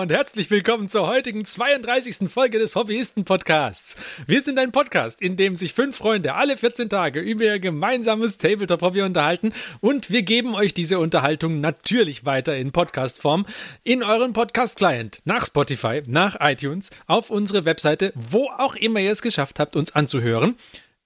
Und 0.00 0.10
herzlich 0.10 0.50
willkommen 0.50 0.88
zur 0.88 1.06
heutigen 1.08 1.44
32. 1.44 2.30
Folge 2.30 2.58
des 2.58 2.74
Hobbyisten-Podcasts. 2.74 3.96
Wir 4.26 4.40
sind 4.40 4.58
ein 4.58 4.72
Podcast, 4.72 5.20
in 5.20 5.36
dem 5.36 5.56
sich 5.56 5.74
fünf 5.74 5.98
Freunde 5.98 6.32
alle 6.32 6.56
14 6.56 6.88
Tage 6.88 7.20
über 7.20 7.44
ihr 7.44 7.58
gemeinsames 7.58 8.38
Tabletop-Hobby 8.38 9.02
unterhalten 9.02 9.52
und 9.80 10.10
wir 10.10 10.22
geben 10.22 10.54
euch 10.54 10.72
diese 10.72 10.98
Unterhaltung 10.98 11.60
natürlich 11.60 12.24
weiter 12.24 12.56
in 12.56 12.72
Podcast-Form 12.72 13.44
in 13.84 14.02
euren 14.02 14.32
Podcast-Client, 14.32 15.20
nach 15.26 15.44
Spotify, 15.44 16.00
nach 16.06 16.38
iTunes, 16.40 16.92
auf 17.06 17.28
unsere 17.28 17.66
Webseite, 17.66 18.14
wo 18.14 18.48
auch 18.56 18.76
immer 18.76 19.00
ihr 19.00 19.12
es 19.12 19.20
geschafft 19.20 19.58
habt, 19.58 19.76
uns 19.76 19.94
anzuhören. 19.94 20.56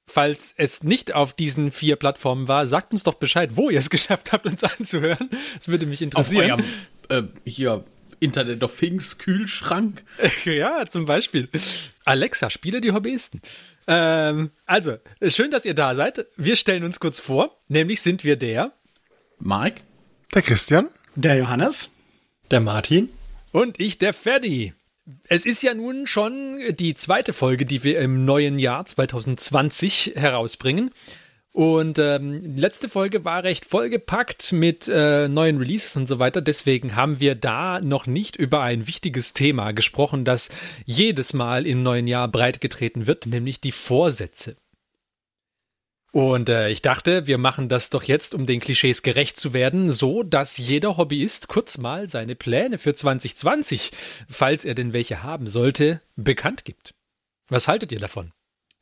Falls 0.07 0.55
es 0.57 0.85
nicht 0.85 1.13
auf 1.17 1.33
diesen 1.33 1.73
vier 1.73 1.97
Plattformen 1.97 2.47
war, 2.47 2.69
sagt 2.69 2.93
uns 2.93 3.03
doch 3.03 3.15
Bescheid, 3.15 3.57
wo 3.57 3.71
ihr 3.71 3.81
es 3.81 3.91
geschafft 3.91 4.31
habt, 4.31 4.47
uns 4.47 4.63
anzuhören. 4.63 5.31
Das 5.57 5.67
würde 5.67 5.85
mich 5.85 6.01
interessieren. 6.01 6.53
Auf 6.53 6.61
eurem 7.11 7.35
äh, 7.45 7.51
hier 7.51 7.85
Internet 8.25 8.65
of 8.65 8.77
Things 8.77 9.19
Kühlschrank. 9.19 10.03
ja, 10.45 10.87
zum 10.87 11.05
Beispiel. 11.05 11.49
Alexa, 12.05 12.51
spiele 12.51 12.81
die 12.81 12.93
Hobbyisten. 12.93 13.41
Ähm, 13.87 14.51
also, 14.67 14.97
schön, 15.29 15.51
dass 15.51 15.65
ihr 15.65 15.75
da 15.75 15.95
seid. 15.95 16.27
Wir 16.37 16.57
stellen 16.57 16.85
uns 16.85 17.01
kurz 17.01 17.21
vor. 17.21 17.57
Nämlich 17.69 18.01
sind 18.01 18.25
wir 18.25 18.37
der 18.37 18.73
Mike, 19.39 19.83
der 20.35 20.43
Christian, 20.43 20.89
der 21.15 21.37
Johannes, 21.37 21.91
der 22.51 22.61
Martin 22.61 23.11
und 23.53 23.79
ich, 23.79 23.99
der 23.99 24.15
Ferdi. 24.15 24.73
Es 25.29 25.45
ist 25.45 25.63
ja 25.63 25.75
nun 25.75 26.07
schon 26.07 26.59
die 26.79 26.95
zweite 26.95 27.35
Folge, 27.35 27.67
die 27.67 27.85
wir 27.85 28.01
im 28.01 28.25
neuen 28.25 28.59
Jahr 28.59 28.87
2020 28.87 30.15
herausbringen. 30.17 30.91
Und 31.55 32.01
ähm, 32.01 32.57
letzte 32.57 32.89
Folge 32.89 33.25
war 33.25 33.45
recht 33.45 33.65
vollgepackt 33.65 34.51
mit 34.51 34.89
äh, 34.89 35.29
neuen 35.29 35.59
Releases 35.59 35.97
und 35.97 36.09
so 36.09 36.19
weiter. 36.19 36.43
Deswegen 36.43 36.97
haben 36.97 37.21
wir 37.21 37.37
da 37.37 37.81
noch 37.81 38.09
nicht 38.09 38.35
über 38.35 38.63
ein 38.63 38.89
wichtiges 38.89 39.35
Thema 39.35 39.71
gesprochen, 39.71 40.25
das 40.25 40.49
jedes 40.85 41.33
Mal 41.33 41.69
im 41.69 41.85
neuen 41.85 42.09
Jahr 42.09 42.27
breitgetreten 42.27 43.07
wird, 43.07 43.27
nämlich 43.27 43.61
die 43.61 43.71
Vorsätze. 43.71 44.57
Und 46.11 46.49
äh, 46.49 46.71
ich 46.71 46.83
dachte, 46.83 47.29
wir 47.29 47.39
machen 47.39 47.69
das 47.69 47.89
doch 47.89 48.03
jetzt, 48.03 48.35
um 48.35 48.47
den 48.47 48.59
Klischees 48.59 49.05
gerecht 49.05 49.39
zu 49.39 49.53
werden, 49.53 49.93
so 49.93 50.25
dass 50.25 50.59
jeder 50.59 50.97
Hobbyist 50.97 51.47
kurz 51.47 51.79
mal 51.79 52.09
seine 52.09 52.35
Pläne 52.35 52.79
für 52.79 52.95
2020, 52.95 53.93
falls 54.29 54.65
er 54.65 54.75
denn 54.75 54.93
welche 54.93 55.23
haben 55.23 55.47
sollte, 55.47 56.01
bekannt 56.17 56.65
gibt. 56.65 56.95
Was 57.49 57.69
haltet 57.69 57.93
ihr 57.93 58.01
davon? 58.01 58.33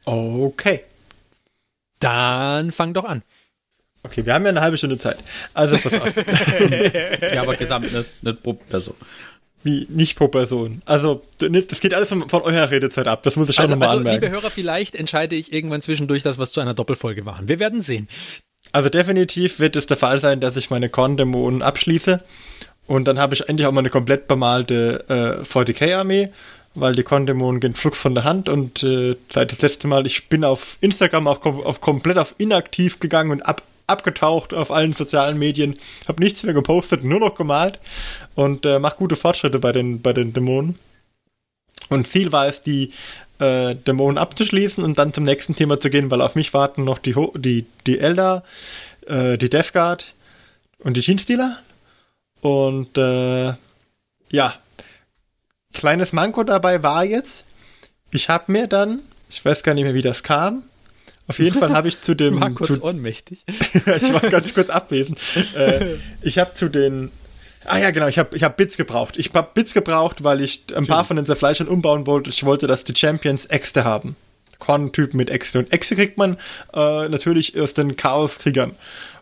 Okay. 0.06 0.84
Dann 2.02 2.72
fang 2.72 2.94
doch 2.94 3.04
an. 3.04 3.22
Okay, 4.04 4.26
wir 4.26 4.34
haben 4.34 4.42
ja 4.44 4.50
eine 4.50 4.60
halbe 4.60 4.76
Stunde 4.76 4.98
Zeit. 4.98 5.18
Also 5.54 5.78
pass 5.78 5.94
auf. 5.94 6.14
ja, 7.34 7.42
aber 7.42 7.54
gesamt, 7.56 7.92
nicht, 7.92 8.22
nicht 8.22 8.42
pro 8.42 8.54
Person. 8.54 8.94
Wie, 9.64 9.86
nicht 9.90 10.16
pro 10.16 10.26
Person. 10.26 10.82
Also, 10.86 11.22
das 11.38 11.78
geht 11.80 11.94
alles 11.94 12.08
von, 12.08 12.28
von 12.28 12.42
eurer 12.42 12.70
Redezeit 12.70 13.06
ab. 13.06 13.22
Das 13.22 13.36
muss 13.36 13.48
ich 13.48 13.54
schon 13.54 13.62
also, 13.62 13.74
nochmal 13.74 13.90
also, 13.90 13.98
anmerken. 13.98 14.24
Liebe 14.24 14.34
Hörer, 14.34 14.50
vielleicht 14.50 14.96
entscheide 14.96 15.36
ich 15.36 15.52
irgendwann 15.52 15.82
zwischendurch 15.82 16.24
das, 16.24 16.38
was 16.38 16.50
zu 16.50 16.60
einer 16.60 16.74
Doppelfolge 16.74 17.22
machen. 17.22 17.46
Wir 17.46 17.60
werden 17.60 17.80
sehen. 17.80 18.08
Also 18.72 18.88
definitiv 18.88 19.60
wird 19.60 19.76
es 19.76 19.86
der 19.86 19.96
Fall 19.96 20.20
sein, 20.20 20.40
dass 20.40 20.56
ich 20.56 20.70
meine 20.70 20.88
Korn-Dämonen 20.88 21.62
abschließe. 21.62 22.18
Und 22.86 23.06
dann 23.06 23.20
habe 23.20 23.34
ich 23.34 23.48
endlich 23.48 23.66
auch 23.66 23.72
mal 23.72 23.80
eine 23.80 23.90
komplett 23.90 24.26
bemalte 24.26 25.04
äh, 25.08 25.44
40k-Armee 25.44 26.30
weil 26.74 26.94
die 26.94 27.02
Kondämonen 27.02 27.60
gehen 27.60 27.74
flugs 27.74 27.98
von 27.98 28.14
der 28.14 28.24
Hand 28.24 28.48
und 28.48 28.82
äh, 28.82 29.16
seit 29.28 29.52
das 29.52 29.60
letzte 29.60 29.88
Mal, 29.88 30.06
ich 30.06 30.28
bin 30.28 30.44
auf 30.44 30.78
Instagram 30.80 31.26
auf, 31.26 31.44
auf 31.44 31.80
komplett 31.80 32.18
auf 32.18 32.34
inaktiv 32.38 32.98
gegangen 32.98 33.30
und 33.30 33.42
ab, 33.42 33.62
abgetaucht 33.86 34.54
auf 34.54 34.70
allen 34.70 34.92
sozialen 34.92 35.38
Medien, 35.38 35.78
habe 36.08 36.22
nichts 36.22 36.42
mehr 36.42 36.54
gepostet, 36.54 37.04
nur 37.04 37.20
noch 37.20 37.34
gemalt 37.34 37.78
und 38.34 38.64
äh, 38.64 38.78
mache 38.78 38.96
gute 38.96 39.16
Fortschritte 39.16 39.58
bei 39.58 39.72
den, 39.72 40.00
bei 40.00 40.12
den 40.12 40.32
Dämonen. 40.32 40.76
Und 41.88 42.06
Ziel 42.06 42.32
war 42.32 42.46
es, 42.46 42.62
die 42.62 42.92
äh, 43.38 43.74
Dämonen 43.74 44.16
abzuschließen 44.16 44.82
und 44.82 44.98
dann 44.98 45.12
zum 45.12 45.24
nächsten 45.24 45.54
Thema 45.54 45.78
zu 45.78 45.90
gehen, 45.90 46.10
weil 46.10 46.22
auf 46.22 46.36
mich 46.36 46.54
warten 46.54 46.84
noch 46.84 46.98
die, 46.98 47.14
die, 47.36 47.66
die 47.86 47.98
Elder, 47.98 48.44
äh, 49.06 49.36
die 49.36 49.50
Death 49.50 49.72
Guard 49.74 50.14
und 50.78 50.96
die 50.96 51.00
Jeanstealer. 51.00 51.58
Und 52.40 52.96
äh, 52.96 53.52
ja, 54.30 54.54
kleines 55.72 56.12
Manko 56.12 56.44
dabei 56.44 56.82
war 56.82 57.04
jetzt, 57.04 57.44
ich 58.10 58.28
habe 58.28 58.52
mir 58.52 58.66
dann, 58.66 59.00
ich 59.30 59.44
weiß 59.44 59.62
gar 59.62 59.74
nicht 59.74 59.84
mehr, 59.84 59.94
wie 59.94 60.02
das 60.02 60.22
kam, 60.22 60.64
auf 61.28 61.38
jeden 61.38 61.58
Fall 61.58 61.72
habe 61.72 61.88
ich 61.88 62.00
zu 62.00 62.14
dem. 62.14 62.40
War 62.40 62.50
kurz 62.50 62.74
zu, 62.74 62.84
ohnmächtig. 62.84 63.44
ich 63.72 64.12
war 64.12 64.20
ganz 64.20 64.52
kurz 64.54 64.70
abwesend. 64.70 65.18
Äh, 65.54 65.96
ich 66.20 66.38
habe 66.38 66.54
zu 66.54 66.68
den. 66.68 67.10
Ah 67.64 67.78
ja, 67.78 67.90
genau, 67.90 68.08
ich 68.08 68.18
habe 68.18 68.36
ich 68.36 68.42
hab 68.42 68.56
Bits 68.56 68.76
gebraucht. 68.76 69.16
Ich 69.16 69.30
habe 69.32 69.48
Bits 69.54 69.72
gebraucht, 69.72 70.24
weil 70.24 70.40
ich 70.40 70.64
ein 70.74 70.86
paar 70.86 71.04
von 71.04 71.16
den 71.16 71.24
Zerfleischern 71.24 71.68
umbauen 71.68 72.06
wollte. 72.06 72.28
Ich 72.28 72.44
wollte, 72.44 72.66
dass 72.66 72.82
die 72.82 72.94
Champions 72.96 73.46
Äxte 73.46 73.84
haben. 73.84 74.16
Korn-Typen 74.58 75.16
mit 75.16 75.30
Äxte. 75.30 75.60
Und 75.60 75.72
Äxte 75.72 75.94
kriegt 75.94 76.18
man 76.18 76.36
äh, 76.74 77.08
natürlich 77.08 77.58
aus 77.58 77.74
den 77.74 77.96
Chaos-Kriegern. 77.96 78.72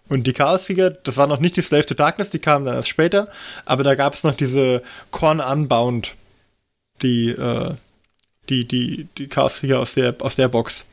Und 0.09 0.27
die 0.27 0.33
Chaos-Krieger, 0.33 0.91
das 0.91 1.17
war 1.17 1.27
noch 1.27 1.39
nicht 1.39 1.57
die 1.57 1.63
Slave 1.63 1.87
to 1.87 1.95
Darkness, 1.95 2.31
die 2.31 2.41
kamen 2.41 2.65
dann 2.65 2.75
erst 2.75 2.89
später. 2.89 3.29
Aber 3.67 3.85
da 3.85 3.95
gab 3.95 4.15
es 4.15 4.25
noch 4.25 4.35
diese 4.35 4.83
Korn-Unbound 5.11 6.15
die, 7.03 7.31
äh, 7.31 7.75
die, 8.49 8.67
die, 8.67 9.09
die 9.17 9.29
Chaos-Krieger 9.29 9.79
aus 9.81 9.95
der, 9.95 10.15
aus 10.21 10.37
der 10.37 10.49
Box. 10.49 10.87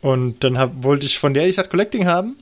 Und 0.00 0.44
dann 0.44 0.58
hab, 0.58 0.82
wollte 0.82 1.06
ich 1.06 1.18
von 1.18 1.34
der 1.34 1.46
die 1.46 1.52
Stadt 1.52 1.70
Collecting 1.70 2.06
haben, 2.06 2.36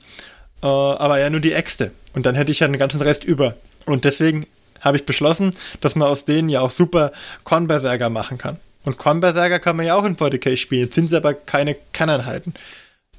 äh, 0.61 0.67
aber 0.67 1.19
ja 1.19 1.29
nur 1.29 1.39
die 1.39 1.53
Äxte. 1.53 1.91
Und 2.13 2.25
dann 2.25 2.35
hätte 2.35 2.51
ich 2.51 2.59
ja 2.59 2.67
den 2.67 2.77
ganzen 2.77 3.01
Rest 3.01 3.23
über. 3.23 3.55
Und 3.85 4.05
deswegen 4.05 4.45
habe 4.81 4.97
ich 4.97 5.05
beschlossen, 5.05 5.55
dass 5.81 5.95
man 5.95 6.07
aus 6.07 6.25
denen 6.25 6.49
ja 6.49 6.61
auch 6.61 6.69
super 6.69 7.11
Kornberserker 7.43 8.09
machen 8.09 8.37
kann. 8.37 8.59
Und 8.83 8.97
Kornberserker 8.97 9.59
kann 9.59 9.75
man 9.75 9.85
ja 9.85 9.95
auch 9.95 10.03
in 10.03 10.15
40k 10.15 10.57
spielen, 10.57 10.91
sind 10.91 11.11
aber 11.13 11.33
keine 11.33 11.75
Kanneinheiten. 11.91 12.53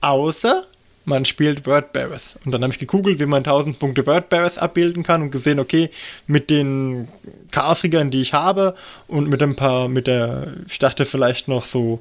Außer 0.00 0.64
man 1.06 1.24
spielt 1.24 1.66
Wordbearers. 1.66 2.38
Und 2.44 2.52
dann 2.52 2.62
habe 2.62 2.72
ich 2.72 2.78
gegoogelt, 2.78 3.20
wie 3.20 3.26
man 3.26 3.38
1000 3.38 3.78
Punkte 3.78 4.06
Wordbearers 4.06 4.58
abbilden 4.58 5.04
kann 5.04 5.22
und 5.22 5.30
gesehen, 5.30 5.60
okay, 5.60 5.88
mit 6.26 6.50
den 6.50 7.08
Chaosriggern, 7.52 8.10
die 8.10 8.20
ich 8.20 8.34
habe 8.34 8.74
und 9.06 9.28
mit 9.28 9.42
ein 9.42 9.56
paar, 9.56 9.88
mit 9.88 10.08
der, 10.08 10.48
ich 10.68 10.78
dachte 10.78 11.04
vielleicht 11.04 11.48
noch 11.48 11.64
so 11.64 12.00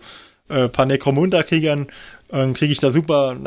äh, 0.50 0.68
paar 0.68 0.88
Necromunda-Kriegern, 0.88 1.88
äh, 2.32 2.52
kriege 2.54 2.74
ich 2.74 2.80
da 2.80 2.92
super 2.92 3.38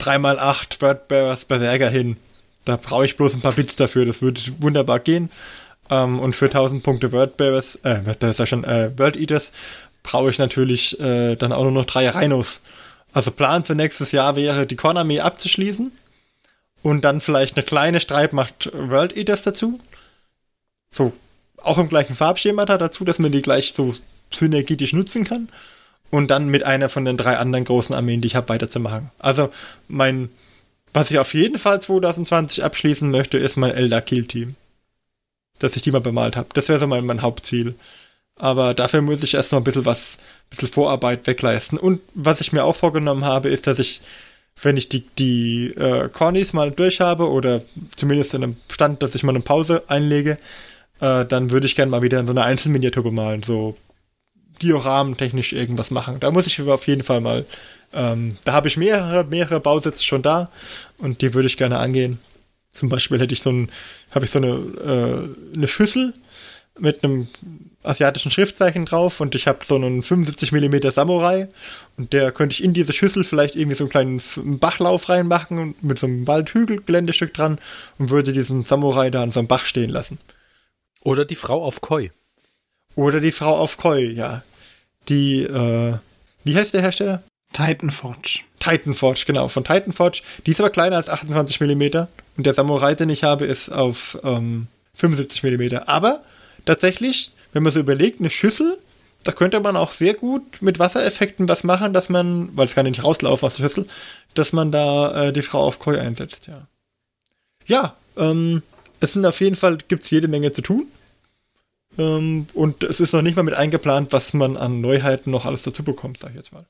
3x8 0.00 0.82
Wordbearers 0.82 1.44
Berserker 1.44 1.88
hin. 1.88 2.16
Da 2.64 2.76
brauche 2.76 3.04
ich 3.04 3.16
bloß 3.16 3.34
ein 3.34 3.40
paar 3.40 3.52
Bits 3.52 3.76
dafür, 3.76 4.04
das 4.04 4.20
würde 4.20 4.40
wunderbar 4.58 4.98
gehen. 4.98 5.30
Ähm, 5.88 6.18
und 6.18 6.34
für 6.34 6.46
1000 6.46 6.82
Punkte 6.82 7.12
Wordbearers, 7.12 7.76
äh, 7.84 8.04
Wordbearers 8.04 8.38
ja 8.38 8.46
schon, 8.46 8.64
äh, 8.64 8.90
World 8.96 9.16
Eaters, 9.16 9.52
brauche 10.02 10.30
ich 10.30 10.38
natürlich 10.38 10.98
äh, 10.98 11.36
dann 11.36 11.52
auch 11.52 11.62
nur 11.62 11.72
noch 11.72 11.84
drei 11.84 12.08
Rhinos. 12.08 12.60
Also 13.16 13.30
Plan 13.30 13.64
für 13.64 13.74
nächstes 13.74 14.12
Jahr 14.12 14.36
wäre, 14.36 14.66
die 14.66 14.76
Kornarmee 14.76 15.20
abzuschließen 15.20 15.90
und 16.82 17.00
dann 17.00 17.22
vielleicht 17.22 17.56
eine 17.56 17.64
kleine 17.64 17.98
Streitmacht 17.98 18.70
World 18.74 19.16
Eaters 19.16 19.40
dazu. 19.40 19.80
So, 20.90 21.14
auch 21.62 21.78
im 21.78 21.88
gleichen 21.88 22.14
Farbschema 22.14 22.66
da 22.66 22.76
dazu, 22.76 23.06
dass 23.06 23.18
man 23.18 23.32
die 23.32 23.40
gleich 23.40 23.72
so 23.72 23.94
synergetisch 24.30 24.92
nutzen 24.92 25.24
kann. 25.24 25.48
Und 26.10 26.30
dann 26.30 26.48
mit 26.48 26.64
einer 26.64 26.90
von 26.90 27.06
den 27.06 27.16
drei 27.16 27.38
anderen 27.38 27.64
großen 27.64 27.94
Armeen, 27.94 28.20
die 28.20 28.26
ich 28.26 28.36
habe, 28.36 28.50
weiterzumachen. 28.50 29.10
Also 29.18 29.48
mein, 29.88 30.28
was 30.92 31.10
ich 31.10 31.18
auf 31.18 31.32
jeden 31.32 31.58
Fall 31.58 31.80
2020 31.80 32.64
abschließen 32.64 33.10
möchte, 33.10 33.38
ist 33.38 33.56
mein 33.56 33.72
Elder 33.72 34.02
Kill 34.02 34.26
Team. 34.26 34.56
Dass 35.58 35.74
ich 35.74 35.80
die 35.80 35.90
mal 35.90 36.02
bemalt 36.02 36.36
habe. 36.36 36.48
Das 36.52 36.68
wäre 36.68 36.78
so 36.78 36.86
mein, 36.86 37.06
mein 37.06 37.22
Hauptziel. 37.22 37.76
Aber 38.36 38.74
dafür 38.74 39.00
muss 39.00 39.22
ich 39.22 39.34
erst 39.34 39.52
noch 39.52 39.60
ein 39.60 39.64
bisschen 39.64 39.86
was, 39.86 40.18
ein 40.18 40.50
bisschen 40.50 40.68
Vorarbeit 40.68 41.26
wegleisten. 41.26 41.78
Und 41.78 42.00
was 42.14 42.40
ich 42.40 42.52
mir 42.52 42.64
auch 42.64 42.76
vorgenommen 42.76 43.24
habe, 43.24 43.48
ist, 43.48 43.66
dass 43.66 43.78
ich, 43.78 44.02
wenn 44.62 44.76
ich 44.76 44.88
die, 44.88 45.06
die 45.18 45.68
äh, 45.76 46.08
Cornies 46.10 46.52
mal 46.52 46.70
durch 46.70 47.00
habe 47.00 47.30
oder 47.30 47.62
zumindest 47.96 48.34
in 48.34 48.42
einem 48.42 48.56
Stand, 48.70 49.02
dass 49.02 49.14
ich 49.14 49.22
mal 49.22 49.32
eine 49.32 49.40
Pause 49.40 49.84
einlege, 49.88 50.38
äh, 51.00 51.24
dann 51.24 51.50
würde 51.50 51.66
ich 51.66 51.76
gerne 51.76 51.90
mal 51.90 52.02
wieder 52.02 52.20
in 52.20 52.26
so 52.26 52.32
eine 52.32 52.44
Einzelminiatur 52.44 53.02
bemalen, 53.02 53.42
so 53.42 53.76
Dioramen 54.62 55.16
technisch 55.16 55.52
irgendwas 55.52 55.90
machen. 55.90 56.20
Da 56.20 56.30
muss 56.30 56.46
ich 56.46 56.60
auf 56.60 56.86
jeden 56.86 57.02
Fall 57.02 57.20
mal, 57.20 57.44
ähm, 57.92 58.36
da 58.44 58.52
habe 58.52 58.68
ich 58.68 58.76
mehrere, 58.76 59.24
mehrere 59.24 59.60
Bausätze 59.60 60.02
schon 60.02 60.22
da 60.22 60.50
und 60.98 61.22
die 61.22 61.34
würde 61.34 61.46
ich 61.46 61.56
gerne 61.56 61.78
angehen. 61.78 62.18
Zum 62.72 62.88
Beispiel 62.88 63.18
hätte 63.20 63.32
ich 63.32 63.42
so 63.42 63.50
ein, 63.50 63.70
habe 64.10 64.24
ich 64.24 64.30
so 64.30 64.38
eine, 64.38 64.48
äh, 64.48 65.56
eine 65.56 65.68
Schüssel 65.68 66.14
mit 66.78 67.04
einem 67.04 67.28
asiatischen 67.86 68.30
Schriftzeichen 68.30 68.84
drauf 68.84 69.20
und 69.20 69.34
ich 69.34 69.46
habe 69.46 69.64
so 69.64 69.76
einen 69.76 70.02
75 70.02 70.52
mm 70.52 70.90
Samurai 70.90 71.48
und 71.96 72.12
der 72.12 72.32
könnte 72.32 72.54
ich 72.54 72.64
in 72.64 72.72
diese 72.72 72.92
Schüssel 72.92 73.24
vielleicht 73.24 73.56
irgendwie 73.56 73.76
so 73.76 73.84
einen 73.84 73.90
kleinen 73.90 74.58
Bachlauf 74.58 75.08
reinmachen 75.08 75.74
mit 75.80 75.98
so 75.98 76.06
einem 76.06 76.26
Waldhügelgeländestück 76.26 77.34
dran 77.34 77.58
und 77.98 78.10
würde 78.10 78.32
diesen 78.32 78.64
Samurai 78.64 79.10
da 79.10 79.22
an 79.22 79.30
so 79.30 79.40
einem 79.40 79.48
Bach 79.48 79.64
stehen 79.64 79.90
lassen. 79.90 80.18
Oder 81.02 81.24
die 81.24 81.36
Frau 81.36 81.64
auf 81.64 81.80
Koi. 81.80 82.10
Oder 82.94 83.20
die 83.20 83.32
Frau 83.32 83.56
auf 83.56 83.76
Koi, 83.76 84.06
ja. 84.06 84.42
Die, 85.08 85.42
äh, 85.42 85.94
wie 86.44 86.56
heißt 86.56 86.74
der 86.74 86.82
Hersteller? 86.82 87.22
Titanforge. 87.52 88.40
Titanforge, 88.58 89.24
genau, 89.26 89.48
von 89.48 89.64
Titanforge. 89.64 90.22
Die 90.44 90.50
ist 90.50 90.60
aber 90.60 90.70
kleiner 90.70 90.96
als 90.96 91.08
28 91.08 91.60
mm 91.60 92.06
und 92.36 92.44
der 92.44 92.54
Samurai, 92.54 92.94
den 92.94 93.10
ich 93.10 93.24
habe, 93.24 93.46
ist 93.46 93.70
auf 93.70 94.18
ähm, 94.24 94.66
75 94.94 95.42
mm. 95.42 95.76
Aber 95.86 96.22
tatsächlich, 96.64 97.32
wenn 97.56 97.62
man 97.62 97.72
so 97.72 97.80
überlegt, 97.80 98.20
eine 98.20 98.28
Schüssel, 98.28 98.76
da 99.24 99.32
könnte 99.32 99.58
man 99.60 99.76
auch 99.76 99.92
sehr 99.92 100.12
gut 100.12 100.60
mit 100.60 100.78
Wassereffekten 100.78 101.48
was 101.48 101.64
machen, 101.64 101.94
dass 101.94 102.10
man, 102.10 102.54
weil 102.54 102.66
es 102.66 102.74
kann 102.74 102.84
ja 102.84 102.90
nicht 102.90 103.02
rauslaufen 103.02 103.46
aus 103.46 103.56
der 103.56 103.64
Schüssel, 103.64 103.86
dass 104.34 104.52
man 104.52 104.70
da 104.70 105.28
äh, 105.28 105.32
die 105.32 105.40
Frau 105.40 105.62
auf 105.62 105.78
Koi 105.78 105.98
einsetzt, 105.98 106.48
ja. 106.48 106.68
Ja, 107.64 107.96
ähm, 108.18 108.62
es 109.00 109.14
sind 109.14 109.24
auf 109.24 109.40
jeden 109.40 109.56
Fall, 109.56 109.78
gibt 109.88 110.04
es 110.04 110.10
jede 110.10 110.28
Menge 110.28 110.52
zu 110.52 110.60
tun. 110.60 110.86
Ähm, 111.96 112.46
und 112.52 112.84
es 112.84 113.00
ist 113.00 113.14
noch 113.14 113.22
nicht 113.22 113.36
mal 113.36 113.42
mit 113.42 113.54
eingeplant, 113.54 114.12
was 114.12 114.34
man 114.34 114.58
an 114.58 114.82
Neuheiten 114.82 115.30
noch 115.30 115.46
alles 115.46 115.62
dazu 115.62 115.82
bekommt, 115.82 116.20
sag 116.20 116.30
ich 116.30 116.36
jetzt 116.36 116.52
mal. 116.52 116.66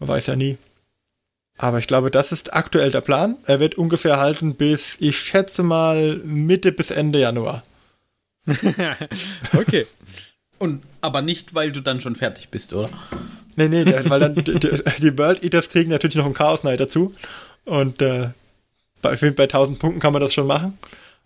Man 0.00 0.08
weiß 0.08 0.26
ja 0.26 0.34
nie. 0.34 0.58
Aber 1.56 1.78
ich 1.78 1.86
glaube, 1.86 2.10
das 2.10 2.32
ist 2.32 2.52
aktuell 2.52 2.90
der 2.90 3.00
Plan. 3.00 3.36
Er 3.46 3.60
wird 3.60 3.76
ungefähr 3.76 4.18
halten 4.18 4.56
bis, 4.56 4.96
ich 4.98 5.16
schätze 5.18 5.62
mal, 5.62 6.16
Mitte 6.24 6.72
bis 6.72 6.90
Ende 6.90 7.20
Januar. 7.20 7.62
okay. 9.56 9.86
Und 10.58 10.82
aber 11.00 11.22
nicht, 11.22 11.54
weil 11.54 11.72
du 11.72 11.80
dann 11.80 12.00
schon 12.00 12.16
fertig 12.16 12.48
bist, 12.50 12.72
oder? 12.72 12.90
Nee, 13.56 13.68
nee, 13.68 13.84
weil 14.04 14.20
dann 14.20 14.34
die, 14.34 14.58
die 14.58 15.18
World 15.18 15.42
Eaters 15.42 15.68
kriegen 15.68 15.90
natürlich 15.90 16.16
noch 16.16 16.24
einen 16.24 16.34
Chaos 16.34 16.60
Knight 16.60 16.80
dazu. 16.80 17.12
Und 17.64 18.02
äh, 18.02 18.28
bei, 19.02 19.16
bei 19.16 19.44
1000 19.44 19.78
Punkten 19.78 20.00
kann 20.00 20.12
man 20.12 20.20
das 20.20 20.34
schon 20.34 20.46
machen. 20.46 20.78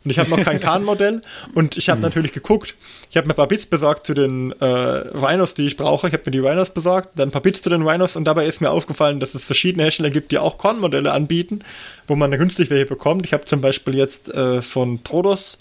Und 0.04 0.10
ich 0.10 0.18
habe 0.18 0.28
noch 0.30 0.42
kein 0.42 0.60
Kahn-Modell 0.60 1.22
und 1.54 1.76
ich 1.78 1.88
habe 1.88 1.98
mhm. 1.98 2.04
natürlich 2.04 2.32
geguckt. 2.32 2.74
Ich 3.10 3.16
habe 3.16 3.26
mir 3.26 3.32
ein 3.32 3.36
paar 3.36 3.48
Bits 3.48 3.66
besorgt 3.66 4.06
zu 4.06 4.12
den 4.12 4.52
äh, 4.60 4.64
Rhinos, 4.66 5.54
die 5.54 5.66
ich 5.66 5.76
brauche. 5.76 6.08
Ich 6.08 6.12
habe 6.12 6.24
mir 6.26 6.30
die 6.32 6.40
Rhinos 6.40 6.70
besorgt, 6.70 7.10
dann 7.16 7.28
ein 7.28 7.32
paar 7.32 7.40
Bits 7.40 7.62
zu 7.62 7.70
den 7.70 7.86
Rhinos 7.86 8.14
und 8.14 8.24
dabei 8.24 8.46
ist 8.46 8.60
mir 8.60 8.70
aufgefallen, 8.70 9.18
dass 9.18 9.34
es 9.34 9.44
verschiedene 9.44 9.84
Hersteller 9.84 10.10
gibt, 10.10 10.30
die 10.30 10.38
auch 10.38 10.58
Korn-Modelle 10.58 11.10
anbieten, 11.10 11.60
wo 12.06 12.16
man 12.16 12.30
günstig 12.32 12.68
welche 12.70 12.86
bekommt. 12.86 13.24
Ich 13.24 13.32
habe 13.32 13.46
zum 13.46 13.62
Beispiel 13.62 13.94
jetzt 13.94 14.32
äh, 14.34 14.60
von 14.60 15.02
Prodos 15.02 15.58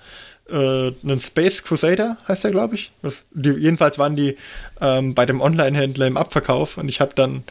äh, 0.54 0.94
einen 1.04 1.20
Space 1.20 1.64
Crusader, 1.64 2.18
heißt 2.28 2.44
der, 2.44 2.52
glaube 2.52 2.76
ich. 2.76 2.92
Das, 3.02 3.26
die, 3.32 3.50
jedenfalls 3.50 4.00
waren 4.00 4.16
die 4.16 4.38
ähm, 4.80 5.14
bei 5.14 5.26
dem 5.26 5.42
Online-Händler 5.42 6.08
im 6.08 6.18
Abverkauf 6.18 6.78
und 6.78 6.88
ich 6.88 7.02
habe 7.02 7.14
dann 7.16 7.44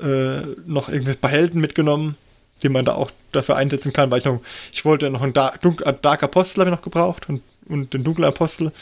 äh, 0.00 0.42
noch 0.66 0.88
irgendwie 0.88 1.12
ein 1.12 1.18
paar 1.18 1.30
Helden 1.30 1.60
mitgenommen 1.60 2.16
die 2.62 2.68
man 2.68 2.84
da 2.84 2.94
auch 2.94 3.10
dafür 3.32 3.56
einsetzen 3.56 3.92
kann, 3.92 4.10
weil 4.10 4.18
ich 4.18 4.24
noch, 4.24 4.40
ich 4.72 4.84
wollte 4.84 5.10
noch 5.10 5.22
einen 5.22 5.32
Dark, 5.32 5.60
Dun 5.62 5.76
Dark 6.02 6.22
Apostel 6.22 6.60
habe 6.60 6.70
ich 6.70 6.76
noch 6.76 6.82
gebraucht 6.82 7.28
und, 7.28 7.42
und 7.68 7.94
den 7.94 8.04
Dunklen 8.04 8.26
Apostel 8.26 8.72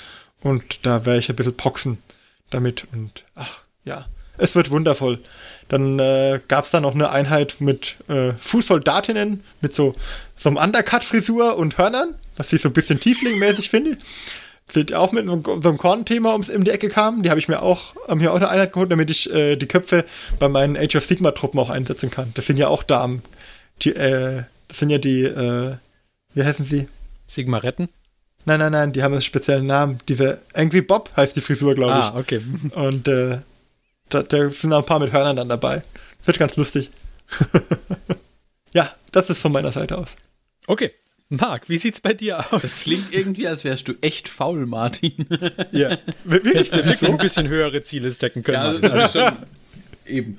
und 0.40 0.86
da 0.86 1.04
werde 1.04 1.20
ich 1.20 1.28
ein 1.28 1.36
bisschen 1.36 1.56
poxen 1.56 1.98
damit 2.50 2.86
und 2.92 3.25
ach, 3.34 3.62
ja, 3.84 4.06
es 4.36 4.54
wird 4.54 4.70
wundervoll. 4.70 5.19
Dann 5.69 5.98
äh, 5.98 6.40
gab 6.48 6.64
es 6.64 6.70
da 6.70 6.80
noch 6.80 6.94
eine 6.94 7.10
Einheit 7.10 7.56
mit 7.60 7.96
äh, 8.08 8.32
Fußsoldatinnen 8.34 9.44
mit 9.60 9.75
so, 9.75 9.94
so 10.36 10.48
einem 10.48 10.58
Undercut-Frisur 10.58 11.56
und 11.56 11.76
Hörnern, 11.76 12.14
was 12.38 12.52
ich 12.52 12.62
so 12.62 12.70
ein 12.70 12.73
bisschen 12.73 13.00
Tiefling-mäßig 13.00 13.69
finde. 13.69 13.99
Sind 14.70 14.94
auch 14.94 15.12
mit 15.12 15.26
so 15.26 15.52
einem 15.52 15.79
Korn-Thema 15.79 16.32
ums 16.32 16.49
in 16.49 16.62
die 16.62 16.70
Ecke 16.70 16.88
kamen. 16.88 17.23
Die 17.23 17.31
habe 17.31 17.40
ich 17.40 17.49
mir 17.49 17.62
auch, 17.62 17.94
haben 18.06 18.20
mir 18.20 18.32
auch 18.32 18.37
eine 18.37 18.49
Einheit 18.49 18.73
geholt, 18.73 18.90
damit 18.90 19.11
ich 19.11 19.32
äh, 19.32 19.56
die 19.56 19.67
Köpfe 19.67 20.05
bei 20.38 20.49
meinen 20.49 20.76
Age 20.76 20.96
of 20.96 21.05
Sigma-Truppen 21.05 21.58
auch 21.58 21.70
einsetzen 21.70 22.11
kann. 22.11 22.32
Das 22.35 22.46
sind 22.46 22.58
ja 22.58 22.69
auch 22.69 22.82
Damen. 22.82 23.23
Die, 23.82 23.94
äh, 23.94 24.44
das 24.69 24.79
sind 24.79 24.90
ja 24.90 24.99
die, 24.99 25.23
äh, 25.23 25.76
wie 26.35 26.44
heißen 26.44 26.64
sie? 26.64 26.88
Sigmaretten? 27.26 27.88
Nein, 28.44 28.61
nein, 28.61 28.73
nein, 28.73 28.93
die 28.93 29.02
haben 29.02 29.12
einen 29.12 29.23
speziellen 29.23 29.67
Namen. 29.67 29.99
Diese 30.08 30.40
Angry 30.55 30.82
Bob 30.82 31.11
heißt 31.17 31.37
die 31.37 31.40
Frisur, 31.40 31.75
glaube 31.75 31.99
ich. 31.99 32.05
Ah, 32.05 32.19
okay. 32.19 32.40
Und 32.75 33.08
äh, 33.08 33.38
da, 34.11 34.23
da, 34.23 34.50
sind 34.50 34.73
auch 34.73 34.81
ein 34.81 34.87
paar 34.87 35.00
mit 35.00 35.12
Hörnern 35.12 35.37
dann 35.37 35.49
dabei. 35.49 35.82
Wird 36.25 36.38
ganz 36.38 36.56
lustig. 36.56 36.90
ja, 38.75 38.94
das 39.12 39.31
ist 39.31 39.40
von 39.40 39.52
meiner 39.52 39.73
Seite 39.73 39.96
aus. 39.99 40.17
Okay. 40.67 40.93
Marc, 41.30 41.69
wie 41.69 41.76
sieht's 41.76 42.00
bei 42.00 42.14
dir 42.14 42.38
aus? 42.38 42.62
Das 42.62 42.82
klingt 42.82 43.12
irgendwie, 43.12 43.46
als 43.46 43.62
wärst 43.62 43.86
du 43.88 43.94
echt 44.00 44.28
faul, 44.28 44.64
Martin. 44.66 45.26
ja. 45.72 45.98
Wirklich, 46.25 46.70
du 46.70 46.94
so? 46.94 47.06
ein 47.06 47.19
bisschen 47.19 47.48
höhere 47.48 47.82
Ziele 47.82 48.10
stecken 48.10 48.42
können. 48.42 48.56
Ja, 48.56 48.62
also, 48.62 48.88
also 48.88 49.19
schon, 49.20 49.36
eben. 50.06 50.38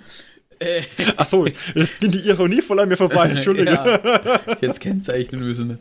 Äh. 0.59 0.81
Ach 1.15 1.25
so, 1.25 1.45
jetzt 1.45 1.99
ging 2.01 2.11
die 2.11 2.27
Ironie 2.27 2.61
voll 2.61 2.79
an 2.79 2.89
mir 2.89 2.97
vorbei, 2.97 3.29
Entschuldige. 3.29 3.71
ja, 3.71 4.41
jetzt 4.61 4.79
kennzeichnen 4.81 5.41
müssen. 5.41 5.67
Ne? 5.67 5.79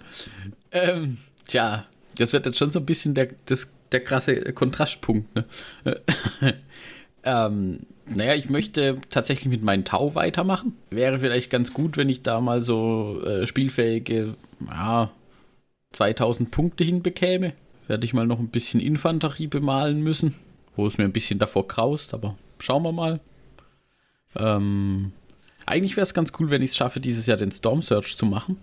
Ähm, 0.73 1.19
tja, 1.49 1.87
das 2.17 2.33
wird 2.33 2.47
jetzt 2.47 2.59
schon 2.59 2.71
so 2.71 2.79
ein 2.79 2.87
bisschen 2.87 3.15
der, 3.15 3.29
das, 3.47 3.73
der 3.91 4.05
krasse 4.05 4.37
Kontrastpunkt. 4.53 5.35
Ne? 5.35 5.45
ähm, 7.25 7.81
naja, 8.15 8.35
ich 8.35 8.49
möchte 8.49 8.99
tatsächlich 9.11 9.49
mit 9.49 9.63
meinem 9.63 9.85
Tau 9.85 10.15
weitermachen. 10.15 10.77
Wäre 10.91 11.21
vielleicht 11.21 11.51
ganz 11.51 11.73
gut, 11.73 11.97
wenn 11.97 12.09
ich 12.09 12.23
da 12.23 12.41
mal 12.41 12.63
so 12.63 13.23
äh, 13.25 13.47
spielfähige, 13.47 14.35
ja, 14.67 15.11
2000 15.93 16.51
Punkte 16.51 16.85
hinbekäme. 16.85 17.55
Werde 17.87 18.05
ich 18.05 18.15
mal 18.15 18.27
noch 18.27 18.39
ein 18.39 18.49
bisschen 18.49 18.81
Infanterie 18.81 19.47
bemalen 19.47 20.03
müssen, 20.03 20.35
wo 20.77 20.87
es 20.87 20.99
mir 20.99 21.05
ein 21.05 21.13
bisschen 21.13 21.39
davor 21.39 21.67
kraust, 21.67 22.13
aber 22.13 22.37
schauen 22.59 22.83
wir 22.83 22.93
mal. 22.93 23.21
Ähm, 24.37 25.13
eigentlich 25.65 25.97
wäre 25.97 26.05
es 26.05 26.15
ganz 26.15 26.33
cool, 26.39 26.51
wenn 26.51 26.63
ich 26.63 26.71
es 26.71 26.77
schaffe, 26.77 27.01
dieses 27.01 27.27
Jahr 27.27 27.37
den 27.37 27.51
Storm 27.51 27.83
Search 27.83 28.17
zu 28.17 28.27
machen, 28.27 28.59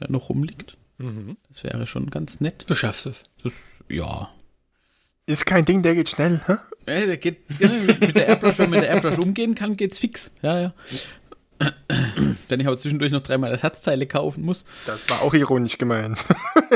der 0.00 0.10
noch 0.10 0.28
rumliegt. 0.28 0.76
Mhm. 0.98 1.36
Das 1.48 1.64
wäre 1.64 1.86
schon 1.86 2.10
ganz 2.10 2.40
nett. 2.40 2.64
Du 2.68 2.74
schaffst 2.74 3.06
es. 3.06 3.24
Das, 3.42 3.52
ja. 3.88 4.30
Ist 5.26 5.44
kein 5.44 5.64
Ding, 5.64 5.82
der 5.82 5.94
geht 5.94 6.08
schnell, 6.08 6.40
hä? 6.46 6.54
Ja, 6.86 7.06
der 7.06 7.16
geht, 7.16 7.38
ja, 7.58 7.68
mit 7.68 8.14
der 8.14 8.28
Airbrush, 8.28 8.58
wenn 8.58 8.70
man 8.70 8.78
mit 8.78 8.88
der 8.88 8.94
Airbrush 8.94 9.18
umgehen 9.18 9.56
kann, 9.56 9.76
geht's 9.76 9.98
fix. 9.98 10.30
Ja, 10.40 10.60
ja. 10.60 10.74
Wenn 12.48 12.60
ich 12.60 12.66
aber 12.66 12.76
zwischendurch 12.76 13.10
noch 13.10 13.22
dreimal 13.22 13.50
Ersatzteile 13.50 14.06
kaufen 14.06 14.44
muss. 14.44 14.64
Das 14.86 15.08
war 15.08 15.22
auch 15.22 15.34
ironisch 15.34 15.78
gemeint. 15.78 16.18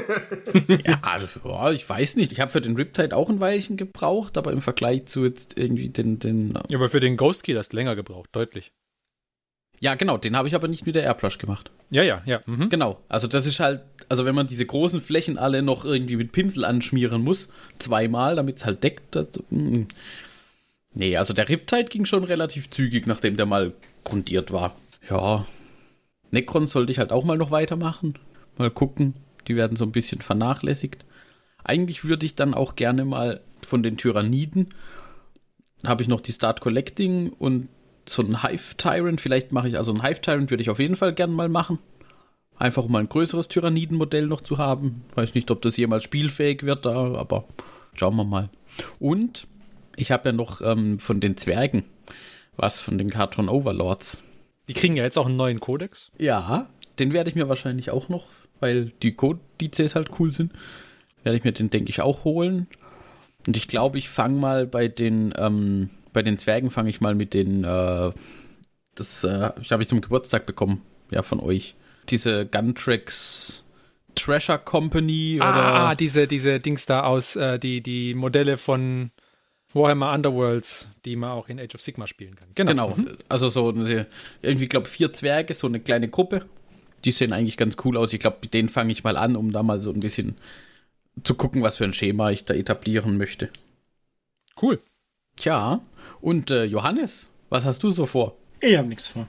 ja, 0.85 0.99
also, 1.03 1.41
ich 1.73 1.89
weiß 1.89 2.17
nicht. 2.17 2.33
Ich 2.33 2.41
habe 2.41 2.51
für 2.51 2.61
den 2.61 2.75
Riptide 2.77 3.15
auch 3.15 3.29
ein 3.29 3.41
Weilchen 3.41 3.77
gebraucht, 3.77 4.37
aber 4.39 4.53
im 4.53 4.63
Vergleich 4.63 5.07
zu 5.07 5.25
jetzt 5.25 5.57
irgendwie 5.57 5.91
den. 5.91 6.19
den 6.19 6.59
ja, 6.69 6.79
aber 6.79 6.89
für 6.89 7.01
den 7.01 7.17
Ghost 7.17 7.45
Key 7.45 7.55
hast 7.55 7.73
du 7.73 7.77
länger 7.77 7.95
gebraucht, 7.95 8.31
deutlich. 8.33 8.73
Ja, 9.81 9.95
genau, 9.95 10.19
den 10.19 10.37
habe 10.37 10.47
ich 10.47 10.55
aber 10.55 10.69
nicht 10.69 10.85
mit 10.85 10.95
der 10.95 11.05
Airbrush 11.05 11.39
gemacht. 11.39 11.71
Ja, 11.91 12.03
ja, 12.03 12.23
ja. 12.27 12.41
Mhm. 12.47 12.69
Genau. 12.69 13.01
Also 13.09 13.27
das 13.27 13.47
ist 13.47 13.61
halt, 13.61 13.81
also 14.11 14.27
wenn 14.27 14.35
man 14.35 14.47
diese 14.47 14.67
großen 14.67 15.01
Flächen 15.01 15.39
alle 15.39 15.63
noch 15.63 15.87
irgendwie 15.87 16.17
mit 16.17 16.33
Pinsel 16.33 16.67
anschmieren 16.67 17.25
muss, 17.25 17.49
zweimal, 17.79 18.37
damit 18.37 18.59
es 18.59 18.67
halt 18.67 18.85
deckt. 18.85 19.15
Das, 19.15 19.27
mm. 19.49 19.85
nee, 20.93 21.17
also 21.17 21.33
der 21.33 21.49
Riptide 21.49 21.85
ging 21.85 22.05
schon 22.05 22.25
relativ 22.25 22.71
zügig, 22.71 23.07
nachdem 23.07 23.39
der 23.39 23.47
mal 23.47 23.73
grundiert 24.05 24.53
war. 24.53 24.77
Ja. 25.09 25.47
Necron 26.31 26.67
sollte 26.67 26.93
ich 26.93 26.99
halt 26.99 27.11
auch 27.11 27.25
mal 27.25 27.39
noch 27.39 27.51
weitermachen. 27.51 28.19
Mal 28.59 28.71
gucken. 28.71 29.15
Die 29.49 29.57
werden 29.57 29.77
so 29.77 29.87
ein 29.87 29.93
bisschen 29.93 30.21
vernachlässigt. 30.21 31.07
Eigentlich 31.65 32.05
würde 32.05 32.27
ich 32.27 32.35
dann 32.35 32.53
auch 32.53 32.77
gerne 32.77 33.07
mal 33.07 33.41
von 33.63 33.83
den 33.83 33.97
Tyranniden 33.97 34.69
habe 35.87 36.03
ich 36.03 36.09
noch 36.09 36.21
die 36.21 36.33
Start 36.33 36.61
Collecting 36.61 37.31
und 37.31 37.69
so 38.15 38.23
ein 38.23 38.43
Hive 38.43 38.77
Tyrant. 38.77 39.21
Vielleicht 39.21 39.53
mache 39.53 39.69
ich 39.69 39.77
also 39.77 39.93
ein 39.93 40.03
Hive 40.03 40.21
Tyrant, 40.21 40.51
würde 40.51 40.63
ich 40.63 40.71
auf 40.71 40.79
jeden 40.79 40.97
Fall 40.97 41.15
gerne 41.15 41.33
mal 41.33 41.49
machen. 41.49 41.79
Einfach 42.57 42.85
um 42.85 42.93
mal 42.93 42.99
ein 42.99 43.09
größeres 43.09 43.49
Tyrannidenmodell 43.49 44.27
noch 44.27 44.43
zu 44.43 44.59
haben. 44.59 45.03
Weiß 45.15 45.35
nicht, 45.35 45.51
ob 45.51 45.63
das 45.63 45.77
jemals 45.77 46.05
spielfähig 46.05 46.65
wird, 46.65 46.85
da, 46.85 47.15
aber 47.15 47.45
schauen 47.95 48.17
wir 48.17 48.25
mal. 48.25 48.51
Und 48.99 49.47
ich 49.97 50.11
habe 50.11 50.29
ja 50.29 50.33
noch 50.33 50.61
ähm, 50.61 50.99
von 50.99 51.21
den 51.21 51.37
Zwergen 51.37 51.85
was 52.61 52.81
von 52.81 52.99
den 52.99 53.11
Cartoon 53.11 53.49
Overlords. 53.49 54.23
Die 54.69 54.75
kriegen 54.75 54.97
ja 54.97 55.05
jetzt 55.05 55.19
auch 55.19 55.27
einen 55.27 55.37
neuen 55.37 55.61
Codex. 55.61 56.13
Ja, 56.19 56.69
den 56.99 57.13
werde 57.13 57.31
ich 57.31 57.37
mir 57.37 57.49
wahrscheinlich 57.49 57.91
auch 57.91 58.09
noch, 58.09 58.27
weil 58.61 58.93
die 59.03 59.13
Codizes 59.13 59.95
halt 59.95 60.11
cool 60.19 60.31
sind. 60.31 60.53
Werde 61.23 61.39
ich 61.39 61.45
mir 61.45 61.53
den, 61.53 61.71
denke 61.71 61.91
ich, 61.91 62.01
auch 62.03 62.25
holen. 62.25 62.67
Und 63.47 63.57
ich 63.57 63.69
glaube, 63.69 63.99
ich 63.99 64.09
fange 64.09 64.39
mal 64.39 64.67
bei 64.67 64.89
den, 64.89 65.33
ähm, 65.37 65.91
bei 66.13 66.23
den 66.23 66.39
Zwergen 66.39 66.71
fange 66.71 66.91
ich 66.91 67.01
mal 67.01 67.15
mit 67.15 67.35
den, 67.35 67.65
äh, 67.65 68.13
das 68.95 69.25
äh, 69.25 69.51
habe 69.71 69.83
ich 69.83 69.89
zum 69.89 70.01
Geburtstag 70.01 70.47
bekommen, 70.47 70.83
ja, 71.11 71.23
von 71.23 71.41
euch. 71.41 71.75
Diese 72.09 72.47
Guntracks 72.47 73.65
Treasure 74.15 74.59
Company 74.59 75.39
ah, 75.41 75.51
oder. 75.51 75.75
Ah, 75.75 75.95
diese, 75.95 76.27
diese 76.27 76.59
Dings 76.59 76.87
da 76.87 77.05
aus, 77.05 77.37
äh, 77.37 77.59
die, 77.59 77.81
die 77.81 78.15
Modelle 78.15 78.57
von 78.57 79.11
Warhammer 79.73 80.13
Underworlds, 80.13 80.89
die 81.05 81.17
man 81.17 81.31
auch 81.31 81.49
in 81.49 81.61
Age 81.61 81.75
of 81.75 81.83
Sigma 81.83 82.07
spielen 82.07 82.37
kann. 82.37 82.49
Genau. 82.55 82.89
genau. 82.89 82.97
Mhm. 82.97 83.13
Also 83.29 83.49
so 83.49 83.73
irgendwie, 84.43 84.69
glaube 84.69 84.89
vier 84.89 85.13
Zwerge, 85.13 85.55
so 85.55 85.67
eine 85.67 85.81
kleine 85.81 86.09
Gruppe. 86.09 86.47
Die 87.05 87.13
sehen 87.13 87.33
eigentlich 87.33 87.57
ganz 87.57 87.77
cool 87.85 87.97
aus. 87.97 88.13
Ich 88.13 88.21
glaube, 88.21 88.39
mit 88.43 88.53
denen 88.53 88.69
fange 88.69 88.93
ich 88.93 89.05
mal 89.05 89.17
an, 89.17 89.37
um 89.37 89.53
da 89.53 89.63
mal 89.63 89.81
so 89.81 89.91
ein 89.91 90.01
bisschen 90.01 90.37
zu 91.25 91.35
gucken, 91.35 91.63
was 91.63 91.79
für 91.79 91.85
ein 91.85 91.93
Schema 91.93 92.31
ich 92.31 92.45
da 92.45 92.55
etablieren 92.55 93.17
möchte. 93.17 93.49
Cool. 94.61 94.81
Tja, 95.37 95.81
und 96.21 96.51
äh, 96.51 96.65
Johannes, 96.65 97.31
was 97.49 97.65
hast 97.65 97.83
du 97.83 97.91
so 97.91 98.07
vor? 98.07 98.37
Ich 98.61 98.77
habe 98.77 98.89
nichts 98.89 99.09
vor. 99.09 99.27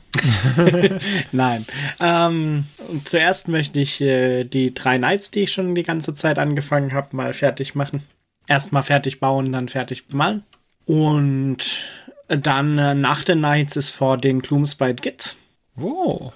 Nein. 1.32 1.66
Ähm, 2.02 2.66
zuerst 3.06 3.48
möchte 3.48 3.80
ich 3.80 4.02
äh, 4.02 4.44
die 4.44 4.74
drei 4.74 4.98
Nights, 4.98 5.32
die 5.32 5.44
ich 5.44 5.54
schon 5.54 5.74
die 5.74 5.84
ganze 5.84 6.14
Zeit 6.14 6.38
angefangen 6.38 6.94
habe, 6.94 7.16
mal 7.16 7.34
fertig 7.34 7.74
machen 7.74 8.04
erstmal 8.52 8.84
fertig 8.84 9.20
bauen, 9.20 9.52
dann 9.52 9.70
fertig 9.70 10.08
bemalen. 10.08 10.44
Und 10.86 11.90
dann 12.28 12.78
äh, 12.78 12.94
nach 12.94 13.24
den 13.24 13.42
Nights 13.42 13.78
ist 13.78 13.92
vor 13.92 14.18
den 14.18 14.42
Gloomspite 14.42 15.02
Gits. 15.02 15.38
Oh. 15.80 16.32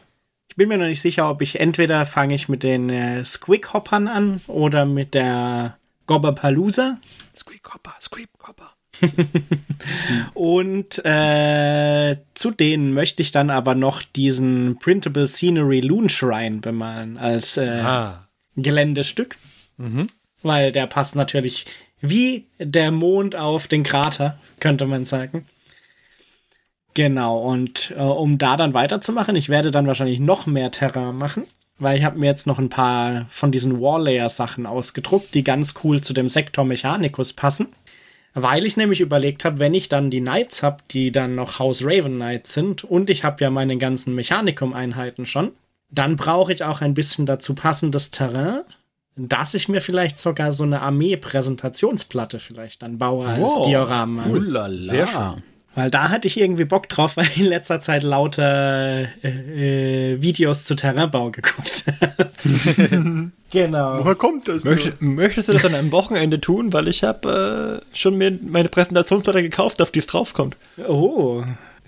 Ich 0.48 0.56
bin 0.56 0.70
mir 0.70 0.78
noch 0.78 0.86
nicht 0.86 1.02
sicher, 1.02 1.30
ob 1.30 1.42
ich 1.42 1.60
entweder 1.60 2.06
fange 2.06 2.36
ich 2.36 2.48
mit 2.48 2.64
den 2.64 2.90
äh, 2.90 3.24
Squig-Hoppern 3.24 4.08
an 4.08 4.42
oder 4.48 4.86
mit 4.86 5.14
der 5.14 5.78
Gobberpalooza. 6.08 7.00
Squeak-Hopper, 7.36 7.96
Squeak-Hopper. 8.02 8.72
Und 10.34 11.04
äh, 11.06 12.18
zu 12.34 12.52
denen 12.52 12.94
möchte 12.94 13.22
ich 13.22 13.32
dann 13.32 13.50
aber 13.50 13.76
noch 13.76 14.02
diesen 14.04 14.78
Printable 14.80 15.28
Scenery 15.28 15.82
Loon 15.82 16.10
Shrine 16.10 16.58
bemalen 16.58 17.18
als 17.18 17.58
äh, 17.58 17.82
Ah. 17.84 18.28
Geländestück. 18.56 19.38
Weil 20.44 20.72
der 20.72 20.88
passt 20.88 21.16
natürlich 21.16 21.66
wie 22.02 22.46
der 22.60 22.92
Mond 22.92 23.36
auf 23.36 23.68
den 23.68 23.84
Krater, 23.84 24.38
könnte 24.60 24.86
man 24.86 25.06
sagen. 25.06 25.46
Genau, 26.94 27.40
und 27.40 27.94
äh, 27.98 28.02
um 28.02 28.38
da 28.38 28.56
dann 28.56 28.74
weiterzumachen, 28.74 29.36
ich 29.36 29.50
werde 29.50 29.72
dann 29.72 29.88
wahrscheinlich 29.88 30.20
noch 30.22 30.46
mehr 30.46 30.72
Terrain 30.72 31.18
machen, 31.18 31.44
weil 31.78 31.98
ich 31.98 32.06
habe 32.06 32.18
mir 32.18 32.28
jetzt 32.28 32.48
noch 32.48 32.58
ein 32.58 32.70
paar 32.70 33.26
von 33.30 33.52
diesen 33.52 33.82
Warlayer-Sachen 33.82 34.66
ausgedruckt, 34.66 35.34
die 35.34 35.44
ganz 35.44 35.74
cool 35.84 36.00
zu 36.00 36.14
dem 36.14 36.30
Sektor 36.30 36.64
Mechanicus 36.64 37.34
passen. 37.34 37.68
Weil 38.38 38.66
ich 38.66 38.76
nämlich 38.76 39.00
überlegt 39.00 39.46
habe, 39.46 39.60
wenn 39.60 39.74
ich 39.74 39.88
dann 39.88 40.10
die 40.10 40.20
Knights 40.20 40.62
habe, 40.62 40.78
die 40.92 41.12
dann 41.14 41.36
noch 41.36 41.58
House 41.58 41.84
Raven 41.86 42.16
Knights 42.16 42.54
sind, 42.54 42.84
und 42.84 43.10
ich 43.10 43.24
habe 43.24 43.42
ja 43.42 43.50
meine 43.50 43.78
ganzen 43.78 44.14
Mechanikum-Einheiten 44.14 45.26
schon, 45.26 45.54
dann 45.90 46.18
brauche 46.18 46.52
ich 46.52 46.62
auch 46.64 46.82
ein 46.82 46.94
bisschen 46.94 47.26
dazu 47.26 47.56
passendes 47.56 48.12
Terrain, 48.12 48.62
dass 49.16 49.54
ich 49.54 49.70
mir 49.70 49.80
vielleicht 49.80 50.20
sogar 50.20 50.52
so 50.52 50.66
eine 50.66 50.82
Armee-Präsentationsplatte 50.82 52.40
vielleicht 52.40 52.84
dann 52.84 52.98
baue 52.98 53.26
als 53.26 53.40
Wow, 53.40 53.66
Diorama. 53.66 54.26
Ulala. 54.26 54.80
Sehr 54.82 55.08
schön. 55.08 55.44
Weil 55.76 55.92
da 55.92 56.10
hatte 56.10 56.28
ich 56.28 56.40
irgendwie 56.40 56.64
Bock 56.64 56.88
drauf, 56.88 57.18
weil 57.18 57.26
ich 57.26 57.38
in 57.38 57.48
letzter 57.48 57.82
Zeit 57.82 58.04
lauter 58.04 59.08
äh, 59.24 60.14
äh, 60.14 60.22
Videos 60.22 60.64
zu 60.64 60.76
Terrainbau 60.76 61.32
geguckt 61.32 61.86
habe. 62.02 62.32
genau. 63.52 64.00
Woher 64.04 64.16
kommt 64.16 64.48
das? 64.48 64.64
Möcht, 64.64 65.02
möchtest 65.02 65.50
du 65.50 65.54
das 65.54 65.66
an 65.66 65.76
einem 65.76 65.92
Wochenende 65.92 66.40
tun? 66.40 66.72
Weil 66.72 66.88
ich 66.88 67.04
habe 67.04 67.82
äh, 67.94 67.98
schon 67.98 68.18
mir 68.18 68.40
meine 68.42 68.70
Präsentationsplatte 68.70 69.42
gekauft, 69.42 69.82
auf 69.82 69.92
die 69.92 70.00
es 70.00 70.06
draufkommt. 70.06 70.56
Oh, 70.88 71.44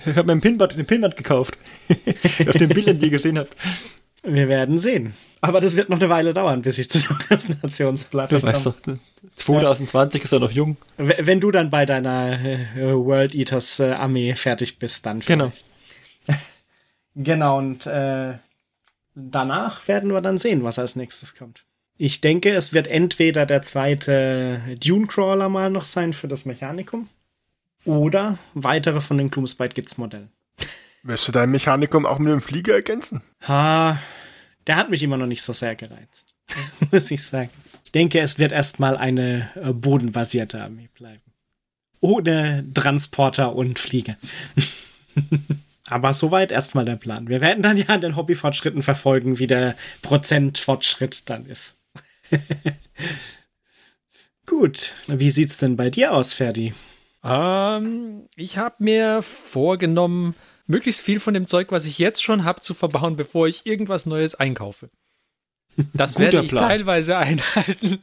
Ich 0.05 0.15
habe 0.15 0.27
mir 0.27 0.33
ein 0.33 0.41
Pinband, 0.41 0.77
ein 0.77 0.85
Pinband 0.85 1.15
gekauft. 1.15 1.57
auf 2.47 2.55
den 2.55 2.69
Bildern, 2.69 2.99
die 2.99 3.05
ihr 3.05 3.11
gesehen 3.11 3.39
habt. 3.39 3.55
Wir 4.23 4.47
werden 4.47 4.77
sehen. 4.77 5.13
Aber 5.41 5.59
das 5.59 5.75
wird 5.75 5.89
noch 5.89 5.99
eine 5.99 6.09
Weile 6.09 6.33
dauern, 6.33 6.61
bis 6.63 6.77
ich 6.79 6.89
zu 6.89 6.99
der 6.99 7.13
Präsentationsplatte 7.15 8.39
Du 8.39 8.43
weißt 8.45 8.63
komme. 8.63 8.75
doch, 8.85 9.31
2020 9.35 10.23
ist 10.23 10.31
er 10.31 10.39
noch 10.39 10.51
jung. 10.51 10.77
Wenn 10.97 11.39
du 11.39 11.51
dann 11.51 11.69
bei 11.69 11.85
deiner 11.85 12.39
äh, 12.43 12.93
World 12.93 13.35
Eaters 13.35 13.79
äh, 13.79 13.91
Armee 13.91 14.33
fertig 14.35 14.79
bist, 14.79 15.05
dann 15.05 15.19
Genau. 15.19 15.51
vielleicht. 16.25 16.41
Genau, 17.19 17.57
und 17.57 17.87
äh, 17.87 18.33
danach 19.15 19.87
werden 19.87 20.11
wir 20.13 20.21
dann 20.21 20.37
sehen, 20.37 20.63
was 20.63 20.77
als 20.77 20.95
nächstes 20.95 21.33
kommt. 21.33 21.63
Ich 21.97 22.21
denke, 22.21 22.51
es 22.53 22.73
wird 22.73 22.89
entweder 22.89 23.47
der 23.47 23.63
zweite 23.63 24.61
Dune 24.83 25.07
Crawler 25.07 25.49
mal 25.49 25.71
noch 25.71 25.83
sein 25.83 26.13
für 26.13 26.27
das 26.27 26.45
Mechanikum 26.45 27.09
oder 27.85 28.37
weitere 28.53 29.01
von 29.01 29.17
den 29.17 29.31
Gloomspite 29.31 29.73
Gits 29.73 29.97
Modellen. 29.97 30.29
Wirst 31.07 31.25
du 31.25 31.31
dein 31.31 31.51
Mechanikum 31.51 32.05
auch 32.05 32.19
mit 32.19 32.33
dem 32.33 32.41
Flieger 32.41 32.73
ergänzen? 32.73 33.21
Ha, 33.47 33.97
der 34.67 34.75
hat 34.75 34.89
mich 34.89 35.01
immer 35.03 35.15
noch 35.15 35.25
nicht 35.25 35.41
so 35.41 35.53
sehr 35.53 35.73
gereizt, 35.73 36.35
muss 36.91 37.09
ich 37.09 37.23
sagen. 37.23 37.49
Ich 37.85 37.93
denke, 37.93 38.19
es 38.19 38.39
wird 38.39 38.51
erstmal 38.51 38.97
eine 38.97 39.49
äh, 39.55 39.71
bodenbasierte 39.71 40.61
Armee 40.61 40.89
bleiben. 40.93 41.21
Ohne 42.01 42.65
Transporter 42.73 43.55
und 43.55 43.79
Flieger. 43.79 44.17
Aber 45.85 46.13
soweit 46.13 46.51
erstmal 46.51 46.83
der 46.83 46.97
Plan. 46.97 47.29
Wir 47.29 47.39
werden 47.39 47.63
dann 47.63 47.77
ja 47.77 47.85
an 47.85 48.01
den 48.01 48.17
Hobbyfortschritten 48.17 48.81
verfolgen, 48.81 49.39
wie 49.39 49.47
der 49.47 49.77
Prozentfortschritt 50.01 51.29
dann 51.29 51.45
ist. 51.45 51.77
Gut, 54.45 54.93
wie 55.07 55.29
sieht's 55.29 55.57
denn 55.57 55.77
bei 55.77 55.89
dir 55.89 56.11
aus, 56.11 56.33
Ferdi? 56.33 56.73
Ähm, 57.23 58.27
ich 58.35 58.57
habe 58.57 58.75
mir 58.79 59.21
vorgenommen, 59.21 60.35
möglichst 60.67 61.01
viel 61.01 61.19
von 61.19 61.33
dem 61.33 61.47
Zeug, 61.47 61.71
was 61.71 61.85
ich 61.85 61.97
jetzt 61.97 62.21
schon 62.21 62.43
habe, 62.43 62.61
zu 62.61 62.73
verbauen, 62.73 63.15
bevor 63.15 63.47
ich 63.47 63.65
irgendwas 63.65 64.05
Neues 64.05 64.35
einkaufe. 64.35 64.89
Das 65.93 66.19
werde 66.19 66.43
ich 66.43 66.51
Plan. 66.51 66.67
teilweise 66.67 67.17
einhalten. 67.17 67.99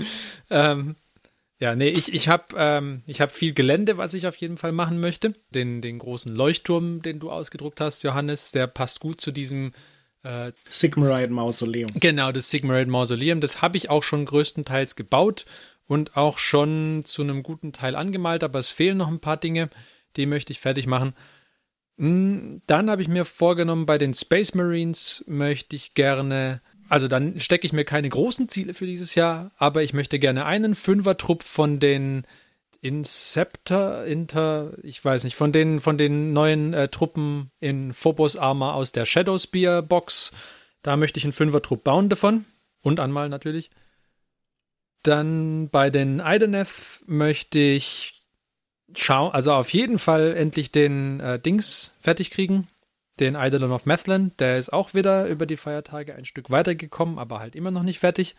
ähm, 0.50 0.96
ja, 1.60 1.74
nee, 1.74 1.88
ich, 1.88 2.12
ich 2.12 2.28
habe 2.28 2.44
ähm, 2.56 3.02
ich 3.06 3.20
hab 3.20 3.32
viel 3.32 3.54
Gelände, 3.54 3.96
was 3.96 4.14
ich 4.14 4.26
auf 4.26 4.36
jeden 4.36 4.58
Fall 4.58 4.72
machen 4.72 5.00
möchte. 5.00 5.32
Den, 5.50 5.82
den 5.82 5.98
großen 5.98 6.34
Leuchtturm, 6.34 7.00
den 7.02 7.20
du 7.20 7.30
ausgedruckt 7.30 7.80
hast, 7.80 8.02
Johannes, 8.02 8.50
der 8.50 8.66
passt 8.66 9.00
gut 9.00 9.20
zu 9.20 9.30
diesem 9.30 9.72
äh, 10.24 10.52
Sigmarite 10.68 11.32
Mausoleum. 11.32 11.90
Genau, 11.94 12.32
das 12.32 12.50
Sigmarite 12.50 12.90
Mausoleum, 12.90 13.40
das 13.40 13.62
habe 13.62 13.76
ich 13.76 13.90
auch 13.90 14.02
schon 14.02 14.24
größtenteils 14.24 14.96
gebaut 14.96 15.44
und 15.86 16.16
auch 16.16 16.38
schon 16.38 17.02
zu 17.04 17.22
einem 17.22 17.42
guten 17.42 17.72
Teil 17.72 17.94
angemalt, 17.94 18.42
aber 18.42 18.58
es 18.58 18.70
fehlen 18.70 18.98
noch 18.98 19.08
ein 19.08 19.20
paar 19.20 19.36
Dinge, 19.36 19.68
die 20.16 20.26
möchte 20.26 20.52
ich 20.52 20.60
fertig 20.60 20.86
machen. 20.86 21.14
Mm, 21.96 22.58
Dann 22.66 22.90
habe 22.90 23.02
ich 23.02 23.08
mir 23.08 23.24
vorgenommen, 23.24 23.86
bei 23.86 23.98
den 23.98 24.14
Space 24.14 24.54
Marines 24.54 25.24
möchte 25.26 25.76
ich 25.76 25.94
gerne, 25.94 26.60
also 26.88 27.08
dann 27.08 27.40
stecke 27.40 27.66
ich 27.66 27.72
mir 27.72 27.84
keine 27.84 28.08
großen 28.08 28.48
Ziele 28.48 28.74
für 28.74 28.86
dieses 28.86 29.14
Jahr, 29.14 29.52
aber 29.56 29.82
ich 29.82 29.94
möchte 29.94 30.18
gerne 30.18 30.44
einen 30.46 30.74
Fünfertrupp 30.74 31.42
von 31.42 31.78
den 31.78 32.26
Inceptor, 32.80 34.04
Inter, 34.04 34.72
ich 34.82 35.02
weiß 35.02 35.24
nicht, 35.24 35.36
von 35.36 35.52
den, 35.52 35.80
von 35.80 35.96
den 35.96 36.34
neuen 36.34 36.74
äh, 36.74 36.88
Truppen 36.88 37.50
in 37.58 37.94
Phobos 37.94 38.36
Armor 38.36 38.74
aus 38.74 38.92
der 38.92 39.06
Shadowspear 39.06 39.80
Box. 39.80 40.32
Da 40.82 40.98
möchte 40.98 41.18
ich 41.18 41.24
einen 41.24 41.32
Fünfertrupp 41.32 41.82
bauen 41.82 42.10
davon. 42.10 42.44
Und 42.82 43.00
anmalen 43.00 43.30
natürlich. 43.30 43.70
Dann 45.02 45.70
bei 45.70 45.88
den 45.88 46.20
Ideneth 46.20 47.00
möchte 47.06 47.58
ich 47.58 48.13
schauen, 48.98 49.32
also 49.32 49.52
auf 49.52 49.72
jeden 49.72 49.98
Fall 49.98 50.36
endlich 50.36 50.72
den 50.72 51.20
äh, 51.20 51.38
Dings 51.38 51.94
fertig 52.00 52.30
kriegen. 52.30 52.68
Den 53.20 53.36
Eidolon 53.36 53.72
of 53.72 53.86
Methlan. 53.86 54.32
Der 54.38 54.58
ist 54.58 54.72
auch 54.72 54.94
wieder 54.94 55.26
über 55.26 55.46
die 55.46 55.56
Feiertage 55.56 56.14
ein 56.14 56.24
Stück 56.24 56.50
weitergekommen, 56.50 57.18
aber 57.18 57.38
halt 57.38 57.54
immer 57.54 57.70
noch 57.70 57.84
nicht 57.84 58.00
fertig. 58.00 58.34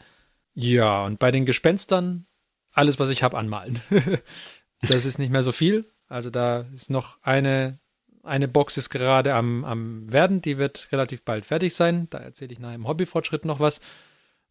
Ja, 0.53 1.05
und 1.05 1.19
bei 1.19 1.31
den 1.31 1.45
Gespenstern 1.45 2.25
alles, 2.74 3.00
was 3.00 3.09
ich 3.09 3.24
habe, 3.24 3.38
anmalen. 3.38 3.81
das 4.81 5.05
ist 5.05 5.17
nicht 5.17 5.31
mehr 5.31 5.43
so 5.43 5.51
viel. 5.51 5.85
Also 6.07 6.29
da 6.29 6.65
ist 6.74 6.89
noch 6.89 7.17
eine, 7.24 7.79
eine 8.24 8.47
Box 8.47 8.77
ist 8.77 8.89
gerade 8.89 9.33
am, 9.33 9.63
am 9.63 10.12
werden, 10.12 10.41
die 10.41 10.57
wird 10.57 10.89
relativ 10.91 11.24
bald 11.24 11.45
fertig 11.45 11.74
sein. 11.74 12.07
Da 12.09 12.19
erzähle 12.19 12.53
ich 12.53 12.59
nachher 12.59 12.75
im 12.75 12.88
Hobbyfortschritt 12.88 13.45
noch 13.45 13.59
was. 13.59 13.79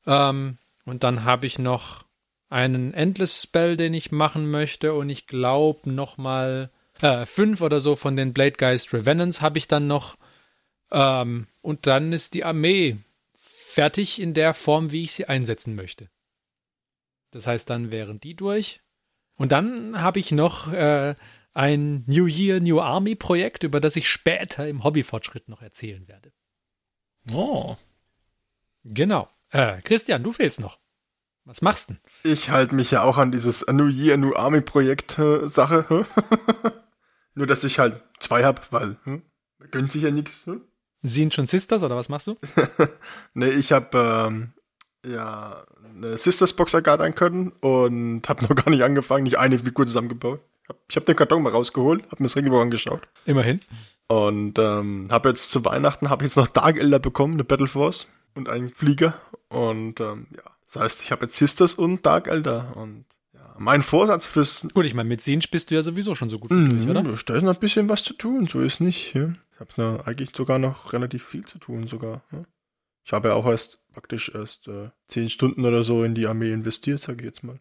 Ähm, 0.06 0.58
und 0.84 1.04
dann 1.04 1.24
habe 1.24 1.46
ich 1.46 1.58
noch 1.58 2.04
einen 2.54 2.94
Endless 2.94 3.42
Spell, 3.42 3.76
den 3.76 3.94
ich 3.94 4.12
machen 4.12 4.48
möchte. 4.48 4.94
Und 4.94 5.10
ich 5.10 5.26
glaube 5.26 5.90
noch 5.90 6.18
mal 6.18 6.70
äh, 7.02 7.26
fünf 7.26 7.60
oder 7.60 7.80
so 7.80 7.96
von 7.96 8.14
den 8.14 8.32
Blade 8.32 8.52
Geist 8.52 8.94
Revenants 8.94 9.42
habe 9.42 9.58
ich 9.58 9.66
dann 9.66 9.88
noch. 9.88 10.16
Ähm, 10.92 11.48
und 11.62 11.88
dann 11.88 12.12
ist 12.12 12.32
die 12.34 12.44
Armee 12.44 12.98
fertig 13.34 14.20
in 14.20 14.34
der 14.34 14.54
Form, 14.54 14.92
wie 14.92 15.02
ich 15.02 15.12
sie 15.12 15.26
einsetzen 15.26 15.74
möchte. 15.74 16.08
Das 17.32 17.48
heißt, 17.48 17.68
dann 17.68 17.90
wären 17.90 18.20
die 18.20 18.36
durch. 18.36 18.80
Und 19.34 19.50
dann 19.50 20.00
habe 20.00 20.20
ich 20.20 20.30
noch 20.30 20.72
äh, 20.72 21.16
ein 21.54 22.04
New 22.06 22.26
Year, 22.26 22.60
New 22.60 22.80
Army 22.80 23.16
Projekt, 23.16 23.64
über 23.64 23.80
das 23.80 23.96
ich 23.96 24.08
später 24.08 24.68
im 24.68 24.84
Hobbyfortschritt 24.84 25.48
noch 25.48 25.60
erzählen 25.60 26.06
werde. 26.06 26.32
Oh. 27.32 27.76
Genau. 28.84 29.28
Äh, 29.50 29.80
Christian, 29.82 30.22
du 30.22 30.30
fehlst 30.30 30.60
noch. 30.60 30.78
Was 31.44 31.60
machst 31.60 31.90
du 31.90 31.94
denn? 31.94 32.32
Ich 32.32 32.50
halte 32.50 32.74
mich 32.74 32.90
ja 32.90 33.02
auch 33.02 33.18
an 33.18 33.30
dieses 33.30 33.66
New 33.66 33.88
Year, 33.88 34.16
New 34.16 34.34
Army 34.34 34.62
Projekt 34.62 35.18
äh, 35.18 35.46
Sache. 35.46 35.84
Nur, 37.34 37.46
dass 37.46 37.64
ich 37.64 37.78
halt 37.78 38.00
zwei 38.18 38.44
hab, 38.44 38.72
weil 38.72 38.96
hm? 39.04 39.22
gönnt 39.70 39.92
sich 39.92 40.02
ja 40.02 40.10
nichts. 40.10 40.46
Hm? 40.46 40.62
Sind 41.02 41.34
schon 41.34 41.44
Sisters 41.44 41.82
oder 41.82 41.96
was 41.96 42.08
machst 42.08 42.28
du? 42.28 42.36
Nee, 43.34 43.50
ich 43.50 43.72
hab 43.72 43.94
ähm, 43.94 44.54
ja 45.04 45.66
eine 45.84 46.16
Sisters 46.16 46.54
Box 46.54 46.72
ergattern 46.72 47.14
können 47.14 47.52
und 47.60 48.26
hab 48.26 48.40
noch 48.48 48.54
gar 48.54 48.70
nicht 48.70 48.84
angefangen, 48.84 49.24
nicht 49.24 49.38
eine 49.38 49.58
Figur 49.58 49.86
zusammengebaut. 49.86 50.40
Ich 50.88 50.96
habe 50.96 51.04
den 51.04 51.16
Karton 51.16 51.42
mal 51.42 51.52
rausgeholt, 51.52 52.04
hab 52.10 52.20
mir 52.20 52.26
das 52.26 52.36
Regelbuch 52.36 52.60
angeschaut 52.60 53.06
Immerhin. 53.26 53.60
und 54.08 54.58
ähm, 54.58 55.08
habe 55.10 55.28
jetzt 55.28 55.50
zu 55.50 55.62
Weihnachten 55.66 56.08
habe 56.08 56.24
jetzt 56.24 56.38
noch 56.38 56.46
Dark 56.46 56.78
Elder 56.78 56.98
bekommen, 56.98 57.34
eine 57.34 57.44
Battle 57.44 57.66
Force 57.66 58.08
und 58.34 58.48
einen 58.48 58.70
Flieger 58.70 59.20
und 59.50 60.00
ähm, 60.00 60.28
ja, 60.34 60.53
das 60.74 60.82
heißt, 60.82 61.02
ich 61.02 61.12
habe 61.12 61.26
jetzt 61.26 61.36
Sisters 61.36 61.74
und 61.74 62.04
Dark 62.04 62.26
Elder 62.26 62.76
und 62.76 63.04
ja, 63.32 63.54
mein 63.58 63.82
Vorsatz 63.82 64.26
fürs 64.26 64.66
Gut, 64.74 64.84
ich 64.86 64.94
meine, 64.94 65.08
mit 65.08 65.20
Sinch 65.20 65.50
bist 65.50 65.70
du 65.70 65.76
ja 65.76 65.82
sowieso 65.82 66.14
schon 66.16 66.28
so 66.28 66.38
gut 66.40 66.50
wie 66.50 66.68
durch, 66.68 66.88
oder? 66.88 67.02
Mhm, 67.02 67.18
Da 67.26 67.34
ist 67.34 67.42
noch 67.42 67.54
ein 67.54 67.60
bisschen 67.60 67.88
was 67.88 68.02
zu 68.02 68.12
tun, 68.14 68.46
so 68.46 68.60
ist 68.60 68.80
nicht. 68.80 69.14
Ja. 69.14 69.32
Ich 69.52 69.60
habe 69.60 69.70
da 69.76 70.00
eigentlich 70.04 70.30
sogar 70.34 70.58
noch 70.58 70.92
relativ 70.92 71.24
viel 71.24 71.44
zu 71.44 71.58
tun 71.58 71.86
sogar. 71.86 72.24
Ja. 72.32 72.42
Ich 73.04 73.12
habe 73.12 73.28
ja 73.28 73.34
auch 73.34 73.46
erst 73.46 73.80
praktisch 73.92 74.32
erst 74.34 74.66
äh, 74.66 74.90
zehn 75.06 75.30
Stunden 75.30 75.64
oder 75.64 75.84
so 75.84 76.02
in 76.02 76.14
die 76.14 76.26
Armee 76.26 76.50
investiert, 76.52 77.00
sage 77.00 77.18
ich 77.20 77.26
jetzt 77.26 77.44
mal. 77.44 77.60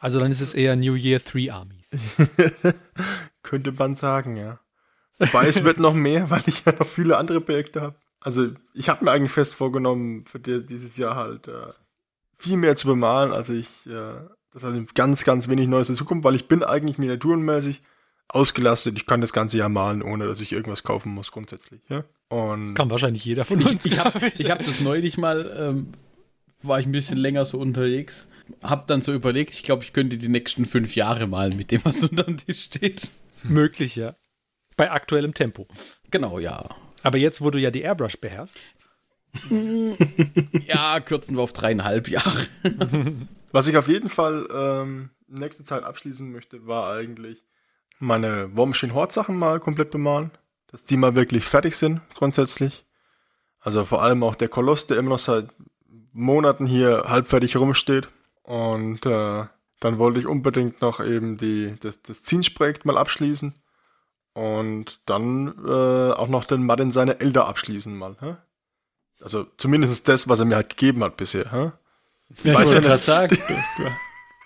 Also 0.00 0.18
dann 0.18 0.30
ist 0.30 0.40
es 0.40 0.54
eher 0.54 0.74
New 0.74 0.94
Year 0.94 1.22
Three 1.22 1.50
Armies. 1.50 1.90
Könnte 3.42 3.72
man 3.72 3.96
sagen, 3.96 4.36
ja. 4.36 4.58
Wobei 5.18 5.48
es 5.48 5.62
wird 5.64 5.78
noch 5.78 5.94
mehr, 5.94 6.30
weil 6.30 6.42
ich 6.46 6.64
ja 6.64 6.72
noch 6.72 6.86
viele 6.86 7.18
andere 7.18 7.42
Projekte 7.42 7.82
habe. 7.82 7.96
Also 8.20 8.52
ich 8.72 8.88
habe 8.88 9.04
mir 9.04 9.10
eigentlich 9.10 9.32
fest 9.32 9.54
vorgenommen, 9.54 10.24
für 10.24 10.40
die, 10.40 10.64
dieses 10.64 10.96
Jahr 10.96 11.16
halt 11.16 11.48
äh, 11.48 11.72
viel 12.42 12.56
mehr 12.56 12.76
zu 12.76 12.86
bemalen. 12.86 13.32
Also 13.32 13.54
ich, 13.54 13.68
äh, 13.86 14.14
das 14.52 14.64
heißt 14.64 14.94
ganz, 14.94 15.24
ganz 15.24 15.48
wenig 15.48 15.68
Neues 15.68 15.88
dazukommt, 15.88 16.24
weil 16.24 16.34
ich 16.34 16.48
bin 16.48 16.62
eigentlich 16.62 16.98
miniaturenmäßig 16.98 17.82
ausgelastet. 18.28 18.96
Ich 18.96 19.06
kann 19.06 19.20
das 19.20 19.32
ganze 19.32 19.58
Jahr 19.58 19.68
malen, 19.68 20.02
ohne 20.02 20.26
dass 20.26 20.40
ich 20.40 20.52
irgendwas 20.52 20.82
kaufen 20.82 21.12
muss 21.12 21.30
grundsätzlich. 21.32 21.80
Ja? 21.88 22.04
Und 22.28 22.74
Kann 22.74 22.90
wahrscheinlich 22.90 23.24
jeder 23.24 23.44
von 23.44 23.62
uns. 23.62 23.84
Ich 23.84 23.98
habe 23.98 24.32
ich 24.38 24.50
hab 24.50 24.58
das 24.58 24.80
neulich 24.80 25.18
mal, 25.18 25.54
ähm, 25.56 25.92
war 26.62 26.80
ich 26.80 26.86
ein 26.86 26.92
bisschen 26.92 27.18
länger 27.18 27.44
so 27.44 27.58
unterwegs, 27.58 28.28
hab 28.62 28.86
dann 28.86 29.02
so 29.02 29.12
überlegt, 29.12 29.54
ich 29.54 29.62
glaube, 29.62 29.84
ich 29.84 29.92
könnte 29.92 30.18
die 30.18 30.28
nächsten 30.28 30.66
fünf 30.66 30.96
Jahre 30.96 31.26
malen 31.26 31.56
mit 31.56 31.70
dem, 31.70 31.84
was 31.84 32.02
unter 32.02 32.24
dem 32.24 32.38
Tisch 32.38 32.64
steht. 32.64 33.10
Möglich, 33.42 33.96
ja. 33.96 34.14
Bei 34.76 34.90
aktuellem 34.90 35.34
Tempo. 35.34 35.66
Genau, 36.10 36.38
ja. 36.38 36.68
Aber 37.02 37.18
jetzt, 37.18 37.40
wo 37.40 37.50
du 37.50 37.58
ja 37.58 37.70
die 37.70 37.82
Airbrush 37.82 38.18
beherrschst. 38.18 38.60
Ja, 40.66 41.00
kürzen 41.00 41.36
wir 41.36 41.42
auf 41.42 41.52
dreieinhalb 41.52 42.08
Jahre. 42.08 42.46
Was 43.52 43.68
ich 43.68 43.76
auf 43.76 43.88
jeden 43.88 44.08
Fall 44.08 44.48
ähm, 44.52 45.10
nächste 45.26 45.64
Zeit 45.64 45.84
abschließen 45.84 46.30
möchte, 46.30 46.66
war 46.66 46.94
eigentlich 46.94 47.44
meine 47.98 48.54
War 48.56 48.66
Machine 48.66 48.94
Horde 48.94 49.12
Sachen 49.12 49.36
mal 49.36 49.60
komplett 49.60 49.90
bemalen. 49.90 50.30
Dass 50.68 50.84
die 50.84 50.96
mal 50.96 51.14
wirklich 51.14 51.44
fertig 51.44 51.76
sind, 51.76 52.00
grundsätzlich. 52.14 52.86
Also 53.60 53.84
vor 53.84 54.02
allem 54.02 54.22
auch 54.22 54.34
der 54.34 54.48
Koloss, 54.48 54.86
der 54.86 54.96
immer 54.96 55.10
noch 55.10 55.18
seit 55.18 55.50
Monaten 56.12 56.66
hier 56.66 57.04
halbfertig 57.06 57.56
rumsteht. 57.56 58.08
Und 58.42 59.04
äh, 59.04 59.44
dann 59.80 59.98
wollte 59.98 60.18
ich 60.18 60.26
unbedingt 60.26 60.80
noch 60.80 61.00
eben 61.00 61.36
die, 61.36 61.74
das, 61.80 62.00
das 62.02 62.22
Zinsch-Projekt 62.22 62.84
mal 62.84 62.96
abschließen. 62.96 63.54
Und 64.34 65.00
dann 65.04 65.54
äh, 65.66 66.12
auch 66.12 66.28
noch 66.28 66.44
den 66.44 66.64
Martin 66.64 66.90
seine 66.90 67.20
Elder 67.20 67.46
abschließen 67.46 67.94
mal. 67.96 68.16
Hä? 68.20 68.36
Also 69.22 69.46
zumindest 69.56 70.08
das, 70.08 70.28
was 70.28 70.40
er 70.40 70.46
mir 70.46 70.56
halt 70.56 70.70
gegeben 70.70 71.02
hat 71.04 71.16
bisher. 71.16 71.50
Hä? 71.50 71.72
Ja, 72.44 72.54
Weiß 72.54 72.68
ich 72.68 72.74
ja 72.74 72.74
wollte 72.74 72.80
gerade 72.80 72.98
sagen, 72.98 73.38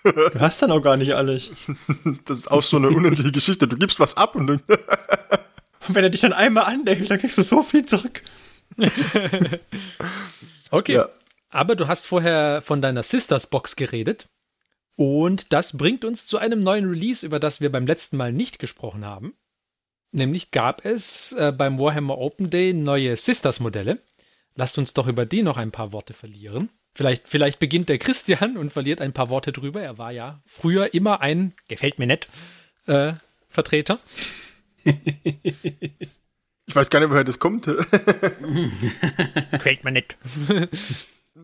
du, 0.03 0.11
du, 0.11 0.29
du 0.31 0.39
hast 0.39 0.61
dann 0.61 0.71
auch 0.71 0.81
gar 0.81 0.97
nicht 0.97 1.13
alles. 1.13 1.51
Das 2.25 2.39
ist 2.39 2.51
auch 2.51 2.63
so 2.63 2.77
eine 2.77 2.89
unendliche 2.89 3.31
Geschichte. 3.31 3.67
Du 3.67 3.77
gibst 3.77 3.99
was 3.99 4.17
ab 4.17 4.35
und 4.35 4.49
Und 5.87 5.95
wenn 5.95 6.03
er 6.03 6.09
dich 6.09 6.21
dann 6.21 6.33
einmal 6.33 6.65
andeckt, 6.65 7.09
dann 7.09 7.19
kriegst 7.19 7.37
du 7.37 7.43
so 7.43 7.61
viel 7.63 7.85
zurück. 7.85 8.21
Okay. 10.69 10.95
Ja. 10.95 11.09
Aber 11.49 11.75
du 11.75 11.87
hast 11.87 12.05
vorher 12.05 12.61
von 12.61 12.81
deiner 12.81 13.03
Sisters 13.03 13.47
Box 13.47 13.77
geredet. 13.77 14.27
Und 14.95 15.53
das 15.53 15.77
bringt 15.77 16.03
uns 16.03 16.25
zu 16.25 16.37
einem 16.37 16.59
neuen 16.59 16.89
Release, 16.89 17.25
über 17.25 17.39
das 17.39 17.61
wir 17.61 17.71
beim 17.71 17.85
letzten 17.85 18.17
Mal 18.17 18.33
nicht 18.33 18.59
gesprochen 18.59 19.05
haben. 19.05 19.33
Nämlich 20.11 20.51
gab 20.51 20.85
es 20.85 21.33
äh, 21.33 21.51
beim 21.51 21.77
Warhammer 21.79 22.17
Open 22.17 22.49
Day 22.49 22.73
neue 22.73 23.15
Sisters-Modelle. 23.15 23.99
Lasst 24.57 24.77
uns 24.79 24.93
doch 24.93 25.07
über 25.07 25.25
die 25.25 25.43
noch 25.43 25.57
ein 25.57 25.71
paar 25.71 25.91
Worte 25.91 26.13
verlieren. 26.13 26.69
Vielleicht, 26.91 27.27
vielleicht 27.27 27.59
beginnt 27.59 27.89
der 27.89 27.99
Christian 27.99 28.57
und 28.57 28.71
verliert 28.71 29.01
ein 29.01 29.13
paar 29.13 29.29
Worte 29.29 29.51
drüber. 29.51 29.81
Er 29.81 29.99
war 29.99 30.11
ja 30.11 30.41
früher 30.47 30.95
immer 30.95 31.21
ein, 31.21 31.53
gefällt 31.67 31.99
mir 31.99 32.07
nett, 32.07 32.27
äh, 32.87 33.13
Vertreter. 33.49 33.99
ich 34.83 34.95
weiß 36.73 36.89
gar 36.89 36.99
nicht, 36.99 37.11
woher 37.11 37.23
das 37.23 37.37
kommt. 37.37 37.65
Gefällt 39.51 39.83
mir 39.83 39.91
nett. 39.91 40.17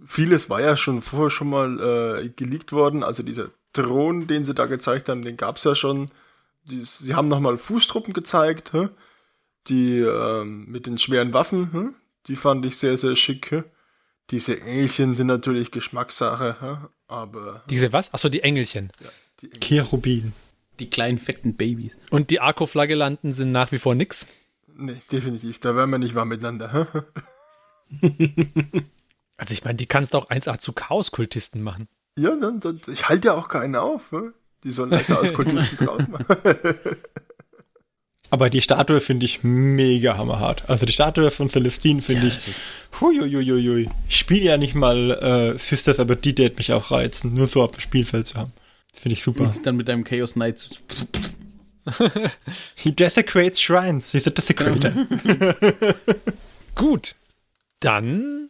Vieles 0.07 0.49
war 0.49 0.61
ja 0.61 0.75
schon 0.75 1.03
vorher 1.03 1.29
schon 1.29 1.49
mal 1.51 2.23
äh, 2.23 2.29
geleakt 2.29 2.71
worden. 2.71 3.03
Also 3.03 3.21
dieser 3.21 3.51
Thron, 3.73 4.25
den 4.25 4.43
sie 4.43 4.55
da 4.55 4.65
gezeigt 4.65 5.07
haben, 5.07 5.21
den 5.21 5.37
gab's 5.37 5.65
ja 5.65 5.75
schon. 5.75 6.09
Die, 6.63 6.83
sie 6.83 7.13
haben 7.13 7.27
nochmal 7.27 7.57
Fußtruppen 7.57 8.13
gezeigt, 8.13 8.73
hä? 8.73 8.89
die 9.67 9.99
ähm, 9.99 10.65
mit 10.67 10.87
den 10.87 10.97
schweren 10.97 11.31
Waffen. 11.33 11.69
Hä? 11.73 11.89
Die 12.27 12.35
fand 12.35 12.65
ich 12.65 12.77
sehr, 12.77 12.97
sehr 12.97 13.15
schick. 13.15 13.63
Diese 14.29 14.59
Engelchen 14.61 15.15
sind 15.17 15.27
natürlich 15.27 15.71
Geschmackssache, 15.71 16.89
aber 17.07 17.63
Diese 17.69 17.91
was? 17.91 18.13
Achso, 18.13 18.29
die 18.29 18.41
Engelchen. 18.41 18.91
die 19.41 19.47
Engel 19.47 19.59
Cherubin. 19.59 20.33
Die 20.79 20.89
kleinen 20.89 21.19
fetten 21.19 21.55
Babys. 21.55 21.95
Und 22.09 22.29
die 22.29 22.39
Arco-Flagellanten 22.39 23.33
sind 23.33 23.51
nach 23.51 23.71
wie 23.71 23.79
vor 23.79 23.95
nix. 23.95 24.27
Nee, 24.75 25.01
definitiv. 25.11 25.59
Da 25.59 25.75
werden 25.75 25.91
wir 25.91 25.99
nicht 25.99 26.15
warm 26.15 26.29
miteinander. 26.29 27.05
Also 29.37 29.53
ich 29.53 29.63
meine, 29.65 29.75
die 29.75 29.87
kannst 29.87 30.13
du 30.13 30.19
auch 30.19 30.29
1A 30.29 30.59
zu 30.59 30.73
Chaos-Kultisten 30.73 31.61
machen. 31.63 31.87
Ja, 32.17 32.35
dann, 32.35 32.59
dann, 32.59 32.79
ich 32.87 33.09
halte 33.09 33.29
ja 33.29 33.33
auch 33.33 33.49
keinen 33.49 33.75
auf. 33.75 34.13
Die 34.63 34.71
sollen 34.71 34.89
lecker 34.91 35.19
aus 35.19 35.33
Kultisten 35.33 35.77
drauf 35.85 36.07
machen. 36.07 36.25
Aber 38.33 38.49
die 38.49 38.61
Statue 38.61 38.99
finde 38.99 39.27
ich 39.27 39.43
mega 39.43 40.17
hammerhart. 40.17 40.67
Also 40.67 40.87
die 40.87 40.91
Statue 40.91 41.29
von 41.29 41.51
Celestine 41.51 42.01
finde 42.01 42.29
ich. 42.29 42.39
Huiuiuiui. 42.99 43.87
Ich 44.09 44.17
spiele 44.17 44.45
ja 44.45 44.57
nicht 44.57 44.73
mal 44.73 45.11
äh, 45.53 45.59
Sisters, 45.59 45.99
aber 45.99 46.15
die 46.15 46.35
wird 46.35 46.57
mich 46.57 46.73
auch 46.73 46.89
reizen, 46.89 47.35
nur 47.35 47.45
so 47.45 47.61
auf 47.61 47.73
dem 47.73 47.81
Spielfeld 47.81 48.25
zu 48.25 48.37
haben. 48.37 48.51
Das 48.91 49.01
finde 49.01 49.13
ich 49.13 49.21
super. 49.21 49.53
Dann 49.61 49.75
mit 49.75 49.87
deinem 49.87 50.03
Chaos 50.03 50.33
Knight. 50.33 50.67
He 52.73 52.91
desecrates 52.91 53.61
shrines. 53.61 54.13
He's 54.13 54.25
a 54.25 54.31
desecrator. 54.31 54.89
Gut. 56.73 57.13
Dann 57.81 58.49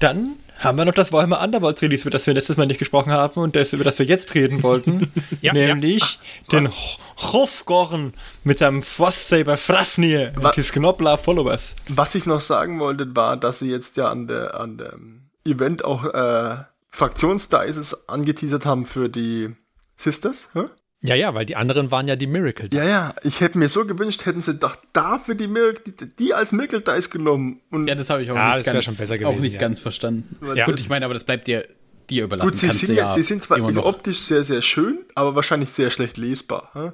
Dann 0.00 0.36
haben 0.58 0.76
wir 0.76 0.84
noch 0.84 0.94
das 0.94 1.12
Warhammer 1.12 1.42
Underworlds 1.42 1.80
Release, 1.82 2.02
über 2.02 2.10
das 2.10 2.26
wir 2.26 2.34
letztes 2.34 2.56
Mal 2.56 2.66
nicht 2.66 2.78
gesprochen 2.78 3.12
haben 3.12 3.40
und 3.40 3.56
das, 3.56 3.72
über 3.72 3.84
das 3.84 3.98
wir 3.98 4.06
jetzt 4.06 4.34
reden 4.34 4.62
wollten. 4.62 5.12
Ja, 5.40 5.54
nämlich 5.54 6.18
den 6.52 6.68
Hofgorn 7.16 8.12
mit 8.44 8.58
seinem 8.58 8.82
Frostsaber 8.82 9.56
Frafnir 9.56 10.32
Was? 10.34 10.44
und 10.44 10.54
his 10.56 10.72
Knoblar 10.72 11.16
Followers. 11.16 11.76
Was 11.88 12.14
ich 12.14 12.26
noch 12.26 12.40
sagen 12.40 12.78
wollte, 12.78 13.16
war, 13.16 13.38
dass 13.38 13.60
sie 13.60 13.70
jetzt 13.70 13.96
ja 13.96 14.10
an 14.10 14.26
der 14.26 14.60
an 14.60 14.76
dem 14.76 15.30
Event 15.46 15.82
auch 15.82 16.04
äh, 16.04 16.64
Fraktionsdices 16.88 18.08
angeteasert 18.08 18.66
haben 18.66 18.84
für 18.84 19.08
die 19.08 19.54
Sisters. 19.96 20.50
Hä? 20.52 20.64
Ja, 21.02 21.14
ja, 21.14 21.34
weil 21.34 21.46
die 21.46 21.56
anderen 21.56 21.90
waren 21.90 22.08
ja 22.08 22.16
die 22.16 22.26
Miracle. 22.26 22.68
Ja, 22.72 22.84
ja, 22.84 23.14
ich 23.22 23.40
hätte 23.40 23.56
mir 23.56 23.68
so 23.68 23.86
gewünscht, 23.86 24.26
hätten 24.26 24.42
sie 24.42 24.54
doch 24.56 24.76
dafür 24.92 25.34
die, 25.34 25.46
Miracle, 25.46 25.92
die, 25.92 26.06
die 26.16 26.34
als 26.34 26.52
Miracle 26.52 26.82
Dice 26.82 27.08
genommen. 27.08 27.60
Und 27.70 27.86
Ja, 27.88 27.94
das 27.94 28.10
habe 28.10 28.22
ich 28.22 28.30
auch 28.30 28.36
Ja, 28.36 28.56
nicht, 28.56 28.66
ganz, 28.66 28.84
schon 28.84 28.96
besser 28.96 29.14
auch 29.14 29.18
gewesen, 29.18 29.40
nicht 29.40 29.54
ja. 29.54 29.60
ganz 29.60 29.78
verstanden. 29.78 30.36
Ja. 30.54 30.66
Gut, 30.66 30.78
ich 30.78 30.90
meine, 30.90 31.06
aber 31.06 31.14
das 31.14 31.24
bleibt 31.24 31.46
dir, 31.46 31.66
dir 32.10 32.24
überlassen. 32.24 32.50
gut, 32.50 32.58
sie 32.58 32.68
sind, 32.70 32.94
ja, 32.96 33.14
sie 33.14 33.22
sind 33.22 33.42
zwar 33.42 33.56
immer 33.56 33.72
noch. 33.72 33.86
optisch 33.86 34.18
sehr, 34.18 34.42
sehr 34.42 34.60
schön, 34.60 34.98
aber 35.14 35.34
wahrscheinlich 35.34 35.70
sehr 35.70 35.88
schlecht 35.90 36.18
lesbar. 36.18 36.70
Hä? 36.74 36.92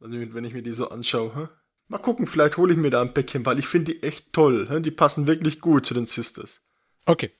Also, 0.00 0.16
wenn 0.32 0.44
ich 0.44 0.52
mir 0.54 0.62
die 0.62 0.72
so 0.72 0.88
anschaue. 0.88 1.32
Hä? 1.34 1.48
Mal 1.88 1.98
gucken, 1.98 2.28
vielleicht 2.28 2.56
hole 2.56 2.72
ich 2.72 2.78
mir 2.78 2.90
da 2.90 3.02
ein 3.02 3.12
Päckchen, 3.14 3.44
weil 3.44 3.58
ich 3.58 3.66
finde 3.66 3.94
die 3.94 4.02
echt 4.04 4.32
toll. 4.32 4.68
Hä? 4.70 4.78
Die 4.80 4.92
passen 4.92 5.26
wirklich 5.26 5.60
gut 5.60 5.86
zu 5.86 5.94
den 5.94 6.06
Sisters. 6.06 6.60
Okay. 7.04 7.32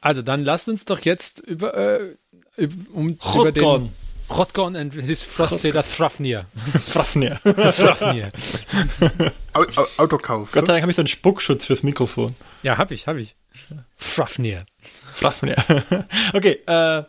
Also 0.00 0.22
dann 0.22 0.44
lasst 0.44 0.66
uns 0.66 0.86
doch 0.86 1.00
jetzt 1.00 1.40
über, 1.40 1.76
äh, 1.76 2.16
um, 2.90 3.18
über 3.34 3.52
den 3.52 3.90
Rotgorn. 4.30 4.76
And 4.76 4.92
his 4.92 5.22
Frostsaber 5.22 5.82
Thrafnir. 5.82 6.46
Thrafnir. 6.74 7.40
Au, 9.52 9.64
Autokauf. 9.98 10.52
Gott 10.52 10.62
hä? 10.62 10.66
sei 10.66 10.72
Dank 10.72 10.82
habe 10.82 10.92
ich 10.92 10.96
so 10.96 11.02
einen 11.02 11.08
Spuckschutz 11.08 11.64
fürs 11.64 11.82
Mikrofon. 11.82 12.34
Ja, 12.62 12.78
hab 12.78 12.90
ich, 12.90 13.06
hab 13.06 13.16
ich. 13.16 13.34
Thrafnir. 13.98 14.64
Frafnir. 15.14 15.56
okay, 16.32 16.58
äh, 16.66 17.02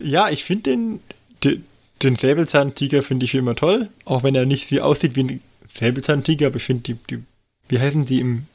ja, 0.00 0.28
ich 0.30 0.44
finde 0.44 0.70
den, 0.70 1.00
den, 1.44 1.64
den 2.02 2.16
Säbelzahntiger 2.16 3.02
finde 3.02 3.26
ich 3.26 3.34
immer 3.34 3.54
toll, 3.54 3.88
auch 4.04 4.22
wenn 4.22 4.34
er 4.34 4.46
nicht 4.46 4.70
wie 4.70 4.80
aussieht 4.80 5.14
wie 5.16 5.24
ein 5.24 5.42
Säbelzahntiger, 5.72 6.48
aber 6.48 6.56
ich 6.56 6.64
finde 6.64 6.82
die, 6.82 6.94
die, 7.10 7.22
wie 7.68 7.78
heißen 7.78 8.04
die 8.04 8.20
im 8.20 8.46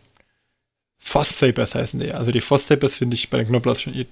Frostsabers 1.00 1.76
heißen 1.76 2.00
die, 2.00 2.14
also 2.14 2.32
die 2.32 2.42
Frostsabers 2.42 2.96
finde 2.96 3.16
ich 3.16 3.30
bei 3.30 3.38
den 3.38 3.48
Knoblauch 3.48 3.78
schon 3.78 3.94
eh, 3.94 4.06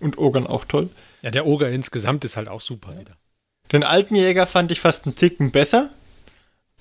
und 0.00 0.18
Ogern 0.18 0.46
auch 0.46 0.64
toll. 0.64 0.90
Ja, 1.22 1.30
der 1.30 1.46
Oger 1.46 1.68
insgesamt 1.70 2.24
ist 2.24 2.36
halt 2.36 2.48
auch 2.48 2.60
super 2.60 2.98
wieder. 2.98 3.16
Den 3.72 3.84
alten 3.84 4.14
Jäger 4.14 4.46
fand 4.46 4.72
ich 4.72 4.80
fast 4.80 5.06
einen 5.06 5.14
Ticken 5.14 5.52
besser, 5.52 5.90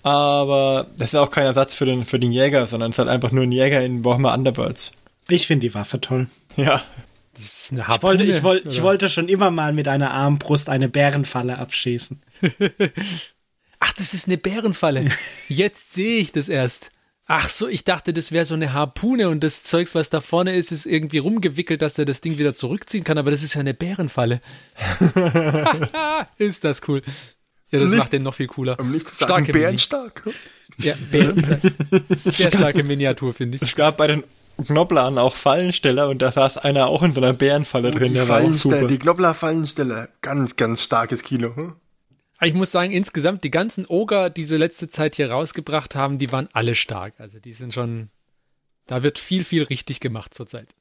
aber 0.02 0.88
das 0.98 1.10
ist 1.10 1.16
auch 1.16 1.30
kein 1.30 1.46
Ersatz 1.46 1.74
für 1.74 1.86
den, 1.86 2.04
für 2.04 2.20
den 2.20 2.32
Jäger, 2.32 2.66
sondern 2.66 2.92
es 2.92 2.96
ist 2.96 3.00
halt 3.00 3.10
einfach 3.10 3.32
nur 3.32 3.44
ein 3.44 3.52
Jäger 3.52 3.84
in 3.84 4.04
Warhammer 4.04 4.34
Underbirds. 4.34 4.92
Ich 5.28 5.46
finde 5.46 5.68
die 5.68 5.74
Waffe 5.74 6.02
toll. 6.02 6.28
Ja, 6.56 6.84
Das 7.34 7.44
ist 7.44 7.72
eine 7.72 7.82
Ich 7.82 8.02
wollte, 8.02 8.24
ich, 8.24 8.30
Harpune, 8.36 8.44
wollte, 8.44 8.70
ich 8.70 8.82
wollte 8.82 9.10
schon 9.10 9.30
immer 9.30 9.52
mal 9.52 9.74
mit 9.74 9.88
einer 9.88 10.12
Armbrust 10.12 10.70
eine 10.70 10.90
Bärenfalle 10.90 11.58
abschießen. 11.58 12.22
Ach, 13.80 13.94
das 13.94 14.14
ist 14.14 14.28
eine 14.28 14.38
Bärenfalle. 14.38 15.10
Jetzt 15.48 15.94
sehe 15.94 16.20
ich 16.20 16.32
das 16.32 16.50
erst. 16.50 16.92
Ach 17.32 17.48
so, 17.48 17.68
ich 17.68 17.84
dachte, 17.86 18.12
das 18.12 18.32
wäre 18.32 18.44
so 18.46 18.56
eine 18.56 18.74
Harpune 18.74 19.30
und 19.30 19.44
das 19.44 19.62
Zeugs, 19.62 19.94
was 19.94 20.10
da 20.10 20.20
vorne 20.20 20.56
ist, 20.56 20.72
ist 20.72 20.88
irgendwie 20.88 21.20
rumgewickelt, 21.20 21.80
dass 21.82 21.98
er 22.00 22.06
das 22.06 22.22
Ding 22.22 22.40
wieder 22.40 22.56
zurückziehen 22.56 23.04
kann, 23.04 23.20
aber 23.20 23.30
das 23.30 23.44
ist 23.44 23.54
ja 23.54 23.60
eine 23.60 23.76
Bärenfalle. 23.76 24.42
ist 26.38 26.64
das 26.64 26.82
cool. 26.88 27.02
Ja, 27.72 27.80
das 27.80 27.92
Nicht- 27.92 28.00
macht 28.00 28.14
den 28.14 28.24
noch 28.24 28.34
viel 28.34 28.48
cooler. 28.48 28.80
Um 28.80 28.92
nicht 28.92 29.08
zu 29.08 29.14
sagen, 29.16 29.26
Starke 29.46 29.52
bärenstark. 29.52 30.24
Ja, 30.80 30.96
Bärenstark. 31.12 31.62
Sehr 32.16 32.52
starke 32.54 32.84
Miniatur, 32.84 33.34
finde 33.34 33.58
ich. 33.58 33.62
es 33.62 33.76
gab 33.76 33.98
bei 33.98 34.08
den 34.08 34.24
Knoblern 34.66 35.18
auch 35.18 35.36
Fallensteller 35.36 36.10
und 36.10 36.22
da 36.22 36.32
saß 36.32 36.58
einer 36.58 36.88
auch 36.88 37.04
in 37.04 37.12
so 37.12 37.22
einer 37.22 37.34
Bärenfalle 37.34 37.92
drin, 37.92 38.10
Die 38.10 38.14
der 38.16 38.28
war 38.28 38.38
auch 38.38 38.42
Fallenstelle, 38.42 38.76
super. 38.80 38.88
die 38.88 38.98
Knoblauch-Fallenstelle. 39.00 40.10
Ganz, 40.22 40.56
ganz 40.56 40.82
starkes 40.84 41.24
Kilo. 41.24 41.54
hä? 41.56 41.68
Ich 42.42 42.54
muss 42.54 42.72
sagen, 42.72 42.92
insgesamt, 42.92 43.44
die 43.44 43.52
ganzen 43.52 43.86
Oger, 43.88 44.30
die 44.30 44.46
sie 44.46 44.58
letzte 44.58 44.88
Zeit 44.88 45.16
hier 45.16 45.30
rausgebracht 45.30 45.96
haben, 45.96 46.20
die 46.20 46.32
waren 46.32 46.48
alle 46.54 46.76
stark. 46.76 47.14
Also 47.18 47.40
die 47.40 47.54
sind 47.54 47.74
schon 47.74 48.10
Da 48.90 49.04
wird 49.04 49.20
viel, 49.20 49.44
viel 49.44 49.64
richtig 49.64 50.00
gemacht 50.00 50.34
zurzeit. 50.34 50.74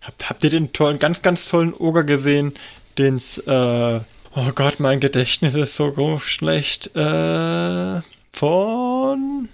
Habt, 0.00 0.30
habt 0.30 0.44
ihr 0.44 0.50
den 0.50 0.72
tollen, 0.72 1.00
ganz, 1.00 1.22
ganz 1.22 1.48
tollen 1.48 1.74
Oger 1.74 2.04
gesehen, 2.04 2.54
den's, 2.98 3.38
äh, 3.38 4.00
oh 4.34 4.52
Gott, 4.54 4.78
mein 4.80 5.00
Gedächtnis 5.00 5.54
ist 5.54 5.74
so 5.74 6.18
schlecht, 6.18 6.94
äh, 6.94 8.00
von, 8.32 9.48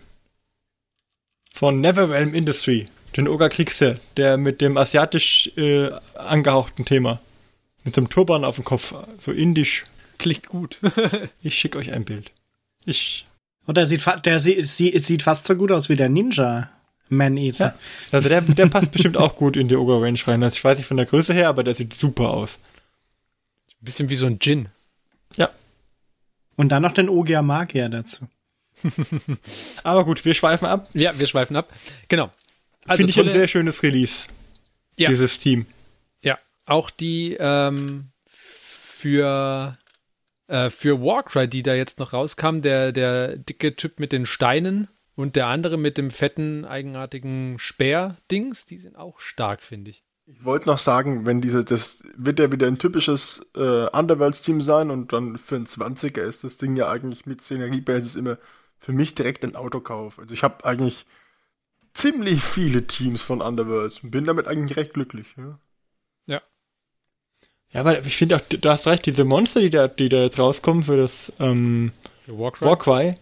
von 1.52 1.80
Neverwhelm 1.80 2.34
Industry. 2.34 2.88
Den 3.16 3.26
Oger 3.26 3.48
Kriegse, 3.48 3.98
der 4.18 4.36
mit 4.36 4.60
dem 4.60 4.76
asiatisch 4.76 5.50
äh, 5.56 5.90
angehauchten 6.14 6.84
Thema. 6.84 7.20
Mit 7.84 7.94
so 7.94 8.02
einem 8.02 8.10
Turban 8.10 8.44
auf 8.44 8.56
dem 8.56 8.64
Kopf, 8.64 8.92
so 9.18 9.32
indisch. 9.32 9.86
Klingt 10.18 10.48
gut. 10.48 10.78
ich 11.42 11.58
schicke 11.58 11.78
euch 11.78 11.92
ein 11.92 12.04
Bild. 12.04 12.32
Ich. 12.84 13.24
Und 13.66 13.76
der 13.76 13.86
sieht, 13.86 14.04
der 14.24 14.40
sieht, 14.40 14.66
sieht 14.68 15.22
fast 15.22 15.44
so 15.44 15.54
gut 15.54 15.72
aus 15.72 15.88
wie 15.88 15.96
der 15.96 16.08
Ninja. 16.08 16.70
Man-Eater. 17.10 17.64
Ja, 17.64 17.74
also 18.12 18.28
der, 18.28 18.42
der 18.42 18.66
passt 18.66 18.92
bestimmt 18.92 19.16
auch 19.16 19.36
gut 19.36 19.56
in 19.56 19.68
die 19.68 19.76
Ogre-Range 19.76 20.18
rein. 20.26 20.42
Also 20.42 20.56
ich 20.56 20.64
weiß 20.64 20.78
nicht 20.78 20.86
von 20.86 20.96
der 20.96 21.06
Größe 21.06 21.32
her, 21.32 21.48
aber 21.48 21.64
der 21.64 21.74
sieht 21.74 21.94
super 21.94 22.30
aus. 22.30 22.58
Bisschen 23.80 24.10
wie 24.10 24.16
so 24.16 24.26
ein 24.26 24.38
Gin. 24.40 24.68
Ja. 25.36 25.50
Und 26.56 26.70
dann 26.70 26.82
noch 26.82 26.92
den 26.92 27.08
Ogia 27.08 27.42
Magier 27.42 27.88
dazu. 27.88 28.28
aber 29.84 30.04
gut, 30.04 30.24
wir 30.24 30.34
schweifen 30.34 30.66
ab. 30.66 30.88
Ja, 30.94 31.18
wir 31.18 31.26
schweifen 31.26 31.56
ab. 31.56 31.72
Genau. 32.08 32.30
Also 32.86 32.98
Finde 32.98 33.10
ich 33.10 33.20
ein 33.20 33.30
sehr 33.30 33.48
schönes 33.48 33.82
Release. 33.82 34.26
Ja. 34.96 35.08
Dieses 35.08 35.38
Team. 35.38 35.66
Ja, 36.22 36.38
auch 36.66 36.90
die 36.90 37.36
ähm, 37.38 38.10
für, 38.26 39.77
äh, 40.48 40.70
für 40.70 41.00
Warcry, 41.00 41.48
die 41.48 41.62
da 41.62 41.74
jetzt 41.74 42.00
noch 42.00 42.12
rauskam, 42.12 42.60
der, 42.60 42.92
der 42.92 43.36
dicke 43.36 43.74
Typ 43.74 44.00
mit 44.00 44.12
den 44.12 44.26
Steinen 44.26 44.88
und 45.14 45.36
der 45.36 45.46
andere 45.46 45.78
mit 45.78 45.96
dem 45.96 46.10
fetten, 46.10 46.64
eigenartigen 46.64 47.58
Speer-Dings, 47.58 48.66
die 48.66 48.78
sind 48.78 48.96
auch 48.96 49.20
stark, 49.20 49.62
finde 49.62 49.90
ich. 49.90 50.02
Ich 50.26 50.44
wollte 50.44 50.68
noch 50.68 50.78
sagen, 50.78 51.24
wenn 51.24 51.40
diese, 51.40 51.64
das 51.64 52.02
wird 52.14 52.38
ja 52.38 52.52
wieder 52.52 52.66
ein 52.66 52.78
typisches 52.78 53.50
äh, 53.56 53.86
Underworlds-Team 53.86 54.60
sein 54.60 54.90
und 54.90 55.12
dann 55.12 55.38
für 55.38 55.56
ein 55.56 55.66
20er 55.66 56.20
ist 56.20 56.44
das 56.44 56.58
Ding 56.58 56.76
ja 56.76 56.90
eigentlich 56.90 57.24
mit 57.24 57.40
Szeneriebasis 57.40 58.14
immer 58.14 58.36
für 58.78 58.92
mich 58.92 59.14
direkt 59.14 59.44
ein 59.44 59.56
Autokauf. 59.56 60.18
Also 60.18 60.34
ich 60.34 60.42
habe 60.42 60.64
eigentlich 60.64 61.06
ziemlich 61.94 62.42
viele 62.42 62.86
Teams 62.86 63.22
von 63.22 63.40
Underworld 63.40 64.00
und 64.02 64.10
bin 64.10 64.24
damit 64.24 64.46
eigentlich 64.46 64.76
recht 64.76 64.94
glücklich. 64.94 65.34
Ja, 65.36 65.58
ja 67.72 67.80
aber 67.80 68.04
ich 68.04 68.16
finde 68.16 68.36
auch, 68.36 68.40
du 68.40 68.68
hast 68.68 68.86
recht, 68.86 69.06
diese 69.06 69.24
Monster, 69.24 69.60
die 69.60 69.70
da, 69.70 69.88
die 69.88 70.08
da 70.08 70.22
jetzt 70.22 70.38
rauskommen 70.38 70.84
für 70.84 70.96
das 70.96 71.32
ähm, 71.40 71.92
für 72.24 72.38
Warcry. 72.38 72.64
Warcry, 72.64 73.14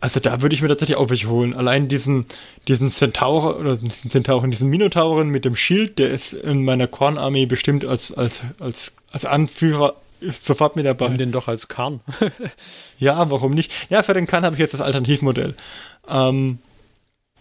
also 0.00 0.18
da 0.18 0.40
würde 0.40 0.54
ich 0.54 0.62
mir 0.62 0.68
tatsächlich 0.68 0.96
auch 0.96 1.10
welche 1.10 1.28
holen. 1.28 1.54
Allein 1.54 1.88
diesen, 1.88 2.24
diesen 2.68 2.88
Centaur 2.88 3.58
oder 3.58 3.76
diesen 3.76 4.10
Centauren, 4.10 4.50
diesen 4.50 4.70
Minotauren 4.70 5.28
mit 5.28 5.44
dem 5.44 5.56
Schild, 5.56 5.98
der 5.98 6.10
ist 6.10 6.32
in 6.32 6.64
meiner 6.64 6.86
Kornarmee 6.86 7.46
bestimmt 7.46 7.84
als, 7.84 8.12
als, 8.12 8.42
als, 8.58 8.92
als 9.12 9.26
Anführer 9.26 9.94
sofort 10.20 10.76
mit 10.76 10.86
dabei. 10.86 11.08
Nimm 11.08 11.18
den 11.18 11.32
doch 11.32 11.48
als 11.48 11.68
Karn. 11.68 12.00
ja, 12.98 13.30
warum 13.30 13.52
nicht? 13.52 13.72
Ja, 13.90 14.02
für 14.02 14.14
den 14.14 14.26
Karn 14.26 14.44
habe 14.44 14.56
ich 14.56 14.60
jetzt 14.60 14.74
das 14.74 14.80
Alternativmodell. 14.80 15.54
Ähm, 16.08 16.58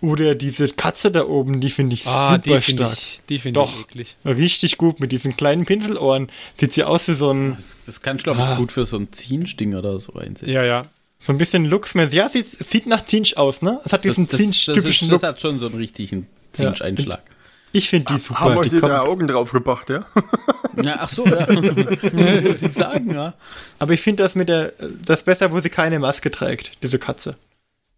oder 0.02 0.36
diese 0.36 0.70
Katze 0.70 1.12
da 1.12 1.26
oben, 1.26 1.60
die 1.60 1.70
finde 1.70 1.94
ich 1.94 2.08
ah, 2.08 2.36
super 2.36 2.56
die 2.58 2.62
find 2.62 2.80
stark. 2.80 2.94
Ich, 2.94 3.22
die 3.28 3.40
finde 3.40 3.64
ich 3.64 3.82
eklig. 3.82 4.16
Richtig 4.26 4.78
gut 4.78 5.00
mit 5.00 5.12
diesen 5.12 5.36
kleinen 5.36 5.66
Pinselohren. 5.66 6.30
Sieht 6.56 6.74
sie 6.74 6.84
aus 6.84 7.08
wie 7.08 7.14
so 7.14 7.32
ein. 7.32 7.56
Das, 7.56 7.76
das 7.86 8.02
kann, 8.02 8.18
glaube 8.18 8.40
ich, 8.40 8.46
ah. 8.46 8.56
gut 8.56 8.72
für 8.72 8.86
so 8.86 8.98
ein 8.98 9.12
Ziehensting 9.12 9.76
oder 9.76 10.00
so 10.00 10.14
einsetzen. 10.14 10.54
Ja, 10.54 10.64
ja. 10.64 10.86
So 11.20 11.34
ein 11.34 11.38
bisschen 11.38 11.66
Luxmäßig. 11.66 12.16
Ja, 12.16 12.30
sieht, 12.30 12.46
sieht 12.46 12.88
nach 12.88 13.04
Zinsch 13.04 13.36
aus, 13.36 13.62
ne? 13.62 13.82
Es 13.84 13.92
hat 13.92 14.06
diesen 14.06 14.28
Zinsch-typischen 14.28 15.10
Look. 15.10 15.22
Das 15.22 15.30
hat 15.30 15.42
schon 15.42 15.60
so 15.60 15.66
einen 15.66 15.76
richtigen 15.76 16.28
Zinsch-Einschlag. 16.54 17.24
Ja. 17.26 17.36
Ich 17.72 17.90
finde 17.90 18.14
die 18.14 18.20
super. 18.20 18.40
Haben 18.40 18.58
euch 18.58 18.70
die 18.70 18.80
da 18.80 19.02
Augen 19.02 19.28
drauf 19.28 19.52
gebracht, 19.52 19.90
ja? 19.90 20.06
ja 20.82 20.96
ach 21.00 21.10
so, 21.10 21.26
ja. 21.26 21.46
Muss 21.52 22.62
ich 22.62 22.74
sagen, 22.74 23.14
ja. 23.14 23.34
Aber 23.78 23.94
ich 23.94 24.02
finde 24.02 24.24
das 24.24 24.34
mit 24.36 24.50
der, 24.50 24.74
das 25.06 25.24
besser, 25.24 25.52
wo 25.52 25.60
sie 25.60 25.70
keine 25.70 26.00
Maske 26.00 26.32
trägt, 26.32 26.72
diese 26.82 26.98
Katze. 26.98 27.36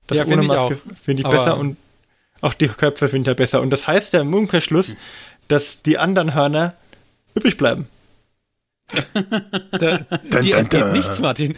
Das 0.07 0.17
ja, 0.17 0.25
ohne 0.25 0.41
Maske 0.41 0.77
finde 1.01 1.23
ich 1.23 1.29
besser 1.29 1.57
und 1.57 1.77
auch 2.41 2.54
die 2.54 2.67
Köpfe 2.67 3.10
finde 3.10 3.30
ich 3.30 3.34
ja 3.34 3.34
besser. 3.36 3.62
Und 3.62 3.69
das 3.69 3.88
heißt 3.88 4.13
ja 4.13 4.21
im 4.21 4.34
Umkehrschluss, 4.34 4.95
dass 5.47 5.82
die 5.82 5.97
anderen 5.97 6.34
Hörner 6.34 6.75
übrig 7.36 7.58
bleiben. 7.58 7.88
da, 9.71 9.97
dun, 9.97 10.41
dir 10.41 10.58
entgeht 10.58 10.91
nichts, 10.91 11.19
Martin. 11.21 11.56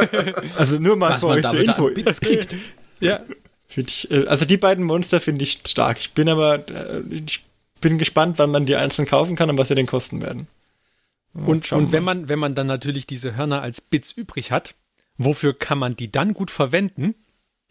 also 0.58 0.78
nur 0.78 0.96
mal 0.96 1.12
Was 1.12 1.20
für 1.20 1.28
euch 1.28 1.46
zur 1.46 1.60
Info. 1.60 1.90
ja. 3.00 3.20
Ich, 3.74 4.10
äh, 4.10 4.26
also 4.26 4.44
die 4.44 4.58
beiden 4.58 4.84
Monster 4.84 5.20
finde 5.20 5.44
ich 5.44 5.60
stark. 5.66 5.98
Ich 5.98 6.12
bin 6.12 6.28
aber 6.28 6.68
äh, 6.68 7.00
ich 7.10 7.44
bin 7.80 7.98
gespannt, 7.98 8.38
wann 8.38 8.50
man 8.50 8.66
die 8.66 8.76
einzeln 8.76 9.06
kaufen 9.06 9.36
kann 9.36 9.50
und 9.50 9.58
was 9.58 9.68
sie 9.68 9.74
denn 9.74 9.86
kosten 9.86 10.22
werden. 10.22 10.48
Und, 11.34 11.70
und 11.72 11.92
wenn 11.92 12.02
man, 12.02 12.28
wenn 12.28 12.38
man 12.38 12.54
dann 12.54 12.66
natürlich 12.66 13.06
diese 13.06 13.36
Hörner 13.36 13.60
als 13.60 13.80
Bits 13.80 14.12
übrig 14.12 14.52
hat, 14.52 14.74
wofür 15.18 15.52
kann 15.52 15.78
man 15.78 15.94
die 15.94 16.10
dann 16.10 16.32
gut 16.32 16.50
verwenden? 16.50 17.14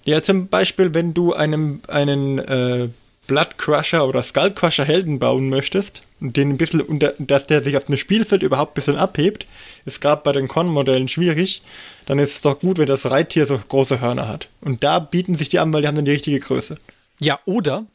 Ja, 0.05 0.21
zum 0.21 0.47
Beispiel, 0.47 0.93
wenn 0.93 1.13
du 1.13 1.33
einem, 1.33 1.81
einen 1.87 2.39
äh, 2.39 2.89
Blood 3.27 3.57
Crusher 3.57 4.07
oder 4.07 4.21
Skull 4.21 4.51
Crusher 4.51 4.85
Helden 4.85 5.19
bauen 5.19 5.49
möchtest 5.49 6.03
und 6.21 6.37
den 6.37 6.51
ein 6.51 6.57
bisschen, 6.57 6.81
unter, 6.81 7.13
dass 7.17 7.47
der 7.47 7.63
sich 7.63 7.75
auf 7.75 7.85
dem 7.85 7.97
Spielfeld 7.97 8.43
überhaupt 8.43 8.71
ein 8.71 8.75
bisschen 8.75 8.97
abhebt, 8.97 9.47
ist 9.85 10.01
gerade 10.01 10.21
bei 10.23 10.31
den 10.31 10.47
Con-Modellen 10.47 11.07
schwierig, 11.07 11.63
dann 12.05 12.19
ist 12.19 12.35
es 12.35 12.41
doch 12.41 12.59
gut, 12.59 12.77
wenn 12.77 12.85
das 12.85 13.09
Reittier 13.09 13.47
so 13.47 13.57
große 13.57 13.99
Hörner 13.99 14.27
hat. 14.27 14.47
Und 14.61 14.83
da 14.83 14.99
bieten 14.99 15.35
sich 15.35 15.49
die 15.49 15.59
an, 15.59 15.73
weil 15.73 15.81
die 15.81 15.87
haben 15.87 15.95
dann 15.95 16.05
die 16.05 16.11
richtige 16.11 16.39
Größe. 16.39 16.77
Ja, 17.19 17.39
oder, 17.45 17.85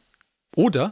oder, 0.55 0.91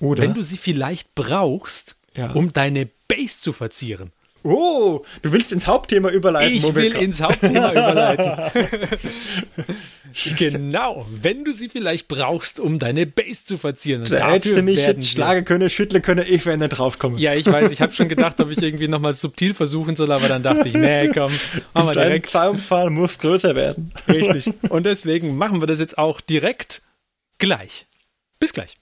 oder? 0.00 0.22
wenn 0.22 0.34
du 0.34 0.42
sie 0.42 0.58
vielleicht 0.58 1.14
brauchst, 1.14 1.96
ja. 2.14 2.32
um 2.32 2.52
deine 2.52 2.88
Base 3.08 3.40
zu 3.40 3.52
verzieren. 3.52 4.12
Oh, 4.44 5.04
du 5.22 5.32
willst 5.32 5.52
ins 5.52 5.66
Hauptthema 5.66 6.10
überleiten. 6.10 6.56
Ich 6.56 6.74
will 6.74 6.92
ins 6.94 7.20
Hauptthema 7.20 7.72
überleiten. 7.72 8.64
genau, 10.36 11.06
wenn 11.10 11.44
du 11.44 11.52
sie 11.52 11.68
vielleicht 11.68 12.08
brauchst, 12.08 12.60
um 12.60 12.78
deine 12.78 13.06
Base 13.06 13.44
zu 13.44 13.58
verzieren. 13.58 14.04
Da 14.04 14.30
hättest 14.30 14.56
du 14.56 14.62
mich 14.62 14.76
jetzt 14.76 15.08
schlagen 15.08 15.44
können, 15.44 15.68
schütteln 15.68 16.02
können, 16.02 16.24
ich 16.26 16.46
wäre 16.46 16.56
nicht 16.56 16.70
draufkommen. 16.70 17.18
Ja, 17.18 17.34
ich 17.34 17.46
weiß, 17.46 17.70
ich 17.70 17.80
habe 17.82 17.92
schon 17.92 18.08
gedacht, 18.08 18.40
ob 18.40 18.50
ich 18.50 18.62
irgendwie 18.62 18.88
nochmal 18.88 19.14
subtil 19.14 19.54
versuchen 19.54 19.96
soll, 19.96 20.12
aber 20.12 20.28
dann 20.28 20.42
dachte 20.42 20.68
ich, 20.68 20.74
nee, 20.74 21.08
komm, 21.14 21.32
machen 21.74 21.88
wir 21.88 21.92
direkt. 21.92 22.34
Dein 22.34 22.42
Zaunpfahl 22.42 22.90
muss 22.90 23.18
größer 23.18 23.54
werden. 23.54 23.92
Richtig. 24.06 24.52
Und 24.68 24.86
deswegen 24.86 25.36
machen 25.36 25.60
wir 25.60 25.66
das 25.66 25.80
jetzt 25.80 25.98
auch 25.98 26.20
direkt 26.20 26.82
gleich. 27.38 27.86
Bis 28.40 28.52
gleich. 28.52 28.78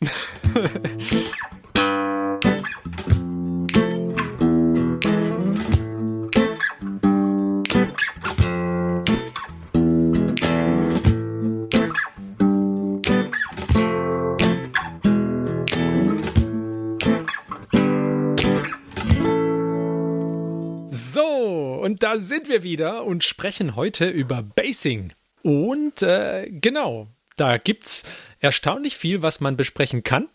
Und 21.86 22.02
da 22.02 22.18
sind 22.18 22.48
wir 22.48 22.64
wieder 22.64 23.04
und 23.04 23.22
sprechen 23.22 23.76
heute 23.76 24.08
über 24.08 24.42
Basing. 24.42 25.12
Und 25.42 26.02
äh, 26.02 26.50
genau, 26.50 27.06
da 27.36 27.58
gibt 27.58 27.84
es 27.84 28.04
erstaunlich 28.40 28.96
viel, 28.96 29.22
was 29.22 29.38
man 29.38 29.56
besprechen 29.56 30.02
kann. 30.02 30.28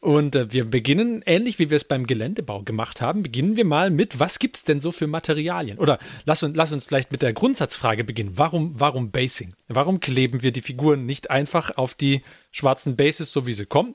Und 0.00 0.34
äh, 0.34 0.50
wir 0.54 0.64
beginnen, 0.64 1.22
ähnlich 1.26 1.58
wie 1.58 1.68
wir 1.68 1.76
es 1.76 1.84
beim 1.84 2.06
Geländebau 2.06 2.62
gemacht 2.62 3.02
haben, 3.02 3.22
beginnen 3.22 3.56
wir 3.56 3.66
mal 3.66 3.90
mit, 3.90 4.18
was 4.18 4.38
gibt 4.38 4.56
es 4.56 4.64
denn 4.64 4.80
so 4.80 4.92
für 4.92 5.06
Materialien? 5.06 5.78
Oder 5.78 5.98
lass 6.24 6.42
uns, 6.42 6.56
lass 6.56 6.72
uns 6.72 6.86
vielleicht 6.86 7.12
mit 7.12 7.20
der 7.20 7.34
Grundsatzfrage 7.34 8.02
beginnen. 8.02 8.38
Warum, 8.38 8.80
warum 8.80 9.10
Basing? 9.10 9.52
Warum 9.68 10.00
kleben 10.00 10.42
wir 10.42 10.52
die 10.52 10.62
Figuren 10.62 11.04
nicht 11.04 11.30
einfach 11.30 11.76
auf 11.76 11.94
die 11.94 12.22
schwarzen 12.50 12.96
Bases, 12.96 13.30
so 13.30 13.46
wie 13.46 13.52
sie 13.52 13.66
kommen, 13.66 13.94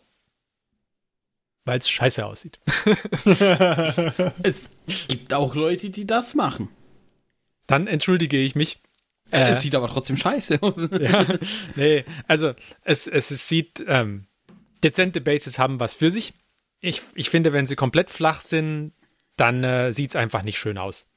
weil 1.66 1.80
es 1.80 1.90
scheiße 1.90 2.26
aussieht. 2.26 2.60
es 4.44 4.78
gibt 5.08 5.34
auch 5.34 5.56
Leute, 5.56 5.90
die 5.90 6.06
das 6.06 6.34
machen. 6.34 6.70
Dann 7.68 7.88
entschuldige 7.88 8.38
ich 8.38 8.56
mich. 8.56 8.82
Äh, 9.32 9.52
es 9.52 9.62
sieht 9.62 9.76
aber 9.76 9.88
trotzdem 9.88 10.18
scheiße 10.18 10.62
aus. 10.62 10.76
ja, 11.00 11.26
nee, 11.76 12.04
also 12.28 12.54
es, 12.84 13.08
es, 13.08 13.32
es 13.32 13.48
sieht, 13.48 13.84
ähm, 13.88 14.26
dezente 14.84 15.22
Bases 15.22 15.58
haben 15.58 15.80
was 15.80 15.94
für 15.94 16.12
sich. 16.12 16.34
Ich, 16.82 17.02
ich 17.16 17.30
finde, 17.30 17.54
wenn 17.54 17.66
sie 17.66 17.76
komplett 17.76 18.10
flach 18.10 18.42
sind, 18.42 18.94
dann 19.38 19.64
äh, 19.64 19.94
sieht 19.94 20.12
es 20.12 20.16
einfach 20.16 20.44
nicht 20.44 20.60
schön 20.60 20.78
aus. 20.78 21.12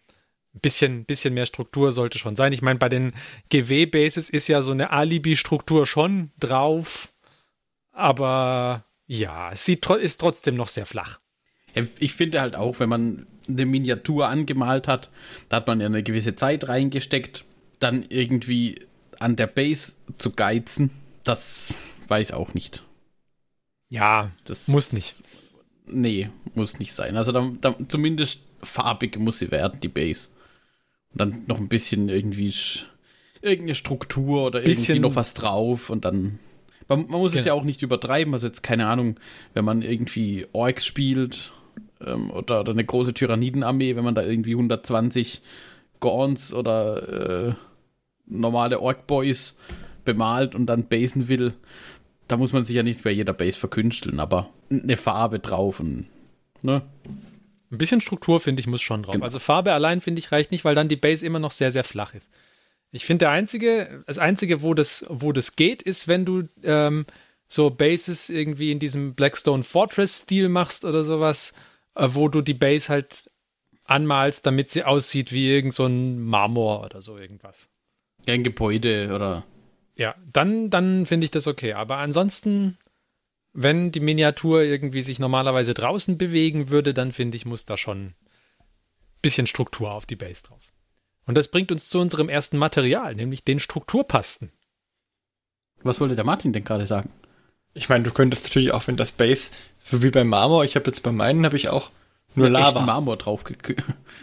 Ein 0.54 0.60
bisschen, 0.60 1.04
bisschen 1.04 1.34
mehr 1.34 1.46
Struktur 1.46 1.90
sollte 1.90 2.18
schon 2.18 2.36
sein. 2.36 2.52
Ich 2.52 2.62
meine, 2.62 2.78
bei 2.78 2.88
den 2.88 3.12
GW-Bases 3.50 4.30
ist 4.30 4.46
ja 4.46 4.62
so 4.62 4.70
eine 4.70 4.90
Alibi-Struktur 4.90 5.86
schon 5.86 6.30
drauf, 6.38 7.08
aber 7.90 8.84
ja, 9.06 9.50
es 9.52 9.64
sieht, 9.64 9.88
ist 9.88 10.20
trotzdem 10.20 10.56
noch 10.56 10.68
sehr 10.68 10.86
flach. 10.86 11.20
Ich 11.98 12.14
finde 12.14 12.40
halt 12.40 12.54
auch, 12.54 12.78
wenn 12.78 12.88
man 12.88 13.26
eine 13.48 13.66
Miniatur 13.66 14.28
angemalt 14.28 14.86
hat, 14.88 15.10
da 15.48 15.56
hat 15.56 15.66
man 15.66 15.80
ja 15.80 15.86
eine 15.86 16.02
gewisse 16.02 16.36
Zeit 16.36 16.68
reingesteckt, 16.68 17.44
dann 17.80 18.04
irgendwie 18.08 18.86
an 19.18 19.36
der 19.36 19.48
Base 19.48 19.94
zu 20.18 20.30
geizen, 20.30 20.90
das 21.24 21.74
weiß 22.08 22.32
auch 22.32 22.54
nicht. 22.54 22.84
Ja, 23.90 24.30
das 24.44 24.68
muss 24.68 24.92
nicht. 24.92 25.22
Nee, 25.86 26.30
muss 26.54 26.78
nicht 26.78 26.92
sein. 26.92 27.16
Also 27.16 27.32
da, 27.32 27.50
da, 27.60 27.76
zumindest 27.88 28.40
farbig 28.62 29.18
muss 29.18 29.38
sie 29.38 29.50
werden, 29.50 29.80
die 29.80 29.88
Base. 29.88 30.28
Und 31.12 31.20
dann 31.20 31.44
noch 31.46 31.58
ein 31.58 31.68
bisschen 31.68 32.08
irgendwie 32.08 32.52
irgendeine 33.42 33.74
Struktur 33.74 34.46
oder 34.46 34.60
bisschen 34.60 34.96
irgendwie 34.96 35.08
noch 35.08 35.16
was 35.16 35.34
drauf 35.34 35.90
und 35.90 36.04
dann. 36.04 36.38
Man, 36.88 37.06
man 37.08 37.20
muss 37.20 37.32
genau. 37.32 37.40
es 37.40 37.46
ja 37.46 37.54
auch 37.54 37.62
nicht 37.62 37.82
übertreiben, 37.82 38.34
also 38.34 38.46
jetzt 38.46 38.62
keine 38.62 38.86
Ahnung, 38.86 39.16
wenn 39.54 39.64
man 39.64 39.82
irgendwie 39.82 40.46
Orks 40.52 40.84
spielt 40.84 41.52
ähm, 42.04 42.30
oder, 42.30 42.60
oder, 42.60 42.72
eine 42.72 42.84
große 42.84 43.14
Tyrannidenarmee, 43.14 43.96
wenn 43.96 44.04
man 44.04 44.14
da 44.14 44.22
irgendwie 44.22 44.52
120 44.52 45.42
Gorns 46.00 46.52
oder 46.52 47.48
äh, 47.48 47.54
normale 48.26 48.80
Ork-Boys 48.80 49.56
bemalt 50.04 50.54
und 50.54 50.66
dann 50.66 50.88
basen 50.88 51.28
will, 51.28 51.54
da 52.28 52.36
muss 52.36 52.52
man 52.52 52.64
sich 52.64 52.76
ja 52.76 52.82
nicht 52.82 53.02
bei 53.02 53.10
jeder 53.10 53.32
Base 53.32 53.58
verkünsteln, 53.58 54.20
aber 54.20 54.50
eine 54.70 54.96
Farbe 54.96 55.38
drauf 55.38 55.80
und, 55.80 56.08
ne? 56.62 56.82
Ein 57.70 57.78
bisschen 57.78 58.00
Struktur, 58.00 58.40
finde 58.40 58.60
ich, 58.60 58.66
muss 58.66 58.82
schon 58.82 59.02
drauf. 59.02 59.14
Genau. 59.14 59.24
Also 59.24 59.38
Farbe 59.38 59.72
allein, 59.72 60.00
finde 60.00 60.20
ich, 60.20 60.30
reicht 60.30 60.52
nicht, 60.52 60.64
weil 60.64 60.74
dann 60.74 60.88
die 60.88 60.96
Base 60.96 61.26
immer 61.26 61.38
noch 61.38 61.50
sehr, 61.50 61.70
sehr 61.70 61.82
flach 61.82 62.14
ist. 62.14 62.30
Ich 62.94 63.06
finde, 63.06 63.24
der 63.24 63.30
einzige, 63.30 64.04
das 64.06 64.20
einzige, 64.20 64.62
wo 64.62 64.72
das, 64.72 65.04
wo 65.08 65.32
das 65.32 65.56
geht, 65.56 65.82
ist, 65.82 66.06
wenn 66.06 66.24
du 66.24 66.44
ähm, 66.62 67.06
so 67.48 67.70
Bases 67.70 68.30
irgendwie 68.30 68.70
in 68.70 68.78
diesem 68.78 69.14
Blackstone 69.14 69.64
Fortress-Stil 69.64 70.48
machst 70.48 70.84
oder 70.84 71.02
sowas, 71.02 71.54
äh, 71.96 72.06
wo 72.10 72.28
du 72.28 72.40
die 72.40 72.54
Base 72.54 72.88
halt 72.88 73.28
anmalst, 73.82 74.46
damit 74.46 74.70
sie 74.70 74.84
aussieht 74.84 75.32
wie 75.32 75.50
irgend 75.50 75.74
so 75.74 75.86
ein 75.86 76.20
Marmor 76.20 76.84
oder 76.84 77.02
so 77.02 77.18
irgendwas. 77.18 77.68
Ja, 78.26 78.34
ein 78.34 78.44
Gebäude 78.44 79.12
oder. 79.12 79.44
Ja, 79.96 80.14
dann, 80.32 80.70
dann 80.70 81.04
finde 81.04 81.24
ich 81.24 81.32
das 81.32 81.48
okay. 81.48 81.72
Aber 81.72 81.96
ansonsten, 81.96 82.78
wenn 83.52 83.90
die 83.90 83.98
Miniatur 83.98 84.62
irgendwie 84.62 85.02
sich 85.02 85.18
normalerweise 85.18 85.74
draußen 85.74 86.16
bewegen 86.16 86.70
würde, 86.70 86.94
dann 86.94 87.10
finde 87.10 87.36
ich, 87.38 87.44
muss 87.44 87.64
da 87.64 87.76
schon 87.76 88.06
ein 88.06 88.14
bisschen 89.20 89.48
Struktur 89.48 89.92
auf 89.92 90.06
die 90.06 90.16
Base 90.16 90.44
drauf. 90.44 90.73
Und 91.26 91.36
das 91.36 91.48
bringt 91.48 91.72
uns 91.72 91.88
zu 91.88 92.00
unserem 92.00 92.28
ersten 92.28 92.58
Material, 92.58 93.14
nämlich 93.14 93.44
den 93.44 93.60
Strukturpasten. 93.60 94.52
Was 95.82 96.00
wollte 96.00 96.16
der 96.16 96.24
Martin 96.24 96.52
denn 96.52 96.64
gerade 96.64 96.86
sagen? 96.86 97.10
Ich 97.74 97.88
meine, 97.88 98.04
du 98.04 98.10
könntest 98.10 98.44
natürlich 98.44 98.72
auch, 98.72 98.86
wenn 98.86 98.96
das 98.96 99.12
Base, 99.12 99.50
so 99.82 100.02
wie 100.02 100.10
beim 100.10 100.28
Marmor, 100.28 100.64
ich 100.64 100.76
habe 100.76 100.86
jetzt 100.86 101.02
bei 101.02 101.12
meinen, 101.12 101.44
habe 101.44 101.56
ich 101.56 101.68
auch 101.68 101.90
nur 102.36 102.48
Lava. 102.48 102.80
Marmor 102.80 103.16
drauf 103.16 103.44
Ein 103.46 103.56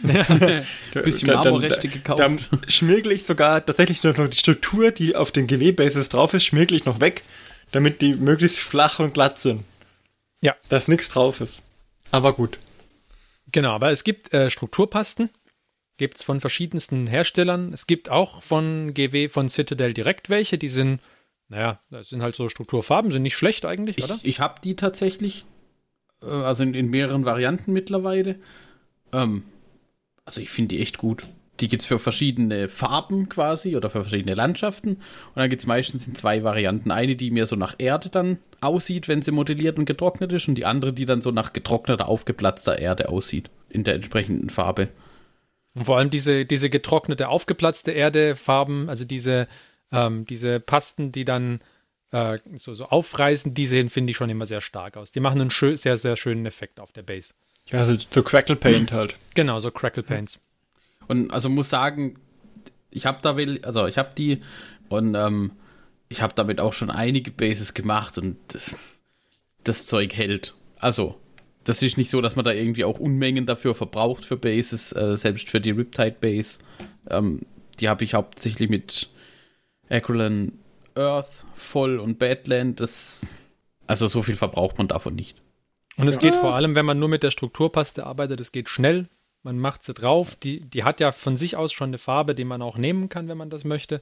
bisschen 1.04 1.28
Marmorrechte 1.28 1.88
gekauft. 1.88 2.20
Dann 2.20 2.40
schmirgel 2.68 3.12
ich 3.12 3.24
sogar 3.24 3.64
tatsächlich 3.64 4.02
noch 4.02 4.14
die 4.28 4.36
Struktur, 4.36 4.90
die 4.90 5.16
auf 5.16 5.32
den 5.32 5.46
GW-Bases 5.46 6.08
drauf 6.08 6.34
ist, 6.34 6.44
schmirgel 6.44 6.76
ich 6.76 6.84
noch 6.84 7.00
weg, 7.00 7.22
damit 7.70 8.00
die 8.00 8.14
möglichst 8.14 8.58
flach 8.58 8.98
und 8.98 9.14
glatt 9.14 9.38
sind. 9.38 9.64
Ja. 10.42 10.56
Dass 10.68 10.88
nichts 10.88 11.08
drauf 11.08 11.40
ist. 11.40 11.62
Aber 12.10 12.34
gut. 12.34 12.58
Genau, 13.50 13.72
aber 13.72 13.90
es 13.90 14.04
gibt 14.04 14.32
äh, 14.34 14.50
Strukturpasten, 14.50 15.30
gibt 16.02 16.16
es 16.16 16.24
von 16.24 16.40
verschiedensten 16.40 17.06
Herstellern. 17.06 17.72
Es 17.72 17.86
gibt 17.86 18.10
auch 18.10 18.42
von 18.42 18.92
GW, 18.92 19.28
von 19.28 19.48
Citadel 19.48 19.94
direkt 19.94 20.30
welche, 20.30 20.58
die 20.58 20.66
sind, 20.66 21.00
naja, 21.48 21.78
das 21.90 22.08
sind 22.08 22.22
halt 22.22 22.34
so 22.34 22.48
Strukturfarben, 22.48 23.12
sind 23.12 23.22
nicht 23.22 23.36
schlecht 23.36 23.64
eigentlich, 23.64 23.98
ich, 23.98 24.04
oder? 24.04 24.18
Ich 24.24 24.40
habe 24.40 24.60
die 24.64 24.74
tatsächlich, 24.74 25.44
äh, 26.20 26.26
also 26.26 26.64
in, 26.64 26.74
in, 26.74 26.90
mehreren 26.90 27.24
Varianten 27.24 27.72
mittlerweile. 27.72 28.34
Ähm, 29.12 29.44
also 30.24 30.40
ich 30.40 30.50
finde 30.50 30.74
die 30.74 30.82
echt 30.82 30.98
gut. 30.98 31.24
Die 31.60 31.68
gibt 31.68 31.82
es 31.82 31.86
für 31.86 32.00
verschiedene 32.00 32.68
Farben 32.68 33.28
quasi 33.28 33.76
oder 33.76 33.88
für 33.88 34.02
verschiedene 34.02 34.34
Landschaften. 34.34 34.94
Und 34.94 35.36
dann 35.36 35.50
gibt 35.50 35.62
es 35.62 35.66
meistens 35.66 36.08
in 36.08 36.16
zwei 36.16 36.42
Varianten. 36.42 36.90
Eine, 36.90 37.14
die 37.14 37.30
mehr 37.30 37.46
so 37.46 37.54
nach 37.54 37.76
Erde 37.78 38.08
dann 38.08 38.38
aussieht, 38.60 39.06
wenn 39.06 39.22
sie 39.22 39.30
modelliert 39.30 39.78
und 39.78 39.84
getrocknet 39.84 40.32
ist. 40.32 40.48
Und 40.48 40.56
die 40.56 40.66
andere, 40.66 40.92
die 40.92 41.06
dann 41.06 41.22
so 41.22 41.30
nach 41.30 41.52
getrockneter, 41.52 42.08
aufgeplatzter 42.08 42.80
Erde 42.80 43.08
aussieht. 43.08 43.50
In 43.68 43.84
der 43.84 43.94
entsprechenden 43.94 44.50
Farbe. 44.50 44.88
Und 45.74 45.84
vor 45.84 45.98
allem 45.98 46.10
diese, 46.10 46.44
diese 46.44 46.70
getrocknete, 46.70 47.28
aufgeplatzte 47.28 47.92
Erdefarben, 47.92 48.88
also 48.88 49.04
diese, 49.04 49.48
ähm, 49.90 50.26
diese 50.26 50.60
Pasten, 50.60 51.10
die 51.10 51.24
dann 51.24 51.60
äh, 52.10 52.38
so, 52.56 52.74
so 52.74 52.86
aufreißen, 52.86 53.54
die 53.54 53.66
sehen, 53.66 53.88
finde 53.88 54.10
ich, 54.10 54.16
schon 54.16 54.30
immer 54.30 54.46
sehr 54.46 54.60
stark 54.60 54.96
aus. 54.96 55.12
Die 55.12 55.20
machen 55.20 55.40
einen 55.40 55.50
schön, 55.50 55.76
sehr, 55.76 55.96
sehr 55.96 56.16
schönen 56.16 56.46
Effekt 56.46 56.78
auf 56.78 56.92
der 56.92 57.02
Base. 57.02 57.34
Ja, 57.66 57.80
also 57.80 57.96
so 57.96 58.22
Crackle 58.22 58.56
Paint 58.56 58.92
mhm. 58.92 58.96
halt. 58.96 59.14
Genau, 59.34 59.60
so 59.60 59.70
Crackle 59.70 60.02
Paints. 60.02 60.38
Und 61.08 61.30
also 61.30 61.48
muss 61.48 61.70
sagen, 61.70 62.18
ich 62.90 63.06
habe 63.06 63.18
da, 63.22 63.36
also 63.66 63.86
ich 63.86 63.98
habe 63.98 64.10
die 64.16 64.42
und 64.88 65.14
ähm, 65.14 65.52
ich 66.08 66.20
habe 66.20 66.34
damit 66.34 66.60
auch 66.60 66.74
schon 66.74 66.90
einige 66.90 67.30
Bases 67.30 67.72
gemacht 67.72 68.18
und 68.18 68.36
das, 68.48 68.74
das 69.64 69.86
Zeug 69.86 70.14
hält. 70.14 70.54
Also 70.78 71.18
das 71.64 71.82
ist 71.82 71.96
nicht 71.96 72.10
so, 72.10 72.20
dass 72.20 72.36
man 72.36 72.44
da 72.44 72.52
irgendwie 72.52 72.84
auch 72.84 72.98
Unmengen 72.98 73.46
dafür 73.46 73.74
verbraucht 73.74 74.24
für 74.24 74.36
Bases, 74.36 74.92
äh, 74.92 75.16
selbst 75.16 75.48
für 75.48 75.60
die 75.60 75.70
Riptide 75.70 76.16
Base. 76.20 76.58
Ähm, 77.08 77.42
die 77.80 77.88
habe 77.88 78.04
ich 78.04 78.14
hauptsächlich 78.14 78.68
mit 78.68 79.08
Acrolan 79.88 80.52
Earth 80.94 81.44
voll 81.54 81.98
und 81.98 82.18
Badland. 82.18 82.80
Das, 82.80 83.18
also 83.86 84.08
so 84.08 84.22
viel 84.22 84.36
verbraucht 84.36 84.78
man 84.78 84.88
davon 84.88 85.14
nicht. 85.14 85.40
Und 85.96 86.08
es 86.08 86.16
ja. 86.16 86.22
geht 86.22 86.36
vor 86.36 86.54
allem, 86.54 86.74
wenn 86.74 86.86
man 86.86 86.98
nur 86.98 87.08
mit 87.08 87.22
der 87.22 87.30
Strukturpaste 87.30 88.06
arbeitet, 88.06 88.40
es 88.40 88.52
geht 88.52 88.68
schnell. 88.68 89.08
Man 89.42 89.58
macht 89.58 89.84
sie 89.84 89.94
drauf. 89.94 90.36
Die, 90.36 90.60
die 90.60 90.84
hat 90.84 91.00
ja 91.00 91.12
von 91.12 91.36
sich 91.36 91.56
aus 91.56 91.72
schon 91.72 91.90
eine 91.90 91.98
Farbe, 91.98 92.34
die 92.34 92.44
man 92.44 92.62
auch 92.62 92.78
nehmen 92.78 93.08
kann, 93.08 93.28
wenn 93.28 93.38
man 93.38 93.50
das 93.50 93.64
möchte. 93.64 94.00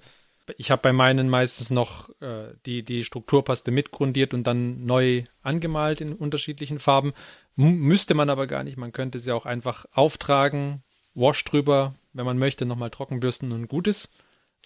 Ich 0.59 0.71
habe 0.71 0.83
bei 0.83 0.93
meinen 0.93 1.29
meistens 1.29 1.71
noch 1.71 2.09
äh, 2.21 2.55
die, 2.67 2.83
die 2.83 3.05
Strukturpaste 3.05 3.71
mitgrundiert 3.71 4.35
und 4.35 4.47
dann 4.47 4.85
neu 4.85 5.25
angemalt 5.43 6.01
in 6.01 6.15
unterschiedlichen 6.15 6.79
Farben. 6.79 7.13
M 7.57 7.79
müsste 7.81 8.15
man 8.15 8.31
aber 8.31 8.47
gar 8.47 8.65
nicht. 8.65 8.77
Man 8.77 8.93
könnte 8.93 9.19
sie 9.21 9.33
auch 9.33 9.47
einfach 9.47 9.87
auftragen, 9.93 10.83
Wash 11.15 11.45
drüber, 11.45 11.95
wenn 12.13 12.25
man 12.25 12.39
möchte, 12.39 12.67
nochmal 12.67 12.91
trockenbürsten 12.91 13.53
und 13.53 13.69
gut 13.69 13.89
ist. 13.89 14.11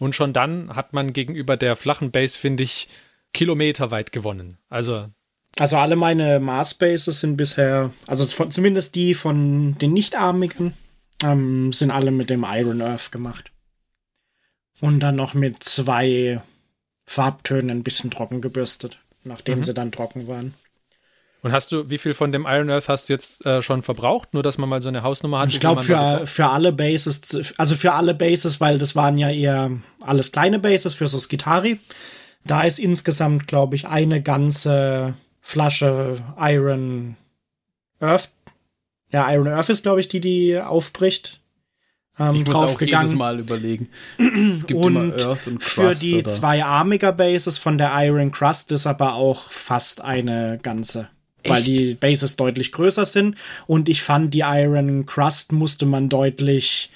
Und 0.01 0.15
schon 0.15 0.33
dann 0.33 0.75
hat 0.75 0.93
man 0.93 1.13
gegenüber 1.13 1.57
der 1.57 1.77
flachen 1.77 2.11
Base, 2.11 2.39
finde 2.39 2.63
ich, 2.63 2.89
kilometerweit 3.33 4.13
gewonnen. 4.13 4.59
Also. 4.69 5.09
Also 5.57 5.77
alle 5.77 5.95
meine 5.95 6.41
Mars-Bases 6.41 7.21
sind 7.21 7.37
bisher, 7.37 7.93
also 8.07 8.27
von, 8.27 8.51
zumindest 8.51 8.97
die 8.97 9.15
von 9.15 9.79
den 9.79 9.93
Nicht-Armigen, 9.93 10.75
ähm, 11.23 11.73
sind 11.73 11.93
alle 11.93 12.11
mit 12.11 12.29
dem 12.29 12.45
Iron 12.49 12.83
Earth 12.83 13.13
gemacht. 13.13 13.53
Und 14.81 15.01
dann 15.01 15.17
noch 15.17 15.35
mit 15.35 15.63
zwei 15.63 16.43
Farbtönen 17.05 17.71
ein 17.71 17.83
bisschen 17.85 18.11
trocken 18.11 18.41
gebürstet, 18.41 18.99
nachdem 19.25 19.59
mhm. 19.59 19.63
sie 19.65 19.75
dann 19.75 19.93
trocken 19.93 20.27
waren. 20.27 20.55
Und 21.45 21.53
hast 21.53 21.73
du, 21.73 21.91
wie 21.91 21.99
viel 21.99 22.15
von 22.15 22.33
dem 22.33 22.47
Iron 22.49 22.71
Earth 22.71 22.89
hast 22.89 23.09
du 23.09 23.13
jetzt 23.13 23.45
äh, 23.45 23.61
schon 23.61 23.83
verbraucht? 23.83 24.33
Nur, 24.33 24.43
dass 24.43 24.57
man 24.57 24.67
mal 24.67 24.81
so 24.81 24.89
eine 24.89 25.03
Hausnummer 25.03 25.41
hat. 25.41 25.51
Ich 25.51 25.61
glaube, 25.61 25.83
für, 25.83 26.27
für 26.27 26.47
alle 26.49 26.73
Bases, 26.73 27.53
also 27.59 27.75
für 27.75 27.93
alle 27.93 28.15
Bases, 28.15 28.63
weil 28.63 28.79
das 28.79 28.97
waren 28.97 29.19
ja 29.19 29.31
eher 29.31 29.71
alles 30.01 30.33
kleine 30.33 30.59
Bases 30.59 30.95
für 30.95 31.07
so 31.07 31.19
Skitari. 31.19 31.79
Da 32.47 32.63
ist 32.63 32.79
insgesamt, 32.79 33.47
glaube 33.47 33.77
ich, 33.77 33.87
eine 33.87 34.23
ganze 34.23 35.15
Flasche 35.43 36.23
Iron 36.39 37.17
Earth. 38.01 38.31
Ja, 39.13 39.31
Iron 39.31 39.49
Earth 39.49 39.69
ist, 39.69 39.83
glaube 39.83 40.01
ich, 40.01 40.09
die, 40.09 40.21
die 40.21 40.59
aufbricht. 40.59 41.41
Ähm, 42.19 42.35
ich 42.35 42.47
muss 42.47 42.55
auch 42.55 42.81
jedes 42.81 43.15
Mal 43.15 43.41
überlegen. 43.41 43.89
Es 44.19 44.67
gibt 44.67 44.81
und, 44.81 44.97
immer 44.97 45.15
Earth 45.15 45.47
und 45.47 45.59
Crust, 45.59 45.71
für 45.71 45.95
die 45.95 46.19
oder? 46.19 46.31
zwei 46.31 46.65
Armiger 46.65 47.13
Bases 47.13 47.59
von 47.59 47.79
der 47.79 47.93
Iron 48.05 48.31
Crust 48.31 48.73
ist 48.73 48.87
aber 48.87 49.15
auch 49.15 49.51
fast 49.51 50.01
eine 50.01 50.59
ganze 50.63 51.09
weil 51.47 51.63
die 51.63 51.95
Bases 51.95 52.37
deutlich 52.37 52.73
größer 52.73 53.05
sind. 53.05 53.37
Und 53.67 53.89
ich 53.89 54.03
fand, 54.03 54.35
die 54.35 54.41
Iron 54.41 55.07
Crust 55.07 55.53
musste 55.53 55.87
man 55.87 56.09
deutlich, 56.09 56.91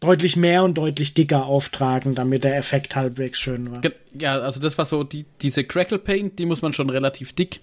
deutlich 0.00 0.36
mehr 0.36 0.64
und 0.64 0.76
deutlich 0.76 1.14
dicker 1.14 1.46
auftragen, 1.46 2.14
damit 2.14 2.44
der 2.44 2.56
Effekt 2.56 2.96
halbwegs 2.96 3.38
schön 3.38 3.70
war. 3.70 3.82
Ja, 4.18 4.40
also 4.40 4.60
das 4.60 4.76
war 4.78 4.84
so, 4.84 5.04
die, 5.04 5.24
diese 5.40 5.64
Crackle 5.64 5.98
Paint, 5.98 6.38
die 6.38 6.46
muss 6.46 6.62
man 6.62 6.72
schon 6.72 6.90
relativ 6.90 7.32
dick, 7.32 7.60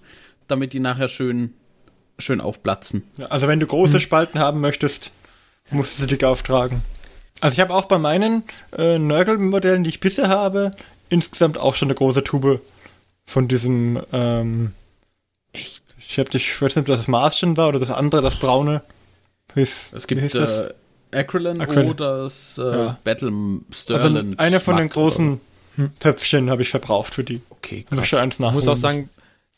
damit 0.48 0.72
die 0.72 0.80
nachher 0.80 1.08
schön, 1.08 1.52
schön 2.18 2.40
aufplatzen. 2.40 3.04
Ja, 3.18 3.26
also 3.26 3.46
wenn 3.48 3.60
du 3.60 3.66
große 3.66 3.94
hm. 3.94 4.00
Spalten 4.00 4.40
haben 4.40 4.60
möchtest, 4.60 5.12
musst 5.70 5.98
du 5.98 6.02
sie 6.02 6.08
dick 6.08 6.24
auftragen. 6.24 6.82
Also 7.40 7.54
ich 7.54 7.60
habe 7.60 7.74
auch 7.74 7.86
bei 7.86 7.98
meinen 7.98 8.44
äh, 8.76 8.98
Nurgle-Modellen, 8.98 9.84
die 9.84 9.90
ich 9.90 10.00
bisher 10.00 10.28
habe, 10.28 10.72
insgesamt 11.08 11.58
auch 11.58 11.74
schon 11.74 11.88
eine 11.88 11.96
große 11.96 12.24
Tube 12.24 12.60
von 13.24 13.48
diesem 13.48 14.00
ähm, 14.12 14.72
Echt? 15.52 15.84
Ich 15.98 16.18
habe 16.18 16.30
dich, 16.30 16.48
ich 16.48 16.62
weiß 16.62 16.76
nicht, 16.76 16.88
ob 16.88 16.96
das 16.96 17.08
Martian 17.08 17.56
war 17.56 17.68
oder 17.68 17.78
das 17.78 17.90
andere, 17.90 18.22
das 18.22 18.36
braune. 18.36 18.82
Ist, 19.54 19.92
es 19.92 20.06
gibt 20.06 20.22
wie 20.22 20.28
das? 20.28 20.58
Äh, 20.58 20.74
Acrylan, 21.12 21.60
oder 21.60 22.22
das 22.22 22.56
äh, 22.56 22.62
ja. 22.62 22.98
Battle 23.04 23.60
Sterling. 23.70 24.16
Also 24.16 24.38
eine 24.38 24.60
von 24.60 24.76
den 24.78 24.88
großen 24.88 25.40
oder? 25.76 25.90
Töpfchen 26.00 26.48
habe 26.48 26.62
ich 26.62 26.70
verbraucht 26.70 27.14
für 27.14 27.22
die. 27.22 27.42
Okay, 27.50 27.84
krass. 27.88 28.06
Ich 28.06 28.18
eins 28.18 28.38
muss 28.38 28.66
auch 28.66 28.78
sagen, 28.78 29.10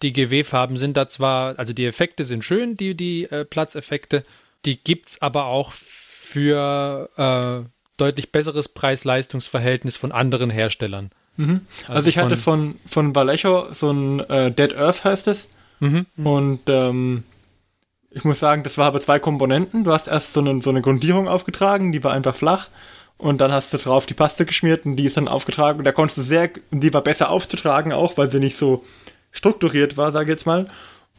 die 0.03 0.12
GW-Farben 0.12 0.77
sind 0.77 0.97
da 0.97 1.07
zwar, 1.07 1.57
also 1.59 1.73
die 1.73 1.87
Effekte 1.87 2.25
sind 2.25 2.45
schön, 2.45 2.75
die, 2.75 2.97
die 2.97 3.25
äh, 3.31 3.45
Platzeffekte, 3.45 4.25
die 4.64 4.83
gibt 4.83 5.11
es 5.11 5.23
aber 5.23 5.47
auch 5.47 5.73
für 6.35 7.09
äh, 7.16 7.68
deutlich 7.97 8.33
besseres 8.33 8.68
Preis-Leistungs-Verhältnis 8.68 9.97
von 9.97 10.11
anderen 10.11 10.51
Herstellern. 10.51 11.11
Mhm. 11.37 11.61
Also, 11.83 11.92
also, 11.92 12.09
ich 12.09 12.16
von, 12.16 12.25
hatte 12.25 12.37
von, 12.37 12.75
von 12.87 13.14
Vallejo 13.14 13.73
so 13.73 13.92
ein 13.92 14.20
äh, 14.29 14.51
Dead 14.51 14.77
Earth 14.77 15.05
heißt 15.05 15.29
es. 15.29 15.49
Mhm. 15.79 16.07
Und 16.25 16.61
ähm, 16.66 17.23
ich 18.11 18.25
muss 18.25 18.40
sagen, 18.40 18.64
das 18.64 18.79
war 18.79 18.87
aber 18.87 19.01
zwei 19.01 19.20
Komponenten. 19.20 19.85
Du 19.85 19.92
hast 19.92 20.09
erst 20.09 20.33
so 20.33 20.40
eine, 20.40 20.61
so 20.61 20.70
eine 20.70 20.83
Grundierung 20.83 21.29
aufgetragen, 21.29 21.92
die 21.92 22.03
war 22.03 22.12
einfach 22.12 22.35
flach. 22.35 22.68
Und 23.16 23.40
dann 23.40 23.53
hast 23.53 23.73
du 23.73 23.79
drauf 23.79 24.07
die 24.07 24.14
Paste 24.14 24.44
geschmiert 24.44 24.87
und 24.87 24.97
die 24.97 25.05
ist 25.05 25.16
dann 25.16 25.29
aufgetragen. 25.29 25.79
Und 25.79 25.85
da 25.85 25.92
konntest 25.92 26.18
du 26.18 26.23
sehr, 26.23 26.51
die 26.73 26.92
war 26.92 27.03
besser 27.03 27.31
aufzutragen 27.31 27.92
auch, 27.92 28.16
weil 28.16 28.29
sie 28.29 28.40
nicht 28.40 28.59
so 28.59 28.85
strukturiert 29.31 29.97
war, 29.97 30.11
sage 30.11 30.33
ich 30.33 30.37
jetzt 30.37 30.47
mal. 30.47 30.68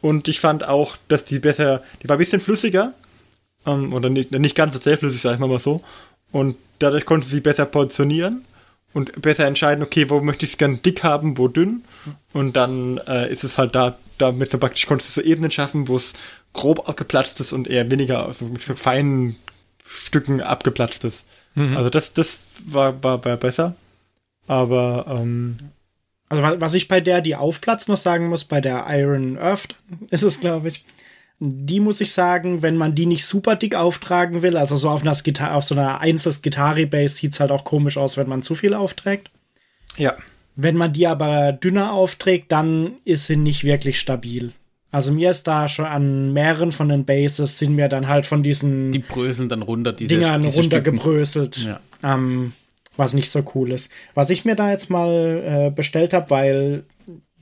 Und 0.01 0.28
ich 0.28 0.41
fand 0.41 0.67
auch, 0.67 0.97
dass 1.08 1.23
die 1.23 1.39
besser, 1.39 1.84
die 2.04 2.10
war 2.10 2.17
ein 2.17 2.19
bisschen 2.19 2.41
flüssiger. 2.41 2.93
Ähm, 3.65 3.93
oder 3.93 4.10
nicht, 4.10 4.32
nicht 4.32 4.56
ganz 4.56 4.73
so 4.73 4.80
zähflüssig, 4.80 5.21
sag 5.21 5.34
ich 5.34 5.39
mal, 5.39 5.47
mal 5.47 5.60
so. 5.60 5.82
Und 6.32 6.58
dadurch 6.80 7.06
konnte 7.06 7.28
sie 7.28 7.41
besser 7.41 7.65
portionieren 7.65 8.45
und 8.93 9.21
besser 9.21 9.45
entscheiden, 9.45 9.84
okay, 9.84 10.10
wo 10.10 10.21
möchte 10.21 10.45
ich 10.45 10.54
es 10.54 10.58
gerne 10.58 10.78
dick 10.78 11.04
haben, 11.04 11.38
wo 11.38 11.47
dünn. 11.47 11.84
Und 12.34 12.56
dann 12.56 12.97
äh, 13.08 13.32
ist 13.32 13.43
es 13.43 13.58
halt 13.58 13.75
da, 13.75 13.97
damit 14.17 14.51
so 14.51 14.58
praktisch 14.58 14.86
konntest 14.86 15.15
du 15.15 15.21
so 15.21 15.28
Ebenen 15.28 15.51
schaffen, 15.51 15.88
wo 15.88 15.97
es 15.97 16.13
grob 16.54 16.88
abgeplatzt 16.88 17.39
ist 17.41 17.54
und 17.54 17.67
eher 17.67 17.89
weniger, 17.91 18.25
also 18.25 18.45
mit 18.45 18.63
so 18.63 18.75
feinen 18.75 19.36
Stücken 19.86 20.41
abgeplatzt 20.41 21.04
ist. 21.04 21.25
Mhm. 21.54 21.75
Also 21.78 21.89
das, 21.89 22.13
das 22.13 22.41
war, 22.65 23.04
war, 23.04 23.23
war 23.25 23.38
besser. 23.38 23.75
Aber 24.47 25.06
ähm, 25.10 25.58
also 26.30 26.62
was 26.62 26.73
ich 26.73 26.88
bei 26.88 27.01
der, 27.01 27.21
die 27.21 27.36
aufplatzt, 27.36 27.88
noch 27.88 27.97
sagen 27.97 28.28
muss, 28.28 28.45
bei 28.45 28.62
der 28.62 28.86
Iron 28.89 29.38
Earth 29.38 29.75
ist 30.10 30.23
es, 30.23 30.39
glaube 30.39 30.67
ich, 30.67 30.84
die 31.39 31.80
muss 31.80 32.02
ich 32.02 32.12
sagen, 32.12 32.62
wenn 32.62 32.78
man 32.78 32.95
die 32.95 33.06
nicht 33.06 33.26
super 33.26 33.56
dick 33.56 33.76
auftragen 33.76 34.41
will, 34.41 34.58
also 34.58 34.76
so 34.76 34.89
auf, 34.89 35.02
einer, 35.02 35.56
auf 35.56 35.63
so 35.63 35.76
einer 35.76 36.00
einzelnen 36.00 36.41
Gitarre-Base 36.41 37.15
sieht 37.15 37.34
es 37.34 37.39
halt 37.39 37.52
auch 37.52 37.65
komisch 37.65 37.98
aus, 37.98 38.17
wenn 38.17 38.30
man 38.30 38.41
zu 38.41 38.56
viel 38.56 38.74
aufträgt. 38.74 39.32
Ja. 39.98 40.13
Wenn 40.56 40.78
man 40.78 40.93
die 40.93 41.08
aber 41.08 41.52
dünner 41.52 41.91
aufträgt, 41.91 42.52
dann 42.52 42.93
ist 43.04 43.28
sie 43.28 43.36
nicht 43.36 43.65
wirklich 43.65 44.00
stabil. 44.00 44.54
Also 44.91 45.12
mir 45.12 45.32
ist 45.32 45.43
da 45.43 45.67
schon 45.67 45.86
an 45.86 46.32
mehreren 46.32 46.71
von 46.71 46.88
den 46.88 47.04
Bases 47.04 47.60
sind 47.60 47.76
mir 47.76 47.89
dann 47.89 48.08
halt 48.08 48.26
von 48.26 48.43
diesen 48.43 48.93
die 48.93 49.00
bröseln 49.00 49.50
dann 49.50 49.62
runter, 49.62 49.91
diese 49.91 50.15
Dingern 50.15 50.41
diese 50.41 50.56
runtergebröselt, 50.56 51.58
ja. 51.58 51.82
ähm, 52.02 52.54
was 52.95 53.13
nicht 53.13 53.30
so 53.30 53.43
cool 53.56 53.74
ist. 53.74 53.91
Was 54.13 54.30
ich 54.30 54.45
mir 54.45 54.56
da 54.56 54.71
jetzt 54.71 54.89
mal 54.89 55.43
äh, 55.45 55.69
bestellt 55.69 56.13
habe, 56.13 56.30
weil 56.30 56.86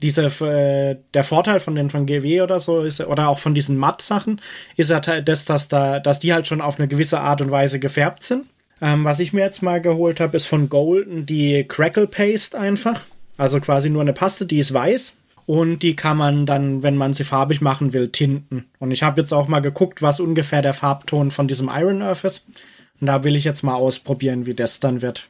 diese, 0.04 0.26
äh, 0.46 0.96
der 1.14 1.24
Vorteil 1.24 1.60
von 1.60 1.74
den 1.74 1.88
von 1.88 2.04
GW 2.04 2.42
oder 2.42 2.60
so 2.60 2.82
ist, 2.82 3.00
oder 3.00 3.28
auch 3.28 3.38
von 3.38 3.54
diesen 3.54 3.78
Matt-Sachen, 3.78 4.40
ist 4.76 4.90
ja 4.90 5.00
das, 5.00 5.46
dass, 5.46 5.68
da, 5.68 5.98
dass 5.98 6.20
die 6.20 6.34
halt 6.34 6.46
schon 6.46 6.60
auf 6.60 6.78
eine 6.78 6.88
gewisse 6.88 7.20
Art 7.20 7.40
und 7.40 7.50
Weise 7.50 7.80
gefärbt 7.80 8.22
sind. 8.22 8.44
Ähm, 8.82 9.04
was 9.04 9.18
ich 9.18 9.32
mir 9.32 9.40
jetzt 9.40 9.62
mal 9.62 9.80
geholt 9.80 10.20
habe, 10.20 10.36
ist 10.36 10.46
von 10.46 10.68
Golden 10.68 11.24
die 11.24 11.64
Crackle 11.66 12.06
Paste 12.06 12.58
einfach. 12.58 13.06
Also 13.38 13.58
quasi 13.60 13.88
nur 13.88 14.02
eine 14.02 14.12
Paste, 14.12 14.44
die 14.44 14.58
ist 14.58 14.74
weiß. 14.74 15.16
Und 15.46 15.80
die 15.80 15.96
kann 15.96 16.16
man 16.16 16.46
dann, 16.46 16.82
wenn 16.82 16.96
man 16.96 17.14
sie 17.14 17.24
farbig 17.24 17.60
machen 17.60 17.92
will, 17.92 18.08
tinten. 18.08 18.66
Und 18.78 18.90
ich 18.90 19.02
habe 19.02 19.20
jetzt 19.20 19.32
auch 19.32 19.48
mal 19.48 19.60
geguckt, 19.60 20.02
was 20.02 20.20
ungefähr 20.20 20.62
der 20.62 20.74
Farbton 20.74 21.30
von 21.30 21.48
diesem 21.48 21.70
Iron 21.72 22.02
Earth 22.02 22.24
ist. 22.24 22.46
Und 23.00 23.06
da 23.06 23.24
will 23.24 23.36
ich 23.36 23.44
jetzt 23.44 23.62
mal 23.62 23.74
ausprobieren, 23.74 24.46
wie 24.46 24.54
das 24.54 24.80
dann 24.80 25.02
wird, 25.02 25.28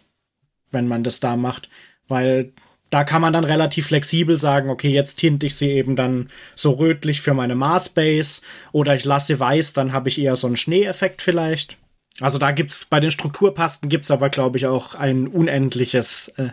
wenn 0.71 0.89
man 0.89 1.05
das 1.05 1.21
da 1.21 1.37
macht. 1.37 1.69
Weil 2.07 2.53
da 2.95 3.03
kann 3.03 3.21
man 3.21 3.33
dann 3.33 3.43
relativ 3.43 3.89
flexibel 3.89 4.39
sagen, 4.39 4.71
okay, 4.71 4.89
jetzt 4.89 5.17
tinte 5.17 5.47
ich 5.47 5.57
sie 5.57 5.69
eben 5.69 5.97
dann 5.97 6.31
so 6.55 6.71
rötlich 6.71 7.23
für 7.23 7.35
meine 7.35 7.57
Marsbase 7.57 8.43
oder 8.71 8.95
ich 8.95 9.05
lasse 9.05 9.35
sie 9.35 9.41
weiß, 9.41 9.73
dann 9.73 9.93
habe 9.93 10.09
ich 10.09 10.21
eher 10.21 10.37
so 10.37 10.47
einen 10.47 10.57
Schneeeffekt 10.57 11.21
vielleicht. 11.21 11.77
Also 12.21 12.39
da 12.39 12.53
gibt's 12.53 12.85
bei 12.85 13.01
den 13.01 13.11
Strukturpasten 13.11 13.89
gibt's 13.89 14.13
aber 14.13 14.31
glaube 14.31 14.59
ich 14.59 14.69
auch 14.69 14.95
ein 14.95 15.27
unendliches 15.27 16.29
äh, 16.37 16.51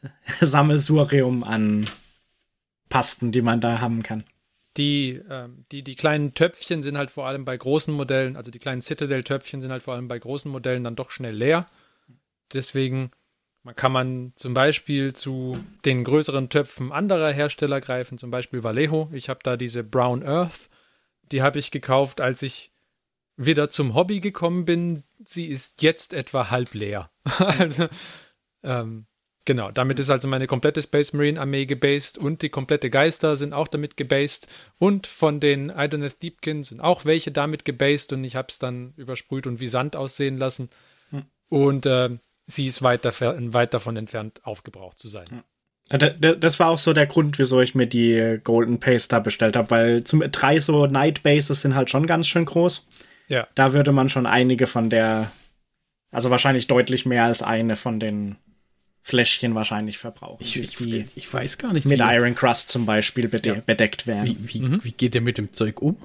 Sammelsurium 0.40 1.44
an 1.44 1.84
Pasten, 2.88 3.30
die 3.30 3.42
man 3.42 3.60
da 3.60 3.78
haben 3.82 4.02
kann. 4.02 4.24
Die, 4.78 5.20
äh, 5.28 5.50
die, 5.72 5.82
die 5.82 5.94
kleinen 5.94 6.32
Töpfchen 6.32 6.80
sind 6.80 6.96
halt 6.96 7.10
vor 7.10 7.26
allem 7.26 7.44
bei 7.44 7.58
großen 7.58 7.92
Modellen, 7.92 8.38
also 8.38 8.50
die 8.50 8.60
kleinen 8.60 8.80
Citadel-Töpfchen 8.80 9.60
sind 9.60 9.72
halt 9.72 9.82
vor 9.82 9.92
allem 9.92 10.08
bei 10.08 10.18
großen 10.18 10.50
Modellen 10.50 10.84
dann 10.84 10.96
doch 10.96 11.10
schnell 11.10 11.34
leer. 11.34 11.66
Deswegen 12.54 13.10
man 13.66 13.74
kann 13.74 13.90
man 13.90 14.32
zum 14.36 14.54
Beispiel 14.54 15.12
zu 15.12 15.58
den 15.84 16.04
größeren 16.04 16.50
Töpfen 16.50 16.92
anderer 16.92 17.32
Hersteller 17.32 17.80
greifen, 17.80 18.16
zum 18.16 18.30
Beispiel 18.30 18.62
Vallejo. 18.62 19.10
Ich 19.12 19.28
habe 19.28 19.40
da 19.42 19.56
diese 19.56 19.82
Brown 19.82 20.22
Earth, 20.22 20.70
die 21.32 21.42
habe 21.42 21.58
ich 21.58 21.72
gekauft, 21.72 22.20
als 22.20 22.42
ich 22.42 22.70
wieder 23.36 23.68
zum 23.68 23.94
Hobby 23.96 24.20
gekommen 24.20 24.66
bin. 24.66 25.02
Sie 25.24 25.46
ist 25.46 25.82
jetzt 25.82 26.14
etwa 26.14 26.50
halb 26.50 26.74
leer. 26.74 27.10
also, 27.38 27.88
ähm, 28.62 29.06
genau, 29.44 29.72
damit 29.72 29.98
ist 29.98 30.10
also 30.10 30.28
meine 30.28 30.46
komplette 30.46 30.80
Space 30.80 31.12
Marine 31.12 31.40
Armee 31.40 31.66
gebased 31.66 32.18
und 32.18 32.42
die 32.42 32.50
komplette 32.50 32.88
Geister 32.88 33.36
sind 33.36 33.52
auch 33.52 33.66
damit 33.66 33.96
gebased 33.96 34.46
und 34.78 35.08
von 35.08 35.40
den 35.40 35.70
Idoneth 35.76 36.22
Deepkin 36.22 36.62
sind 36.62 36.80
auch 36.80 37.04
welche 37.04 37.32
damit 37.32 37.64
gebased 37.64 38.12
und 38.12 38.22
ich 38.22 38.36
habe 38.36 38.46
es 38.48 38.60
dann 38.60 38.94
übersprüht 38.96 39.48
und 39.48 39.58
wie 39.58 39.66
Sand 39.66 39.96
aussehen 39.96 40.36
lassen. 40.36 40.70
Hm. 41.10 41.24
Und 41.48 41.86
äh, 41.86 42.10
sie 42.46 42.66
ist 42.66 42.82
weit, 42.82 43.04
weit 43.04 43.74
davon 43.74 43.96
entfernt, 43.96 44.40
aufgebraucht 44.44 44.98
zu 44.98 45.08
sein. 45.08 45.42
Das 45.88 46.58
war 46.58 46.70
auch 46.70 46.78
so 46.78 46.92
der 46.92 47.06
Grund, 47.06 47.38
wieso 47.38 47.60
ich 47.60 47.76
mir 47.76 47.86
die 47.86 48.40
Golden 48.42 48.80
Paste 48.80 49.10
da 49.10 49.20
bestellt 49.20 49.54
habe, 49.56 49.70
weil 49.70 50.04
zum 50.04 50.20
drei 50.32 50.58
so 50.58 50.86
Night 50.86 51.22
Bases 51.22 51.60
sind 51.60 51.76
halt 51.76 51.90
schon 51.90 52.06
ganz 52.06 52.26
schön 52.26 52.44
groß. 52.44 52.86
Ja. 53.28 53.46
Da 53.54 53.72
würde 53.72 53.92
man 53.92 54.08
schon 54.08 54.26
einige 54.26 54.66
von 54.66 54.90
der, 54.90 55.30
also 56.10 56.30
wahrscheinlich 56.30 56.66
deutlich 56.66 57.06
mehr 57.06 57.24
als 57.24 57.42
eine 57.42 57.76
von 57.76 58.00
den 58.00 58.36
Fläschchen 59.02 59.54
wahrscheinlich 59.54 59.98
verbrauchen. 59.98 60.42
Ich, 60.42 60.56
ich, 60.56 61.16
ich 61.16 61.32
weiß 61.32 61.58
gar 61.58 61.72
nicht. 61.72 61.86
Mit 61.86 62.00
Iron 62.00 62.34
Crust 62.34 62.70
zum 62.70 62.86
Beispiel 62.86 63.28
bede 63.28 63.48
ja. 63.50 63.62
bedeckt 63.64 64.08
werden. 64.08 64.36
Wie, 64.40 64.54
wie, 64.54 64.62
mhm. 64.62 64.80
wie 64.82 64.90
geht 64.90 65.14
der 65.14 65.20
mit 65.20 65.38
dem 65.38 65.52
Zeug 65.52 65.80
um? 65.80 65.96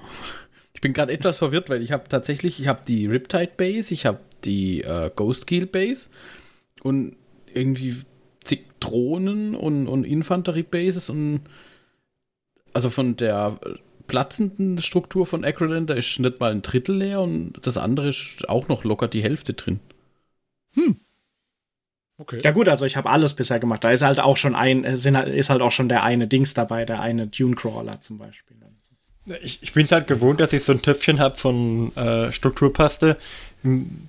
Ich 0.74 0.80
bin 0.80 0.92
gerade 0.92 1.12
etwas 1.12 1.38
verwirrt, 1.38 1.68
weil 1.68 1.82
ich 1.82 1.90
habe 1.90 2.08
tatsächlich, 2.08 2.60
ich 2.60 2.68
habe 2.68 2.82
die 2.86 3.06
Riptide 3.06 3.50
Base, 3.56 3.92
ich 3.92 4.06
habe 4.06 4.20
die 4.44 4.82
äh, 4.82 5.10
Ghost 5.14 5.46
Kill 5.46 5.66
Base 5.66 6.10
und 6.82 7.16
irgendwie 7.52 7.96
zig 8.42 8.64
Drohnen 8.80 9.54
und, 9.54 9.86
und 9.86 10.04
Infanterie-Bases 10.04 11.10
und 11.10 11.42
also 12.72 12.90
von 12.90 13.16
der 13.16 13.58
platzenden 14.06 14.78
Struktur 14.78 15.26
von 15.26 15.44
Acroland, 15.44 15.90
da 15.90 15.94
ist 15.94 16.18
nicht 16.18 16.40
mal 16.40 16.50
ein 16.50 16.62
Drittel 16.62 16.96
leer 16.96 17.20
und 17.20 17.54
das 17.62 17.76
andere 17.76 18.08
ist 18.08 18.48
auch 18.48 18.68
noch 18.68 18.84
locker 18.84 19.08
die 19.08 19.22
Hälfte 19.22 19.54
drin. 19.54 19.80
Hm. 20.74 20.96
Okay. 22.18 22.38
Ja 22.42 22.50
gut, 22.50 22.68
also 22.68 22.84
ich 22.84 22.96
habe 22.96 23.10
alles 23.10 23.34
bisher 23.34 23.58
gemacht. 23.58 23.84
Da 23.84 23.90
ist 23.90 24.02
halt 24.02 24.20
auch 24.20 24.36
schon 24.36 24.54
ein, 24.54 24.84
ist 24.84 25.50
halt 25.50 25.62
auch 25.62 25.72
schon 25.72 25.88
der 25.88 26.02
eine 26.02 26.28
Dings 26.28 26.54
dabei, 26.54 26.84
der 26.84 27.00
eine 27.00 27.26
Dune 27.26 27.54
Crawler 27.54 28.00
zum 28.00 28.18
Beispiel. 28.18 28.56
Ich, 29.42 29.62
ich 29.62 29.72
bin 29.72 29.88
halt 29.88 30.08
gewohnt, 30.08 30.40
dass 30.40 30.52
ich 30.52 30.64
so 30.64 30.72
ein 30.72 30.82
Töpfchen 30.82 31.20
habe 31.20 31.36
von 31.36 31.94
äh, 31.96 32.32
Strukturpaste, 32.32 33.16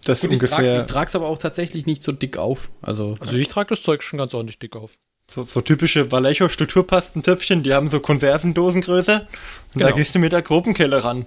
das 0.03 0.21
Gut, 0.21 0.31
ungefähr. 0.31 0.81
Ich 0.81 0.85
trage 0.85 1.09
es 1.09 1.15
aber 1.15 1.27
auch 1.27 1.37
tatsächlich 1.37 1.85
nicht 1.85 2.03
so 2.03 2.11
dick 2.11 2.37
auf. 2.37 2.69
Also, 2.81 3.17
also 3.19 3.37
ich 3.37 3.47
trage 3.47 3.69
das 3.69 3.83
Zeug 3.83 4.03
schon 4.03 4.17
ganz 4.17 4.33
ordentlich 4.33 4.59
dick 4.59 4.75
auf. 4.75 4.97
So, 5.29 5.43
so 5.43 5.61
typische 5.61 6.11
Vallejo-Strukturpastentöpfchen, 6.11 7.63
die 7.63 7.73
haben 7.73 7.89
so 7.89 7.99
Konservendosengröße. 7.99 9.19
Und 9.21 9.27
genau. 9.73 9.89
da 9.89 9.95
gehst 9.95 10.15
du 10.15 10.19
mit 10.19 10.31
der 10.31 10.41
Gruppenkelle 10.41 11.03
ran. 11.03 11.25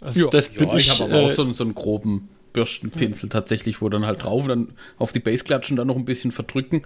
Also 0.00 0.20
ja. 0.20 0.30
das 0.30 0.54
ja, 0.54 0.74
ich, 0.74 0.88
ich 0.88 0.90
habe 0.90 1.04
aber 1.04 1.22
äh, 1.22 1.30
auch 1.30 1.34
so, 1.34 1.52
so 1.52 1.64
einen 1.64 1.74
groben 1.74 2.28
Bürstenpinsel 2.52 3.28
tatsächlich, 3.28 3.80
wo 3.80 3.88
dann 3.88 4.04
halt 4.04 4.22
drauf 4.22 4.42
und 4.44 4.48
dann 4.48 4.72
auf 4.98 5.12
die 5.12 5.20
Base 5.20 5.44
klatschen, 5.44 5.76
dann 5.76 5.86
noch 5.86 5.96
ein 5.96 6.04
bisschen 6.04 6.32
verdrücken. 6.32 6.82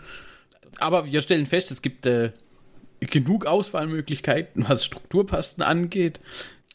Aber 0.79 1.07
wir 1.07 1.23
stellen 1.23 1.47
fest, 1.47 1.71
es 1.71 1.83
gibt 1.83 2.07
äh, 2.07 2.33
genug 3.01 3.47
Auswahlmöglichkeiten, 3.47 4.67
was 4.69 4.85
Strukturpasten 4.85 5.63
angeht. 5.63 6.21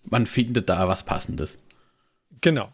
Man 0.04 0.26
findet 0.26 0.70
da 0.70 0.88
was 0.88 1.06
Passendes. 1.06 1.60
Genau. 2.42 2.74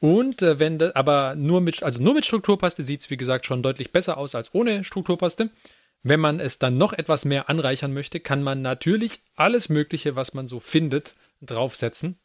Und 0.00 0.42
äh, 0.42 0.58
wenn 0.58 0.78
de, 0.78 0.92
aber 0.94 1.34
nur 1.36 1.60
mit, 1.60 1.82
also 1.82 2.02
nur 2.02 2.14
mit 2.14 2.26
Strukturpaste 2.26 2.82
sieht 2.82 3.00
es, 3.00 3.10
wie 3.10 3.16
gesagt, 3.16 3.46
schon 3.46 3.62
deutlich 3.62 3.92
besser 3.92 4.18
aus 4.18 4.34
als 4.34 4.54
ohne 4.54 4.84
Strukturpaste. 4.84 5.50
Wenn 6.02 6.20
man 6.20 6.38
es 6.38 6.58
dann 6.58 6.78
noch 6.78 6.92
etwas 6.92 7.24
mehr 7.24 7.48
anreichern 7.48 7.92
möchte, 7.92 8.20
kann 8.20 8.42
man 8.42 8.62
natürlich 8.62 9.22
alles 9.34 9.68
Mögliche, 9.68 10.14
was 10.14 10.34
man 10.34 10.46
so 10.46 10.60
findet, 10.60 11.16
draufsetzen. 11.40 12.18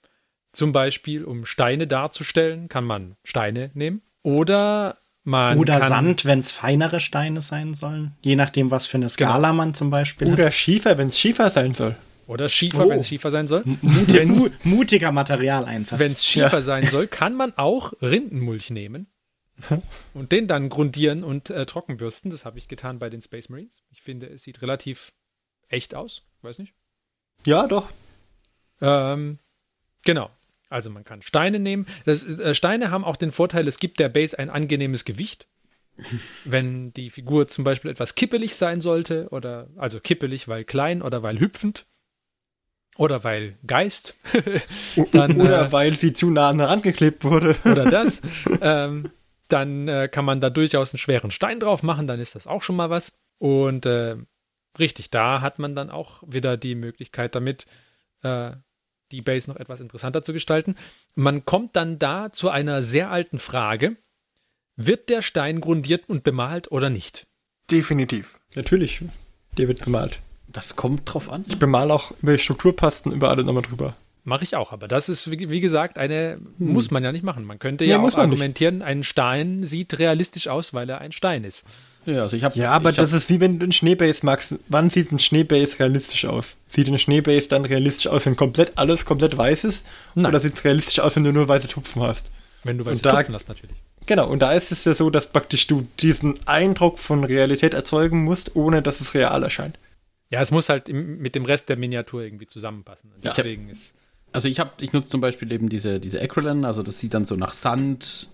Zum 0.52 0.72
Beispiel, 0.74 1.24
um 1.24 1.46
Steine 1.46 1.88
darzustellen, 1.88 2.68
kann 2.68 2.84
man 2.84 3.16
Steine 3.24 3.72
nehmen. 3.74 4.02
Oder 4.22 4.98
man 5.24 5.58
Oder 5.58 5.80
Sand, 5.82 6.26
wenn 6.26 6.40
es 6.40 6.52
feinere 6.52 7.00
Steine 7.00 7.42
sein 7.42 7.74
sollen. 7.74 8.16
Je 8.22 8.36
nachdem, 8.36 8.70
was 8.70 8.88
für 8.88 8.98
eine 8.98 9.10
Skala 9.10 9.50
genau. 9.50 9.54
man 9.54 9.74
zum 9.74 9.90
Beispiel 9.90 10.32
Oder 10.32 10.48
hat. 10.48 10.54
Schiefer, 10.54 10.98
wenn 10.98 11.08
es 11.08 11.18
Schiefer 11.18 11.50
sein 11.50 11.74
soll. 11.74 11.96
Oder 12.32 12.48
Schiefer, 12.48 12.86
oh. 12.86 12.90
wenn 12.90 13.00
es 13.00 13.10
Schiefer 13.10 13.30
sein 13.30 13.50
soll. 13.50 13.62
Mutig, 13.66 14.30
mutiger 14.64 15.12
Materialeinsatz. 15.12 16.00
Wenn 16.00 16.14
es 16.14 16.26
Schiefer 16.26 16.54
ja. 16.54 16.62
sein 16.62 16.88
soll, 16.88 17.08
kann 17.08 17.36
man 17.36 17.52
auch 17.58 17.92
Rindenmulch 18.02 18.70
nehmen 18.70 19.08
und 20.14 20.32
den 20.32 20.48
dann 20.48 20.70
grundieren 20.70 21.26
und 21.26 21.50
äh, 21.50 21.66
trockenbürsten. 21.66 22.32
Das 22.32 22.46
habe 22.46 22.58
ich 22.58 22.70
getan 22.70 23.00
bei 23.00 23.10
den 23.10 23.22
Space 23.22 23.50
Marines. 23.50 23.84
Ich 23.90 24.02
finde, 24.02 24.28
es 24.28 24.44
sieht 24.44 24.62
relativ 24.62 25.12
echt 25.68 25.94
aus. 25.94 26.24
Weiß 26.42 26.60
nicht. 26.60 26.74
Ja, 27.46 27.68
doch. 27.68 27.90
Ähm, 28.80 29.38
genau. 30.04 30.30
Also 30.70 30.90
man 30.90 31.04
kann 31.04 31.22
Steine 31.24 31.60
nehmen. 31.60 31.86
Das, 32.06 32.24
äh, 32.24 32.56
Steine 32.56 32.92
haben 32.92 33.04
auch 33.04 33.18
den 33.18 33.34
Vorteil, 33.34 33.68
es 33.68 33.78
gibt 33.78 34.00
der 34.00 34.08
Base 34.08 34.40
ein 34.40 34.50
angenehmes 34.50 35.04
Gewicht. 35.04 35.50
Wenn 36.46 36.94
die 36.94 37.10
Figur 37.10 37.50
zum 37.50 37.66
Beispiel 37.66 37.92
etwas 37.92 38.16
kippelig 38.16 38.56
sein 38.56 38.80
sollte, 38.80 39.28
oder 39.32 39.68
also 39.76 40.00
kippelig, 40.00 40.48
weil 40.48 40.64
klein 40.64 41.02
oder 41.02 41.24
weil 41.24 41.38
hüpfend, 41.38 41.88
Oder 42.98 43.24
weil 43.24 43.58
Geist. 43.66 44.16
dann, 45.12 45.40
oder 45.40 45.68
äh, 45.68 45.72
weil 45.72 45.96
sie 45.96 46.14
zu 46.14 46.30
nah 46.30 46.50
an 46.50 46.82
geklebt 46.82 47.24
wurde. 47.24 47.56
oder 47.66 47.86
das. 47.90 48.22
Ähm, 48.62 49.12
dann 49.48 49.88
äh, 49.88 50.08
kann 50.08 50.26
man 50.26 50.40
da 50.40 50.50
durchaus 50.50 50.94
einen 50.94 51.00
schweren 51.00 51.32
Stein 51.32 51.60
drauf 51.60 51.84
machen, 51.84 52.08
dann 52.08 52.20
ist 52.20 52.36
das 52.36 52.48
auch 52.48 52.64
schon 52.64 52.76
mal 52.76 52.90
was. 52.90 53.20
Und 53.38 53.86
äh, 53.86 54.18
richtig, 54.80 55.10
da 55.10 55.42
hat 55.42 55.60
man 55.60 55.76
dann 55.76 55.90
auch 55.90 56.24
wieder 56.26 56.58
die 56.58 56.76
Möglichkeit 56.76 57.36
damit, 57.36 57.66
äh, 58.24 58.52
die 59.12 59.22
Base 59.22 59.50
noch 59.50 59.58
etwas 59.58 59.82
interessanter 59.82 60.24
zu 60.24 60.32
gestalten. 60.32 60.76
Man 61.16 61.44
kommt 61.44 61.76
dann 61.76 62.00
da 62.00 62.32
zu 62.32 62.50
einer 62.50 62.82
sehr 62.82 63.12
alten 63.12 63.40
Frage. 63.40 63.98
Wird 64.78 65.10
der 65.10 65.22
Stein 65.22 65.60
grundiert 65.60 66.08
und 66.08 66.24
bemalt 66.24 66.72
oder 66.72 66.90
nicht? 66.90 67.28
Definitiv. 67.70 68.40
Natürlich. 68.56 69.02
Der 69.58 69.68
wird 69.68 69.84
bemalt. 69.84 70.20
Das 70.52 70.76
kommt 70.76 71.02
drauf 71.06 71.32
an. 71.32 71.46
Ich 71.48 71.60
bemale 71.60 71.94
auch 71.94 72.12
über 72.22 72.34
die 72.34 72.40
Strukturpasten 72.40 73.12
über 73.12 73.30
alle 73.30 73.44
nochmal 73.44 73.64
drüber. 73.64 73.96
Mache 74.24 74.44
ich 74.44 74.56
auch, 74.56 74.72
aber 74.72 74.88
das 74.88 75.10
ist, 75.10 75.32
wie, 75.32 75.60
gesagt, 75.60 75.98
eine, 75.98 76.38
hm. 76.60 76.74
muss 76.74 76.92
man 76.92 77.04
ja 77.04 77.12
nicht 77.12 77.24
machen. 77.24 77.44
Man 77.44 77.58
könnte 77.58 77.86
ja, 77.86 77.98
ja 77.98 78.04
auch 78.04 78.16
argumentieren, 78.16 78.80
nicht. 78.80 78.86
ein 78.86 79.04
Stein 79.04 79.64
sieht 79.64 79.98
realistisch 79.98 80.48
aus, 80.48 80.76
weil 80.76 80.90
er 80.90 81.02
ein 81.02 81.12
Stein 81.12 81.44
ist. 81.44 81.66
Ja, 82.06 82.22
also 82.22 82.38
ich 82.38 82.44
hab, 82.44 82.56
ja 82.56 82.72
aber 82.72 82.92
das 82.92 83.12
hab, 83.12 83.18
ist 83.18 83.30
wie 83.30 83.40
wenn 83.40 83.58
du 83.58 83.66
einen 83.66 83.72
Schneebase 83.72 84.24
magst. 84.24 84.56
Wann 84.68 84.92
sieht 84.92 85.12
ein 85.12 85.18
Schneebase 85.18 85.80
realistisch 85.80 86.26
aus? 86.26 86.56
Sieht 86.68 86.88
ein 86.88 87.00
Schneebase 87.00 87.48
dann 87.48 87.66
realistisch 87.66 88.08
aus, 88.08 88.26
wenn 88.28 88.36
komplett 88.36 88.78
alles 88.78 89.06
komplett 89.06 89.38
weiß 89.38 89.64
ist? 89.64 89.86
Nein. 90.14 90.28
Oder 90.28 90.40
sieht 90.40 90.56
es 90.56 90.64
realistisch 90.64 91.00
aus, 91.00 91.16
wenn 91.16 91.24
du 91.24 91.32
nur 91.32 91.48
weiße 91.48 91.68
Tupfen 91.68 92.04
hast? 92.04 92.30
Wenn 92.64 92.78
du 92.78 92.86
weiße 92.86 93.02
da, 93.02 93.12
Tupfen 93.12 93.34
hast, 93.34 93.50
natürlich. 93.50 93.76
Genau, 94.06 94.28
und 94.28 94.40
da 94.40 94.54
ist 94.54 94.72
es 94.72 94.84
ja 94.86 94.94
so, 94.94 95.10
dass 95.10 95.32
praktisch 95.32 95.68
du 95.68 95.88
diesen 96.00 96.36
Eindruck 96.48 97.00
von 97.00 97.24
Realität 97.24 97.74
erzeugen 97.74 98.24
musst, 98.24 98.56
ohne 98.56 98.82
dass 98.82 99.00
es 99.02 99.14
real 99.14 99.44
erscheint. 99.44 99.78
Ja, 100.32 100.42
es 100.42 100.52
muss 100.52 100.70
halt 100.70 100.90
im, 100.90 101.20
mit 101.20 101.36
dem 101.36 101.46
Rest 101.46 101.70
der 101.70 101.78
Miniatur 101.78 102.24
irgendwie 102.24 102.48
zusammenpassen. 102.48 103.12
Ja. 103.22 103.34
Deswegen 103.36 103.70
ist. 103.70 103.96
Also 104.32 104.48
ich 104.48 104.60
habe, 104.60 104.72
ich 104.80 104.94
nutze 104.94 105.10
zum 105.10 105.20
Beispiel 105.20 105.52
eben 105.52 105.68
diese, 105.68 106.00
diese 106.00 106.22
Acrylan, 106.22 106.64
also 106.64 106.84
das 106.84 107.00
sieht 107.00 107.14
dann 107.14 107.26
so 107.26 107.36
nach 107.36 107.52
Sand, 107.52 108.30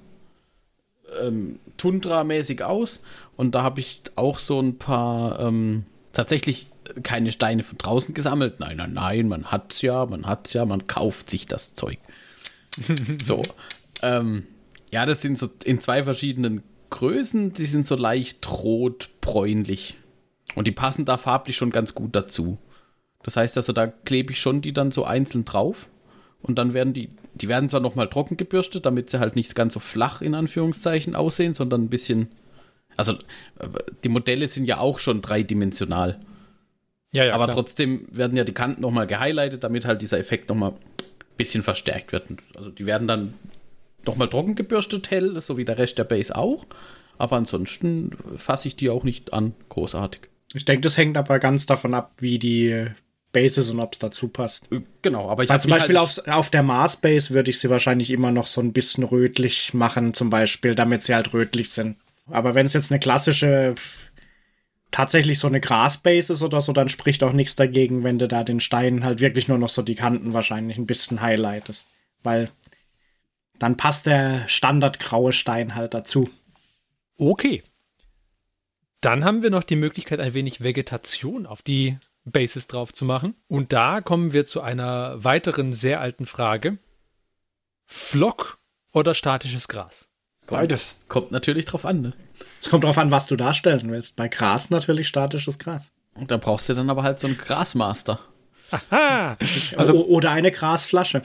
ähm, 1.20 1.60
Tundra-mäßig 1.78 2.64
aus. 2.64 3.02
Und 3.36 3.56
da 3.56 3.64
habe 3.64 3.80
ich 3.80 4.04
auch 4.16 4.38
so 4.38 4.62
ein 4.62 4.78
paar 4.78 5.40
ähm, 5.40 5.86
tatsächlich 6.14 6.68
keine 7.02 7.32
Steine 7.32 7.64
von 7.64 7.80
draußen 7.80 8.14
gesammelt. 8.14 8.60
Nein, 8.60 8.78
nein, 8.78 8.94
nein, 8.94 9.28
man 9.28 9.52
hat's 9.52 9.82
ja, 9.82 10.06
man 10.06 10.28
hat's 10.28 10.54
ja, 10.54 10.66
man 10.66 10.86
kauft 10.86 11.32
sich 11.32 11.48
das 11.48 11.74
Zeug. 11.74 11.98
so. 13.24 13.42
Ähm, 14.04 14.46
ja, 14.92 15.08
das 15.08 15.24
sind 15.24 15.38
so 15.38 15.50
in 15.64 15.82
zwei 15.82 16.04
verschiedenen 16.04 16.62
Größen, 16.92 17.54
die 17.54 17.66
sind 17.66 17.86
so 17.86 17.96
leicht 17.96 18.50
rot-bräunlich. 18.50 19.98
Und 20.58 20.66
die 20.66 20.72
passen 20.72 21.06
da 21.06 21.20
farblich 21.20 21.56
schon 21.56 21.70
ganz 21.70 21.94
gut 21.94 22.16
dazu. 22.16 22.58
Das 23.22 23.38
heißt 23.38 23.58
also, 23.58 23.74
da 23.74 23.86
klebe 23.86 24.32
ich 24.32 24.40
schon 24.40 24.60
die 24.60 24.74
dann 24.74 24.90
so 24.90 25.06
einzeln 25.06 25.46
drauf. 25.46 25.88
Und 26.42 26.58
dann 26.58 26.74
werden 26.74 26.94
die, 26.94 27.12
die 27.36 27.48
werden 27.48 27.70
zwar 27.70 27.80
nochmal 27.80 28.10
trocken 28.10 28.38
gebürstet, 28.38 28.84
damit 28.88 29.12
sie 29.12 29.20
halt 29.20 29.36
nicht 29.36 29.54
ganz 29.54 29.76
so 29.76 29.80
flach 29.80 30.24
in 30.24 30.34
Anführungszeichen 30.34 31.14
aussehen, 31.14 31.54
sondern 31.54 31.84
ein 31.84 31.90
bisschen. 31.90 32.30
Also, 32.96 33.14
die 34.04 34.10
Modelle 34.10 34.48
sind 34.48 34.66
ja 34.66 34.80
auch 34.80 34.98
schon 34.98 35.22
dreidimensional. 35.22 36.20
Ja, 37.14 37.26
ja. 37.26 37.36
Aber 37.36 37.44
klar. 37.44 37.58
trotzdem 37.58 38.08
werden 38.10 38.36
ja 38.36 38.44
die 38.44 38.54
Kanten 38.56 38.82
nochmal 38.82 39.06
gehighlightet, 39.06 39.64
damit 39.64 39.86
halt 39.86 40.02
dieser 40.02 40.18
Effekt 40.18 40.50
nochmal 40.50 40.72
ein 40.72 40.78
bisschen 41.38 41.62
verstärkt 41.62 42.14
wird. 42.14 42.30
Also, 42.56 42.72
die 42.72 42.88
werden 42.88 43.08
dann 43.08 43.36
nochmal 44.08 44.28
trocken 44.28 44.56
gebürstet, 44.56 45.12
hell, 45.12 45.40
so 45.40 45.56
wie 45.56 45.66
der 45.66 45.78
Rest 45.78 46.00
der 46.00 46.04
Base 46.04 46.36
auch. 46.36 46.66
Aber 47.20 47.36
ansonsten 47.36 48.18
fasse 48.38 48.70
ich 48.70 48.76
die 48.76 48.90
auch 48.90 49.04
nicht 49.04 49.34
an, 49.34 49.54
großartig. 49.70 50.22
Ich 50.54 50.66
denke, 50.66 50.82
das 50.82 50.98
hängt 50.98 51.18
aber 51.18 51.40
ganz 51.40 51.66
davon 51.66 51.94
ab, 51.94 52.14
wie 52.20 52.40
die 52.40 52.88
Base 53.34 53.62
ist 53.62 53.70
und 53.70 53.80
ob 53.80 53.94
es 53.94 54.00
dazu 54.00 54.30
passt. 54.30 54.72
Äh, 54.72 54.82
genau, 55.02 55.30
aber 55.30 55.44
ich 55.44 55.50
Weil 55.50 55.62
zum 55.62 55.72
Beispiel 55.72 55.98
halt 55.98 56.28
auf, 56.28 56.28
auf 56.28 56.50
der 56.50 56.64
Mars 56.64 56.98
Base 56.98 57.32
würde 57.32 57.52
ich 57.52 57.60
sie 57.60 57.70
wahrscheinlich 57.70 58.12
immer 58.12 58.32
noch 58.32 58.48
so 58.48 58.62
ein 58.62 58.74
bisschen 58.74 59.04
rötlich 59.04 59.74
machen, 59.74 60.14
zum 60.14 60.30
Beispiel, 60.30 60.76
damit 60.76 61.04
sie 61.04 61.14
halt 61.14 61.34
rötlich 61.34 61.70
sind. 61.70 61.98
Aber 62.30 62.56
wenn 62.56 62.66
es 62.66 62.74
jetzt 62.74 62.92
eine 62.92 63.00
klassische, 63.00 63.76
tatsächlich 64.92 65.40
so 65.40 65.48
eine 65.48 65.62
Grasbase 65.62 66.34
ist 66.34 66.44
oder 66.44 66.62
so, 66.62 66.74
dann 66.74 66.90
spricht 66.90 67.24
auch 67.24 67.34
nichts 67.34 67.56
dagegen, 67.56 68.04
wenn 68.04 68.20
du 68.20 68.28
da 68.28 68.44
den 68.44 68.60
Stein 68.60 69.04
halt 69.04 69.20
wirklich 69.20 69.48
nur 69.48 69.58
noch 69.58 69.70
so 69.70 69.82
die 69.82 69.96
Kanten 69.96 70.34
wahrscheinlich 70.34 70.78
ein 70.78 70.88
bisschen 70.88 71.22
highlightest. 71.22 71.88
Weil 72.24 72.50
dann 73.60 73.78
passt 73.78 74.06
der 74.06 74.48
standardgraue 74.48 75.34
Stein 75.34 75.76
halt 75.76 75.94
dazu. 75.94 76.30
Okay. 77.18 77.64
Dann 79.02 79.24
haben 79.24 79.44
wir 79.44 79.50
noch 79.50 79.64
die 79.64 79.76
Möglichkeit, 79.76 80.20
ein 80.20 80.34
wenig 80.34 80.62
Vegetation 80.62 81.46
auf 81.46 81.62
die 81.62 81.98
Bases 82.26 82.68
drauf 82.68 82.94
zu 82.94 83.06
machen. 83.06 83.36
Und 83.48 83.74
da 83.74 84.02
kommen 84.02 84.34
wir 84.34 84.46
zu 84.46 84.62
einer 84.62 85.24
weiteren 85.24 85.74
sehr 85.74 86.02
alten 86.02 86.26
Frage. 86.26 86.78
Flock 87.86 88.58
oder 88.92 89.14
statisches 89.14 89.68
Gras? 89.68 90.10
Beides. 90.48 90.96
Kommt 91.08 91.32
natürlich 91.32 91.66
drauf 91.66 91.86
an, 91.86 92.02
ne? 92.02 92.14
Es 92.60 92.70
kommt 92.70 92.84
drauf 92.84 92.98
an, 92.98 93.12
was 93.12 93.28
du 93.28 93.36
darstellen 93.36 93.92
willst. 93.92 94.16
Bei 94.16 94.28
Gras 94.28 94.70
natürlich 94.70 95.08
statisches 95.08 95.60
Gras. 95.60 95.92
Und 96.16 96.32
da 96.32 96.38
brauchst 96.38 96.70
du 96.70 96.74
dann 96.74 96.90
aber 96.90 97.04
halt 97.04 97.20
so 97.20 97.28
einen 97.28 97.38
Grasmaster. 97.38 98.20
Aha. 98.72 99.38
Also, 99.78 100.06
oder 100.06 100.32
eine 100.32 100.52
Grasflasche. 100.52 101.22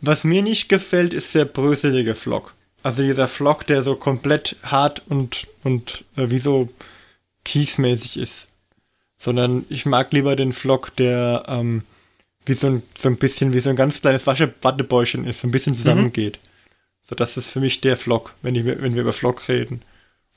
Was 0.00 0.24
mir 0.24 0.42
nicht 0.42 0.68
gefällt, 0.68 1.14
ist 1.14 1.34
der 1.34 1.44
bröselige 1.44 2.14
Flock. 2.14 2.54
Also 2.82 3.02
dieser 3.02 3.28
Flock, 3.28 3.66
der 3.66 3.84
so 3.84 3.94
komplett 3.94 4.56
hart 4.64 5.02
und, 5.08 5.46
und 5.62 6.04
äh, 6.16 6.30
wie 6.30 6.38
so 6.38 6.68
kiesmäßig 7.44 8.16
ist. 8.16 8.48
Sondern 9.16 9.64
ich 9.68 9.86
mag 9.86 10.12
lieber 10.12 10.34
den 10.34 10.52
Flock, 10.52 10.96
der 10.96 11.44
ähm, 11.46 11.84
wie 12.44 12.54
so 12.54 12.66
ein, 12.66 12.82
so 12.96 13.08
ein 13.08 13.16
bisschen 13.16 13.52
wie 13.52 13.60
so 13.60 13.70
ein 13.70 13.76
ganz 13.76 14.00
kleines 14.00 14.26
Wasche 14.26 14.52
Wattebäuschen 14.62 15.24
ist, 15.24 15.40
so 15.40 15.48
ein 15.48 15.52
bisschen 15.52 15.74
zusammengeht. 15.74 16.38
Mhm. 16.42 16.48
So, 17.04 17.14
das 17.14 17.36
ist 17.36 17.50
für 17.50 17.60
mich 17.60 17.80
der 17.80 17.96
Flock, 17.96 18.34
wenn, 18.42 18.54
ich, 18.54 18.64
wenn 18.64 18.94
wir 18.94 19.02
über 19.02 19.12
Flock 19.12 19.48
reden. 19.48 19.82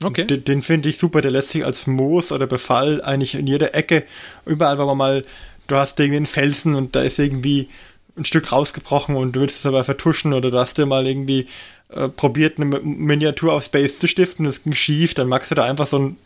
Okay. 0.02 0.26
Den, 0.26 0.44
den 0.44 0.62
finde 0.62 0.88
ich 0.88 0.98
super, 0.98 1.22
der 1.22 1.30
lässt 1.30 1.50
sich 1.50 1.64
als 1.64 1.86
Moos 1.86 2.30
oder 2.30 2.46
Befall 2.46 3.02
eigentlich 3.02 3.34
in 3.34 3.46
jeder 3.46 3.74
Ecke, 3.74 4.04
überall, 4.44 4.78
wo 4.78 4.84
man 4.84 4.98
mal, 4.98 5.24
du 5.68 5.76
hast 5.76 5.98
irgendwie 5.98 6.18
einen 6.18 6.26
Felsen 6.26 6.74
und 6.74 6.94
da 6.94 7.02
ist 7.02 7.18
irgendwie 7.18 7.68
ein 8.16 8.24
Stück 8.24 8.52
rausgebrochen 8.52 9.16
und 9.16 9.34
du 9.34 9.40
willst 9.40 9.60
es 9.60 9.66
aber 9.66 9.84
vertuschen 9.84 10.32
oder 10.32 10.50
du 10.50 10.58
hast 10.58 10.78
dir 10.78 10.86
mal 10.86 11.06
irgendwie 11.06 11.48
äh, 11.88 12.08
probiert, 12.08 12.58
eine 12.58 12.66
Miniatur 12.80 13.52
auf 13.52 13.64
Space 13.64 13.98
zu 13.98 14.06
stiften, 14.06 14.44
das 14.44 14.62
ging 14.62 14.74
schief, 14.74 15.14
dann 15.14 15.28
magst 15.28 15.50
du 15.50 15.54
da 15.54 15.64
einfach 15.64 15.86
so 15.86 15.96
einen 15.96 16.16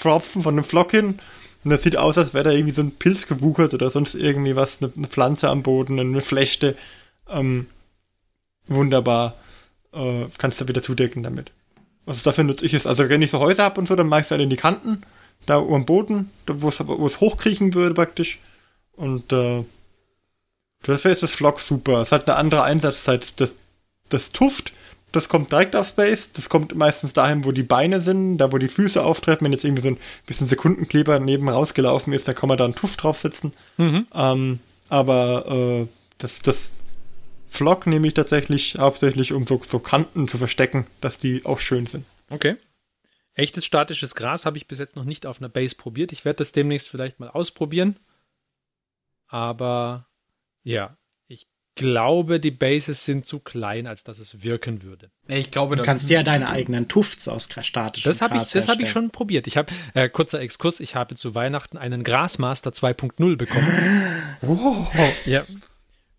Tropfen 0.00 0.42
von 0.42 0.54
einem 0.54 0.64
Flock 0.64 0.90
hin 0.90 1.18
und 1.64 1.70
das 1.70 1.82
sieht 1.82 1.96
aus, 1.96 2.16
als 2.16 2.32
wäre 2.32 2.44
da 2.44 2.50
irgendwie 2.50 2.72
so 2.72 2.82
ein 2.82 2.92
Pilz 2.92 3.26
gewuchert 3.26 3.74
oder 3.74 3.90
sonst 3.90 4.14
irgendwie 4.14 4.56
was, 4.56 4.82
eine, 4.82 4.92
eine 4.96 5.08
Pflanze 5.08 5.48
am 5.50 5.62
Boden, 5.62 6.00
eine 6.00 6.22
Flechte. 6.22 6.76
Ähm, 7.28 7.66
wunderbar. 8.66 9.36
Äh, 9.92 10.26
kannst 10.38 10.60
du 10.60 10.68
wieder 10.68 10.80
zudecken 10.80 11.22
damit. 11.22 11.52
Also 12.06 12.22
dafür 12.24 12.44
nutze 12.44 12.64
ich 12.64 12.72
es. 12.72 12.86
Also 12.86 13.08
wenn 13.08 13.20
ich 13.20 13.30
so 13.30 13.40
Häuser 13.40 13.64
habe 13.64 13.78
und 13.78 13.88
so, 13.88 13.94
dann 13.94 14.08
mache 14.08 14.20
ich 14.20 14.26
es 14.26 14.30
halt 14.30 14.40
in 14.40 14.50
die 14.50 14.56
Kanten, 14.56 15.02
da 15.46 15.58
am 15.58 15.84
Boden, 15.84 16.30
wo 16.46 16.68
es 16.68 17.20
hochkriechen 17.20 17.74
würde 17.74 17.94
praktisch. 17.94 18.38
Und 18.92 19.30
äh, 19.32 19.64
dafür 20.82 21.10
ist 21.10 21.22
das 21.22 21.32
Flock 21.32 21.60
super. 21.60 22.00
Es 22.00 22.12
hat 22.12 22.26
eine 22.26 22.38
andere 22.38 22.62
Einsatzzeit. 22.62 23.38
Das, 23.38 23.54
das 24.08 24.32
Tuft 24.32 24.72
das 25.12 25.28
kommt 25.28 25.52
direkt 25.52 25.76
auf 25.76 25.88
Space. 25.88 26.32
Das 26.32 26.48
kommt 26.48 26.74
meistens 26.74 27.12
dahin, 27.12 27.44
wo 27.44 27.52
die 27.52 27.62
Beine 27.62 28.00
sind, 28.00 28.38
da 28.38 28.52
wo 28.52 28.58
die 28.58 28.68
Füße 28.68 29.02
auftreffen. 29.02 29.44
Wenn 29.44 29.52
jetzt 29.52 29.64
irgendwie 29.64 29.82
so 29.82 29.88
ein 29.88 29.98
bisschen 30.26 30.46
Sekundenkleber 30.46 31.18
neben 31.18 31.48
rausgelaufen 31.48 32.12
ist, 32.12 32.28
dann 32.28 32.34
kann 32.34 32.48
man 32.48 32.58
da 32.58 32.64
einen 32.64 32.74
Tuff 32.74 32.96
draufsetzen. 32.96 33.52
Mhm. 33.76 34.06
Ähm, 34.14 34.60
aber 34.88 35.46
äh, 35.48 35.86
das, 36.18 36.40
das 36.40 36.84
Flock 37.48 37.86
nehme 37.86 38.06
ich 38.06 38.14
tatsächlich 38.14 38.76
hauptsächlich, 38.78 39.32
um 39.32 39.46
so, 39.46 39.60
so 39.66 39.78
Kanten 39.78 40.28
zu 40.28 40.38
verstecken, 40.38 40.86
dass 41.00 41.18
die 41.18 41.44
auch 41.44 41.60
schön 41.60 41.86
sind. 41.86 42.04
Okay. 42.28 42.56
Echtes 43.34 43.64
statisches 43.64 44.14
Gras 44.14 44.46
habe 44.46 44.56
ich 44.56 44.66
bis 44.66 44.78
jetzt 44.78 44.96
noch 44.96 45.04
nicht 45.04 45.26
auf 45.26 45.40
einer 45.40 45.48
Base 45.48 45.74
probiert. 45.74 46.12
Ich 46.12 46.24
werde 46.24 46.38
das 46.38 46.52
demnächst 46.52 46.88
vielleicht 46.88 47.20
mal 47.20 47.30
ausprobieren. 47.30 47.96
Aber 49.26 50.06
ja, 50.62 50.96
glaube, 51.74 52.40
die 52.40 52.50
Bases 52.50 53.04
sind 53.04 53.26
zu 53.26 53.40
klein, 53.40 53.86
als 53.86 54.04
dass 54.04 54.18
es 54.18 54.42
wirken 54.42 54.82
würde. 54.82 55.10
Ich 55.28 55.50
glaube, 55.50 55.76
du 55.76 55.82
kannst 55.82 56.10
dir 56.10 56.14
ja 56.18 56.22
deine 56.22 56.48
eigenen 56.48 56.88
Tufts 56.88 57.28
aus 57.28 57.48
statischem 57.60 58.10
Das 58.10 58.20
habe 58.20 58.36
ich, 58.36 58.50
das 58.50 58.68
hab 58.68 58.80
ich 58.80 58.90
schon 58.90 59.10
probiert. 59.10 59.46
Ich 59.46 59.56
habe 59.56 59.72
äh, 59.94 60.08
kurzer 60.08 60.40
Exkurs. 60.40 60.80
Ich 60.80 60.94
habe 60.94 61.14
zu 61.14 61.34
Weihnachten 61.34 61.78
einen 61.78 62.04
Grasmaster 62.04 62.70
2.0 62.70 63.36
bekommen. 63.36 63.68
Oh. 64.42 64.86
Ja. 65.26 65.44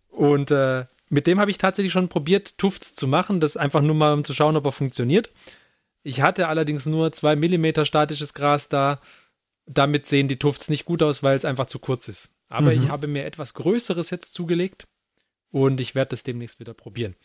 Und 0.10 0.52
äh, 0.52 0.86
mit 1.10 1.26
dem 1.26 1.40
habe 1.40 1.50
ich 1.50 1.58
tatsächlich 1.58 1.92
schon 1.92 2.08
probiert, 2.08 2.60
Tufts 2.60 2.94
zu 2.94 3.08
machen. 3.08 3.40
Das 3.40 3.58
einfach 3.58 3.82
nur 3.82 3.96
mal, 3.96 4.14
um 4.14 4.24
zu 4.24 4.36
schauen, 4.36 4.56
ob 4.56 4.66
er 4.66 4.72
funktioniert. 4.72 5.32
Ich 6.04 6.22
hatte 6.22 6.48
allerdings 6.48 6.86
nur 6.86 7.12
2 7.12 7.36
mm 7.36 7.84
statisches 7.84 8.36
Gras 8.36 8.70
da. 8.70 9.02
Damit 9.66 10.06
sehen 10.06 10.28
die 10.28 10.38
Tufts 10.38 10.70
nicht 10.70 10.86
gut 10.86 11.02
aus, 11.02 11.24
weil 11.24 11.36
es 11.36 11.46
einfach 11.46 11.66
zu 11.66 11.80
kurz 11.80 12.08
ist. 12.08 12.36
Aber 12.48 12.72
mhm. 12.72 12.84
ich 12.84 12.90
habe 12.90 13.08
mir 13.08 13.26
etwas 13.26 13.56
Größeres 13.56 14.12
jetzt 14.12 14.36
zugelegt 14.36 14.86
und 15.52 15.80
ich 15.80 15.96
werde 15.96 16.10
das 16.10 16.24
demnächst 16.24 16.60
wieder 16.60 16.74
probieren. 16.74 17.16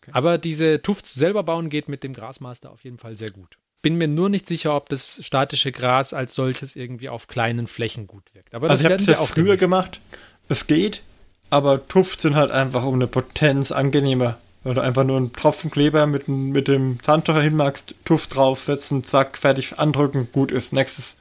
Okay. 0.00 0.10
Aber 0.14 0.38
diese 0.38 0.82
Tufts 0.82 1.14
selber 1.14 1.42
bauen 1.42 1.68
geht 1.68 1.88
mit 1.88 2.02
dem 2.02 2.12
Grasmaster 2.12 2.70
auf 2.70 2.84
jeden 2.84 2.98
Fall 2.98 3.16
sehr 3.16 3.30
gut. 3.30 3.58
Bin 3.82 3.96
mir 3.96 4.08
nur 4.08 4.28
nicht 4.28 4.46
sicher, 4.46 4.76
ob 4.76 4.88
das 4.88 5.20
statische 5.24 5.72
Gras 5.72 6.12
als 6.12 6.34
solches 6.34 6.76
irgendwie 6.76 7.08
auf 7.08 7.26
kleinen 7.26 7.66
Flächen 7.66 8.06
gut 8.06 8.34
wirkt. 8.34 8.54
Aber 8.54 8.70
also 8.70 8.84
ich 8.84 8.90
habe 8.90 9.02
es 9.02 9.06
ja 9.06 9.16
früher 9.16 9.56
gemacht. 9.56 10.00
Es 10.48 10.66
geht. 10.66 11.02
aber 11.50 11.86
Tuft 11.88 12.20
sind 12.20 12.36
halt 12.36 12.50
einfach 12.50 12.84
um 12.84 12.94
eine 12.94 13.06
Potenz 13.06 13.72
angenehmer. 13.72 14.38
Weil 14.64 14.74
du 14.74 14.80
einfach 14.80 15.02
nur 15.02 15.16
einen 15.16 15.32
Tropfen 15.32 15.70
Kleber 15.70 16.06
mit, 16.06 16.28
mit 16.28 16.68
dem 16.68 17.02
Zahnstocher 17.02 17.42
hinmachst, 17.42 17.96
Tuft 18.04 18.36
draufsetzen, 18.36 19.02
zack, 19.02 19.36
fertig, 19.36 19.78
andrücken, 19.78 20.28
gut 20.30 20.52
ist. 20.52 20.72
Nächstes. 20.72 21.16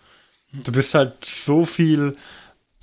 Du 0.52 0.72
bist 0.72 0.94
halt 0.94 1.14
so 1.26 1.66
viel 1.66 2.18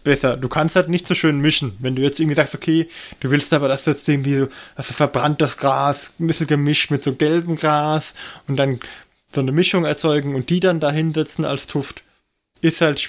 besser. 0.05 0.37
Du 0.37 0.49
kannst 0.49 0.77
halt 0.77 0.89
nicht 0.89 1.07
so 1.07 1.15
schön 1.15 1.41
mischen. 1.41 1.77
Wenn 1.81 1.97
du 1.97 2.03
jetzt 2.03 2.19
irgendwie 2.21 2.37
sagst, 2.37 2.55
okay, 2.55 2.89
du 3.21 3.31
willst 3.31 3.53
aber, 3.53 3.69
dass 3.69 3.87
jetzt 3.87 4.09
irgendwie 4.09 4.37
so, 4.37 4.49
also 4.75 4.95
verbranntes 4.95 5.57
Gras, 5.57 6.13
ein 6.19 6.27
bisschen 6.27 6.47
gemischt 6.47 6.91
mit 6.91 7.03
so 7.03 7.15
gelbem 7.15 7.57
Gras 7.57 8.15
und 8.47 8.57
dann 8.57 8.81
so 9.35 9.41
eine 9.41 9.53
Mischung 9.53 9.85
erzeugen 9.85 10.35
und 10.35 10.51
die 10.51 10.61
dann 10.61 10.81
dahin 10.81 11.13
setzen 11.13 11.45
als 11.45 11.67
Tuft, 11.67 12.03
ist 12.61 12.81
halt 12.81 13.07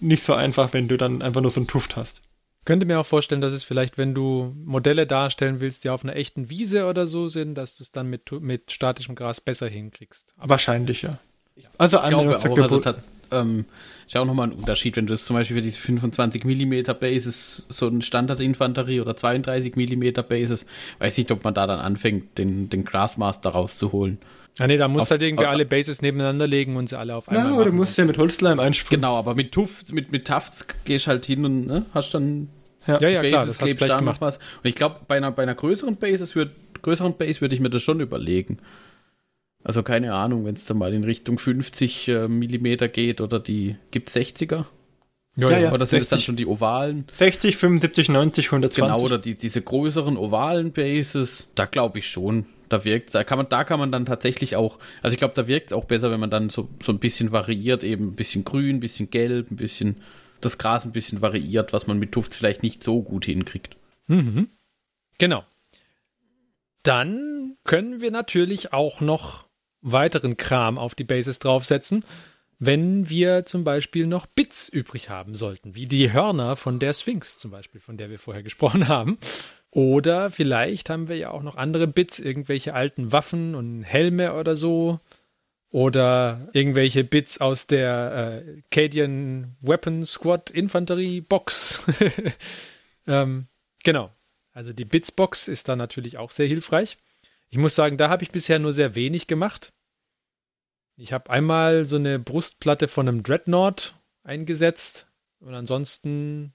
nicht 0.00 0.22
so 0.22 0.34
einfach, 0.34 0.72
wenn 0.72 0.88
du 0.88 0.96
dann 0.96 1.22
einfach 1.22 1.40
nur 1.40 1.50
so 1.50 1.60
einen 1.60 1.66
Tuft 1.66 1.96
hast. 1.96 2.22
Könnte 2.64 2.86
mir 2.86 2.98
auch 2.98 3.06
vorstellen, 3.06 3.40
dass 3.40 3.52
es 3.52 3.62
vielleicht, 3.62 3.96
wenn 3.96 4.12
du 4.12 4.52
Modelle 4.64 5.06
darstellen 5.06 5.60
willst, 5.60 5.84
die 5.84 5.90
auf 5.90 6.02
einer 6.02 6.16
echten 6.16 6.50
Wiese 6.50 6.86
oder 6.86 7.06
so 7.06 7.28
sind, 7.28 7.54
dass 7.54 7.76
du 7.76 7.84
es 7.84 7.92
dann 7.92 8.08
mit, 8.08 8.32
mit 8.32 8.72
statischem 8.72 9.14
Gras 9.14 9.40
besser 9.40 9.68
hinkriegst. 9.68 10.34
Aber 10.36 10.50
Wahrscheinlich, 10.50 11.02
ja. 11.02 11.18
Also 11.78 11.98
ich 11.98 12.08
glaube 12.08 12.36
auch, 12.36 12.44
also 12.44 12.82
ähm, 13.30 13.64
ist 14.06 14.14
ja 14.14 14.20
auch 14.20 14.26
nochmal 14.26 14.48
ein 14.48 14.52
Unterschied, 14.52 14.96
wenn 14.96 15.06
du 15.06 15.12
das 15.12 15.24
zum 15.24 15.36
Beispiel 15.36 15.56
für 15.56 15.62
diese 15.62 15.78
25 15.78 16.44
mm 16.44 16.92
Bases, 16.98 17.66
so 17.68 17.88
ein 17.88 18.02
Standard-Infanterie 18.02 19.00
oder 19.00 19.16
32 19.16 19.76
mm 19.76 20.22
Bases, 20.28 20.66
weiß 20.98 21.18
nicht, 21.18 21.30
ob 21.32 21.44
man 21.44 21.54
da 21.54 21.66
dann 21.66 21.80
anfängt, 21.80 22.38
den, 22.38 22.70
den 22.70 22.84
Grassmaster 22.84 23.50
rauszuholen. 23.50 24.18
Ah 24.58 24.66
nee, 24.66 24.76
da 24.78 24.88
musst 24.88 25.08
du 25.08 25.12
halt 25.12 25.22
irgendwie 25.22 25.44
auf, 25.44 25.50
alle 25.50 25.66
Bases 25.66 26.00
nebeneinander 26.00 26.46
legen 26.46 26.76
und 26.76 26.88
sie 26.88 26.98
alle 26.98 27.14
auf 27.14 27.28
einmal. 27.28 27.52
Ja, 27.52 27.56
oder 27.56 27.66
du 27.66 27.72
musst 27.72 27.98
ja 27.98 28.04
mit 28.06 28.16
Holzleim 28.16 28.58
einspringen. 28.58 29.02
Genau, 29.02 29.16
aber 29.16 29.34
mit 29.34 29.52
Tufts, 29.52 29.92
mit, 29.92 30.12
mit 30.12 30.26
Tufts 30.26 30.66
gehst 30.84 31.08
halt 31.08 31.26
hin 31.26 31.44
und 31.44 31.66
ne, 31.66 31.84
hast 31.92 32.14
dann 32.14 32.48
ja, 32.86 32.98
ja, 33.00 33.08
ja 33.08 33.20
Bases, 33.20 33.30
klar, 33.30 33.46
das 33.46 33.60
hast 33.60 33.80
du 33.80 33.86
da 33.86 33.98
gemacht. 33.98 34.20
was. 34.20 34.36
Und 34.36 34.68
ich 34.68 34.74
glaube, 34.74 35.00
bei 35.06 35.16
einer, 35.16 35.32
bei 35.32 35.42
einer 35.42 35.54
größeren 35.54 35.96
Bases 35.96 36.34
würd, 36.34 36.50
größeren 36.82 37.16
Base 37.16 37.40
würde 37.40 37.54
ich 37.54 37.60
mir 37.60 37.70
das 37.70 37.82
schon 37.82 38.00
überlegen. 38.00 38.58
Also 39.66 39.82
keine 39.82 40.14
Ahnung, 40.14 40.44
wenn 40.44 40.54
es 40.54 40.64
dann 40.64 40.78
mal 40.78 40.94
in 40.94 41.02
Richtung 41.02 41.40
50 41.40 42.06
äh, 42.06 42.28
Millimeter 42.28 42.86
geht 42.86 43.20
oder 43.20 43.40
die 43.40 43.74
gibt 43.90 44.10
60er. 44.10 44.66
Ja, 45.34 45.50
ja, 45.58 45.72
Oder 45.72 45.86
sind 45.86 45.98
60, 45.98 46.02
es 46.02 46.08
dann 46.08 46.20
schon 46.20 46.36
die 46.36 46.46
ovalen? 46.46 47.04
60, 47.10 47.56
75, 47.56 48.08
90, 48.08 48.46
120. 48.46 48.84
Genau, 48.84 49.04
oder 49.04 49.18
die, 49.18 49.34
diese 49.34 49.60
größeren 49.60 50.16
ovalen 50.16 50.70
Bases, 50.70 51.48
da 51.56 51.64
glaube 51.66 51.98
ich 51.98 52.08
schon. 52.08 52.46
Da 52.68 52.84
wirkt 52.84 53.12
da 53.12 53.24
kann 53.24 53.38
man, 53.38 53.48
da 53.48 53.64
kann 53.64 53.80
man 53.80 53.90
dann 53.90 54.06
tatsächlich 54.06 54.54
auch, 54.54 54.78
also 55.02 55.14
ich 55.14 55.18
glaube, 55.18 55.34
da 55.34 55.48
wirkt 55.48 55.72
es 55.72 55.72
auch 55.72 55.84
besser, 55.84 56.12
wenn 56.12 56.20
man 56.20 56.30
dann 56.30 56.48
so, 56.48 56.68
so 56.80 56.92
ein 56.92 57.00
bisschen 57.00 57.32
variiert, 57.32 57.82
eben 57.82 58.10
ein 58.10 58.14
bisschen 58.14 58.44
grün, 58.44 58.76
ein 58.76 58.80
bisschen 58.80 59.10
gelb, 59.10 59.50
ein 59.50 59.56
bisschen 59.56 59.96
das 60.40 60.58
Gras 60.58 60.84
ein 60.84 60.92
bisschen 60.92 61.22
variiert, 61.22 61.72
was 61.72 61.88
man 61.88 61.98
mit 61.98 62.12
Tuft 62.12 62.36
vielleicht 62.36 62.62
nicht 62.62 62.84
so 62.84 63.02
gut 63.02 63.24
hinkriegt. 63.24 63.76
Mhm. 64.06 64.48
Genau. 65.18 65.42
Dann 66.84 67.56
können 67.64 68.00
wir 68.00 68.12
natürlich 68.12 68.72
auch 68.72 69.00
noch 69.00 69.45
weiteren 69.92 70.36
Kram 70.36 70.78
auf 70.78 70.94
die 70.94 71.04
Bases 71.04 71.38
draufsetzen, 71.38 72.04
wenn 72.58 73.08
wir 73.08 73.44
zum 73.44 73.64
Beispiel 73.64 74.06
noch 74.06 74.26
Bits 74.26 74.68
übrig 74.68 75.10
haben 75.10 75.34
sollten, 75.34 75.74
wie 75.74 75.86
die 75.86 76.12
Hörner 76.12 76.56
von 76.56 76.78
der 76.78 76.92
Sphinx 76.92 77.38
zum 77.38 77.50
Beispiel, 77.50 77.80
von 77.80 77.96
der 77.96 78.10
wir 78.10 78.18
vorher 78.18 78.42
gesprochen 78.42 78.88
haben. 78.88 79.18
Oder 79.70 80.30
vielleicht 80.30 80.88
haben 80.88 81.08
wir 81.08 81.16
ja 81.16 81.30
auch 81.30 81.42
noch 81.42 81.56
andere 81.56 81.86
Bits, 81.86 82.18
irgendwelche 82.18 82.74
alten 82.74 83.12
Waffen 83.12 83.54
und 83.54 83.82
Helme 83.82 84.34
oder 84.34 84.56
so. 84.56 85.00
Oder 85.70 86.48
irgendwelche 86.52 87.04
Bits 87.04 87.40
aus 87.40 87.66
der 87.66 88.42
äh, 88.46 88.62
Cadian 88.70 89.56
Weapon 89.60 90.04
Squad 90.06 90.50
Infanterie 90.50 91.20
Box. 91.20 91.82
ähm, 93.06 93.48
genau. 93.84 94.10
Also 94.54 94.72
die 94.72 94.86
Bits 94.86 95.12
Box 95.12 95.48
ist 95.48 95.68
da 95.68 95.76
natürlich 95.76 96.16
auch 96.16 96.30
sehr 96.30 96.46
hilfreich. 96.46 96.96
Ich 97.50 97.58
muss 97.58 97.74
sagen, 97.74 97.98
da 97.98 98.08
habe 98.08 98.22
ich 98.24 98.30
bisher 98.30 98.58
nur 98.58 98.72
sehr 98.72 98.94
wenig 98.94 99.26
gemacht. 99.26 99.72
Ich 100.96 101.12
habe 101.12 101.30
einmal 101.30 101.84
so 101.84 101.96
eine 101.96 102.18
Brustplatte 102.18 102.88
von 102.88 103.08
einem 103.08 103.22
Dreadnought 103.22 103.94
eingesetzt 104.24 105.08
und 105.40 105.54
ansonsten 105.54 106.54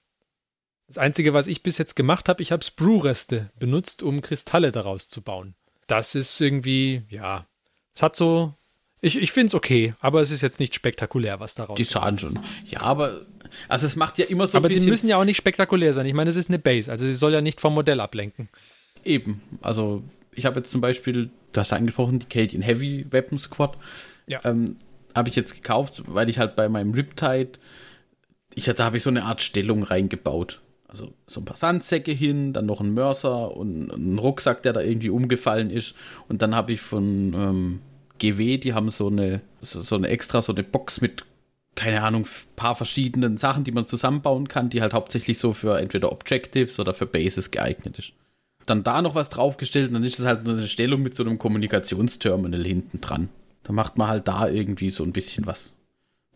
das 0.88 0.98
Einzige, 0.98 1.32
was 1.32 1.46
ich 1.46 1.62
bis 1.62 1.78
jetzt 1.78 1.94
gemacht 1.94 2.28
habe, 2.28 2.42
ich 2.42 2.52
habe 2.52 2.62
Sprue-Reste 2.62 3.50
benutzt, 3.58 4.02
um 4.02 4.20
Kristalle 4.20 4.72
daraus 4.72 5.08
zu 5.08 5.22
bauen. 5.22 5.54
Das 5.86 6.14
ist 6.14 6.40
irgendwie, 6.40 7.02
ja, 7.08 7.46
es 7.94 8.02
hat 8.02 8.16
so, 8.16 8.54
ich, 9.00 9.16
ich 9.16 9.30
finde 9.32 9.46
es 9.46 9.54
okay, 9.54 9.94
aber 10.00 10.20
es 10.20 10.30
ist 10.30 10.42
jetzt 10.42 10.58
nicht 10.58 10.74
spektakulär, 10.74 11.38
was 11.38 11.54
daraus 11.54 11.76
Die 11.76 11.84
schaden 11.84 12.18
schon. 12.18 12.38
Ja, 12.64 12.80
aber, 12.80 13.26
also 13.68 13.86
es 13.86 13.96
macht 13.96 14.18
ja 14.18 14.26
immer 14.26 14.48
so 14.48 14.58
aber 14.58 14.68
die 14.68 14.80
müssen 14.80 15.08
ja 15.08 15.18
auch 15.18 15.24
nicht 15.24 15.36
spektakulär 15.36 15.94
sein. 15.94 16.06
Ich 16.06 16.14
meine, 16.14 16.30
es 16.30 16.36
ist 16.36 16.50
eine 16.50 16.58
Base, 16.58 16.90
also 16.90 17.06
sie 17.06 17.14
soll 17.14 17.32
ja 17.32 17.40
nicht 17.40 17.60
vom 17.60 17.74
Modell 17.74 18.00
ablenken. 18.00 18.48
Eben, 19.04 19.40
also 19.60 20.02
ich 20.32 20.46
habe 20.46 20.60
jetzt 20.60 20.70
zum 20.70 20.80
Beispiel, 20.80 21.30
du 21.52 21.60
hast 21.60 21.72
angesprochen, 21.72 22.18
die 22.18 22.26
Cadian 22.26 22.62
Heavy 22.62 23.06
Weapon 23.10 23.38
Squad. 23.38 23.76
Ja. 24.32 24.40
Ähm, 24.44 24.76
habe 25.14 25.28
ich 25.28 25.36
jetzt 25.36 25.54
gekauft, 25.54 26.02
weil 26.06 26.28
ich 26.28 26.38
halt 26.38 26.56
bei 26.56 26.68
meinem 26.68 26.92
Riptide, 26.94 27.52
ich, 28.54 28.64
da 28.64 28.84
habe 28.84 28.96
ich 28.96 29.02
so 29.02 29.10
eine 29.10 29.24
Art 29.24 29.42
Stellung 29.42 29.82
reingebaut. 29.82 30.60
Also 30.88 31.12
so 31.26 31.40
ein 31.40 31.44
paar 31.44 31.56
Sandsäcke 31.56 32.12
hin, 32.12 32.52
dann 32.52 32.66
noch 32.66 32.80
ein 32.80 32.92
Mörser 32.92 33.56
und 33.56 33.90
ein 33.90 34.18
Rucksack, 34.18 34.62
der 34.62 34.74
da 34.74 34.80
irgendwie 34.80 35.08
umgefallen 35.10 35.70
ist. 35.70 35.94
Und 36.28 36.42
dann 36.42 36.54
habe 36.54 36.72
ich 36.72 36.80
von 36.82 37.32
ähm, 37.34 37.80
GW, 38.18 38.58
die 38.58 38.74
haben 38.74 38.90
so 38.90 39.08
eine, 39.08 39.40
so, 39.60 39.80
so 39.80 39.96
eine 39.96 40.08
extra, 40.08 40.42
so 40.42 40.52
eine 40.52 40.62
Box 40.62 41.00
mit, 41.00 41.24
keine 41.76 42.02
Ahnung, 42.02 42.26
paar 42.56 42.74
verschiedenen 42.74 43.38
Sachen, 43.38 43.64
die 43.64 43.72
man 43.72 43.86
zusammenbauen 43.86 44.48
kann, 44.48 44.68
die 44.68 44.82
halt 44.82 44.92
hauptsächlich 44.92 45.38
so 45.38 45.54
für 45.54 45.78
entweder 45.78 46.12
Objectives 46.12 46.78
oder 46.78 46.92
für 46.92 47.06
Bases 47.06 47.50
geeignet 47.50 47.98
ist. 47.98 48.12
Dann 48.66 48.84
da 48.84 49.00
noch 49.00 49.14
was 49.14 49.30
draufgestellt 49.30 49.88
und 49.88 49.94
dann 49.94 50.04
ist 50.04 50.18
es 50.18 50.26
halt 50.26 50.46
eine 50.46 50.68
Stellung 50.68 51.02
mit 51.02 51.14
so 51.14 51.24
einem 51.24 51.38
Kommunikationsterminal 51.38 52.64
hinten 52.64 53.00
dran. 53.00 53.28
Da 53.62 53.72
macht 53.72 53.98
man 53.98 54.08
halt 54.08 54.28
da 54.28 54.48
irgendwie 54.48 54.90
so 54.90 55.04
ein 55.04 55.12
bisschen 55.12 55.46
was. 55.46 55.74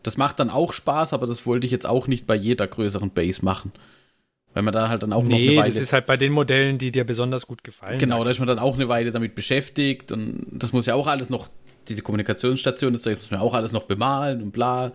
Das 0.03 0.17
macht 0.17 0.39
dann 0.39 0.49
auch 0.49 0.73
Spaß, 0.73 1.13
aber 1.13 1.27
das 1.27 1.45
wollte 1.45 1.65
ich 1.65 1.71
jetzt 1.71 1.85
auch 1.85 2.07
nicht 2.07 2.27
bei 2.27 2.35
jeder 2.35 2.67
größeren 2.67 3.11
Base 3.11 3.43
machen. 3.43 3.71
Weil 4.53 4.63
man 4.63 4.73
da 4.73 4.89
halt 4.89 5.03
dann 5.03 5.13
auch 5.13 5.23
nee, 5.23 5.29
noch 5.29 5.37
eine 5.37 5.61
Weile. 5.61 5.73
das 5.73 5.81
ist 5.81 5.93
halt 5.93 6.05
bei 6.05 6.17
den 6.17 6.31
Modellen, 6.31 6.77
die 6.77 6.91
dir 6.91 7.03
besonders 7.03 7.45
gut 7.45 7.63
gefallen. 7.63 7.99
Genau, 7.99 8.23
da 8.23 8.31
ist 8.31 8.39
man 8.39 8.47
dann 8.47 8.59
auch 8.59 8.75
eine 8.75 8.87
Weile 8.87 9.11
damit 9.11 9.35
beschäftigt 9.35 10.11
und 10.11 10.47
das 10.51 10.71
muss 10.71 10.85
ja 10.85 10.95
auch 10.95 11.07
alles 11.07 11.29
noch, 11.29 11.49
diese 11.87 12.01
Kommunikationsstation, 12.01 12.93
das 12.93 13.05
muss 13.05 13.31
man 13.31 13.39
auch 13.39 13.53
alles 13.53 13.71
noch 13.71 13.83
bemalen 13.83 14.41
und 14.41 14.51
bla 14.51 14.93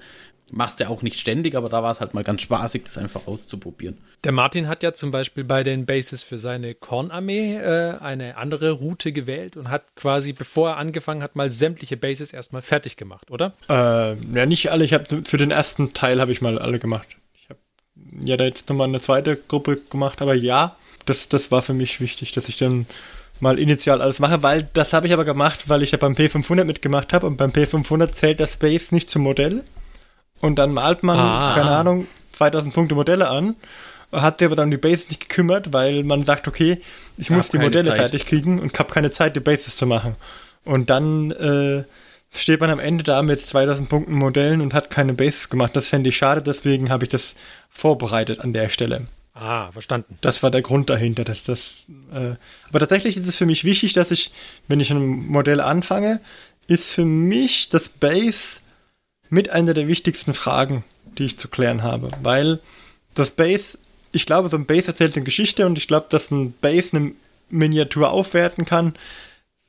machst 0.52 0.80
ja 0.80 0.88
auch 0.88 1.02
nicht 1.02 1.18
ständig, 1.18 1.54
aber 1.54 1.68
da 1.68 1.82
war 1.82 1.90
es 1.90 2.00
halt 2.00 2.14
mal 2.14 2.22
ganz 2.22 2.42
spaßig, 2.42 2.84
das 2.84 2.98
einfach 2.98 3.26
auszuprobieren. 3.26 3.98
Der 4.22 4.32
Martin 4.32 4.68
hat 4.68 4.82
ja 4.82 4.92
zum 4.92 5.10
Beispiel 5.10 5.44
bei 5.44 5.64
den 5.64 5.86
Bases 5.86 6.22
für 6.22 6.38
seine 6.38 6.74
Kornarmee 6.74 7.56
äh, 7.56 7.98
eine 7.98 8.36
andere 8.36 8.70
Route 8.72 9.12
gewählt 9.12 9.56
und 9.56 9.70
hat 9.70 9.96
quasi, 9.96 10.32
bevor 10.32 10.70
er 10.70 10.76
angefangen 10.76 11.22
hat, 11.22 11.34
mal 11.34 11.50
sämtliche 11.50 11.96
Bases 11.96 12.32
erstmal 12.32 12.62
fertig 12.62 12.96
gemacht, 12.96 13.30
oder? 13.30 13.54
Äh, 13.68 14.14
ja, 14.14 14.46
nicht 14.46 14.70
alle. 14.70 14.84
Ich 14.84 14.92
habe 14.92 15.22
für 15.24 15.38
den 15.38 15.50
ersten 15.50 15.94
Teil 15.94 16.20
habe 16.20 16.32
ich 16.32 16.42
mal 16.42 16.58
alle 16.58 16.78
gemacht. 16.78 17.08
Ich 17.34 17.48
habe 17.48 17.60
ja 18.20 18.36
da 18.36 18.44
jetzt 18.44 18.68
nochmal 18.68 18.88
eine 18.88 19.00
zweite 19.00 19.36
Gruppe 19.36 19.80
gemacht, 19.90 20.20
aber 20.20 20.34
ja, 20.34 20.76
das, 21.06 21.28
das 21.28 21.50
war 21.50 21.62
für 21.62 21.74
mich 21.74 22.00
wichtig, 22.00 22.32
dass 22.32 22.48
ich 22.48 22.58
dann 22.58 22.86
mal 23.40 23.58
initial 23.58 24.00
alles 24.00 24.20
mache, 24.20 24.42
weil 24.42 24.68
das 24.72 24.92
habe 24.92 25.08
ich 25.08 25.12
aber 25.12 25.24
gemacht, 25.24 25.68
weil 25.68 25.82
ich 25.82 25.90
ja 25.90 25.98
beim 25.98 26.12
P500 26.12 26.64
mitgemacht 26.64 27.12
habe 27.12 27.26
und 27.26 27.36
beim 27.36 27.50
P500 27.50 28.12
zählt 28.12 28.38
das 28.38 28.52
Space 28.52 28.92
nicht 28.92 29.10
zum 29.10 29.22
Modell 29.22 29.64
und 30.42 30.56
dann 30.56 30.74
malt 30.74 31.02
man, 31.02 31.18
ah. 31.18 31.54
keine 31.54 31.70
Ahnung, 31.70 32.06
2000 32.32 32.74
Punkte 32.74 32.94
Modelle 32.94 33.30
an. 33.30 33.56
Hat 34.10 34.40
der 34.40 34.48
aber 34.48 34.56
dann 34.56 34.70
die 34.70 34.76
Bases 34.76 35.08
nicht 35.08 35.20
gekümmert, 35.20 35.72
weil 35.72 36.04
man 36.04 36.22
sagt, 36.22 36.46
okay, 36.46 36.82
ich, 37.16 37.26
ich 37.26 37.30
muss 37.30 37.48
die 37.48 37.58
Modelle 37.58 37.88
Zeit. 37.88 37.96
fertig 37.96 38.26
kriegen 38.26 38.58
und 38.58 38.78
habe 38.78 38.92
keine 38.92 39.10
Zeit, 39.10 39.36
die 39.36 39.40
Bases 39.40 39.76
zu 39.76 39.86
machen. 39.86 40.16
Und 40.64 40.90
dann 40.90 41.30
äh, 41.30 41.84
steht 42.36 42.60
man 42.60 42.68
am 42.68 42.78
Ende 42.78 43.04
da 43.04 43.22
mit 43.22 43.40
2000 43.40 43.88
Punkten 43.88 44.12
Modellen 44.12 44.60
und 44.60 44.74
hat 44.74 44.90
keine 44.90 45.14
Bases 45.14 45.48
gemacht. 45.48 45.74
Das 45.74 45.88
fände 45.88 46.10
ich 46.10 46.16
schade, 46.18 46.42
deswegen 46.42 46.90
habe 46.90 47.04
ich 47.04 47.08
das 47.08 47.34
vorbereitet 47.70 48.40
an 48.40 48.52
der 48.52 48.68
Stelle. 48.68 49.06
Ah, 49.32 49.70
verstanden. 49.72 50.18
Das 50.20 50.42
war 50.42 50.50
der 50.50 50.60
Grund 50.60 50.90
dahinter. 50.90 51.24
Dass 51.24 51.44
das, 51.44 51.86
äh, 52.12 52.34
aber 52.68 52.80
tatsächlich 52.80 53.16
ist 53.16 53.26
es 53.26 53.38
für 53.38 53.46
mich 53.46 53.64
wichtig, 53.64 53.94
dass 53.94 54.10
ich, 54.10 54.30
wenn 54.68 54.80
ich 54.80 54.90
ein 54.90 55.06
Modell 55.06 55.60
anfange, 55.60 56.20
ist 56.66 56.90
für 56.90 57.06
mich 57.06 57.70
das 57.70 57.88
Base 57.88 58.61
mit 59.32 59.48
einer 59.48 59.72
der 59.72 59.88
wichtigsten 59.88 60.34
Fragen, 60.34 60.84
die 61.16 61.24
ich 61.24 61.38
zu 61.38 61.48
klären 61.48 61.82
habe, 61.82 62.10
weil 62.22 62.60
das 63.14 63.30
Base, 63.30 63.78
ich 64.12 64.26
glaube, 64.26 64.50
so 64.50 64.58
ein 64.58 64.66
Base 64.66 64.88
erzählt 64.88 65.16
eine 65.16 65.24
Geschichte 65.24 65.64
und 65.64 65.78
ich 65.78 65.88
glaube, 65.88 66.06
dass 66.10 66.30
ein 66.30 66.52
Base 66.60 66.94
eine 66.94 67.12
Miniatur 67.48 68.10
aufwerten 68.10 68.66
kann, 68.66 68.94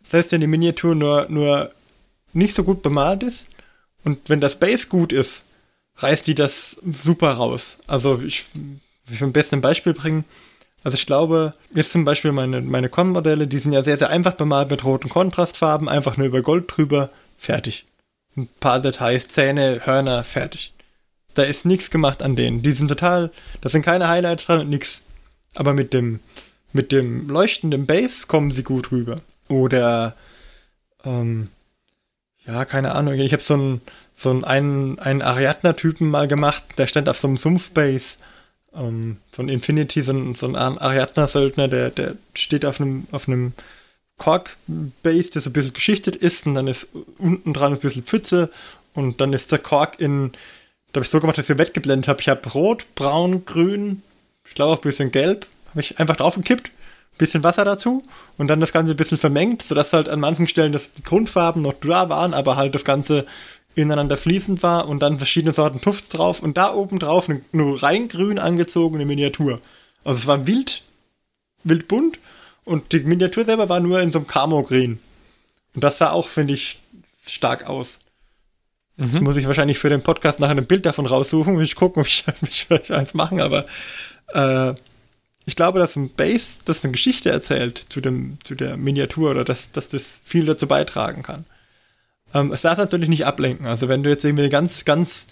selbst 0.05 0.33
wenn 0.33 0.41
die 0.41 0.47
Miniatur 0.47 0.95
nur, 0.95 1.27
nur 1.29 1.71
nicht 2.33 2.55
so 2.55 2.65
gut 2.65 2.81
bemalt 2.81 3.23
ist. 3.23 3.47
Und 4.03 4.29
wenn 4.29 4.41
das 4.41 4.59
Base 4.59 4.87
gut 4.87 5.13
ist, 5.13 5.45
reißt 5.95 6.27
die 6.27 6.35
das 6.35 6.75
super 6.83 7.31
raus. 7.31 7.77
Also 7.87 8.21
ich, 8.21 8.43
will 9.07 9.23
am 9.23 9.31
besten 9.31 9.55
ein 9.55 9.61
Beispiel 9.61 9.93
bringen. 9.93 10.25
Also 10.83 10.95
ich 10.95 11.05
glaube, 11.05 11.53
jetzt 11.73 11.93
zum 11.93 12.03
Beispiel 12.03 12.33
meine, 12.33 12.59
meine 12.59 12.89
Con-Modelle, 12.89 13.47
die 13.47 13.59
sind 13.59 13.71
ja 13.71 13.81
sehr, 13.81 13.97
sehr 13.97 14.09
einfach 14.09 14.33
bemalt 14.33 14.69
mit 14.71 14.83
roten 14.83 15.07
Kontrastfarben, 15.07 15.87
einfach 15.87 16.17
nur 16.17 16.27
über 16.27 16.41
Gold 16.41 16.65
drüber, 16.67 17.11
fertig 17.37 17.85
ein 18.35 18.47
paar 18.59 18.79
Details, 18.79 19.27
Zähne, 19.27 19.81
Hörner, 19.85 20.23
fertig. 20.23 20.73
Da 21.33 21.43
ist 21.43 21.65
nichts 21.65 21.89
gemacht 21.89 22.21
an 22.21 22.35
denen. 22.35 22.61
Die 22.61 22.71
sind 22.71 22.87
total, 22.87 23.31
da 23.61 23.69
sind 23.69 23.83
keine 23.83 24.07
Highlights 24.07 24.45
dran 24.45 24.61
und 24.61 24.69
nichts. 24.69 25.01
Aber 25.55 25.73
mit 25.73 25.93
dem, 25.93 26.19
mit 26.71 26.91
dem 26.91 27.29
leuchtenden 27.29 27.85
Bass 27.85 28.27
kommen 28.27 28.51
sie 28.51 28.63
gut 28.63 28.91
rüber. 28.91 29.21
Oder, 29.49 30.15
ähm, 31.03 31.49
ja, 32.45 32.65
keine 32.65 32.93
Ahnung, 32.93 33.13
ich 33.13 33.33
habe 33.33 33.43
so 33.43 33.53
einen, 33.53 33.81
so 34.13 34.29
einen, 34.43 34.99
einen 34.99 35.21
Ariadner-Typen 35.21 36.09
mal 36.09 36.27
gemacht, 36.27 36.63
der 36.77 36.87
stand 36.87 37.07
auf 37.09 37.17
so 37.17 37.27
einem 37.27 37.37
Sumpf-Bass 37.37 38.17
ähm, 38.75 39.17
von 39.31 39.49
Infinity, 39.49 40.01
so 40.01 40.13
ein, 40.13 40.35
so 40.35 40.47
ein 40.47 40.55
Ariadner-Söldner, 40.55 41.67
der, 41.67 41.89
der 41.89 42.15
steht 42.33 42.65
auf 42.65 42.81
einem, 42.81 43.07
auf 43.11 43.27
einem 43.27 43.53
Kork-Base, 44.17 45.31
der 45.31 45.41
so 45.41 45.49
ein 45.49 45.53
bisschen 45.53 45.73
geschichtet 45.73 46.15
ist 46.15 46.45
und 46.45 46.55
dann 46.55 46.67
ist 46.67 46.89
unten 47.17 47.53
dran 47.53 47.73
ein 47.73 47.79
bisschen 47.79 48.03
Pfütze 48.03 48.49
und 48.93 49.21
dann 49.21 49.33
ist 49.33 49.51
der 49.51 49.59
Kork 49.59 49.99
in, 49.99 50.31
da 50.91 50.99
habe 50.99 51.05
ich 51.05 51.09
so 51.11 51.19
gemacht, 51.19 51.37
dass 51.37 51.45
ich 51.45 51.55
so 51.55 51.57
weggeblendet 51.57 52.07
habe. 52.07 52.21
Ich 52.21 52.29
habe 52.29 52.47
rot, 52.51 52.85
braun, 52.95 53.45
grün, 53.45 54.01
ich 54.47 54.53
glaube 54.53 54.73
auch 54.73 54.77
ein 54.77 54.81
bisschen 54.81 55.11
gelb, 55.11 55.47
habe 55.69 55.81
ich 55.81 55.99
einfach 55.99 56.15
draufgekippt, 56.15 56.71
bisschen 57.17 57.43
Wasser 57.43 57.65
dazu 57.65 58.03
und 58.37 58.47
dann 58.47 58.59
das 58.59 58.73
Ganze 58.73 58.91
ein 58.91 58.97
bisschen 58.97 59.17
vermengt, 59.17 59.61
sodass 59.63 59.93
halt 59.93 60.09
an 60.09 60.19
manchen 60.19 60.47
Stellen 60.47 60.73
das 60.73 60.93
die 60.93 61.03
Grundfarben 61.03 61.61
noch 61.61 61.75
da 61.81 62.09
waren, 62.09 62.33
aber 62.33 62.55
halt 62.55 62.75
das 62.75 62.85
Ganze 62.85 63.25
ineinander 63.75 64.17
fließend 64.17 64.61
war 64.61 64.87
und 64.87 64.99
dann 64.99 65.17
verschiedene 65.17 65.53
Sorten 65.53 65.81
Tufts 65.81 66.09
drauf 66.09 66.41
und 66.41 66.57
da 66.57 66.73
oben 66.73 66.99
drauf 66.99 67.29
eine 67.29 67.41
nur 67.51 67.81
rein 67.81 68.07
grün 68.07 68.39
angezogene 68.39 69.05
Miniatur. 69.05 69.61
Also 70.03 70.19
es 70.19 70.27
war 70.27 70.45
wild, 70.45 70.83
wild 71.63 71.87
bunt 71.87 72.19
und 72.65 72.91
die 72.91 72.99
Miniatur 72.99 73.45
selber 73.45 73.69
war 73.69 73.79
nur 73.79 74.01
in 74.01 74.11
so 74.11 74.19
einem 74.19 74.27
Camo-Grün. 74.27 74.99
Und 75.75 75.83
das 75.83 75.97
sah 75.97 76.11
auch, 76.11 76.27
finde 76.27 76.53
ich, 76.53 76.79
stark 77.25 77.67
aus. 77.67 77.99
Jetzt 78.97 79.15
mhm. 79.15 79.23
muss 79.23 79.37
ich 79.37 79.47
wahrscheinlich 79.47 79.79
für 79.79 79.89
den 79.89 80.03
Podcast 80.03 80.39
nachher 80.39 80.57
ein 80.57 80.65
Bild 80.65 80.85
davon 80.85 81.05
raussuchen 81.05 81.55
und 81.55 81.63
ich 81.63 81.75
gucken, 81.75 82.01
ob 82.01 82.07
ich, 82.07 82.25
ich 82.47 82.65
vielleicht 82.65 82.91
eins 82.91 83.13
machen, 83.13 83.41
aber 83.41 83.65
äh, 84.33 84.75
ich 85.45 85.55
glaube, 85.55 85.79
dass 85.79 85.95
ein 85.95 86.09
Base, 86.09 86.59
das 86.65 86.83
eine 86.83 86.91
Geschichte 86.91 87.29
erzählt 87.29 87.83
zu, 87.89 88.01
dem, 88.01 88.37
zu 88.43 88.55
der 88.55 88.77
Miniatur 88.77 89.31
oder 89.31 89.43
dass, 89.43 89.71
dass 89.71 89.89
das 89.89 90.21
viel 90.23 90.45
dazu 90.45 90.67
beitragen 90.67 91.23
kann. 91.23 91.45
Ähm, 92.33 92.51
es 92.51 92.61
darf 92.61 92.77
natürlich 92.77 93.09
nicht 93.09 93.25
ablenken. 93.25 93.67
Also 93.67 93.87
wenn 93.87 94.03
du 94.03 94.09
jetzt 94.09 94.23
irgendwie 94.23 94.43
eine 94.43 94.51
ganz, 94.51 94.85
ganz 94.85 95.27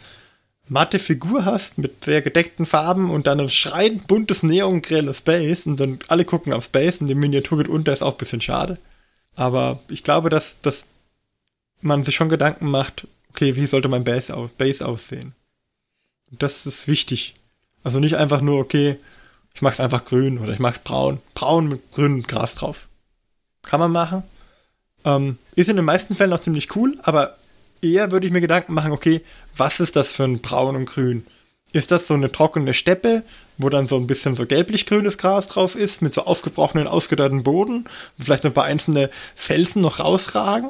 matte 0.71 0.99
Figur 0.99 1.43
hast 1.43 1.77
mit 1.79 2.05
sehr 2.05 2.21
gedeckten 2.21 2.65
Farben 2.65 3.09
und 3.09 3.27
dann 3.27 3.41
ein 3.41 3.49
schreiend 3.49 4.07
buntes 4.07 4.41
neongrelles 4.41 5.19
Base 5.19 5.69
und 5.69 5.81
dann 5.81 5.99
alle 6.07 6.23
gucken 6.23 6.53
aufs 6.53 6.69
Base 6.69 7.01
und 7.01 7.07
die 7.07 7.15
Miniatur 7.15 7.57
geht 7.57 7.67
unter, 7.67 7.91
ist 7.91 8.01
auch 8.01 8.13
ein 8.13 8.17
bisschen 8.17 8.39
schade. 8.39 8.77
Aber 9.35 9.81
ich 9.89 10.01
glaube, 10.01 10.29
dass, 10.29 10.61
dass 10.61 10.87
man 11.81 12.03
sich 12.03 12.15
schon 12.15 12.29
Gedanken 12.29 12.71
macht, 12.71 13.05
okay, 13.31 13.57
wie 13.57 13.65
sollte 13.65 13.89
mein 13.89 14.05
Base, 14.05 14.33
aus, 14.33 14.49
Base 14.51 14.87
aussehen? 14.87 15.33
Und 16.31 16.41
das 16.41 16.65
ist 16.65 16.87
wichtig. 16.87 17.35
Also 17.83 17.99
nicht 17.99 18.15
einfach 18.15 18.39
nur, 18.39 18.57
okay, 18.57 18.97
ich 19.53 19.61
mache 19.61 19.73
es 19.73 19.79
einfach 19.81 20.05
grün 20.05 20.37
oder 20.37 20.53
ich 20.53 20.59
mache 20.59 20.75
es 20.75 20.79
braun. 20.79 21.19
Braun 21.33 21.67
mit 21.67 21.91
grünem 21.91 22.23
Gras 22.23 22.55
drauf. 22.55 22.87
Kann 23.61 23.81
man 23.81 23.91
machen. 23.91 24.23
Ähm, 25.03 25.37
ist 25.53 25.67
in 25.67 25.75
den 25.75 25.83
meisten 25.83 26.15
Fällen 26.15 26.31
auch 26.31 26.39
ziemlich 26.39 26.73
cool, 26.77 26.97
aber 27.03 27.35
eher 27.81 28.11
würde 28.11 28.27
ich 28.27 28.33
mir 28.33 28.41
Gedanken 28.41 28.73
machen, 28.73 28.91
okay, 28.91 29.21
was 29.55 29.79
ist 29.79 29.95
das 29.95 30.11
für 30.13 30.23
ein 30.23 30.39
Braun 30.39 30.75
und 30.75 30.85
Grün? 30.85 31.25
Ist 31.73 31.91
das 31.91 32.07
so 32.07 32.13
eine 32.13 32.31
trockene 32.31 32.73
Steppe, 32.73 33.23
wo 33.57 33.69
dann 33.69 33.87
so 33.87 33.95
ein 33.95 34.07
bisschen 34.07 34.35
so 34.35 34.45
gelblich-grünes 34.45 35.17
Gras 35.17 35.47
drauf 35.47 35.75
ist, 35.75 36.01
mit 36.01 36.13
so 36.13 36.23
aufgebrochenen, 36.23 36.87
ausgedörrten 36.87 37.43
Boden, 37.43 37.85
und 38.17 38.23
vielleicht 38.23 38.45
ein 38.45 38.53
paar 38.53 38.65
einzelne 38.65 39.09
Felsen 39.35 39.81
noch 39.81 39.99
rausragen? 39.99 40.69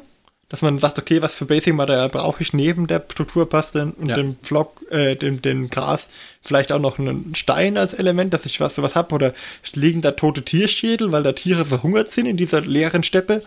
Dass 0.49 0.61
man 0.61 0.77
sagt, 0.77 0.99
okay, 0.99 1.21
was 1.21 1.33
für 1.33 1.45
Basic 1.45 1.73
Material 1.73 2.09
brauche 2.09 2.43
ich 2.43 2.51
neben 2.51 2.85
der 2.85 3.03
Strukturpaste 3.09 3.93
und 3.97 4.09
ja. 4.09 4.15
dem 4.15 4.35
Flock, 4.43 4.81
äh, 4.91 5.15
dem, 5.15 5.41
dem 5.41 5.69
Gras, 5.69 6.09
vielleicht 6.43 6.73
auch 6.73 6.79
noch 6.79 6.99
einen 6.99 7.33
Stein 7.35 7.77
als 7.77 7.93
Element, 7.93 8.33
dass 8.33 8.45
ich 8.45 8.59
was 8.59 8.75
sowas 8.75 8.95
habe, 8.95 9.15
oder 9.15 9.33
liegen 9.73 10.01
da 10.01 10.11
tote 10.11 10.43
Tierschädel, 10.43 11.13
weil 11.13 11.23
da 11.23 11.31
Tiere 11.31 11.63
verhungert 11.63 12.09
sind 12.09 12.25
in 12.25 12.35
dieser 12.35 12.61
leeren 12.61 13.03
Steppe 13.03 13.41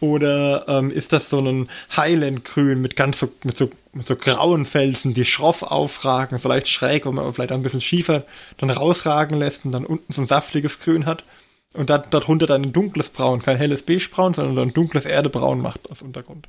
oder 0.00 0.66
ähm, 0.66 0.90
ist 0.90 1.12
das 1.12 1.28
so 1.28 1.38
ein 1.40 1.68
Highland-Grün 1.96 2.80
mit 2.80 2.96
ganz 2.96 3.20
so, 3.20 3.30
mit 3.44 3.56
so, 3.56 3.70
mit 3.92 4.06
so 4.06 4.16
grauen 4.16 4.66
Felsen, 4.66 5.12
die 5.12 5.24
schroff 5.24 5.62
aufragen, 5.62 6.38
so 6.38 6.48
leicht 6.48 6.68
schräg, 6.68 7.06
wo 7.06 7.12
man 7.12 7.32
vielleicht 7.32 7.52
ein 7.52 7.62
bisschen 7.62 7.82
schiefer 7.82 8.24
dann 8.56 8.70
rausragen 8.70 9.38
lässt 9.38 9.64
und 9.64 9.72
dann 9.72 9.84
unten 9.84 10.12
so 10.12 10.22
ein 10.22 10.26
saftiges 10.26 10.80
Grün 10.80 11.06
hat. 11.06 11.24
Und 11.72 11.88
dann, 11.88 12.02
darunter 12.10 12.46
dann 12.46 12.62
ein 12.62 12.72
dunkles 12.72 13.10
Braun, 13.10 13.42
kein 13.42 13.56
helles 13.56 13.84
Beigebraun, 13.84 14.34
sondern 14.34 14.58
ein 14.68 14.74
dunkles 14.74 15.04
Erdebraun 15.04 15.60
macht 15.60 15.88
als 15.88 16.02
Untergrund. 16.02 16.48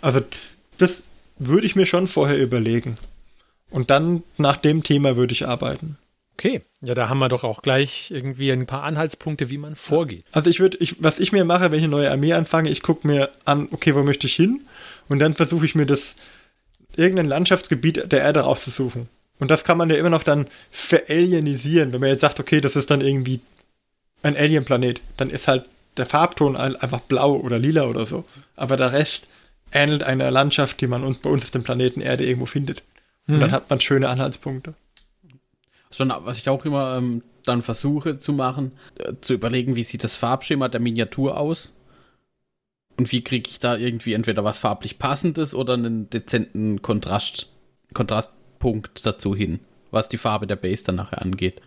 Also 0.00 0.20
das 0.78 1.02
würde 1.38 1.66
ich 1.66 1.74
mir 1.74 1.86
schon 1.86 2.06
vorher 2.06 2.38
überlegen. 2.38 2.96
Und 3.70 3.90
dann 3.90 4.22
nach 4.36 4.58
dem 4.58 4.82
Thema 4.82 5.16
würde 5.16 5.32
ich 5.32 5.48
arbeiten. 5.48 5.96
Okay, 6.34 6.62
ja, 6.80 6.94
da 6.94 7.08
haben 7.08 7.18
wir 7.18 7.28
doch 7.28 7.44
auch 7.44 7.62
gleich 7.62 8.10
irgendwie 8.10 8.50
ein 8.50 8.66
paar 8.66 8.82
Anhaltspunkte, 8.82 9.50
wie 9.50 9.58
man 9.58 9.76
vorgeht. 9.76 10.24
Also 10.32 10.50
ich 10.50 10.60
würde, 10.60 10.78
ich, 10.78 10.96
was 11.02 11.20
ich 11.20 11.30
mir 11.30 11.44
mache, 11.44 11.70
wenn 11.70 11.78
ich 11.78 11.84
eine 11.84 11.90
neue 11.90 12.10
Armee 12.10 12.32
anfange, 12.32 12.70
ich 12.70 12.82
gucke 12.82 13.06
mir 13.06 13.30
an, 13.44 13.68
okay, 13.70 13.94
wo 13.94 14.02
möchte 14.02 14.26
ich 14.26 14.34
hin? 14.34 14.62
Und 15.08 15.18
dann 15.18 15.34
versuche 15.34 15.64
ich 15.64 15.74
mir 15.74 15.86
das 15.86 16.16
irgendein 16.96 17.26
Landschaftsgebiet 17.26 18.10
der 18.10 18.20
Erde 18.20 18.40
rauszusuchen. 18.40 19.08
Und 19.38 19.50
das 19.50 19.64
kann 19.64 19.78
man 19.78 19.90
ja 19.90 19.96
immer 19.96 20.10
noch 20.10 20.22
dann 20.22 20.46
veralienisieren, 20.70 21.92
wenn 21.92 22.00
man 22.00 22.10
jetzt 22.10 22.20
sagt, 22.20 22.40
okay, 22.40 22.60
das 22.60 22.76
ist 22.76 22.90
dann 22.90 23.00
irgendwie 23.00 23.40
ein 24.22 24.36
Alien-Planet, 24.36 25.00
dann 25.16 25.30
ist 25.30 25.48
halt 25.48 25.64
der 25.96 26.06
Farbton 26.06 26.56
einfach 26.56 27.00
blau 27.00 27.36
oder 27.36 27.58
lila 27.58 27.86
oder 27.86 28.06
so. 28.06 28.24
Aber 28.56 28.76
der 28.76 28.92
Rest 28.92 29.28
ähnelt 29.72 30.02
einer 30.02 30.30
Landschaft, 30.30 30.80
die 30.80 30.86
man 30.86 31.02
bei 31.22 31.30
uns 31.30 31.44
auf 31.44 31.50
dem 31.50 31.62
Planeten 31.64 32.00
Erde 32.00 32.24
irgendwo 32.24 32.46
findet. 32.46 32.82
Und 33.26 33.36
mhm. 33.36 33.40
dann 33.40 33.52
hat 33.52 33.68
man 33.68 33.80
schöne 33.80 34.08
Anhaltspunkte. 34.08 34.74
Was 35.98 36.38
ich 36.38 36.48
auch 36.48 36.64
immer 36.64 36.96
ähm, 36.96 37.22
dann 37.44 37.62
versuche 37.62 38.18
zu 38.18 38.32
machen, 38.32 38.72
äh, 38.98 39.14
zu 39.20 39.34
überlegen, 39.34 39.76
wie 39.76 39.82
sieht 39.82 40.04
das 40.04 40.16
Farbschema 40.16 40.68
der 40.68 40.80
Miniatur 40.80 41.36
aus? 41.36 41.74
Und 42.96 43.10
wie 43.10 43.24
kriege 43.24 43.48
ich 43.48 43.58
da 43.58 43.76
irgendwie 43.76 44.12
entweder 44.12 44.44
was 44.44 44.58
farblich 44.58 44.98
passendes 44.98 45.54
oder 45.54 45.74
einen 45.74 46.10
dezenten 46.10 46.82
Kontrast, 46.82 47.48
Kontrastpunkt 47.94 49.04
dazu 49.06 49.34
hin, 49.34 49.60
was 49.90 50.08
die 50.08 50.18
Farbe 50.18 50.46
der 50.46 50.56
Base 50.56 50.84
dann 50.84 50.96
nachher 50.96 51.22
angeht. 51.22 51.60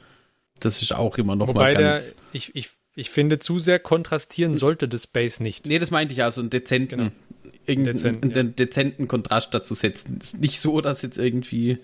Das 0.59 0.81
ist 0.81 0.93
auch 0.93 1.17
immer 1.17 1.35
noch 1.35 1.47
Wobei 1.47 1.73
mal 1.73 1.81
ganz 1.81 2.09
der, 2.09 2.15
ich, 2.31 2.55
ich, 2.55 2.69
ich 2.95 3.09
finde, 3.09 3.39
zu 3.39 3.59
sehr 3.59 3.79
kontrastieren 3.79 4.53
sollte 4.53 4.87
das 4.87 5.07
Base 5.07 5.43
nicht. 5.43 5.65
Nee, 5.65 5.79
das 5.79 5.91
meinte 5.91 6.13
ich 6.13 6.23
also, 6.23 6.41
einen 6.41 6.49
dezenten, 6.49 6.97
genau. 6.97 7.11
irgendeinen 7.65 7.95
dezenten, 7.95 8.31
ja. 8.31 8.43
dezenten 8.43 9.07
Kontrast 9.07 9.53
dazu 9.53 9.75
setzen. 9.75 10.19
Nicht 10.39 10.59
so, 10.59 10.79
dass 10.79 11.01
jetzt 11.01 11.17
irgendwie 11.17 11.79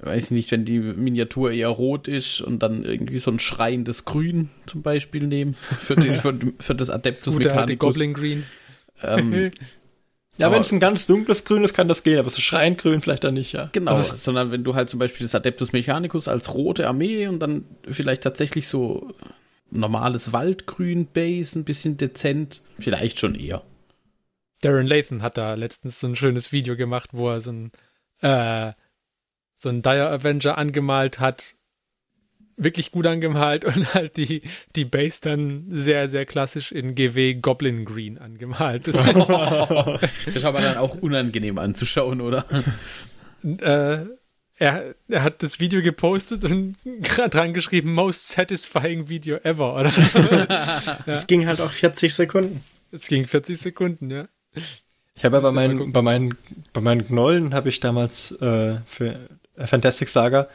weiß 0.00 0.30
nicht, 0.30 0.50
wenn 0.50 0.64
die 0.64 0.78
Miniatur 0.78 1.50
eher 1.50 1.68
rot 1.68 2.06
ist 2.08 2.40
und 2.40 2.62
dann 2.62 2.84
irgendwie 2.84 3.18
so 3.18 3.30
ein 3.30 3.40
schreiendes 3.40 4.04
Grün 4.04 4.48
zum 4.66 4.82
Beispiel 4.82 5.26
nehmen 5.26 5.54
für, 5.54 5.96
den, 5.96 6.16
für, 6.20 6.38
für 6.60 6.74
das 6.74 6.90
Adeptus 6.90 7.34
das 7.34 7.34
Mechanicus. 7.34 7.94
Goblin 7.94 8.14
Green. 8.14 8.44
Ähm, 9.02 9.50
ja, 10.38 10.52
wenn 10.52 10.60
es 10.60 10.72
ein 10.72 10.80
ganz 10.80 11.06
dunkles 11.06 11.44
Grün 11.44 11.64
ist, 11.64 11.74
kann 11.74 11.88
das 11.88 12.04
gehen, 12.04 12.18
aber 12.18 12.30
so 12.30 12.40
schreiend 12.40 12.78
grün 12.78 13.02
vielleicht 13.02 13.24
dann 13.24 13.34
nicht, 13.34 13.52
ja. 13.52 13.70
Genau, 13.72 13.92
also, 13.92 14.14
sondern 14.16 14.52
wenn 14.52 14.62
du 14.62 14.74
halt 14.74 14.88
zum 14.88 15.00
Beispiel 15.00 15.26
das 15.26 15.34
Adeptus 15.34 15.72
Mechanicus 15.72 16.28
als 16.28 16.54
rote 16.54 16.86
Armee 16.86 17.26
und 17.26 17.40
dann 17.40 17.64
vielleicht 17.88 18.22
tatsächlich 18.22 18.68
so 18.68 19.12
normales 19.70 20.32
Waldgrün-Base, 20.32 21.58
ein 21.58 21.64
bisschen 21.64 21.96
dezent, 21.96 22.62
vielleicht 22.78 23.18
schon 23.18 23.34
eher. 23.34 23.62
Darren 24.60 24.86
Lathan 24.86 25.22
hat 25.22 25.36
da 25.36 25.54
letztens 25.54 26.00
so 26.00 26.06
ein 26.06 26.16
schönes 26.16 26.52
Video 26.52 26.76
gemacht, 26.76 27.10
wo 27.12 27.28
er 27.30 27.40
so 27.40 27.52
ein 27.52 27.72
äh, 28.22 28.72
so 29.58 29.68
ein 29.68 29.82
Dire 29.82 30.10
Avenger 30.10 30.56
angemalt 30.56 31.18
hat. 31.18 31.54
Wirklich 32.56 32.90
gut 32.90 33.06
angemalt 33.06 33.64
und 33.64 33.94
halt 33.94 34.16
die, 34.16 34.42
die 34.74 34.84
Base 34.84 35.20
dann 35.20 35.66
sehr, 35.70 36.08
sehr 36.08 36.26
klassisch 36.26 36.72
in 36.72 36.94
GW 36.94 37.34
Goblin 37.34 37.84
Green 37.84 38.18
angemalt. 38.18 38.88
Das, 38.88 38.94
das 38.96 39.28
war 39.28 40.00
aber 40.44 40.60
dann 40.60 40.76
auch 40.76 40.96
unangenehm 40.96 41.58
anzuschauen, 41.58 42.20
oder? 42.20 42.44
Äh, 43.44 44.06
er, 44.58 44.94
er 45.08 45.22
hat 45.22 45.42
das 45.42 45.60
Video 45.60 45.82
gepostet 45.82 46.44
und 46.44 46.76
gerade 46.84 47.30
dran 47.30 47.54
geschrieben, 47.54 47.94
most 47.94 48.28
satisfying 48.28 49.08
Video 49.08 49.36
ever, 49.44 49.74
oder? 49.74 49.92
Es 51.06 51.22
ja. 51.22 51.26
ging 51.26 51.46
halt 51.46 51.60
auch 51.60 51.70
40 51.72 52.12
Sekunden. 52.12 52.62
Es 52.90 53.06
ging 53.06 53.26
40 53.26 53.58
Sekunden, 53.58 54.10
ja. 54.10 54.28
Ich 55.14 55.24
habe 55.24 55.36
ja 55.36 55.40
bei 55.40 55.52
meinen, 55.52 55.92
bei 55.92 56.02
meinen, 56.02 56.36
bei 56.72 56.80
meinen 56.80 57.06
Knollen 57.06 57.54
habe 57.54 57.68
ich 57.68 57.80
damals 57.80 58.32
äh, 58.40 58.76
für 58.86 59.28
Fantastic 59.66 60.08
Saga, 60.08 60.48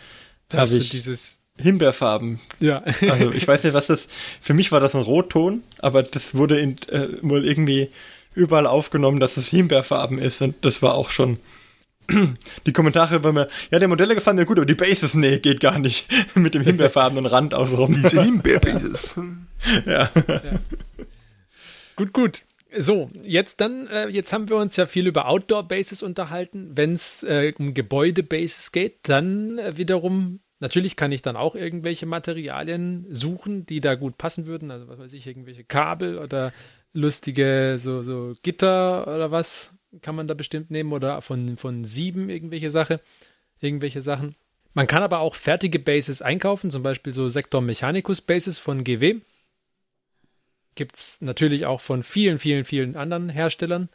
da 0.50 0.60
habe 0.60 0.72
ich 0.72 0.90
dieses 0.90 1.42
Himbeerfarben. 1.58 2.40
Ja. 2.60 2.84
also 3.10 3.32
ich 3.32 3.48
weiß 3.48 3.64
nicht, 3.64 3.74
was 3.74 3.88
das. 3.88 4.08
Für 4.42 4.54
mich 4.54 4.72
war 4.72 4.80
das 4.80 4.96
ein 4.96 5.02
Rotton, 5.02 5.64
aber 5.80 6.04
das 6.04 6.36
wurde 6.36 6.60
in, 6.60 6.78
äh, 6.90 7.08
wohl 7.22 7.46
irgendwie 7.46 7.90
überall 8.34 8.66
aufgenommen, 8.66 9.20
dass 9.20 9.38
es 9.38 9.48
Himbeerfarben 9.50 10.18
ist 10.18 10.42
und 10.42 10.56
das 10.62 10.82
war 10.82 10.96
auch 10.96 11.12
schon. 11.12 11.38
Die 12.66 12.74
Kommentare 12.74 13.24
waren 13.24 13.34
mir, 13.34 13.48
ja, 13.72 13.80
die 13.80 13.88
Modelle 13.88 14.14
gefallen 14.14 14.36
mir 14.36 14.46
gut, 14.46 14.58
aber 14.58 14.66
die 14.66 14.76
Bases, 14.76 15.14
nee, 15.14 15.40
geht 15.40 15.62
gar 15.62 15.80
nicht. 15.80 16.06
Mit 16.36 16.54
dem 16.54 16.62
himbeerfarbenen 16.62 17.26
Rand 17.26 17.54
außenrum. 17.54 17.94
Diese 17.94 18.22
Himbeerbases. 18.26 19.16
ja. 19.86 20.10
ja. 20.28 20.42
Gut, 21.96 22.12
gut. 22.12 22.42
So, 22.76 23.10
jetzt 23.24 23.62
dann, 23.62 23.88
äh, 23.88 24.08
jetzt 24.10 24.34
haben 24.34 24.50
wir 24.50 24.58
uns 24.58 24.76
ja 24.76 24.86
viel 24.86 25.08
über 25.08 25.28
Outdoor-Bases 25.28 26.04
unterhalten. 26.04 26.72
Wenn 26.76 26.94
es 26.94 27.24
äh, 27.24 27.54
um 27.58 27.74
Gebäude-Bases 27.74 28.72
geht, 28.72 29.10
dann 29.10 29.60
äh, 29.60 29.78
wiederum 29.78 30.40
Natürlich 30.60 30.96
kann 30.96 31.12
ich 31.12 31.22
dann 31.22 31.36
auch 31.36 31.56
irgendwelche 31.56 32.06
Materialien 32.06 33.06
suchen, 33.10 33.66
die 33.66 33.82
da 33.82 33.96
gut 33.96 34.18
passen 34.18 34.48
würden. 34.48 34.72
Also 34.72 34.88
was 34.88 34.98
weiß 34.98 35.12
ich, 35.12 35.28
irgendwelche 35.28 35.66
Kabel 35.66 36.18
oder 36.18 36.54
lustige 36.94 37.76
so, 37.78 38.02
so 38.02 38.34
Gitter 38.44 39.06
oder 39.14 39.30
was 39.30 39.76
kann 40.02 40.16
man 40.16 40.30
da 40.30 40.36
bestimmt 40.36 40.72
nehmen 40.72 40.94
oder 40.94 41.22
von, 41.22 41.58
von 41.58 41.84
sieben 41.84 42.30
irgendwelche 42.30 42.70
Sache, 42.70 43.02
irgendwelche 43.60 44.02
Sachen. 44.02 44.36
Man 44.74 44.88
kann 44.88 45.04
aber 45.04 45.20
auch 45.20 45.36
fertige 45.36 45.80
Bases 45.80 46.22
einkaufen, 46.22 46.72
zum 46.72 46.82
Beispiel 46.82 47.14
so 47.14 47.28
Sektor 47.28 47.62
Mechanicus 47.62 48.22
Bases 48.22 48.58
von 48.58 48.86
GW. 48.86 49.20
Gibt 50.76 50.96
es 50.96 51.22
natürlich 51.22 51.66
auch 51.66 51.82
von 51.82 52.04
vielen, 52.04 52.40
vielen, 52.40 52.64
vielen 52.64 52.96
anderen 52.96 53.30
Herstellern. 53.30 53.90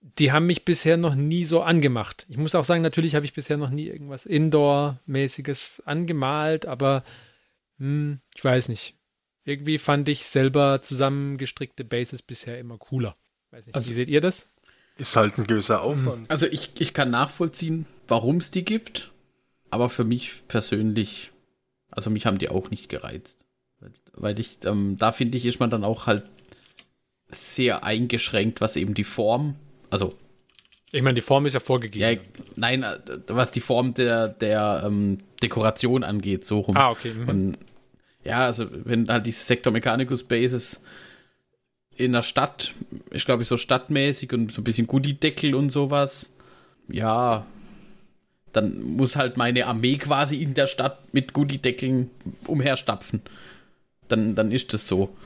Die 0.00 0.32
haben 0.32 0.46
mich 0.46 0.64
bisher 0.64 0.96
noch 0.96 1.14
nie 1.14 1.44
so 1.44 1.62
angemacht. 1.62 2.26
Ich 2.28 2.36
muss 2.36 2.54
auch 2.54 2.64
sagen, 2.64 2.82
natürlich 2.82 3.14
habe 3.14 3.24
ich 3.24 3.34
bisher 3.34 3.56
noch 3.56 3.70
nie 3.70 3.86
irgendwas 3.86 4.26
Indoor-mäßiges 4.26 5.82
angemalt, 5.86 6.66
aber 6.66 7.02
hm, 7.78 8.20
ich 8.34 8.44
weiß 8.44 8.68
nicht. 8.68 8.94
Irgendwie 9.44 9.78
fand 9.78 10.08
ich 10.08 10.26
selber 10.26 10.82
zusammengestrickte 10.82 11.84
Bases 11.84 12.22
bisher 12.22 12.58
immer 12.58 12.78
cooler. 12.78 13.16
Nicht, 13.50 13.74
also, 13.74 13.88
wie 13.88 13.94
seht 13.94 14.08
ihr 14.08 14.20
das? 14.20 14.52
Ist 14.96 15.16
halt 15.16 15.38
ein 15.38 15.46
gewisser 15.46 15.82
Aufwand. 15.82 16.30
Also 16.30 16.46
ich, 16.46 16.72
ich 16.78 16.92
kann 16.92 17.10
nachvollziehen, 17.10 17.86
warum 18.08 18.38
es 18.38 18.50
die 18.50 18.64
gibt, 18.64 19.12
aber 19.70 19.88
für 19.88 20.04
mich 20.04 20.46
persönlich, 20.48 21.30
also 21.90 22.10
mich 22.10 22.26
haben 22.26 22.38
die 22.38 22.50
auch 22.50 22.70
nicht 22.70 22.88
gereizt. 22.88 23.37
Weil 24.12 24.38
ich, 24.40 24.58
ähm, 24.64 24.96
da 24.98 25.12
finde 25.12 25.38
ich, 25.38 25.46
ist 25.46 25.60
man 25.60 25.70
dann 25.70 25.84
auch 25.84 26.06
halt 26.06 26.24
sehr 27.28 27.84
eingeschränkt, 27.84 28.60
was 28.60 28.76
eben 28.76 28.94
die 28.94 29.04
Form, 29.04 29.56
also. 29.90 30.16
Ich 30.90 31.02
meine, 31.02 31.14
die 31.14 31.20
Form 31.20 31.44
ist 31.44 31.52
ja 31.52 31.60
vorgegeben. 31.60 32.00
Ja, 32.00 32.18
nein, 32.56 32.82
äh, 32.82 32.98
was 33.28 33.52
die 33.52 33.60
Form 33.60 33.92
der, 33.94 34.28
der 34.28 34.82
ähm, 34.86 35.18
Dekoration 35.42 36.02
angeht, 36.02 36.44
so 36.44 36.60
rum. 36.60 36.76
Ah, 36.76 36.90
okay. 36.90 37.12
Mhm. 37.12 37.28
Und 37.28 37.58
ja, 38.24 38.46
also 38.46 38.66
wenn 38.70 39.08
halt 39.08 39.26
diese 39.26 39.44
Sektor 39.44 39.72
Mechanicus 39.72 40.24
Bases 40.24 40.82
in 41.96 42.12
der 42.12 42.22
Stadt, 42.22 42.74
ich 43.10 43.24
glaube 43.24 43.44
so 43.44 43.56
stadtmäßig 43.56 44.32
und 44.32 44.52
so 44.52 44.60
ein 44.60 44.64
bisschen 44.64 44.86
Goodie-Deckel 44.86 45.54
und 45.54 45.70
sowas, 45.70 46.32
ja, 46.88 47.44
dann 48.52 48.82
muss 48.82 49.16
halt 49.16 49.36
meine 49.36 49.66
Armee 49.66 49.98
quasi 49.98 50.42
in 50.42 50.54
der 50.54 50.66
Stadt 50.66 51.12
mit 51.12 51.32
Goodie-Deckeln 51.32 52.10
umherstapfen. 52.46 53.22
Dann, 54.08 54.34
dann 54.34 54.52
ist 54.52 54.74
das 54.74 54.88
so. 54.88 55.16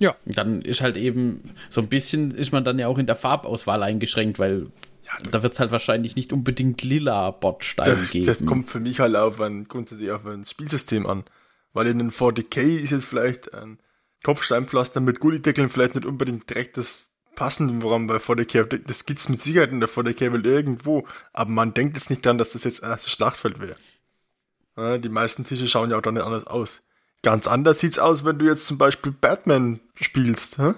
Ja. 0.00 0.16
Dann 0.24 0.62
ist 0.62 0.80
halt 0.80 0.96
eben 0.96 1.42
so 1.70 1.80
ein 1.80 1.88
bisschen, 1.88 2.30
ist 2.30 2.52
man 2.52 2.64
dann 2.64 2.78
ja 2.78 2.86
auch 2.88 2.98
in 2.98 3.06
der 3.06 3.16
Farbauswahl 3.16 3.82
eingeschränkt, 3.82 4.38
weil 4.38 4.70
ja, 5.04 5.12
da 5.30 5.42
wird 5.42 5.54
es 5.54 5.60
halt 5.60 5.70
wahrscheinlich 5.70 6.16
nicht 6.16 6.32
unbedingt 6.32 6.82
lila 6.82 7.30
Botsteine 7.30 8.02
geben. 8.10 8.26
Das 8.26 8.44
kommt 8.44 8.70
für 8.70 8.80
mich 8.80 9.00
halt 9.00 9.16
auf 9.16 9.40
ein, 9.40 9.64
grundsätzlich 9.64 10.10
auf 10.10 10.26
ein 10.26 10.44
Spielsystem 10.44 11.06
an. 11.06 11.24
Weil 11.72 11.86
in 11.86 11.98
den 11.98 12.10
40k 12.10 12.60
ist 12.60 12.90
jetzt 12.90 13.04
vielleicht 13.04 13.52
ein 13.54 13.78
Kopfsteinpflaster 14.24 15.00
mit 15.00 15.20
Gullideckeln 15.20 15.70
vielleicht 15.70 15.94
nicht 15.94 16.06
unbedingt 16.06 16.48
direkt 16.48 16.76
das 16.76 17.10
passende, 17.34 17.82
woran 17.82 18.06
bei 18.06 18.16
40k, 18.16 18.82
das 18.84 19.06
gibt's 19.06 19.28
mit 19.28 19.40
Sicherheit 19.40 19.70
in 19.70 19.80
der 19.80 19.88
40k-Welt 19.88 20.44
irgendwo, 20.44 21.06
aber 21.32 21.50
man 21.50 21.72
denkt 21.72 21.96
jetzt 21.96 22.10
nicht 22.10 22.26
dran, 22.26 22.36
dass 22.36 22.50
das 22.50 22.64
jetzt 22.64 22.82
ein 22.82 22.90
erstes 22.90 23.12
Schlachtfeld 23.12 23.56
wäre. 23.60 24.98
Die 25.00 25.08
meisten 25.08 25.44
Tische 25.44 25.68
schauen 25.68 25.90
ja 25.90 25.98
auch 25.98 26.02
da 26.02 26.10
nicht 26.10 26.24
anders 26.24 26.46
aus. 26.46 26.82
Ganz 27.22 27.48
anders 27.48 27.80
sieht's 27.80 27.98
aus, 27.98 28.24
wenn 28.24 28.38
du 28.38 28.46
jetzt 28.46 28.66
zum 28.66 28.78
Beispiel 28.78 29.12
Batman 29.12 29.80
spielst, 29.94 30.58
hä? 30.58 30.74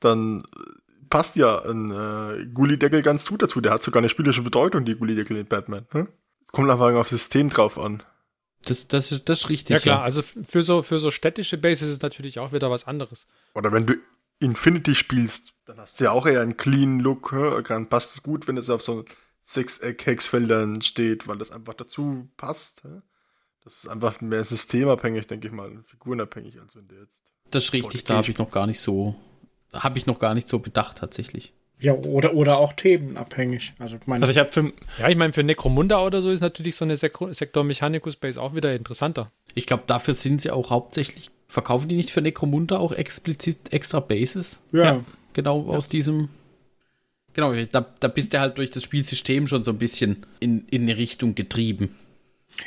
dann 0.00 0.42
passt 1.10 1.36
ja 1.36 1.64
ein 1.64 1.90
äh, 1.90 2.46
Gullideckel 2.46 3.02
ganz 3.02 3.26
gut 3.26 3.42
dazu. 3.42 3.60
Der 3.60 3.72
hat 3.72 3.82
sogar 3.82 4.00
eine 4.00 4.08
spielerische 4.08 4.42
Bedeutung, 4.42 4.84
die 4.84 4.96
Gullideckel 4.96 5.36
in 5.36 5.46
Batman. 5.46 5.86
Hä? 5.92 6.06
Kommt 6.52 6.70
einfach 6.70 6.92
auf 6.94 7.08
das 7.08 7.18
System 7.18 7.50
drauf 7.50 7.78
an. 7.78 8.02
Das, 8.64 8.88
das, 8.88 9.12
ist, 9.12 9.28
das 9.28 9.40
ist 9.40 9.50
richtig. 9.50 9.74
Ja 9.74 9.80
klar, 9.80 9.98
ja. 9.98 10.02
also 10.02 10.22
für 10.22 10.62
so, 10.62 10.82
für 10.82 10.98
so 10.98 11.10
städtische 11.10 11.58
Bases 11.58 11.88
ist 11.88 11.94
es 11.94 12.02
natürlich 12.02 12.38
auch 12.38 12.52
wieder 12.52 12.70
was 12.70 12.86
anderes. 12.86 13.26
Oder 13.54 13.72
wenn 13.72 13.86
du 13.86 13.94
Infinity 14.40 14.94
spielst, 14.94 15.54
dann 15.64 15.78
hast 15.78 16.00
du 16.00 16.04
ja 16.04 16.10
auch 16.10 16.26
eher 16.26 16.40
einen 16.40 16.56
clean 16.56 17.00
Look. 17.00 17.34
Dann 17.68 17.88
passt 17.88 18.16
es 18.16 18.22
gut, 18.22 18.48
wenn 18.48 18.56
es 18.56 18.70
auf 18.70 18.82
so 18.82 19.04
Sechseck-Hexfeldern 19.42 20.82
steht, 20.82 21.26
weil 21.28 21.38
das 21.38 21.50
einfach 21.50 21.74
dazu 21.74 22.28
passt. 22.36 22.82
Das 23.68 23.84
ist 23.84 23.88
einfach 23.88 24.22
mehr 24.22 24.42
systemabhängig, 24.42 25.26
denke 25.26 25.48
ich 25.48 25.52
mal, 25.52 25.70
figurenabhängig, 25.84 26.58
als 26.58 26.74
wenn 26.74 26.88
du 26.88 26.94
jetzt. 26.94 27.20
Das 27.50 27.64
ist 27.64 27.74
richtig, 27.74 28.02
da 28.04 28.16
habe 28.16 28.30
ich 28.30 28.38
noch 28.38 28.50
gar 28.50 28.66
nicht 28.66 28.80
so, 28.80 29.14
habe 29.74 29.98
ich 29.98 30.06
noch 30.06 30.18
gar 30.18 30.32
nicht 30.32 30.48
so 30.48 30.58
bedacht 30.58 30.96
tatsächlich. 30.96 31.52
Ja, 31.78 31.92
oder, 31.92 32.32
oder 32.32 32.56
auch 32.56 32.72
themenabhängig. 32.72 33.74
Also, 33.78 33.96
ich 33.96 34.06
meine, 34.06 34.22
also 34.22 34.32
ich 34.32 34.38
habe 34.38 34.50
für. 34.50 34.72
Ja, 34.98 35.10
ich 35.10 35.16
meine, 35.16 35.34
für 35.34 35.42
Necromunda 35.42 36.02
oder 36.02 36.22
so 36.22 36.30
ist 36.30 36.40
natürlich 36.40 36.76
so 36.76 36.86
eine 36.86 36.96
Sektor 36.96 37.62
Mechanicus 37.62 38.16
Base 38.16 38.40
auch 38.40 38.54
wieder 38.54 38.74
interessanter. 38.74 39.30
Ich 39.54 39.66
glaube, 39.66 39.82
dafür 39.86 40.14
sind 40.14 40.40
sie 40.40 40.50
auch 40.50 40.70
hauptsächlich. 40.70 41.30
Verkaufen 41.46 41.88
die 41.88 41.96
nicht 41.96 42.10
für 42.10 42.22
Necromunda 42.22 42.78
auch 42.78 42.92
explizit 42.92 43.70
extra 43.70 44.00
Bases? 44.00 44.60
Ja. 44.72 44.84
ja 44.84 45.04
genau 45.34 45.66
ja. 45.68 45.76
aus 45.76 45.90
diesem. 45.90 46.30
Genau, 47.34 47.52
da, 47.70 47.86
da 48.00 48.08
bist 48.08 48.32
du 48.32 48.40
halt 48.40 48.56
durch 48.56 48.70
das 48.70 48.82
Spielsystem 48.82 49.46
schon 49.46 49.62
so 49.62 49.72
ein 49.72 49.78
bisschen 49.78 50.24
in, 50.40 50.66
in 50.68 50.84
eine 50.84 50.96
Richtung 50.96 51.34
getrieben. 51.34 51.94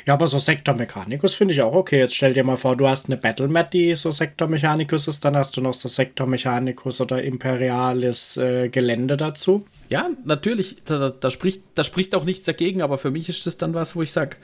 Ja, 0.06 0.14
aber 0.14 0.26
so 0.26 0.38
Sektor 0.38 0.74
Mechanicus 0.74 1.34
finde 1.34 1.54
ich 1.54 1.62
auch 1.62 1.74
okay. 1.74 1.98
Jetzt 1.98 2.14
stell 2.14 2.34
dir 2.34 2.44
mal 2.44 2.56
vor, 2.56 2.76
du 2.76 2.88
hast 2.88 3.06
eine 3.06 3.16
Battle 3.16 3.48
Mat, 3.48 3.72
die 3.72 3.94
so 3.94 4.10
Sektor 4.10 4.48
Mechanicus 4.48 5.08
ist, 5.08 5.24
dann 5.24 5.36
hast 5.36 5.56
du 5.56 5.60
noch 5.60 5.74
so 5.74 5.88
Sektor 5.88 6.26
Mechanicus 6.26 7.00
oder 7.00 7.22
imperiales 7.22 8.36
äh, 8.36 8.68
Gelände 8.68 9.16
dazu. 9.16 9.64
Ja, 9.88 10.08
natürlich, 10.24 10.78
da, 10.84 11.10
da, 11.10 11.30
spricht, 11.30 11.62
da 11.74 11.84
spricht 11.84 12.14
auch 12.14 12.24
nichts 12.24 12.46
dagegen, 12.46 12.82
aber 12.82 12.98
für 12.98 13.10
mich 13.10 13.28
ist 13.28 13.46
das 13.46 13.58
dann 13.58 13.74
was, 13.74 13.94
wo 13.94 14.02
ich 14.02 14.12
sage, 14.12 14.36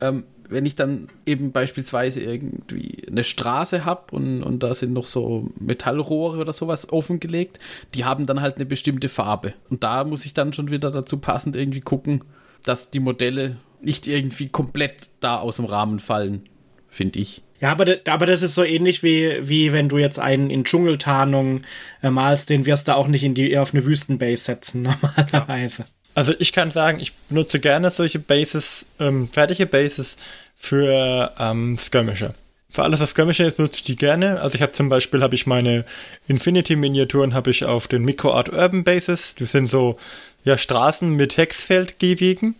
ähm, 0.00 0.24
wenn 0.48 0.66
ich 0.66 0.76
dann 0.76 1.08
eben 1.24 1.52
beispielsweise 1.52 2.20
irgendwie 2.20 3.02
eine 3.08 3.24
Straße 3.24 3.84
habe 3.84 4.14
und, 4.14 4.42
und 4.42 4.62
da 4.62 4.74
sind 4.74 4.92
noch 4.92 5.06
so 5.06 5.50
Metallrohre 5.58 6.38
oder 6.38 6.52
sowas 6.52 6.92
offengelegt, 6.92 7.58
die 7.94 8.04
haben 8.04 8.26
dann 8.26 8.40
halt 8.40 8.56
eine 8.56 8.66
bestimmte 8.66 9.08
Farbe. 9.08 9.54
Und 9.70 9.82
da 9.82 10.04
muss 10.04 10.24
ich 10.24 10.34
dann 10.34 10.52
schon 10.52 10.70
wieder 10.70 10.90
dazu 10.90 11.18
passend 11.18 11.56
irgendwie 11.56 11.80
gucken, 11.80 12.24
dass 12.64 12.90
die 12.90 13.00
Modelle 13.00 13.56
nicht 13.86 14.06
irgendwie 14.06 14.48
komplett 14.48 15.08
da 15.20 15.38
aus 15.38 15.56
dem 15.56 15.64
Rahmen 15.64 16.00
fallen, 16.00 16.42
finde 16.90 17.20
ich. 17.20 17.42
Ja, 17.60 17.70
aber, 17.70 17.86
aber 18.06 18.26
das 18.26 18.42
ist 18.42 18.54
so 18.54 18.64
ähnlich 18.64 19.02
wie, 19.02 19.48
wie 19.48 19.72
wenn 19.72 19.88
du 19.88 19.96
jetzt 19.96 20.18
einen 20.18 20.50
in 20.50 20.64
Dschungeltarnung 20.64 21.62
äh, 22.02 22.10
malst, 22.10 22.50
den 22.50 22.66
wirst 22.66 22.88
du 22.88 22.96
auch 22.96 23.06
nicht 23.06 23.24
in 23.24 23.34
die, 23.34 23.56
auf 23.56 23.72
eine 23.72 23.84
Wüstenbase 23.86 24.42
setzen, 24.42 24.82
normalerweise. 25.32 25.86
Also 26.14 26.34
ich 26.38 26.52
kann 26.52 26.70
sagen, 26.70 26.98
ich 27.00 27.14
benutze 27.14 27.60
gerne 27.60 27.90
solche 27.90 28.18
Bases, 28.18 28.86
ähm, 29.00 29.28
fertige 29.32 29.66
Bases 29.66 30.18
für 30.54 31.32
ähm, 31.38 31.78
Skirmisher. 31.78 32.34
Für 32.70 32.82
alles, 32.82 33.00
was 33.00 33.10
Skirmisher 33.10 33.46
ist, 33.46 33.56
benutze 33.56 33.78
ich 33.78 33.84
die 33.84 33.96
gerne. 33.96 34.40
Also 34.40 34.56
ich 34.56 34.62
habe 34.62 34.72
zum 34.72 34.88
Beispiel, 34.88 35.22
habe 35.22 35.34
ich 35.34 35.46
meine 35.46 35.84
Infinity-Miniaturen 36.28 37.32
habe 37.32 37.50
ich 37.50 37.64
auf 37.64 37.86
den 37.86 38.02
Microart 38.02 38.50
Urban 38.50 38.84
Bases. 38.84 39.34
Das 39.38 39.52
sind 39.52 39.68
so 39.68 39.96
ja, 40.44 40.58
Straßen 40.58 41.10
mit 41.10 41.36
Hexfeld-Gehwegen. 41.36 42.54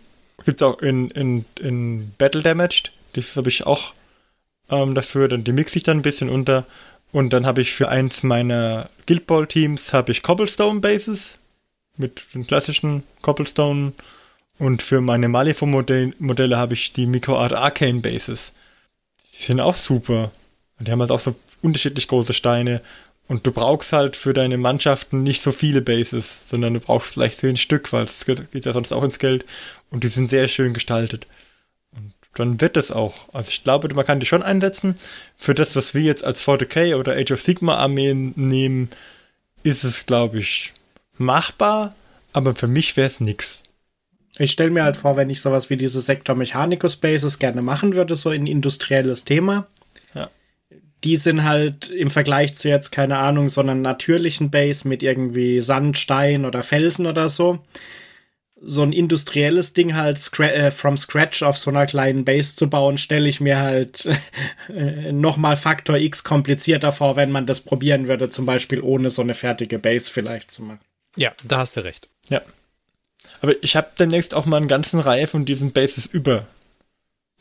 Gibt 0.45 0.61
es 0.61 0.63
auch 0.63 0.79
in, 0.79 1.09
in, 1.11 1.45
in 1.59 2.13
Battle 2.17 2.43
Damaged. 2.43 2.91
Die 3.15 3.21
habe 3.21 3.49
ich 3.49 3.65
auch 3.65 3.93
ähm, 4.69 4.95
dafür. 4.95 5.27
Dann, 5.27 5.43
die 5.43 5.51
mixe 5.51 5.77
ich 5.77 5.83
dann 5.83 5.99
ein 5.99 6.03
bisschen 6.03 6.29
unter. 6.29 6.65
Und 7.11 7.31
dann 7.31 7.45
habe 7.45 7.61
ich 7.61 7.71
für 7.71 7.89
eins 7.89 8.23
meiner 8.23 8.89
Guild 9.05 9.27
Ball 9.27 9.47
Teams 9.47 9.93
habe 9.93 10.11
ich 10.11 10.23
Cobblestone 10.23 10.79
Bases 10.79 11.39
mit 11.95 12.21
den 12.33 12.45
klassischen 12.45 13.03
Cobblestone. 13.21 13.93
Und 14.59 14.81
für 14.81 15.01
meine 15.01 15.29
Malifaux-Modelle 15.29 16.57
habe 16.57 16.73
ich 16.73 16.93
die 16.93 17.05
Microart 17.05 17.53
Arcane 17.53 18.01
Bases. 18.01 18.53
Die 19.37 19.43
sind 19.43 19.59
auch 19.59 19.75
super. 19.75 20.31
Und 20.79 20.87
die 20.87 20.91
haben 20.91 21.01
halt 21.01 21.11
auch 21.11 21.19
so 21.19 21.35
unterschiedlich 21.61 22.07
große 22.07 22.33
Steine. 22.33 22.81
Und 23.27 23.45
du 23.45 23.51
brauchst 23.51 23.91
halt 23.91 24.15
für 24.15 24.33
deine 24.33 24.57
Mannschaften 24.57 25.21
nicht 25.21 25.41
so 25.41 25.51
viele 25.51 25.81
Bases, 25.81 26.49
sondern 26.49 26.75
du 26.75 26.79
brauchst 26.79 27.13
vielleicht 27.13 27.39
zehn 27.39 27.57
Stück, 27.57 27.91
weil 27.91 28.05
es 28.05 28.25
geht 28.25 28.65
ja 28.65 28.71
sonst 28.71 28.93
auch 28.93 29.03
ins 29.03 29.19
Geld. 29.19 29.45
Und 29.91 30.03
die 30.03 30.07
sind 30.07 30.29
sehr 30.29 30.47
schön 30.47 30.73
gestaltet. 30.73 31.27
Und 31.91 32.13
dann 32.35 32.61
wird 32.61 32.77
es 32.77 32.91
auch. 32.91 33.15
Also 33.33 33.49
ich 33.49 33.63
glaube, 33.63 33.93
man 33.93 34.05
kann 34.05 34.21
die 34.21 34.25
schon 34.25 34.43
einsetzen. 34.43 34.95
Für 35.35 35.53
das, 35.53 35.75
was 35.75 35.93
wir 35.93 36.03
jetzt 36.03 36.23
als 36.23 36.41
40k 36.41 36.95
oder 36.95 37.17
Age 37.17 37.31
of 37.31 37.41
Sigma 37.41 37.75
Armeen 37.75 38.33
nehmen, 38.35 38.89
ist 39.63 39.83
es, 39.83 40.05
glaube 40.05 40.39
ich, 40.39 40.73
machbar. 41.17 41.95
Aber 42.31 42.55
für 42.55 42.67
mich 42.67 42.95
wäre 42.95 43.07
es 43.07 43.19
nix. 43.19 43.61
Ich 44.37 44.51
stelle 44.51 44.69
mir 44.69 44.83
halt 44.83 44.97
vor, 44.97 45.17
wenn 45.17 45.29
ich 45.29 45.41
sowas 45.41 45.69
wie 45.69 45.77
diese 45.77 45.99
Sektor 45.99 46.35
Mechanicus 46.35 46.95
Bases 46.95 47.39
gerne 47.39 47.61
machen 47.61 47.95
würde, 47.95 48.15
so 48.15 48.29
ein 48.29 48.45
industrielles 48.45 49.25
Thema, 49.25 49.67
die 51.03 51.17
sind 51.17 51.43
halt 51.43 51.89
im 51.89 52.09
Vergleich 52.09 52.55
zu 52.55 52.69
jetzt, 52.69 52.91
keine 52.91 53.17
Ahnung, 53.17 53.49
so 53.49 53.61
einer 53.61 53.75
natürlichen 53.75 54.49
Base 54.49 54.87
mit 54.87 55.03
irgendwie 55.03 55.61
Sand, 55.61 55.97
Stein 55.97 56.45
oder 56.45 56.63
Felsen 56.63 57.05
oder 57.05 57.29
so. 57.29 57.59
So 58.59 58.81
ein 58.81 58.91
industrielles 58.91 59.73
Ding 59.73 59.93
halt 59.93 60.17
scra 60.17 60.47
äh, 60.47 60.71
from 60.71 60.97
scratch 60.97 61.43
auf 61.43 61.59
so 61.59 61.69
einer 61.69 61.85
kleinen 61.85 62.25
Base 62.25 62.55
zu 62.55 62.67
bauen, 62.67 62.97
stelle 62.97 63.29
ich 63.29 63.39
mir 63.39 63.59
halt 63.59 64.09
äh, 64.69 65.11
nochmal 65.11 65.57
Faktor 65.57 65.97
X 65.97 66.23
komplizierter 66.23 66.91
vor, 66.91 67.15
wenn 67.15 67.31
man 67.31 67.45
das 67.45 67.61
probieren 67.61 68.07
würde, 68.07 68.29
zum 68.29 68.47
Beispiel 68.47 68.81
ohne 68.81 69.11
so 69.11 69.21
eine 69.21 69.35
fertige 69.35 69.77
Base 69.77 70.11
vielleicht 70.11 70.49
zu 70.49 70.63
machen. 70.63 70.79
Ja, 71.15 71.33
da 71.43 71.59
hast 71.59 71.77
du 71.77 71.83
recht. 71.83 72.07
Ja. 72.29 72.41
Aber 73.41 73.53
ich 73.61 73.75
habe 73.75 73.91
demnächst 73.99 74.33
auch 74.33 74.47
mal 74.47 74.57
einen 74.57 74.67
ganzen 74.67 74.99
Reihe 74.99 75.27
von 75.27 75.45
diesen 75.45 75.71
Bases 75.71 76.07
über 76.07 76.47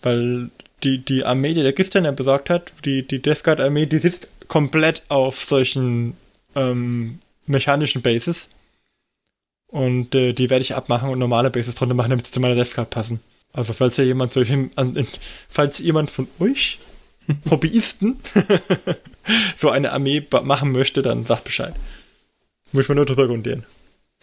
weil 0.07 0.51
die, 0.85 0.99
die 0.99 1.25
Armee, 1.25 1.53
die 1.53 1.65
der 1.65 1.73
Gistern 1.73 2.05
ja 2.05 2.13
besorgt 2.13 2.49
hat, 2.49 2.73
die, 2.85 3.03
die 3.03 3.21
Death 3.21 3.43
Guard 3.43 3.61
Armee, 3.61 3.87
die 3.87 3.99
sitzt 3.99 4.29
komplett 4.47 5.03
auf 5.09 5.43
solchen 5.43 6.17
ähm, 6.55 7.19
mechanischen 7.47 8.03
Bases. 8.03 8.49
Und 9.67 10.15
äh, 10.15 10.33
die 10.33 10.49
werde 10.49 10.63
ich 10.63 10.77
abmachen 10.77 11.09
und 11.09 11.19
normale 11.19 11.51
Bases 11.51 11.75
drunter 11.75 11.95
machen, 11.95 12.11
damit 12.11 12.27
sie 12.27 12.33
zu 12.33 12.39
meiner 12.39 12.55
Death 12.55 12.75
Guard 12.75 12.91
passen. 12.91 13.19
Also 13.53 13.73
falls 13.73 13.97
ja 13.97 14.05
jemand 14.05 14.31
solche, 14.31 14.71
falls 15.49 15.81
jemand 15.81 16.13
von 16.13 16.29
euch 16.39 16.79
Hobbyisten 17.51 18.21
so 19.57 19.71
eine 19.71 19.91
Armee 19.91 20.25
machen 20.45 20.71
möchte, 20.71 21.03
dann 21.03 21.27
sagt 21.27 21.43
Bescheid. 21.43 21.75
Muss 22.71 22.87
man 22.89 22.95
nur 22.95 23.07
drüber 23.07 23.27
grundieren. 23.27 23.65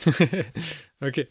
okay. 1.01 1.27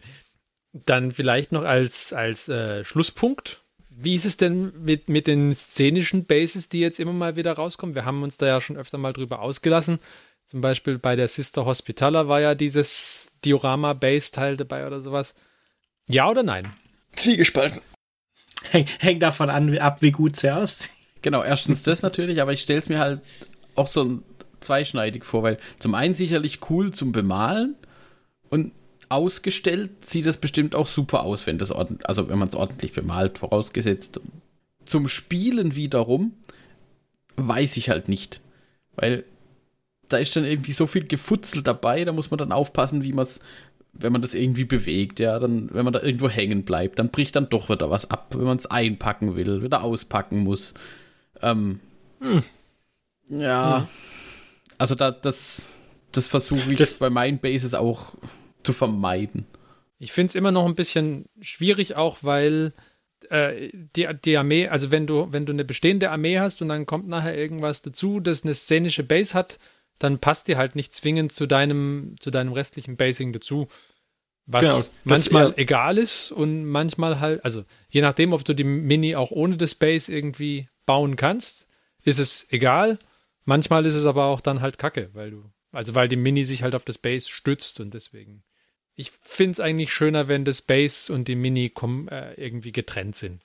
Dann 0.74 1.11
vielleicht 1.11 1.53
noch 1.53 1.62
als, 1.62 2.12
als 2.12 2.50
äh, 2.50 2.84
Schlusspunkt. 2.84 3.61
Wie 3.97 4.14
ist 4.14 4.24
es 4.24 4.36
denn 4.36 4.72
mit, 4.82 5.09
mit 5.09 5.26
den 5.26 5.55
szenischen 5.55 6.24
Bases, 6.24 6.68
die 6.68 6.80
jetzt 6.80 7.01
immer 7.01 7.12
mal 7.12 7.36
wieder 7.36 7.53
rauskommen? 7.53 7.95
Wir 7.95 8.05
haben 8.05 8.22
uns 8.22 8.36
da 8.36 8.47
ja 8.47 8.61
schon 8.61 8.76
öfter 8.76 8.99
mal 8.99 9.12
drüber 9.12 9.40
ausgelassen. 9.40 9.99
Zum 10.45 10.61
Beispiel 10.61 10.99
bei 10.99 11.16
der 11.16 11.28
Sister 11.28 11.64
Hospitaler 11.64 12.28
war 12.28 12.40
ja 12.40 12.55
dieses 12.55 13.32
Diorama-Base-Teil 13.45 14.57
dabei 14.57 14.86
oder 14.86 15.01
sowas. 15.01 15.34
Ja 16.07 16.28
oder 16.28 16.43
nein? 16.43 16.72
Zwiegespalten. 17.12 17.80
Hängt 18.70 19.22
davon 19.22 19.51
an, 19.51 19.76
ab, 19.78 20.03
wie 20.03 20.12
gut 20.12 20.36
sie 20.36 20.55
aussieht. 20.55 20.90
Genau, 21.20 21.43
erstens 21.43 21.82
das 21.82 22.03
natürlich, 22.03 22.43
aber 22.43 22.53
ich 22.53 22.61
stelle 22.61 22.80
es 22.80 22.88
mir 22.88 22.99
halt 22.99 23.20
auch 23.74 23.86
so 23.86 24.22
zweischneidig 24.61 25.24
vor, 25.24 25.43
weil 25.43 25.59
zum 25.78 25.95
einen 25.95 26.14
sicherlich 26.14 26.59
cool 26.70 26.93
zum 26.93 27.12
Bemalen 27.12 27.76
und 28.51 28.72
ausgestellt 29.12 30.06
sieht 30.08 30.26
es 30.26 30.36
bestimmt 30.36 30.74
auch 30.74 30.86
super 30.86 31.22
aus, 31.22 31.46
wenn 31.46 31.58
das 31.58 31.70
ordentlich, 31.70 32.08
also 32.08 32.28
wenn 32.28 32.38
man 32.38 32.48
es 32.48 32.54
ordentlich 32.54 32.92
bemalt, 32.92 33.38
vorausgesetzt. 33.38 34.20
Zum 34.86 35.08
Spielen 35.08 35.76
wiederum 35.76 36.32
weiß 37.36 37.76
ich 37.76 37.88
halt 37.88 38.08
nicht, 38.08 38.40
weil 38.94 39.24
da 40.08 40.18
ist 40.18 40.36
dann 40.36 40.44
irgendwie 40.44 40.72
so 40.72 40.86
viel 40.86 41.06
Gefutzel 41.06 41.62
dabei, 41.62 42.04
da 42.04 42.12
muss 42.12 42.30
man 42.30 42.38
dann 42.38 42.52
aufpassen, 42.52 43.02
wie 43.02 43.12
man 43.12 43.24
es, 43.24 43.40
wenn 43.92 44.12
man 44.12 44.22
das 44.22 44.34
irgendwie 44.34 44.64
bewegt, 44.64 45.20
ja, 45.20 45.38
dann, 45.38 45.68
wenn 45.72 45.84
man 45.84 45.92
da 45.92 46.02
irgendwo 46.02 46.28
hängen 46.28 46.64
bleibt, 46.64 46.98
dann 46.98 47.10
bricht 47.10 47.36
dann 47.36 47.48
doch 47.48 47.68
wieder 47.68 47.90
was 47.90 48.10
ab, 48.10 48.34
wenn 48.36 48.44
man 48.44 48.58
es 48.58 48.66
einpacken 48.66 49.36
will, 49.36 49.62
wieder 49.62 49.82
auspacken 49.82 50.40
muss. 50.40 50.74
Ähm, 51.40 51.80
hm. 52.20 52.42
Ja, 53.28 53.80
hm. 53.80 53.88
also 54.78 54.94
da, 54.94 55.10
das, 55.10 55.74
das 56.12 56.26
versuche 56.26 56.72
ich 56.72 56.78
das 56.78 56.98
bei 56.98 57.10
meinen 57.10 57.38
Bases 57.38 57.74
auch 57.74 58.14
zu 58.62 58.72
vermeiden. 58.72 59.46
Ich 59.98 60.12
finde 60.12 60.30
es 60.30 60.34
immer 60.34 60.52
noch 60.52 60.66
ein 60.66 60.74
bisschen 60.74 61.26
schwierig, 61.40 61.96
auch 61.96 62.18
weil 62.22 62.72
äh, 63.30 63.70
die, 63.72 64.08
die 64.24 64.36
Armee, 64.36 64.68
also 64.68 64.90
wenn 64.90 65.06
du, 65.06 65.28
wenn 65.30 65.46
du 65.46 65.52
eine 65.52 65.64
bestehende 65.64 66.10
Armee 66.10 66.38
hast 66.38 66.62
und 66.62 66.68
dann 66.68 66.86
kommt 66.86 67.08
nachher 67.08 67.36
irgendwas 67.36 67.82
dazu, 67.82 68.20
das 68.20 68.42
eine 68.42 68.54
szenische 68.54 69.04
Base 69.04 69.34
hat, 69.34 69.58
dann 69.98 70.18
passt 70.18 70.48
die 70.48 70.56
halt 70.56 70.74
nicht 70.74 70.92
zwingend 70.92 71.32
zu 71.32 71.46
deinem, 71.46 72.16
zu 72.18 72.30
deinem 72.30 72.52
restlichen 72.52 72.96
Basing 72.96 73.32
dazu. 73.32 73.68
Was 74.46 74.62
genau, 74.62 74.82
manchmal 75.04 75.54
egal 75.56 75.98
ist 75.98 76.32
und 76.32 76.64
manchmal 76.64 77.20
halt, 77.20 77.44
also 77.44 77.64
je 77.88 78.00
nachdem, 78.00 78.32
ob 78.32 78.44
du 78.44 78.54
die 78.54 78.64
Mini 78.64 79.14
auch 79.14 79.30
ohne 79.30 79.56
das 79.56 79.76
Base 79.76 80.12
irgendwie 80.12 80.68
bauen 80.84 81.14
kannst, 81.14 81.68
ist 82.02 82.18
es 82.18 82.48
egal. 82.50 82.98
Manchmal 83.44 83.86
ist 83.86 83.94
es 83.94 84.06
aber 84.06 84.24
auch 84.26 84.40
dann 84.40 84.60
halt 84.60 84.78
Kacke, 84.78 85.10
weil 85.12 85.30
du, 85.30 85.44
also 85.72 85.94
weil 85.94 86.08
die 86.08 86.16
Mini 86.16 86.44
sich 86.44 86.64
halt 86.64 86.74
auf 86.74 86.84
das 86.84 86.98
Base 86.98 87.28
stützt 87.28 87.78
und 87.78 87.94
deswegen. 87.94 88.42
Ich 89.03 89.11
finde 89.20 89.53
es 89.53 89.59
eigentlich 89.61 89.92
schöner, 89.92 90.28
wenn 90.28 90.44
das 90.44 90.62
Base 90.62 91.12
und 91.12 91.26
die 91.26 91.34
Mini 91.34 91.72
äh, 92.09 92.34
irgendwie 92.40 92.70
getrennt 92.70 93.16
sind. 93.16 93.40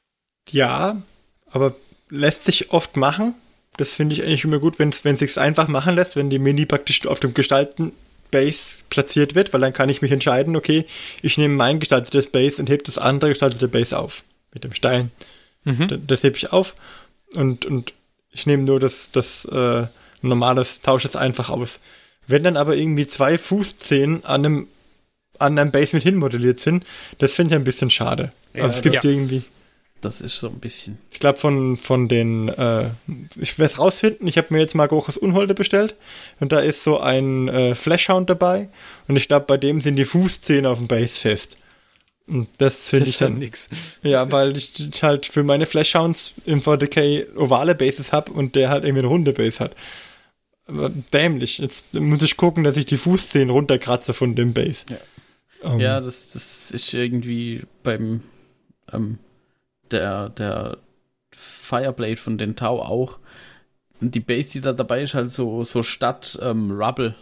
Ja, 0.52 1.02
aber 1.50 1.76
lässt 2.12 2.44
sich 2.44 2.70
oft 2.70 2.96
machen. 2.96 3.34
Das 3.78 3.96
finde 3.96 4.14
ich 4.14 4.22
eigentlich 4.22 4.44
immer 4.44 4.60
gut, 4.60 4.78
wenn 4.78 4.90
es 4.90 5.02
sich 5.02 5.40
einfach 5.40 5.68
machen 5.68 5.96
lässt, 5.96 6.16
wenn 6.16 6.30
die 6.30 6.38
Mini 6.38 6.68
praktisch 6.68 7.08
auf 7.08 7.20
dem 7.20 7.34
gestalten 7.34 7.92
Base 8.30 8.84
platziert 8.92 9.34
wird, 9.34 9.52
weil 9.52 9.62
dann 9.62 9.74
kann 9.74 9.90
ich 9.90 10.04
mich 10.04 10.12
entscheiden, 10.12 10.56
okay, 10.56 10.86
ich 11.24 11.40
nehme 11.40 11.56
mein 11.56 11.80
gestaltetes 11.80 12.28
Base 12.28 12.62
und 12.62 12.70
hebe 12.70 12.84
das 12.84 13.00
andere 13.00 13.32
gestaltete 13.32 13.68
Base 13.68 13.98
auf. 13.98 14.24
Mit 14.54 14.64
dem 14.64 14.76
Stein. 14.76 15.12
Mhm. 15.64 15.88
Das, 15.88 16.00
das 16.06 16.24
hebe 16.24 16.38
ich 16.38 16.54
auf 16.54 16.76
und, 17.34 17.66
und 17.66 17.94
ich 18.30 18.46
nehme 18.46 18.62
nur 18.62 18.80
das, 18.80 19.10
das 19.10 19.46
äh, 19.46 19.88
normales, 20.22 20.82
tausche 20.82 21.08
es 21.08 21.16
einfach 21.16 21.50
aus. 21.50 21.80
Wenn 22.28 22.44
dann 22.44 22.58
aber 22.58 22.76
irgendwie 22.76 23.08
zwei 23.08 23.40
Fußzehen 23.40 24.24
an 24.24 24.46
einem, 24.46 24.68
an 25.40 25.58
einem 25.58 25.72
Base 25.72 25.96
mit 25.96 26.04
hinmodelliert 26.04 26.60
sind, 26.60 26.86
das 27.18 27.34
finde 27.34 27.56
ich 27.56 27.60
ein 27.60 27.64
bisschen 27.64 27.90
schade. 27.90 28.32
Ja, 28.54 28.64
also 28.64 28.76
es 28.76 28.82
gibt 28.82 28.96
ja. 28.96 29.04
irgendwie. 29.04 29.44
Das 30.02 30.22
ist 30.22 30.38
so 30.38 30.48
ein 30.48 30.60
bisschen. 30.60 31.00
Ich 31.12 31.20
glaube, 31.20 31.40
von, 31.40 31.76
von 31.76 32.08
den, 32.08 32.50
äh, 32.50 32.90
ich 33.40 33.58
werde 33.58 33.72
es 33.72 33.80
rausfinden, 33.80 34.28
ich 34.28 34.38
habe 34.38 34.48
mir 34.52 34.60
jetzt 34.60 34.76
mal 34.76 34.88
Goches 34.88 35.18
Unholde 35.18 35.56
bestellt 35.56 35.96
und 36.40 36.52
da 36.52 36.60
ist 36.60 36.84
so 36.84 37.00
ein 37.00 37.48
äh, 37.48 37.74
Flashhound 37.74 38.30
dabei 38.30 38.70
und 39.08 39.16
ich 39.16 39.28
glaube, 39.28 39.48
bei 39.48 39.58
dem 39.58 39.82
sind 39.82 39.96
die 39.96 40.06
Fußzehen 40.06 40.68
auf 40.68 40.78
dem 40.78 40.88
Base 40.88 41.20
fest. 41.20 41.58
Und 42.28 42.50
das 42.58 42.90
finde 42.90 43.10
ich 43.10 43.18
dann 43.18 43.40
nix. 43.40 43.70
Ja, 44.04 44.30
weil 44.32 44.56
ich 44.58 44.74
halt 45.02 45.26
für 45.26 45.44
meine 45.44 45.66
Flashhounds 45.66 46.34
im 46.46 46.62
4DK 46.62 47.38
ovale 47.38 47.74
Bases 47.74 48.12
habe 48.12 48.34
und 48.34 48.56
der 48.56 48.70
halt 48.70 48.84
irgendwie 48.84 49.00
eine 49.00 49.08
runde 49.08 49.32
Base 49.32 49.64
hat. 49.64 49.76
Aber 50.68 50.92
dämlich. 51.14 51.60
Jetzt 51.60 51.94
muss 51.94 52.22
ich 52.22 52.36
gucken, 52.36 52.66
dass 52.66 52.76
ich 52.76 52.86
die 52.86 52.98
Fußzehen 52.98 53.50
runterkratze 53.50 54.14
von 54.14 54.36
dem 54.36 54.54
Base. 54.54 54.84
Ja, 54.90 54.98
um. 55.62 55.74
Ähm. 55.74 55.80
ja 55.80 56.00
das, 56.00 56.32
das 56.34 56.72
ist 56.72 56.94
irgendwie 56.94 57.64
beim 57.84 58.22
ähm, 58.92 59.20
der, 59.92 60.30
der 60.30 60.78
Fireblade 61.32 62.18
von 62.18 62.38
den 62.38 62.56
Tau 62.56 62.82
auch. 62.82 63.20
Und 64.00 64.16
die 64.16 64.20
Base, 64.20 64.52
die 64.52 64.62
da 64.62 64.74
dabei 64.74 65.02
ist, 65.02 65.14
halt 65.14 65.32
so, 65.32 65.64
so 65.64 65.84
Stadt 65.84 66.38
ähm, 66.42 66.72
Rubble. 66.72 67.16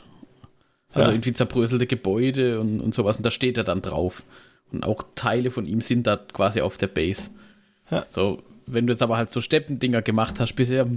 Also 0.94 1.10
ja. 1.10 1.16
irgendwie 1.16 1.34
zerbröselte 1.34 1.88
Gebäude 1.88 2.60
und, 2.60 2.80
und 2.80 2.94
sowas. 2.94 3.18
Und 3.18 3.26
da 3.26 3.32
steht 3.32 3.58
er 3.58 3.64
dann 3.64 3.82
drauf. 3.82 4.24
Und 4.72 4.86
auch 4.86 5.04
Teile 5.16 5.52
von 5.52 5.66
ihm 5.66 5.82
sind 5.82 6.08
da 6.08 6.18
quasi 6.18 6.62
auf 6.62 6.78
der 6.78 6.88
Base. 6.88 7.30
Ja. 7.92 8.06
So, 8.14 8.42
wenn 8.66 8.88
du 8.88 8.94
jetzt 8.94 9.02
aber 9.02 9.18
halt 9.18 9.30
so 9.30 9.42
Steppendinger 9.42 10.02
gemacht 10.02 10.40
hast 10.40 10.54
bisher. 10.54 10.88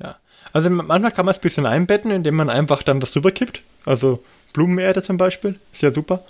Ja. 0.00 0.16
Also 0.52 0.68
manchmal 0.68 1.12
kann 1.12 1.26
man 1.26 1.32
es 1.32 1.38
ein 1.38 1.42
bisschen 1.42 1.66
einbetten, 1.66 2.10
indem 2.10 2.34
man 2.34 2.50
einfach 2.50 2.82
dann 2.82 3.00
was 3.00 3.12
drüber 3.12 3.30
kippt. 3.30 3.62
Also 3.84 4.22
Blumenerde 4.52 5.02
zum 5.02 5.16
Beispiel. 5.16 5.58
Ist 5.72 5.82
ja 5.82 5.90
super. 5.90 6.22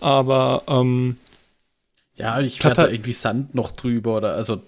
Aber 0.00 0.62
ähm, 0.68 1.16
ja, 2.16 2.40
ich 2.40 2.62
werde 2.62 2.76
da 2.76 2.88
irgendwie 2.88 3.12
Sand 3.12 3.54
noch 3.54 3.72
drüber 3.72 4.16
oder 4.16 4.34
also 4.34 4.62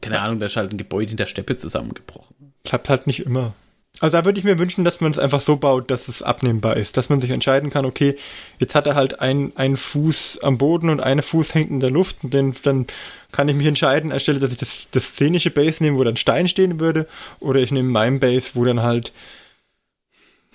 keine 0.00 0.20
Ahnung, 0.20 0.38
da 0.38 0.46
ist 0.46 0.56
halt 0.56 0.70
ein 0.70 0.78
Gebäude 0.78 1.12
in 1.12 1.16
der 1.16 1.26
Steppe 1.26 1.56
zusammengebrochen. 1.56 2.52
Klappt 2.64 2.90
halt 2.90 3.06
nicht 3.06 3.20
immer. 3.20 3.54
Also 4.00 4.18
da 4.18 4.24
würde 4.24 4.38
ich 4.38 4.44
mir 4.44 4.58
wünschen, 4.58 4.84
dass 4.84 5.00
man 5.00 5.12
es 5.12 5.18
einfach 5.18 5.40
so 5.40 5.56
baut, 5.56 5.90
dass 5.90 6.08
es 6.08 6.22
abnehmbar 6.22 6.76
ist, 6.76 6.96
dass 6.96 7.10
man 7.10 7.20
sich 7.20 7.30
entscheiden 7.30 7.70
kann, 7.70 7.86
okay, 7.86 8.18
jetzt 8.58 8.74
hat 8.74 8.86
er 8.86 8.96
halt 8.96 9.20
einen 9.20 9.76
Fuß 9.76 10.40
am 10.42 10.58
Boden 10.58 10.90
und 10.90 11.00
einen 11.00 11.22
Fuß 11.22 11.54
hängt 11.54 11.70
in 11.70 11.80
der 11.80 11.90
Luft 11.90 12.16
und 12.22 12.34
dann, 12.34 12.54
dann 12.64 12.86
kann 13.30 13.48
ich 13.48 13.54
mich 13.54 13.66
entscheiden, 13.66 14.10
anstelle, 14.10 14.40
dass 14.40 14.50
ich 14.50 14.58
das, 14.58 14.88
das 14.90 15.12
szenische 15.12 15.50
Base 15.50 15.82
nehme, 15.82 15.96
wo 15.96 16.04
dann 16.04 16.16
Stein 16.16 16.48
stehen 16.48 16.80
würde, 16.80 17.06
oder 17.38 17.60
ich 17.60 17.70
nehme 17.70 17.88
mein 17.88 18.18
Base, 18.18 18.50
wo 18.54 18.64
dann 18.64 18.82
halt 18.82 19.12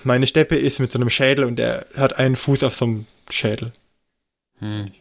meine 0.03 0.27
Steppe 0.27 0.55
ist 0.55 0.79
mit 0.79 0.91
so 0.91 0.99
einem 0.99 1.09
Schädel 1.09 1.45
und 1.45 1.57
der 1.57 1.85
hat 1.95 2.17
einen 2.17 2.35
Fuß 2.35 2.63
auf 2.63 2.75
so 2.75 2.85
einem 2.85 3.05
Schädel. 3.29 3.73
Hm. 4.59 4.91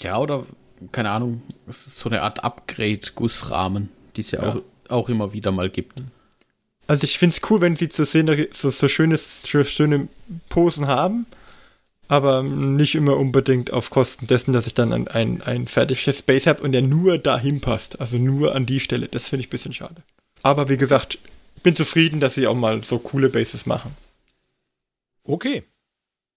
Ja, 0.00 0.18
oder 0.18 0.46
keine 0.92 1.10
Ahnung, 1.10 1.42
so 1.68 2.08
eine 2.08 2.22
Art 2.22 2.44
Upgrade-Gussrahmen, 2.44 3.88
die 4.16 4.20
es 4.20 4.30
ja, 4.30 4.42
ja, 4.42 4.48
Auch, 4.50 4.62
auch 4.90 5.08
immer 5.08 5.32
wieder 5.32 5.52
mal 5.52 5.70
gibt. 5.70 5.94
Also 6.86 7.04
ich 7.04 7.18
finde 7.18 7.34
es 7.34 7.50
cool, 7.50 7.60
wenn 7.60 7.76
sie 7.76 7.88
zu 7.88 8.04
sehen, 8.04 8.46
so, 8.50 8.70
so 8.70 8.88
schönes, 8.88 9.40
schöne 9.44 10.08
Posen 10.48 10.86
haben, 10.86 11.26
aber 12.08 12.42
nicht 12.42 12.94
immer 12.94 13.16
unbedingt 13.16 13.72
auf 13.72 13.90
Kosten 13.90 14.26
dessen, 14.26 14.52
dass 14.52 14.66
ich 14.66 14.74
dann 14.74 14.92
ein, 14.92 15.08
ein, 15.08 15.42
ein 15.42 15.66
fertiges 15.66 16.18
Space 16.18 16.46
habe 16.46 16.62
und 16.62 16.72
der 16.72 16.82
nur 16.82 17.18
dahin 17.18 17.60
passt, 17.60 18.00
also 18.00 18.18
nur 18.18 18.54
an 18.54 18.66
die 18.66 18.80
Stelle. 18.80 19.08
Das 19.08 19.28
finde 19.28 19.40
ich 19.40 19.48
ein 19.48 19.50
bisschen 19.50 19.72
schade. 19.72 20.02
Aber 20.42 20.68
wie 20.68 20.76
gesagt, 20.76 21.18
bin 21.62 21.74
zufrieden, 21.74 22.20
dass 22.20 22.34
sie 22.34 22.46
auch 22.46 22.54
mal 22.54 22.82
so 22.84 22.98
coole 22.98 23.28
Bases 23.28 23.66
machen. 23.66 23.96
Okay, 25.24 25.64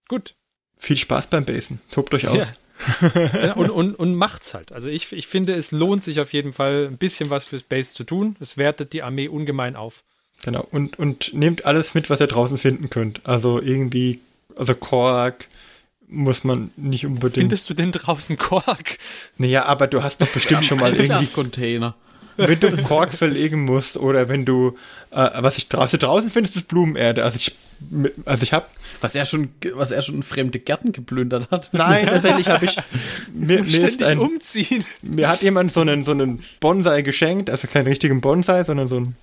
gut. 0.08 0.36
Viel 0.78 0.98
Spaß 0.98 1.28
beim 1.28 1.46
Basen. 1.46 1.82
Tobt 1.92 2.14
euch 2.14 2.28
aus. 2.28 2.54
Ja. 2.54 3.54
und, 3.56 3.70
und, 3.70 3.96
und 3.96 4.16
macht's 4.16 4.54
halt. 4.54 4.72
Also 4.72 4.88
ich, 4.88 5.12
ich 5.12 5.28
finde, 5.28 5.54
es 5.54 5.72
lohnt 5.72 6.04
sich 6.04 6.20
auf 6.22 6.32
jeden 6.34 6.54
Fall 6.54 6.88
ein 6.90 6.98
bisschen 6.98 7.30
was 7.30 7.46
fürs 7.46 7.64
Base 7.64 7.92
zu 7.92 8.06
tun. 8.06 8.38
Es 8.40 8.58
wertet 8.58 8.94
die 8.94 9.04
Armee 9.04 9.28
ungemein 9.28 9.76
auf. 9.76 10.04
Genau, 10.44 10.66
und, 10.72 10.98
und 10.98 11.34
nehmt 11.34 11.66
alles 11.66 11.94
mit, 11.94 12.10
was 12.10 12.22
ihr 12.22 12.28
draußen 12.28 12.58
finden 12.58 12.90
könnt. 12.90 13.26
Also 13.26 13.62
irgendwie, 13.62 14.22
also 14.56 14.74
Kork 14.74 15.48
muss 16.08 16.44
man 16.44 16.72
nicht 16.78 17.06
unbedingt. 17.06 17.34
Findest 17.34 17.70
du 17.70 17.74
denn 17.74 17.92
draußen 17.92 18.38
Kork? 18.38 18.98
Naja, 19.38 19.66
aber 19.66 19.88
du 19.88 20.02
hast 20.02 20.22
doch 20.22 20.28
bestimmt 20.28 20.66
schon 20.66 20.80
mal 20.80 20.96
irgendwie. 20.96 21.28
Container. 21.28 21.96
Wenn 22.48 22.60
du 22.60 22.76
Kork 22.84 23.14
verlegen 23.14 23.62
musst 23.66 23.98
oder 23.98 24.30
wenn 24.30 24.46
du, 24.46 24.76
äh, 25.12 25.30
was 25.36 25.58
ich 25.58 25.70
draußen, 25.70 26.00
draußen 26.00 26.30
findest, 26.30 26.56
ist 26.56 26.68
Blumenerde. 26.68 27.24
Also 27.24 27.38
ich, 27.38 27.56
also 28.26 28.44
ich 28.44 28.54
habe 28.54 28.66
was 29.02 29.16
er 29.16 29.26
schon, 29.26 29.50
was 29.74 29.92
er 29.92 30.02
schon 30.02 30.24
fremde 30.24 30.60
Gärten 30.60 30.92
geplündert 30.92 31.50
hat. 31.52 31.70
Nein, 31.72 32.06
tatsächlich 32.06 32.50
habe 32.50 32.66
ich 32.66 32.76
mir, 33.34 33.62
mir 33.62 33.88
ist 33.88 34.04
ein, 34.04 34.18
umziehen. 34.18 34.84
Mir 35.02 35.30
hat 35.30 35.42
jemand 35.42 35.72
so 35.72 35.82
einen 35.82 36.04
so 36.04 36.12
einen 36.12 36.44
Bonsai 36.60 37.02
geschenkt, 37.02 37.50
also 37.50 37.68
keinen 37.68 37.88
richtigen 37.88 38.22
Bonsai, 38.22 38.64
sondern 38.64 38.88
so 38.88 39.00
ein 39.00 39.16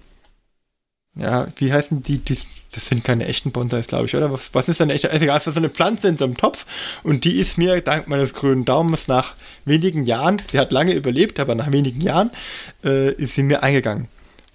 ja, 1.16 1.48
wie 1.56 1.72
heißen 1.72 2.02
die, 2.02 2.18
die 2.18 2.38
das 2.76 2.88
sind 2.88 3.04
keine 3.04 3.26
echten 3.26 3.52
Bonsais, 3.52 3.86
glaube 3.86 4.04
ich, 4.04 4.14
oder? 4.14 4.30
Was, 4.30 4.52
was 4.52 4.68
ist 4.68 4.82
eine 4.82 4.92
echte? 4.92 5.10
Also, 5.10 5.24
egal, 5.24 5.38
es 5.38 5.46
ist 5.46 5.54
so 5.54 5.60
eine 5.60 5.70
Pflanze 5.70 6.08
in 6.08 6.18
so 6.18 6.24
einem 6.26 6.36
Topf 6.36 6.66
und 7.02 7.24
die 7.24 7.38
ist 7.38 7.56
mir 7.56 7.80
dank 7.80 8.06
meines 8.06 8.34
grünen 8.34 8.66
Daumens 8.66 9.08
nach 9.08 9.34
wenigen 9.64 10.04
Jahren, 10.04 10.36
sie 10.38 10.58
hat 10.58 10.72
lange 10.72 10.92
überlebt, 10.92 11.40
aber 11.40 11.54
nach 11.54 11.72
wenigen 11.72 12.02
Jahren 12.02 12.30
äh, 12.84 13.12
ist 13.12 13.34
sie 13.34 13.44
mir 13.44 13.62
eingegangen. 13.62 14.08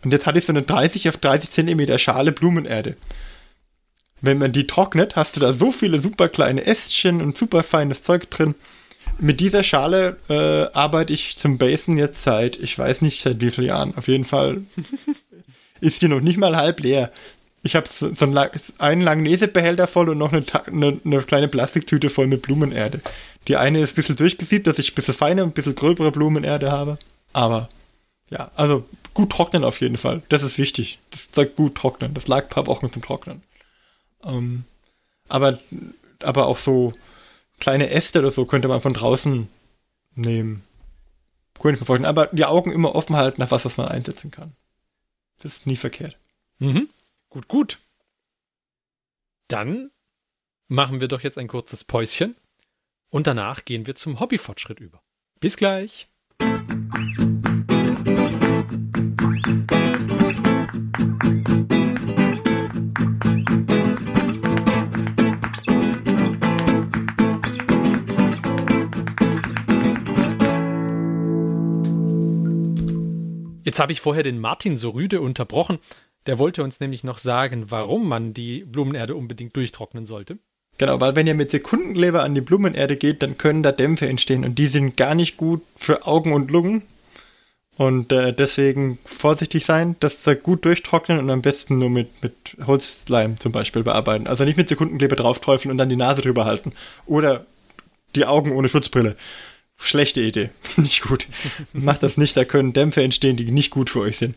Und 0.03 0.12
jetzt 0.12 0.26
hatte 0.28 0.38
ich 0.38 0.45
so 0.45 0.53
eine 0.53 0.62
30 0.62 1.09
auf 1.09 1.18
30 1.18 1.49
Zentimeter 1.49 1.97
Schale 1.97 2.32
Blumenerde. 2.32 2.95
Wenn 4.22 4.38
man 4.38 4.51
die 4.51 4.68
trocknet, 4.68 5.16
hast 5.16 5.36
du 5.36 5.39
da 5.39 5.53
so 5.53 5.72
viele 5.72 5.99
super 5.99 6.30
kleine 6.30 6.66
Ästchen 6.66 7.22
und 7.22 7.36
super 7.36 7.64
feines 7.64 8.03
Zeug 8.03 8.30
drin. 8.30 8.53
Mit 9.20 9.39
dieser 9.39 9.64
Schale 9.64 10.18
äh, 10.30 10.76
arbeite 10.76 11.14
ich 11.14 11.38
zum 11.38 11.57
Basen 11.57 11.97
jetzt 11.97 12.24
seit, 12.24 12.57
ich 12.57 12.78
weiß 12.78 13.01
nicht 13.01 13.22
seit 13.22 13.41
wie 13.41 13.51
vielen 13.51 13.68
Jahren. 13.68 13.97
Auf 13.97 14.07
jeden 14.07 14.26
Fall 14.26 14.62
ist 15.82 16.01
die 16.01 16.07
noch 16.07 16.21
nicht 16.21 16.38
mal 16.38 16.55
halb 16.55 16.79
leer. 16.79 17.11
Ich 17.63 17.75
habe 17.75 17.88
so, 17.88 18.13
so 18.13 18.25
einen 18.79 19.01
Langnese-Behälter 19.01 19.88
voll 19.88 20.09
und 20.09 20.17
noch 20.17 20.32
eine, 20.32 20.43
eine, 20.65 20.99
eine, 21.03 21.21
kleine 21.21 21.47
Plastiktüte 21.47 22.09
voll 22.09 22.27
mit 22.27 22.41
Blumenerde. 22.41 23.01
Die 23.47 23.57
eine 23.57 23.82
ist 23.82 23.91
ein 23.91 23.95
bisschen 23.95 24.15
durchgesiebt, 24.15 24.65
dass 24.65 24.79
ich 24.79 24.91
ein 24.91 24.95
bisschen 24.95 25.13
feine, 25.13 25.43
ein 25.43 25.51
bisschen 25.51 25.75
gröbere 25.75 26.11
Blumenerde 26.11 26.71
habe. 26.71 26.97
Aber 27.34 27.69
ja, 28.29 28.49
also 28.55 28.86
gut 29.13 29.32
trocknen 29.32 29.63
auf 29.63 29.82
jeden 29.82 29.97
Fall. 29.97 30.21
Das 30.29 30.41
ist 30.41 30.57
wichtig. 30.57 30.99
Das 31.11 31.32
Zeug 31.32 31.55
gut 31.55 31.75
trocknen. 31.75 32.13
Das 32.13 32.27
lag 32.27 32.43
ein 32.43 32.49
paar 32.49 32.67
Wochen 32.67 32.91
zum 32.91 33.01
Trocknen. 33.01 33.43
Ähm, 34.23 34.63
aber, 35.27 35.59
aber 36.23 36.47
auch 36.47 36.57
so 36.57 36.93
kleine 37.59 37.89
Äste 37.89 38.19
oder 38.19 38.32
so 38.32 38.45
könnte 38.45 38.67
man 38.67 38.82
von 38.82 38.93
draußen 38.93 39.47
nehmen. 40.15 40.63
Könnte 41.59 41.75
ich 41.75 41.82
mir 41.82 41.86
vorstellen. 41.86 42.09
Aber 42.09 42.27
die 42.27 42.45
Augen 42.45 42.71
immer 42.71 42.95
offen 42.95 43.17
halten, 43.17 43.41
nach 43.41 43.51
was, 43.51 43.65
was 43.65 43.77
man 43.77 43.88
einsetzen 43.88 44.32
kann. 44.32 44.53
Das 45.42 45.58
ist 45.58 45.68
nie 45.68 45.76
verkehrt. 45.76 46.18
Mhm. 46.60 46.89
Gut, 47.30 47.48
gut. 47.48 47.80
Dann 49.48 49.92
machen 50.68 51.02
wir 51.02 51.08
doch 51.08 51.22
jetzt 51.22 51.38
ein 51.38 51.48
kurzes 51.48 51.84
Päuschen 51.84 52.36
und 53.10 53.28
danach 53.28 53.66
gehen 53.66 53.88
wir 53.88 53.96
zum 53.96 54.20
Hobbyfortschritt 54.20 54.80
über. 54.80 55.02
Bis 55.39 55.58
gleich. 55.58 56.08
Jetzt 73.72 73.80
habe 73.80 73.93
ich 73.93 74.01
vorher 74.01 74.22
den 74.22 74.38
Martin 74.38 74.76
so 74.76 74.89
rüde 74.89 75.22
unterbrochen, 75.22 75.80
der 76.26 76.39
wollte 76.39 76.61
uns 76.61 76.82
nämlich 76.82 77.05
noch 77.05 77.19
sagen, 77.19 77.67
warum 77.69 78.05
man 78.05 78.34
die 78.34 78.65
Blumenerde 78.65 79.15
unbedingt 79.15 79.55
durchtrocknen 79.55 80.03
sollte. 80.03 80.39
Genau, 80.78 80.99
weil 80.99 81.15
wenn 81.15 81.26
ihr 81.26 81.36
mit 81.36 81.51
Sekundenkleber 81.51 82.22
an 82.22 82.36
die 82.36 82.41
Blumenerde 82.41 82.97
geht, 82.97 83.24
dann 83.24 83.38
können 83.38 83.63
da 83.63 83.72
Dämpfe 83.72 84.09
entstehen 84.09 84.43
und 84.43 84.59
die 84.59 84.67
sind 84.67 84.97
gar 84.97 85.15
nicht 85.15 85.38
gut 85.38 85.61
für 85.78 86.05
Augen 86.05 86.34
und 86.34 86.51
Lungen. 86.51 86.82
Und 87.78 88.11
äh, 88.11 88.34
deswegen 88.34 88.99
vorsichtig 89.05 89.63
sein, 89.63 89.95
das 90.01 90.30
gut 90.43 90.65
durchtrocknen 90.65 91.19
und 91.19 91.30
am 91.30 91.41
besten 91.41 91.78
nur 91.78 91.89
mit, 91.89 92.22
mit 92.22 92.57
Holzleim 92.67 93.39
zum 93.39 93.53
Beispiel 93.53 93.84
bearbeiten. 93.84 94.28
Also 94.28 94.43
nicht 94.43 94.57
mit 94.57 94.67
Sekundenkleber 94.67 95.15
drauf 95.15 95.39
träufeln 95.39 95.72
und 95.72 95.78
dann 95.78 95.88
die 95.88 95.95
Nase 95.95 96.22
drüber 96.22 96.43
halten. 96.43 96.74
Oder 97.05 97.45
die 98.15 98.26
Augen 98.26 98.51
ohne 98.51 98.67
Schutzbrille. 98.67 99.15
Schlechte 99.82 100.21
Idee. 100.21 100.51
nicht 100.77 101.01
gut. 101.01 101.27
Macht 101.73 102.03
das 102.03 102.17
nicht, 102.17 102.38
da 102.38 102.45
können 102.45 102.73
Dämpfe 102.73 103.03
entstehen, 103.03 103.38
die 103.38 103.51
nicht 103.51 103.71
gut 103.71 103.89
für 103.89 104.01
euch 104.01 104.17
sind. 104.17 104.36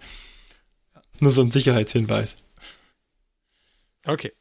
Nur 1.21 1.31
so 1.31 1.43
ein 1.43 1.51
Sicherheitshinweis. 1.51 2.37
Okay. 4.07 4.33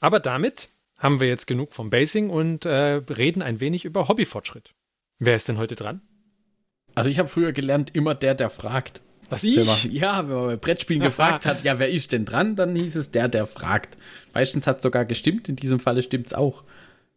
Aber 0.00 0.20
damit 0.20 0.68
haben 0.98 1.20
wir 1.20 1.28
jetzt 1.28 1.46
genug 1.46 1.72
vom 1.72 1.90
Basing 1.90 2.30
und 2.30 2.66
äh, 2.66 3.02
reden 3.08 3.42
ein 3.42 3.60
wenig 3.60 3.84
über 3.84 4.08
Hobbyfortschritt. 4.08 4.74
Wer 5.18 5.36
ist 5.36 5.48
denn 5.48 5.58
heute 5.58 5.76
dran? 5.76 6.02
Also 6.94 7.10
ich 7.10 7.18
habe 7.18 7.28
früher 7.28 7.52
gelernt, 7.52 7.94
immer 7.94 8.14
der, 8.14 8.34
der 8.34 8.50
fragt. 8.50 9.02
Was 9.30 9.44
ich? 9.44 9.56
Wenn 9.56 9.66
man, 9.66 9.92
ja, 9.92 10.28
wenn 10.28 10.34
man 10.36 10.46
bei 10.46 10.56
Brettspielen 10.56 11.02
gefragt 11.10 11.46
hat, 11.46 11.64
ja, 11.64 11.78
wer 11.78 11.90
ist 11.90 12.12
denn 12.12 12.24
dran, 12.24 12.56
dann 12.56 12.76
hieß 12.76 12.96
es 12.96 13.10
der, 13.10 13.28
der 13.28 13.46
fragt. 13.46 13.96
Meistens 14.32 14.66
hat 14.66 14.78
es 14.78 14.82
sogar 14.82 15.04
gestimmt, 15.04 15.48
in 15.48 15.56
diesem 15.56 15.80
Falle 15.80 16.02
stimmt 16.02 16.26
es 16.26 16.34
auch. 16.34 16.64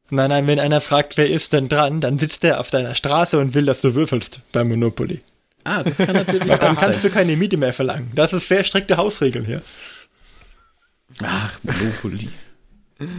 Nein, 0.10 0.30
nein, 0.30 0.48
wenn 0.48 0.60
einer 0.60 0.80
fragt, 0.80 1.18
wer 1.18 1.30
ist 1.30 1.54
denn 1.54 1.68
dran, 1.68 2.00
dann 2.00 2.18
sitzt 2.18 2.44
er 2.44 2.60
auf 2.60 2.70
deiner 2.70 2.96
Straße 2.96 3.38
und 3.38 3.54
will, 3.54 3.66
dass 3.66 3.82
du 3.82 3.94
würfelst 3.94 4.42
beim 4.52 4.70
Monopoly. 4.70 5.22
Ah, 5.66 5.84
das 5.84 5.98
kann 5.98 6.16
natürlich 6.16 6.48
Dann 6.60 6.78
kannst 6.78 7.04
du 7.04 7.10
keine 7.10 7.36
Miete 7.36 7.58
mehr 7.58 7.74
verlangen. 7.74 8.12
Das 8.16 8.32
ist 8.32 8.48
sehr 8.48 8.64
strikte 8.64 8.96
Hausregeln 8.96 9.46
hier. 9.46 9.62
Ach, 11.22 11.60
Monopoly. 11.64 12.30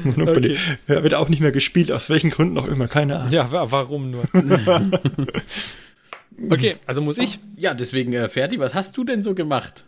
Monopoly. 0.04 0.52
Okay. 0.52 0.78
Ja, 0.88 1.02
wird 1.02 1.14
auch 1.14 1.28
nicht 1.28 1.40
mehr 1.40 1.52
gespielt, 1.52 1.92
aus 1.92 2.08
welchen 2.08 2.30
Gründen 2.30 2.56
auch 2.58 2.66
immer, 2.66 2.88
keine 2.88 3.18
Ahnung. 3.18 3.32
Ja, 3.32 3.50
warum 3.50 4.10
nur? 4.10 4.24
okay, 6.50 6.76
also 6.86 7.02
muss 7.02 7.18
ich. 7.18 7.38
Ja, 7.56 7.74
deswegen, 7.74 8.14
äh, 8.14 8.28
Ferdi, 8.30 8.58
was 8.58 8.74
hast 8.74 8.96
du 8.96 9.04
denn 9.04 9.20
so 9.20 9.34
gemacht? 9.34 9.84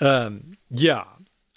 Ähm, 0.00 0.56
ja, 0.68 1.11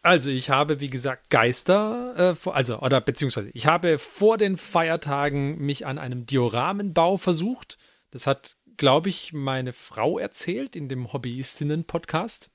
also 0.05 0.29
ich 0.29 0.49
habe, 0.49 0.79
wie 0.79 0.89
gesagt, 0.89 1.29
Geister, 1.29 2.35
äh, 2.45 2.49
also, 2.49 2.79
oder 2.79 3.01
beziehungsweise, 3.01 3.49
ich 3.53 3.67
habe 3.67 3.99
vor 3.99 4.37
den 4.37 4.57
Feiertagen 4.57 5.57
mich 5.57 5.85
an 5.85 5.97
einem 5.97 6.25
Dioramenbau 6.25 7.17
versucht. 7.17 7.77
Das 8.11 8.27
hat 8.27 8.55
glaube 8.77 9.09
ich, 9.09 9.33
meine 9.33 9.73
Frau 9.73 10.19
erzählt 10.19 10.75
in 10.75 10.89
dem 10.89 11.11
Hobbyistinnen-Podcast. 11.11 12.49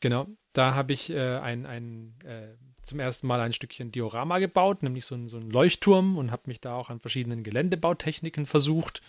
Genau, 0.00 0.28
da 0.52 0.74
habe 0.74 0.92
ich 0.92 1.10
äh, 1.10 1.38
ein, 1.38 1.66
ein 1.66 2.14
äh, 2.24 2.54
zum 2.82 3.00
ersten 3.00 3.26
Mal 3.26 3.40
ein 3.40 3.52
Stückchen 3.52 3.90
Diorama 3.90 4.38
gebaut, 4.38 4.82
nämlich 4.82 5.06
so, 5.06 5.14
ein, 5.14 5.28
so 5.28 5.38
einen 5.38 5.50
Leuchtturm 5.50 6.18
und 6.18 6.30
habe 6.30 6.42
mich 6.46 6.60
da 6.60 6.74
auch 6.74 6.90
an 6.90 7.00
verschiedenen 7.00 7.42
Geländebautechniken 7.42 8.46
versucht. 8.46 9.00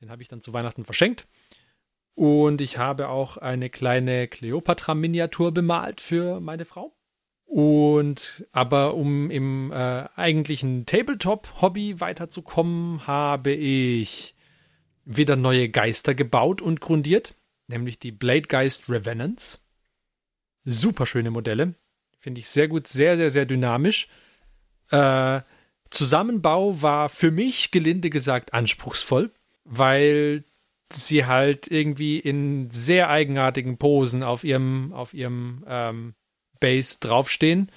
Den 0.00 0.10
habe 0.10 0.22
ich 0.22 0.28
dann 0.28 0.40
zu 0.40 0.52
Weihnachten 0.52 0.84
verschenkt. 0.84 1.26
Und 2.14 2.60
ich 2.60 2.78
habe 2.78 3.08
auch 3.08 3.36
eine 3.36 3.70
kleine 3.70 4.28
Cleopatra-Miniatur 4.28 5.52
bemalt 5.52 6.00
für 6.00 6.40
meine 6.40 6.64
Frau. 6.64 6.96
Und 7.44 8.46
aber 8.52 8.94
um 8.94 9.30
im 9.30 9.70
äh, 9.72 10.04
eigentlichen 10.16 10.86
Tabletop-Hobby 10.86 12.00
weiterzukommen, 12.00 13.06
habe 13.06 13.52
ich 13.52 14.34
wieder 15.04 15.36
neue 15.36 15.68
Geister 15.68 16.14
gebaut 16.14 16.62
und 16.62 16.80
grundiert, 16.80 17.34
nämlich 17.68 17.98
die 17.98 18.12
Bladegeist 18.12 18.88
Revenants. 18.88 19.62
Super 20.64 21.04
schöne 21.04 21.30
Modelle. 21.30 21.74
Finde 22.18 22.38
ich 22.40 22.48
sehr 22.48 22.68
gut, 22.68 22.86
sehr, 22.86 23.16
sehr, 23.16 23.28
sehr 23.30 23.44
dynamisch. 23.44 24.08
Äh, 24.90 25.42
Zusammenbau 25.90 26.80
war 26.80 27.08
für 27.08 27.30
mich, 27.30 27.70
gelinde 27.70 28.08
gesagt, 28.08 28.54
anspruchsvoll, 28.54 29.30
weil 29.64 30.44
sie 30.94 31.26
halt 31.26 31.70
irgendwie 31.70 32.18
in 32.18 32.70
sehr 32.70 33.08
eigenartigen 33.08 33.78
Posen 33.78 34.22
auf 34.22 34.44
ihrem, 34.44 34.92
auf 34.92 35.14
ihrem 35.14 35.64
ähm, 35.66 36.14
Base 36.60 36.98
draufstehen. 37.00 37.70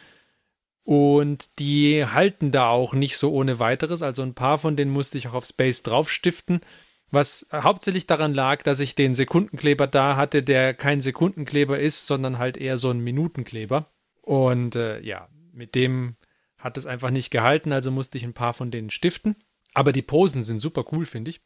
Und 0.84 1.60
die 1.60 2.06
halten 2.06 2.52
da 2.52 2.70
auch 2.70 2.94
nicht 2.94 3.18
so 3.18 3.32
ohne 3.34 3.60
weiteres. 3.60 4.02
Also 4.02 4.24
ein 4.24 4.36
paar 4.36 4.58
von 4.58 4.76
denen 4.76 4.92
musste 4.92 5.18
ich 5.18 5.28
auch 5.28 5.34
aufs 5.34 5.54
Base 5.54 5.84
draufstiften 5.84 6.62
was 7.10 7.48
hauptsächlich 7.54 8.06
daran 8.06 8.34
lag, 8.34 8.64
dass 8.64 8.80
ich 8.80 8.96
den 8.96 9.14
Sekundenkleber 9.14 9.88
da 9.88 10.16
hatte, 10.16 10.44
der 10.44 10.74
kein 10.74 11.00
Sekundenkleber 11.00 11.80
ist, 11.80 12.08
sondern 12.08 12.38
halt 12.38 12.58
eher 12.58 12.78
so 12.78 12.90
ein 12.90 13.00
Minutenkleber. 13.00 13.92
Und 14.22 14.76
äh, 14.76 15.00
ja, 15.02 15.30
mit 15.54 15.76
dem 15.76 16.18
hat 16.58 16.78
es 16.78 16.86
einfach 16.86 17.12
nicht 17.12 17.32
gehalten, 17.32 17.72
also 17.72 17.92
musste 17.92 18.18
ich 18.18 18.26
ein 18.26 18.34
paar 18.34 18.54
von 18.54 18.72
denen 18.72 18.90
stiften. 18.90 19.36
Aber 19.74 19.92
die 19.92 20.02
Posen 20.02 20.44
sind 20.44 20.60
super 20.60 20.86
cool, 20.92 21.06
finde 21.06 21.32
ich. 21.32 21.42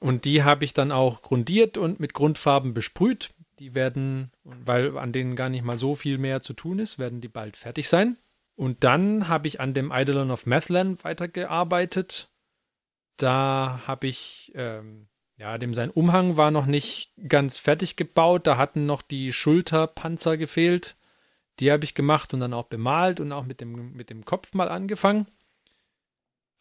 Und 0.00 0.24
die 0.24 0.42
habe 0.42 0.64
ich 0.64 0.74
dann 0.74 0.92
auch 0.92 1.22
grundiert 1.22 1.78
und 1.78 2.00
mit 2.00 2.14
Grundfarben 2.14 2.74
besprüht. 2.74 3.32
Die 3.58 3.74
werden, 3.74 4.32
weil 4.42 4.98
an 4.98 5.12
denen 5.12 5.36
gar 5.36 5.48
nicht 5.48 5.64
mal 5.64 5.78
so 5.78 5.94
viel 5.94 6.18
mehr 6.18 6.42
zu 6.42 6.52
tun 6.52 6.78
ist, 6.78 6.98
werden 6.98 7.20
die 7.20 7.28
bald 7.28 7.56
fertig 7.56 7.88
sein. 7.88 8.18
Und 8.56 8.84
dann 8.84 9.28
habe 9.28 9.48
ich 9.48 9.60
an 9.60 9.74
dem 9.74 9.92
Eidolon 9.92 10.30
of 10.30 10.46
Mathland 10.46 11.04
weitergearbeitet 11.04 12.28
da 13.16 13.80
habe 13.86 14.06
ich, 14.06 14.52
ähm, 14.54 15.08
ja, 15.36 15.58
dem 15.58 15.74
sein 15.74 15.90
Umhang 15.90 16.36
war 16.36 16.50
noch 16.50 16.66
nicht 16.66 17.12
ganz 17.28 17.58
fertig 17.58 17.96
gebaut. 17.96 18.46
Da 18.46 18.56
hatten 18.56 18.86
noch 18.86 19.02
die 19.02 19.32
Schulterpanzer 19.32 20.36
gefehlt. 20.36 20.96
Die 21.60 21.70
habe 21.70 21.84
ich 21.84 21.94
gemacht 21.94 22.34
und 22.34 22.40
dann 22.40 22.54
auch 22.54 22.64
bemalt 22.64 23.20
und 23.20 23.32
auch 23.32 23.44
mit 23.44 23.60
dem, 23.60 23.92
mit 23.92 24.10
dem 24.10 24.24
Kopf 24.24 24.54
mal 24.54 24.68
angefangen. 24.68 25.26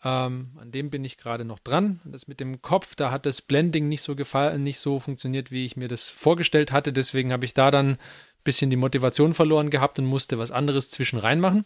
Ähm, 0.03 0.51
an 0.59 0.71
dem 0.71 0.89
bin 0.89 1.05
ich 1.05 1.17
gerade 1.17 1.45
noch 1.45 1.59
dran. 1.59 2.01
Das 2.03 2.27
mit 2.27 2.39
dem 2.39 2.61
Kopf, 2.61 2.95
da 2.95 3.11
hat 3.11 3.25
das 3.25 3.41
Blending 3.41 3.87
nicht 3.87 4.01
so 4.01 4.15
gefallen, 4.15 4.63
nicht 4.63 4.79
so 4.79 4.99
funktioniert, 4.99 5.49
wie 5.51 5.65
ich 5.65 5.77
mir 5.77 5.87
das 5.87 6.09
vorgestellt 6.09 6.71
hatte. 6.71 6.91
Deswegen 6.91 7.31
habe 7.31 7.45
ich 7.45 7.53
da 7.53 7.71
dann 7.71 7.91
ein 7.91 7.97
bisschen 8.43 8.69
die 8.69 8.75
Motivation 8.75 9.33
verloren 9.33 9.69
gehabt 9.69 9.99
und 9.99 10.05
musste 10.05 10.37
was 10.37 10.51
anderes 10.51 10.89
zwischen 10.89 11.19
reinmachen. 11.19 11.65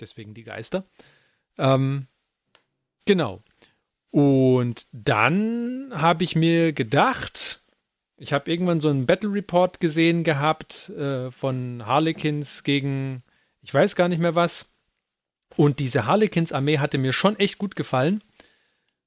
Deswegen 0.00 0.32
die 0.34 0.44
Geister. 0.44 0.84
Ähm, 1.58 2.06
genau. 3.04 3.42
Und 4.10 4.86
dann 4.92 5.90
habe 5.92 6.22
ich 6.22 6.36
mir 6.36 6.72
gedacht, 6.72 7.64
ich 8.16 8.32
habe 8.32 8.50
irgendwann 8.50 8.80
so 8.80 8.88
einen 8.88 9.06
Battle 9.06 9.32
Report 9.32 9.80
gesehen 9.80 10.22
gehabt 10.22 10.90
äh, 10.90 11.30
von 11.30 11.84
Harlequins 11.84 12.62
gegen, 12.62 13.24
ich 13.62 13.74
weiß 13.74 13.96
gar 13.96 14.08
nicht 14.08 14.20
mehr 14.20 14.36
was. 14.36 14.71
Und 15.56 15.78
diese 15.78 16.06
Harlequins-Armee 16.06 16.78
hatte 16.78 16.98
mir 16.98 17.12
schon 17.12 17.38
echt 17.38 17.58
gut 17.58 17.76
gefallen. 17.76 18.22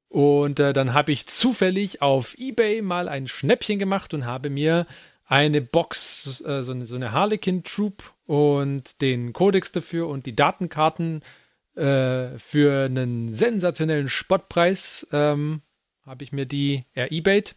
Und 0.07 0.59
äh, 0.59 0.73
dann 0.73 0.93
habe 0.93 1.11
ich 1.11 1.27
zufällig 1.27 2.01
auf 2.01 2.35
eBay 2.37 2.81
mal 2.81 3.09
ein 3.09 3.27
Schnäppchen 3.27 3.79
gemacht 3.79 4.13
und 4.13 4.25
habe 4.25 4.49
mir 4.49 4.85
eine 5.25 5.61
Box, 5.61 6.41
äh, 6.45 6.63
so 6.63 6.71
eine, 6.71 6.85
so 6.85 6.95
eine 6.95 7.11
Harlequin 7.11 7.63
Troop 7.63 8.13
und 8.25 9.01
den 9.01 9.33
Codex 9.33 9.71
dafür 9.71 10.07
und 10.07 10.25
die 10.25 10.35
Datenkarten 10.35 11.21
äh, 11.75 12.37
für 12.37 12.85
einen 12.85 13.33
sensationellen 13.33 14.07
Spottpreis 14.07 15.07
ähm, 15.11 15.61
habe 16.05 16.23
ich 16.23 16.31
mir 16.31 16.45
die 16.45 16.85
eBayt. 16.93 17.55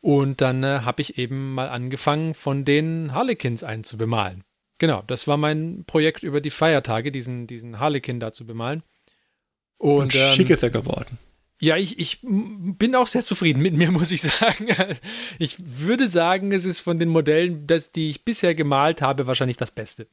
Und 0.00 0.40
dann 0.40 0.62
äh, 0.64 0.80
habe 0.82 1.00
ich 1.00 1.16
eben 1.16 1.54
mal 1.54 1.68
angefangen, 1.68 2.34
von 2.34 2.64
den 2.64 3.14
Harlequins 3.14 3.62
einzubemalen. 3.62 4.44
Genau, 4.78 5.02
das 5.06 5.26
war 5.26 5.36
mein 5.36 5.84
Projekt 5.86 6.22
über 6.22 6.40
die 6.40 6.50
Feiertage, 6.50 7.12
diesen, 7.12 7.46
diesen 7.46 7.78
Harlequin 7.78 8.20
da 8.20 8.32
zu 8.32 8.44
bemalen. 8.44 8.82
Und, 9.78 10.02
Und 10.02 10.12
schick 10.12 10.50
ähm, 10.50 10.54
ist 10.54 10.62
er 10.62 10.70
geworden. 10.70 11.18
Ja, 11.60 11.76
ich, 11.76 11.98
ich 11.98 12.18
bin 12.22 12.94
auch 12.94 13.06
sehr 13.06 13.22
zufrieden 13.22 13.62
mit 13.62 13.74
mir, 13.74 13.90
muss 13.92 14.10
ich 14.10 14.22
sagen. 14.22 14.68
Ich 15.38 15.56
würde 15.58 16.08
sagen, 16.08 16.52
es 16.52 16.64
ist 16.64 16.80
von 16.80 16.98
den 16.98 17.08
Modellen, 17.08 17.66
das, 17.66 17.92
die 17.92 18.10
ich 18.10 18.24
bisher 18.24 18.54
gemalt 18.54 19.02
habe, 19.02 19.26
wahrscheinlich 19.26 19.56
das 19.56 19.70
Beste. 19.70 20.06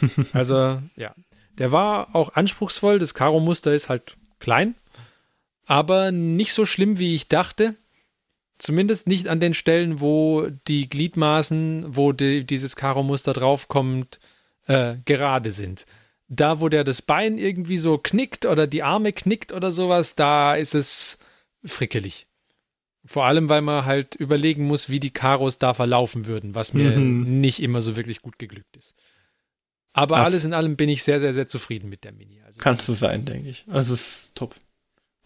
Also, 0.32 0.80
ja. 0.96 1.14
Der 1.58 1.72
war 1.72 2.14
auch 2.14 2.34
anspruchsvoll. 2.34 3.00
Das 3.00 3.14
Karo-Muster 3.14 3.74
ist 3.74 3.88
halt 3.88 4.16
klein, 4.38 4.76
aber 5.66 6.12
nicht 6.12 6.52
so 6.52 6.66
schlimm, 6.66 6.98
wie 6.98 7.16
ich 7.16 7.26
dachte. 7.26 7.74
Zumindest 8.58 9.06
nicht 9.06 9.28
an 9.28 9.40
den 9.40 9.54
Stellen, 9.54 10.00
wo 10.00 10.48
die 10.66 10.88
Gliedmaßen, 10.88 11.96
wo 11.96 12.12
die, 12.12 12.44
dieses 12.44 12.74
Karo-Muster 12.74 13.32
draufkommt, 13.32 14.18
äh, 14.66 14.96
gerade 15.04 15.52
sind. 15.52 15.86
Da, 16.28 16.60
wo 16.60 16.68
der 16.68 16.84
das 16.84 17.00
Bein 17.00 17.38
irgendwie 17.38 17.78
so 17.78 17.98
knickt 17.98 18.44
oder 18.44 18.66
die 18.66 18.82
Arme 18.82 19.12
knickt 19.12 19.52
oder 19.52 19.72
sowas, 19.72 20.16
da 20.16 20.56
ist 20.56 20.74
es 20.74 21.18
frickelig. 21.64 22.26
Vor 23.04 23.24
allem, 23.24 23.48
weil 23.48 23.62
man 23.62 23.84
halt 23.86 24.16
überlegen 24.16 24.66
muss, 24.66 24.90
wie 24.90 25.00
die 25.00 25.12
Karos 25.12 25.58
da 25.58 25.72
verlaufen 25.72 26.26
würden, 26.26 26.54
was 26.54 26.74
mir 26.74 26.90
mhm. 26.98 27.40
nicht 27.40 27.62
immer 27.62 27.80
so 27.80 27.96
wirklich 27.96 28.20
gut 28.20 28.38
geglückt 28.38 28.76
ist. 28.76 28.94
Aber 29.92 30.18
Ach. 30.18 30.24
alles 30.24 30.44
in 30.44 30.52
allem 30.52 30.76
bin 30.76 30.88
ich 30.88 31.02
sehr, 31.02 31.20
sehr, 31.20 31.32
sehr 31.32 31.46
zufrieden 31.46 31.88
mit 31.88 32.04
der 32.04 32.12
Mini. 32.12 32.42
Also 32.42 32.58
Kannst 32.60 32.88
du 32.88 32.92
sein, 32.92 33.24
denke 33.24 33.48
ich. 33.48 33.64
Also 33.68 33.94
es 33.94 34.00
ist 34.00 34.34
top 34.34 34.54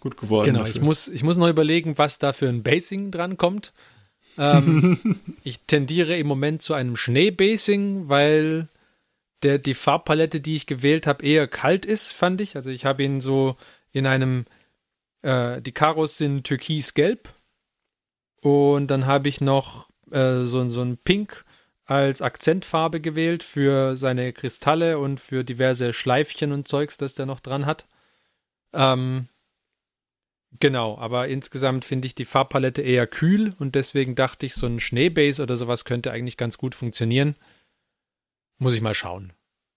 gut 0.03 0.17
geworden. 0.17 0.53
Genau, 0.53 0.67
ich 0.67 0.81
muss, 0.81 1.09
ich 1.09 1.23
muss 1.23 1.37
noch 1.37 1.49
überlegen, 1.49 1.97
was 1.97 2.19
da 2.19 2.33
für 2.33 2.49
ein 2.49 2.63
Basing 2.63 3.13
dran 3.13 3.37
kommt. 3.37 3.73
Ähm, 4.37 4.99
ich 5.45 5.61
tendiere 5.61 6.17
im 6.17 6.27
Moment 6.27 6.61
zu 6.61 6.75
einem 6.75 6.97
Schneebasing, 6.97 8.09
weil 8.09 8.69
der, 9.43 9.59
die 9.59 9.75
Farbpalette, 9.75 10.41
die 10.41 10.57
ich 10.57 10.67
gewählt 10.67 11.07
habe, 11.07 11.25
eher 11.25 11.47
kalt 11.47 11.87
ist, 11.87 12.11
fand 12.11 12.41
ich. 12.41 12.57
Also 12.57 12.71
ich 12.71 12.85
habe 12.85 13.05
ihn 13.05 13.21
so 13.21 13.57
in 13.93 14.07
einem, 14.07 14.45
äh, 15.23 15.63
die 15.63 15.73
Karos 15.73 16.19
sind 16.19 16.45
türkisgelb 16.45 17.33
und 18.41 18.89
dann 18.89 19.07
habe 19.07 19.29
ich 19.29 19.41
noch 19.41 19.89
äh, 20.11 20.45
so, 20.45 20.69
so 20.69 20.83
ein 20.83 20.99
Pink 20.99 21.45
als 21.85 22.23
Akzentfarbe 22.23 23.01
gewählt 23.01 23.45
für 23.45 23.97
seine 23.97 24.33
Kristalle 24.33 24.99
und 24.99 25.21
für 25.21 25.45
diverse 25.45 25.93
Schleifchen 25.93 26.51
und 26.51 26.67
Zeugs, 26.67 26.97
das 26.97 27.15
der 27.15 27.27
noch 27.27 27.41
dran 27.41 27.67
hat. 27.67 27.87
Ähm, 28.73 29.29
Genau, 30.61 30.99
aber 30.99 31.29
insgesamt 31.29 31.85
finde 31.85 32.07
ich 32.07 32.15
die 32.15 32.25
Farbpalette 32.25 32.83
eher 32.83 33.07
kühl 33.07 33.55
und 33.59 33.75
deswegen 33.75 34.15
dachte 34.15 34.47
ich, 34.47 34.55
so 34.55 34.67
ein 34.67 34.81
Schneebase 34.81 35.43
oder 35.43 35.57
sowas 35.57 35.85
könnte 35.85 36.13
eigentlich 36.13 36.37
ganz 36.37 36.59
gut 36.59 36.75
funktionieren. 36.75 37.37
Muss 38.59 38.75
ich 38.75 38.81
mal 38.81 38.95
schauen. 38.95 39.33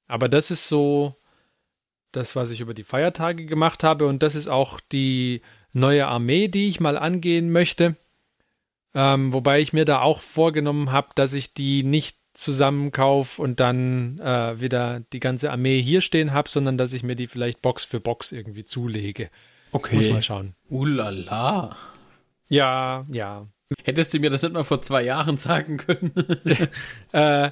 Aber 0.08 0.30
das 0.30 0.52
ist 0.52 0.68
so 0.68 1.16
das, 2.12 2.36
was 2.36 2.52
ich 2.52 2.62
über 2.62 2.74
die 2.74 2.84
Feiertage 2.84 3.46
gemacht 3.46 3.84
habe 3.84 4.08
und 4.08 4.22
das 4.22 4.36
ist 4.36 4.48
auch 4.48 4.80
die 4.80 5.42
neue 5.74 6.08
Armee, 6.08 6.48
die 6.48 6.68
ich 6.68 6.80
mal 6.80 6.98
angehen 6.98 7.52
möchte. 7.52 7.96
Ähm, 8.94 9.34
wobei 9.34 9.60
ich 9.60 9.74
mir 9.74 9.86
da 9.86 10.02
auch 10.02 10.22
vorgenommen 10.22 10.92
habe, 10.92 11.10
dass 11.16 11.34
ich 11.34 11.54
die 11.54 11.84
nicht 11.84 12.18
zusammenkaufe 12.34 13.42
und 13.42 13.60
dann 13.60 14.20
äh, 14.20 14.60
wieder 14.60 15.02
die 15.14 15.20
ganze 15.20 15.52
Armee 15.52 15.82
hier 15.82 16.02
stehen 16.02 16.32
habe, 16.34 16.50
sondern 16.50 16.78
dass 16.78 16.94
ich 16.94 17.04
mir 17.04 17.16
die 17.16 17.28
vielleicht 17.28 17.62
Box 17.62 17.84
für 17.84 18.00
Box 18.00 18.32
irgendwie 18.32 18.66
zulege. 18.66 19.30
Okay. 19.72 19.96
Muss 19.96 20.10
mal 20.10 20.22
schauen. 20.22 20.56
Ulala. 20.70 21.76
Ja, 22.48 23.06
ja. 23.12 23.48
Hättest 23.84 24.14
du 24.14 24.20
mir 24.20 24.30
das 24.30 24.44
nicht 24.44 24.54
mal 24.54 24.64
vor 24.64 24.82
zwei 24.82 25.04
Jahren 25.04 25.38
sagen 25.38 25.78
können? 25.78 26.12
äh, 27.12 27.52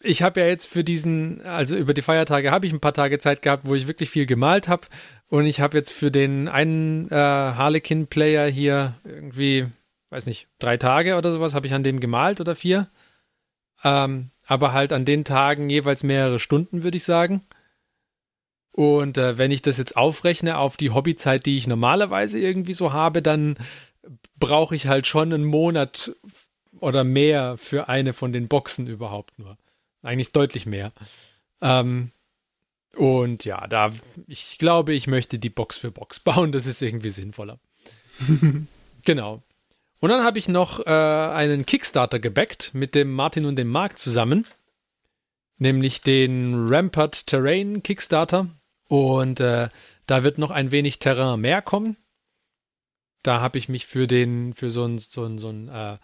ich 0.00 0.22
habe 0.22 0.40
ja 0.40 0.46
jetzt 0.46 0.66
für 0.66 0.84
diesen, 0.84 1.42
also 1.42 1.76
über 1.76 1.92
die 1.92 2.02
Feiertage 2.02 2.50
habe 2.50 2.66
ich 2.66 2.72
ein 2.72 2.80
paar 2.80 2.94
Tage 2.94 3.18
Zeit 3.18 3.42
gehabt, 3.42 3.66
wo 3.66 3.74
ich 3.74 3.88
wirklich 3.88 4.10
viel 4.10 4.26
gemalt 4.26 4.68
habe. 4.68 4.86
Und 5.28 5.46
ich 5.46 5.60
habe 5.60 5.76
jetzt 5.76 5.92
für 5.92 6.10
den 6.10 6.48
einen 6.48 7.10
äh, 7.10 7.14
Harlequin-Player 7.14 8.46
hier 8.46 8.94
irgendwie, 9.04 9.66
weiß 10.10 10.26
nicht, 10.26 10.48
drei 10.58 10.76
Tage 10.76 11.16
oder 11.16 11.32
sowas 11.32 11.54
habe 11.54 11.66
ich 11.66 11.74
an 11.74 11.82
dem 11.82 12.00
gemalt 12.00 12.40
oder 12.40 12.54
vier. 12.54 12.88
Ähm, 13.84 14.30
aber 14.46 14.72
halt 14.72 14.92
an 14.92 15.04
den 15.04 15.24
Tagen 15.24 15.68
jeweils 15.68 16.02
mehrere 16.02 16.40
Stunden, 16.40 16.82
würde 16.84 16.96
ich 16.96 17.04
sagen. 17.04 17.42
Und 18.78 19.18
äh, 19.18 19.36
wenn 19.38 19.50
ich 19.50 19.60
das 19.60 19.76
jetzt 19.76 19.96
aufrechne 19.96 20.56
auf 20.56 20.76
die 20.76 20.90
Hobbyzeit, 20.90 21.44
die 21.46 21.58
ich 21.58 21.66
normalerweise 21.66 22.38
irgendwie 22.38 22.74
so 22.74 22.92
habe, 22.92 23.22
dann 23.22 23.56
brauche 24.38 24.76
ich 24.76 24.86
halt 24.86 25.08
schon 25.08 25.32
einen 25.32 25.46
Monat 25.46 26.14
oder 26.78 27.02
mehr 27.02 27.56
für 27.56 27.88
eine 27.88 28.12
von 28.12 28.32
den 28.32 28.46
Boxen 28.46 28.86
überhaupt 28.86 29.36
nur. 29.36 29.58
Eigentlich 30.02 30.30
deutlich 30.30 30.64
mehr. 30.64 30.92
Ähm, 31.60 32.12
und 32.94 33.44
ja, 33.44 33.66
da, 33.66 33.92
ich 34.28 34.58
glaube, 34.58 34.94
ich 34.94 35.08
möchte 35.08 35.40
die 35.40 35.50
Box 35.50 35.76
für 35.76 35.90
Box 35.90 36.20
bauen. 36.24 36.52
Das 36.52 36.66
ist 36.66 36.80
irgendwie 36.80 37.10
sinnvoller. 37.10 37.58
genau. 39.04 39.42
Und 39.98 40.08
dann 40.08 40.22
habe 40.22 40.38
ich 40.38 40.46
noch 40.46 40.86
äh, 40.86 40.90
einen 40.92 41.66
Kickstarter 41.66 42.20
gebackt 42.20 42.74
mit 42.74 42.94
dem 42.94 43.12
Martin 43.12 43.44
und 43.44 43.56
dem 43.56 43.70
Marc 43.70 43.98
zusammen. 43.98 44.46
Nämlich 45.56 46.00
den 46.02 46.68
Rampart 46.68 47.26
Terrain 47.26 47.82
Kickstarter. 47.82 48.46
Und 48.88 49.40
äh, 49.40 49.68
da 50.06 50.24
wird 50.24 50.38
noch 50.38 50.50
ein 50.50 50.70
wenig 50.70 50.98
Terrain 50.98 51.40
mehr 51.40 51.62
kommen. 51.62 51.96
Da 53.22 53.40
habe 53.40 53.58
ich 53.58 53.68
mich 53.68 53.86
für 53.86 54.06
den, 54.06 54.54
für 54.54 54.70
so 54.70 54.84
einen 54.84 54.98
so 54.98 55.24
ein, 55.24 55.38
so 55.38 55.50
ein, 55.50 55.68
äh, 55.68 55.98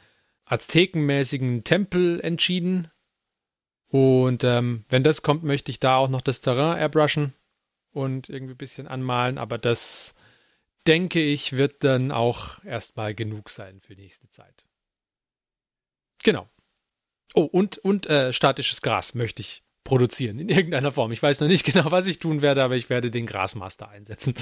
aztekenmäßigen 0.44 1.64
Tempel 1.64 2.20
entschieden. 2.20 2.90
Und 3.88 4.44
ähm, 4.44 4.84
wenn 4.88 5.02
das 5.02 5.22
kommt, 5.22 5.44
möchte 5.44 5.70
ich 5.70 5.80
da 5.80 5.96
auch 5.96 6.08
noch 6.08 6.20
das 6.20 6.40
Terrain 6.40 6.78
airbrushen 6.78 7.34
und 7.92 8.28
irgendwie 8.28 8.54
ein 8.54 8.58
bisschen 8.58 8.86
anmalen. 8.88 9.38
Aber 9.38 9.58
das, 9.58 10.14
denke 10.86 11.22
ich, 11.22 11.52
wird 11.54 11.84
dann 11.84 12.12
auch 12.12 12.62
erstmal 12.64 13.14
genug 13.14 13.50
sein 13.50 13.80
für 13.80 13.94
die 13.94 14.02
nächste 14.02 14.28
Zeit. 14.28 14.64
Genau. 16.22 16.48
Oh, 17.34 17.44
und, 17.44 17.78
und 17.78 18.06
äh, 18.06 18.32
statisches 18.32 18.82
Gras 18.82 19.14
möchte 19.14 19.40
ich 19.40 19.63
produzieren 19.84 20.38
in 20.38 20.48
irgendeiner 20.48 20.90
Form. 20.90 21.12
Ich 21.12 21.22
weiß 21.22 21.40
noch 21.40 21.48
nicht 21.48 21.64
genau, 21.72 21.90
was 21.90 22.06
ich 22.06 22.18
tun 22.18 22.42
werde, 22.42 22.64
aber 22.64 22.76
ich 22.76 22.90
werde 22.90 23.10
den 23.10 23.26
Grasmaster 23.26 23.88
einsetzen. 23.88 24.34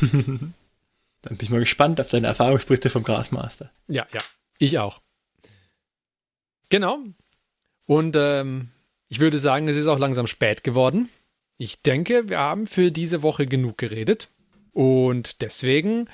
Dann 1.22 1.36
bin 1.36 1.44
ich 1.44 1.50
mal 1.50 1.60
gespannt 1.60 2.00
auf 2.00 2.08
deine 2.08 2.28
Erfahrungsberichte 2.28 2.90
vom 2.90 3.02
Grasmaster. 3.02 3.70
Ja, 3.88 4.06
ja, 4.12 4.20
ich 4.58 4.78
auch. 4.78 5.00
Genau. 6.68 7.00
Und 7.86 8.16
ähm, 8.16 8.68
ich 9.08 9.20
würde 9.20 9.38
sagen, 9.38 9.68
es 9.68 9.76
ist 9.76 9.86
auch 9.86 9.98
langsam 9.98 10.26
spät 10.26 10.64
geworden. 10.64 11.08
Ich 11.58 11.82
denke, 11.82 12.28
wir 12.28 12.38
haben 12.38 12.66
für 12.66 12.90
diese 12.90 13.22
Woche 13.22 13.46
genug 13.46 13.78
geredet. 13.78 14.28
Und 14.72 15.40
deswegen 15.40 16.08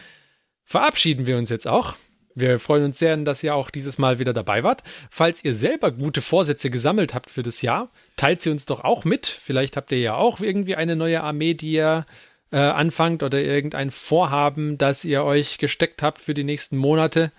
verabschieden 0.65 1.27
wir 1.27 1.37
uns 1.37 1.51
jetzt 1.51 1.67
auch. 1.67 1.97
Wir 2.35 2.59
freuen 2.59 2.85
uns 2.85 2.99
sehr, 2.99 3.17
dass 3.17 3.43
ihr 3.43 3.55
auch 3.55 3.71
dieses 3.71 3.99
Mal 3.99 4.19
wieder 4.19 4.33
dabei 4.33 4.65
wart. 4.65 4.83
Falls 5.11 5.45
ihr 5.45 5.55
selber 5.55 5.91
gute 5.91 6.21
Vorsätze 6.21 6.71
gesammelt 6.71 7.15
habt 7.15 7.31
für 7.31 7.43
das 7.43 7.63
Jahr, 7.63 7.91
teilt 8.17 8.41
sie 8.41 8.51
uns 8.51 8.67
doch 8.67 8.85
auch 8.85 9.05
mit. 9.05 9.27
Vielleicht 9.27 9.77
habt 9.77 9.93
ihr 9.93 9.99
ja 9.99 10.15
auch 10.15 10.41
irgendwie 10.41 10.77
eine 10.77 10.97
neue 10.97 11.23
Armee, 11.23 11.55
die 11.55 11.73
ihr 11.73 12.07
äh, 12.51 12.59
anfangt 12.59 13.23
oder 13.23 13.41
irgendein 13.41 13.91
Vorhaben, 13.91 14.79
das 14.79 15.05
ihr 15.05 15.25
euch 15.25 15.59
gesteckt 15.59 16.03
habt 16.03 16.21
für 16.21 16.35
die 16.35 16.45
nächsten 16.45 16.77
Monate. 16.77 17.33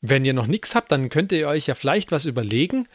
Wenn 0.00 0.24
ihr 0.24 0.34
noch 0.34 0.46
nichts 0.46 0.74
habt, 0.74 0.92
dann 0.92 1.08
könnt 1.08 1.32
ihr 1.32 1.48
euch 1.48 1.66
ja 1.66 1.74
vielleicht 1.74 2.12
was 2.12 2.26
überlegen, 2.26 2.86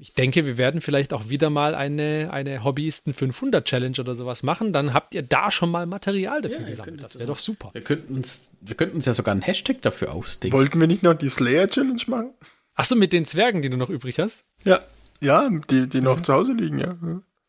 ich 0.00 0.12
denke, 0.14 0.46
wir 0.46 0.58
werden 0.58 0.80
vielleicht 0.80 1.12
auch 1.12 1.28
wieder 1.28 1.50
mal 1.50 1.74
eine, 1.74 2.28
eine 2.32 2.64
Hobbyisten 2.64 3.14
500 3.14 3.64
Challenge 3.64 3.96
oder 3.98 4.14
sowas 4.16 4.42
machen. 4.42 4.72
Dann 4.72 4.92
habt 4.92 5.14
ihr 5.14 5.22
da 5.22 5.50
schon 5.50 5.70
mal 5.70 5.86
Material 5.86 6.42
dafür 6.42 6.60
Ja, 6.60 6.68
gesammelt. 6.68 7.02
Das 7.02 7.14
wäre 7.16 7.26
doch 7.26 7.38
super. 7.38 7.70
Wir 7.72 7.82
könnten 7.82 8.14
uns, 8.14 8.50
wir 8.60 8.74
könnten 8.74 8.96
uns 8.96 9.06
ja 9.06 9.14
sogar 9.14 9.32
einen 9.32 9.42
Hashtag 9.42 9.82
dafür 9.82 10.12
ausdenken. 10.12 10.56
Wollten 10.56 10.80
wir 10.80 10.86
nicht 10.86 11.02
noch 11.02 11.14
die 11.14 11.28
Slayer 11.28 11.68
Challenge 11.68 12.02
machen? 12.06 12.30
Achso, 12.74 12.94
mit 12.94 13.12
den 13.12 13.24
Zwergen, 13.24 13.62
die 13.62 13.70
du 13.70 13.76
noch 13.76 13.90
übrig 13.90 14.18
hast? 14.18 14.44
Ja. 14.64 14.80
Ja, 15.22 15.48
die, 15.70 15.88
die 15.88 16.02
noch 16.02 16.20
zu 16.20 16.34
Hause 16.34 16.52
liegen, 16.52 16.78
ja. 16.78 16.96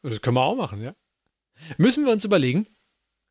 Das 0.01 0.21
können 0.21 0.37
wir 0.37 0.43
auch 0.43 0.55
machen, 0.55 0.81
ja. 0.81 0.95
Müssen 1.77 2.05
wir 2.05 2.13
uns 2.13 2.23
überlegen. 2.23 2.65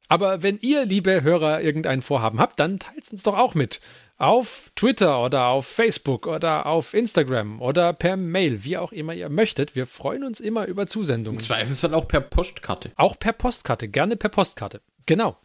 Aber 0.09 0.43
wenn 0.43 0.59
ihr, 0.59 0.85
liebe 0.85 1.23
Hörer, 1.23 1.63
irgendein 1.63 2.03
Vorhaben 2.03 2.39
habt, 2.39 2.61
dann 2.61 2.79
teilt 2.79 3.11
uns 3.11 3.23
doch 3.23 3.37
auch 3.37 3.55
mit. 3.55 3.81
Auf 4.19 4.71
Twitter 4.77 5.23
oder 5.23 5.47
auf 5.49 5.67
Facebook 5.67 6.27
oder 6.27 6.67
auf 6.67 6.95
Instagram 6.95 7.61
oder 7.61 7.93
per 7.93 8.17
Mail, 8.17 8.65
wie 8.65 8.79
auch 8.79 8.93
immer 8.93 9.13
ihr 9.13 9.29
möchtet. 9.29 9.77
Wir 9.77 9.87
freuen 9.87 10.25
uns 10.25 10.41
immer 10.41 10.67
über 10.67 10.87
Zusendungen. 10.87 11.39
Im 11.39 11.45
Zweifelsfall 11.45 11.93
auch 11.93 12.09
per 12.09 12.23
Postkarte. 12.23 12.93
Auch 12.97 13.19
per 13.19 13.33
Postkarte, 13.35 13.89
gerne 13.89 14.17
per 14.17 14.31
Postkarte. 14.31 14.81
Genau. 15.05 15.37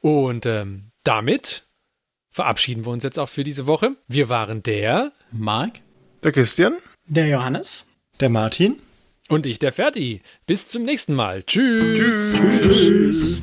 Und 0.00 0.44
ähm, 0.46 0.90
damit 1.04 1.68
verabschieden 2.30 2.84
wir 2.84 2.90
uns 2.92 3.04
jetzt 3.04 3.18
auch 3.18 3.28
für 3.28 3.44
diese 3.44 3.66
Woche. 3.68 3.92
Wir 4.08 4.28
waren 4.28 4.64
der 4.64 5.12
Marc? 5.30 5.80
Der 6.24 6.32
Christian, 6.32 6.78
Der 7.06 7.28
Johannes. 7.28 7.86
der 8.18 8.28
Martin. 8.30 8.80
und 9.28 9.46
ich, 9.46 9.60
der 9.60 9.70
Ferdi. 9.72 10.20
Bis 10.46 10.68
zum 10.68 10.82
nächsten 10.82 11.14
Mal. 11.14 11.44
Tschüss. 11.44 12.36
Tschüss. 12.60 13.42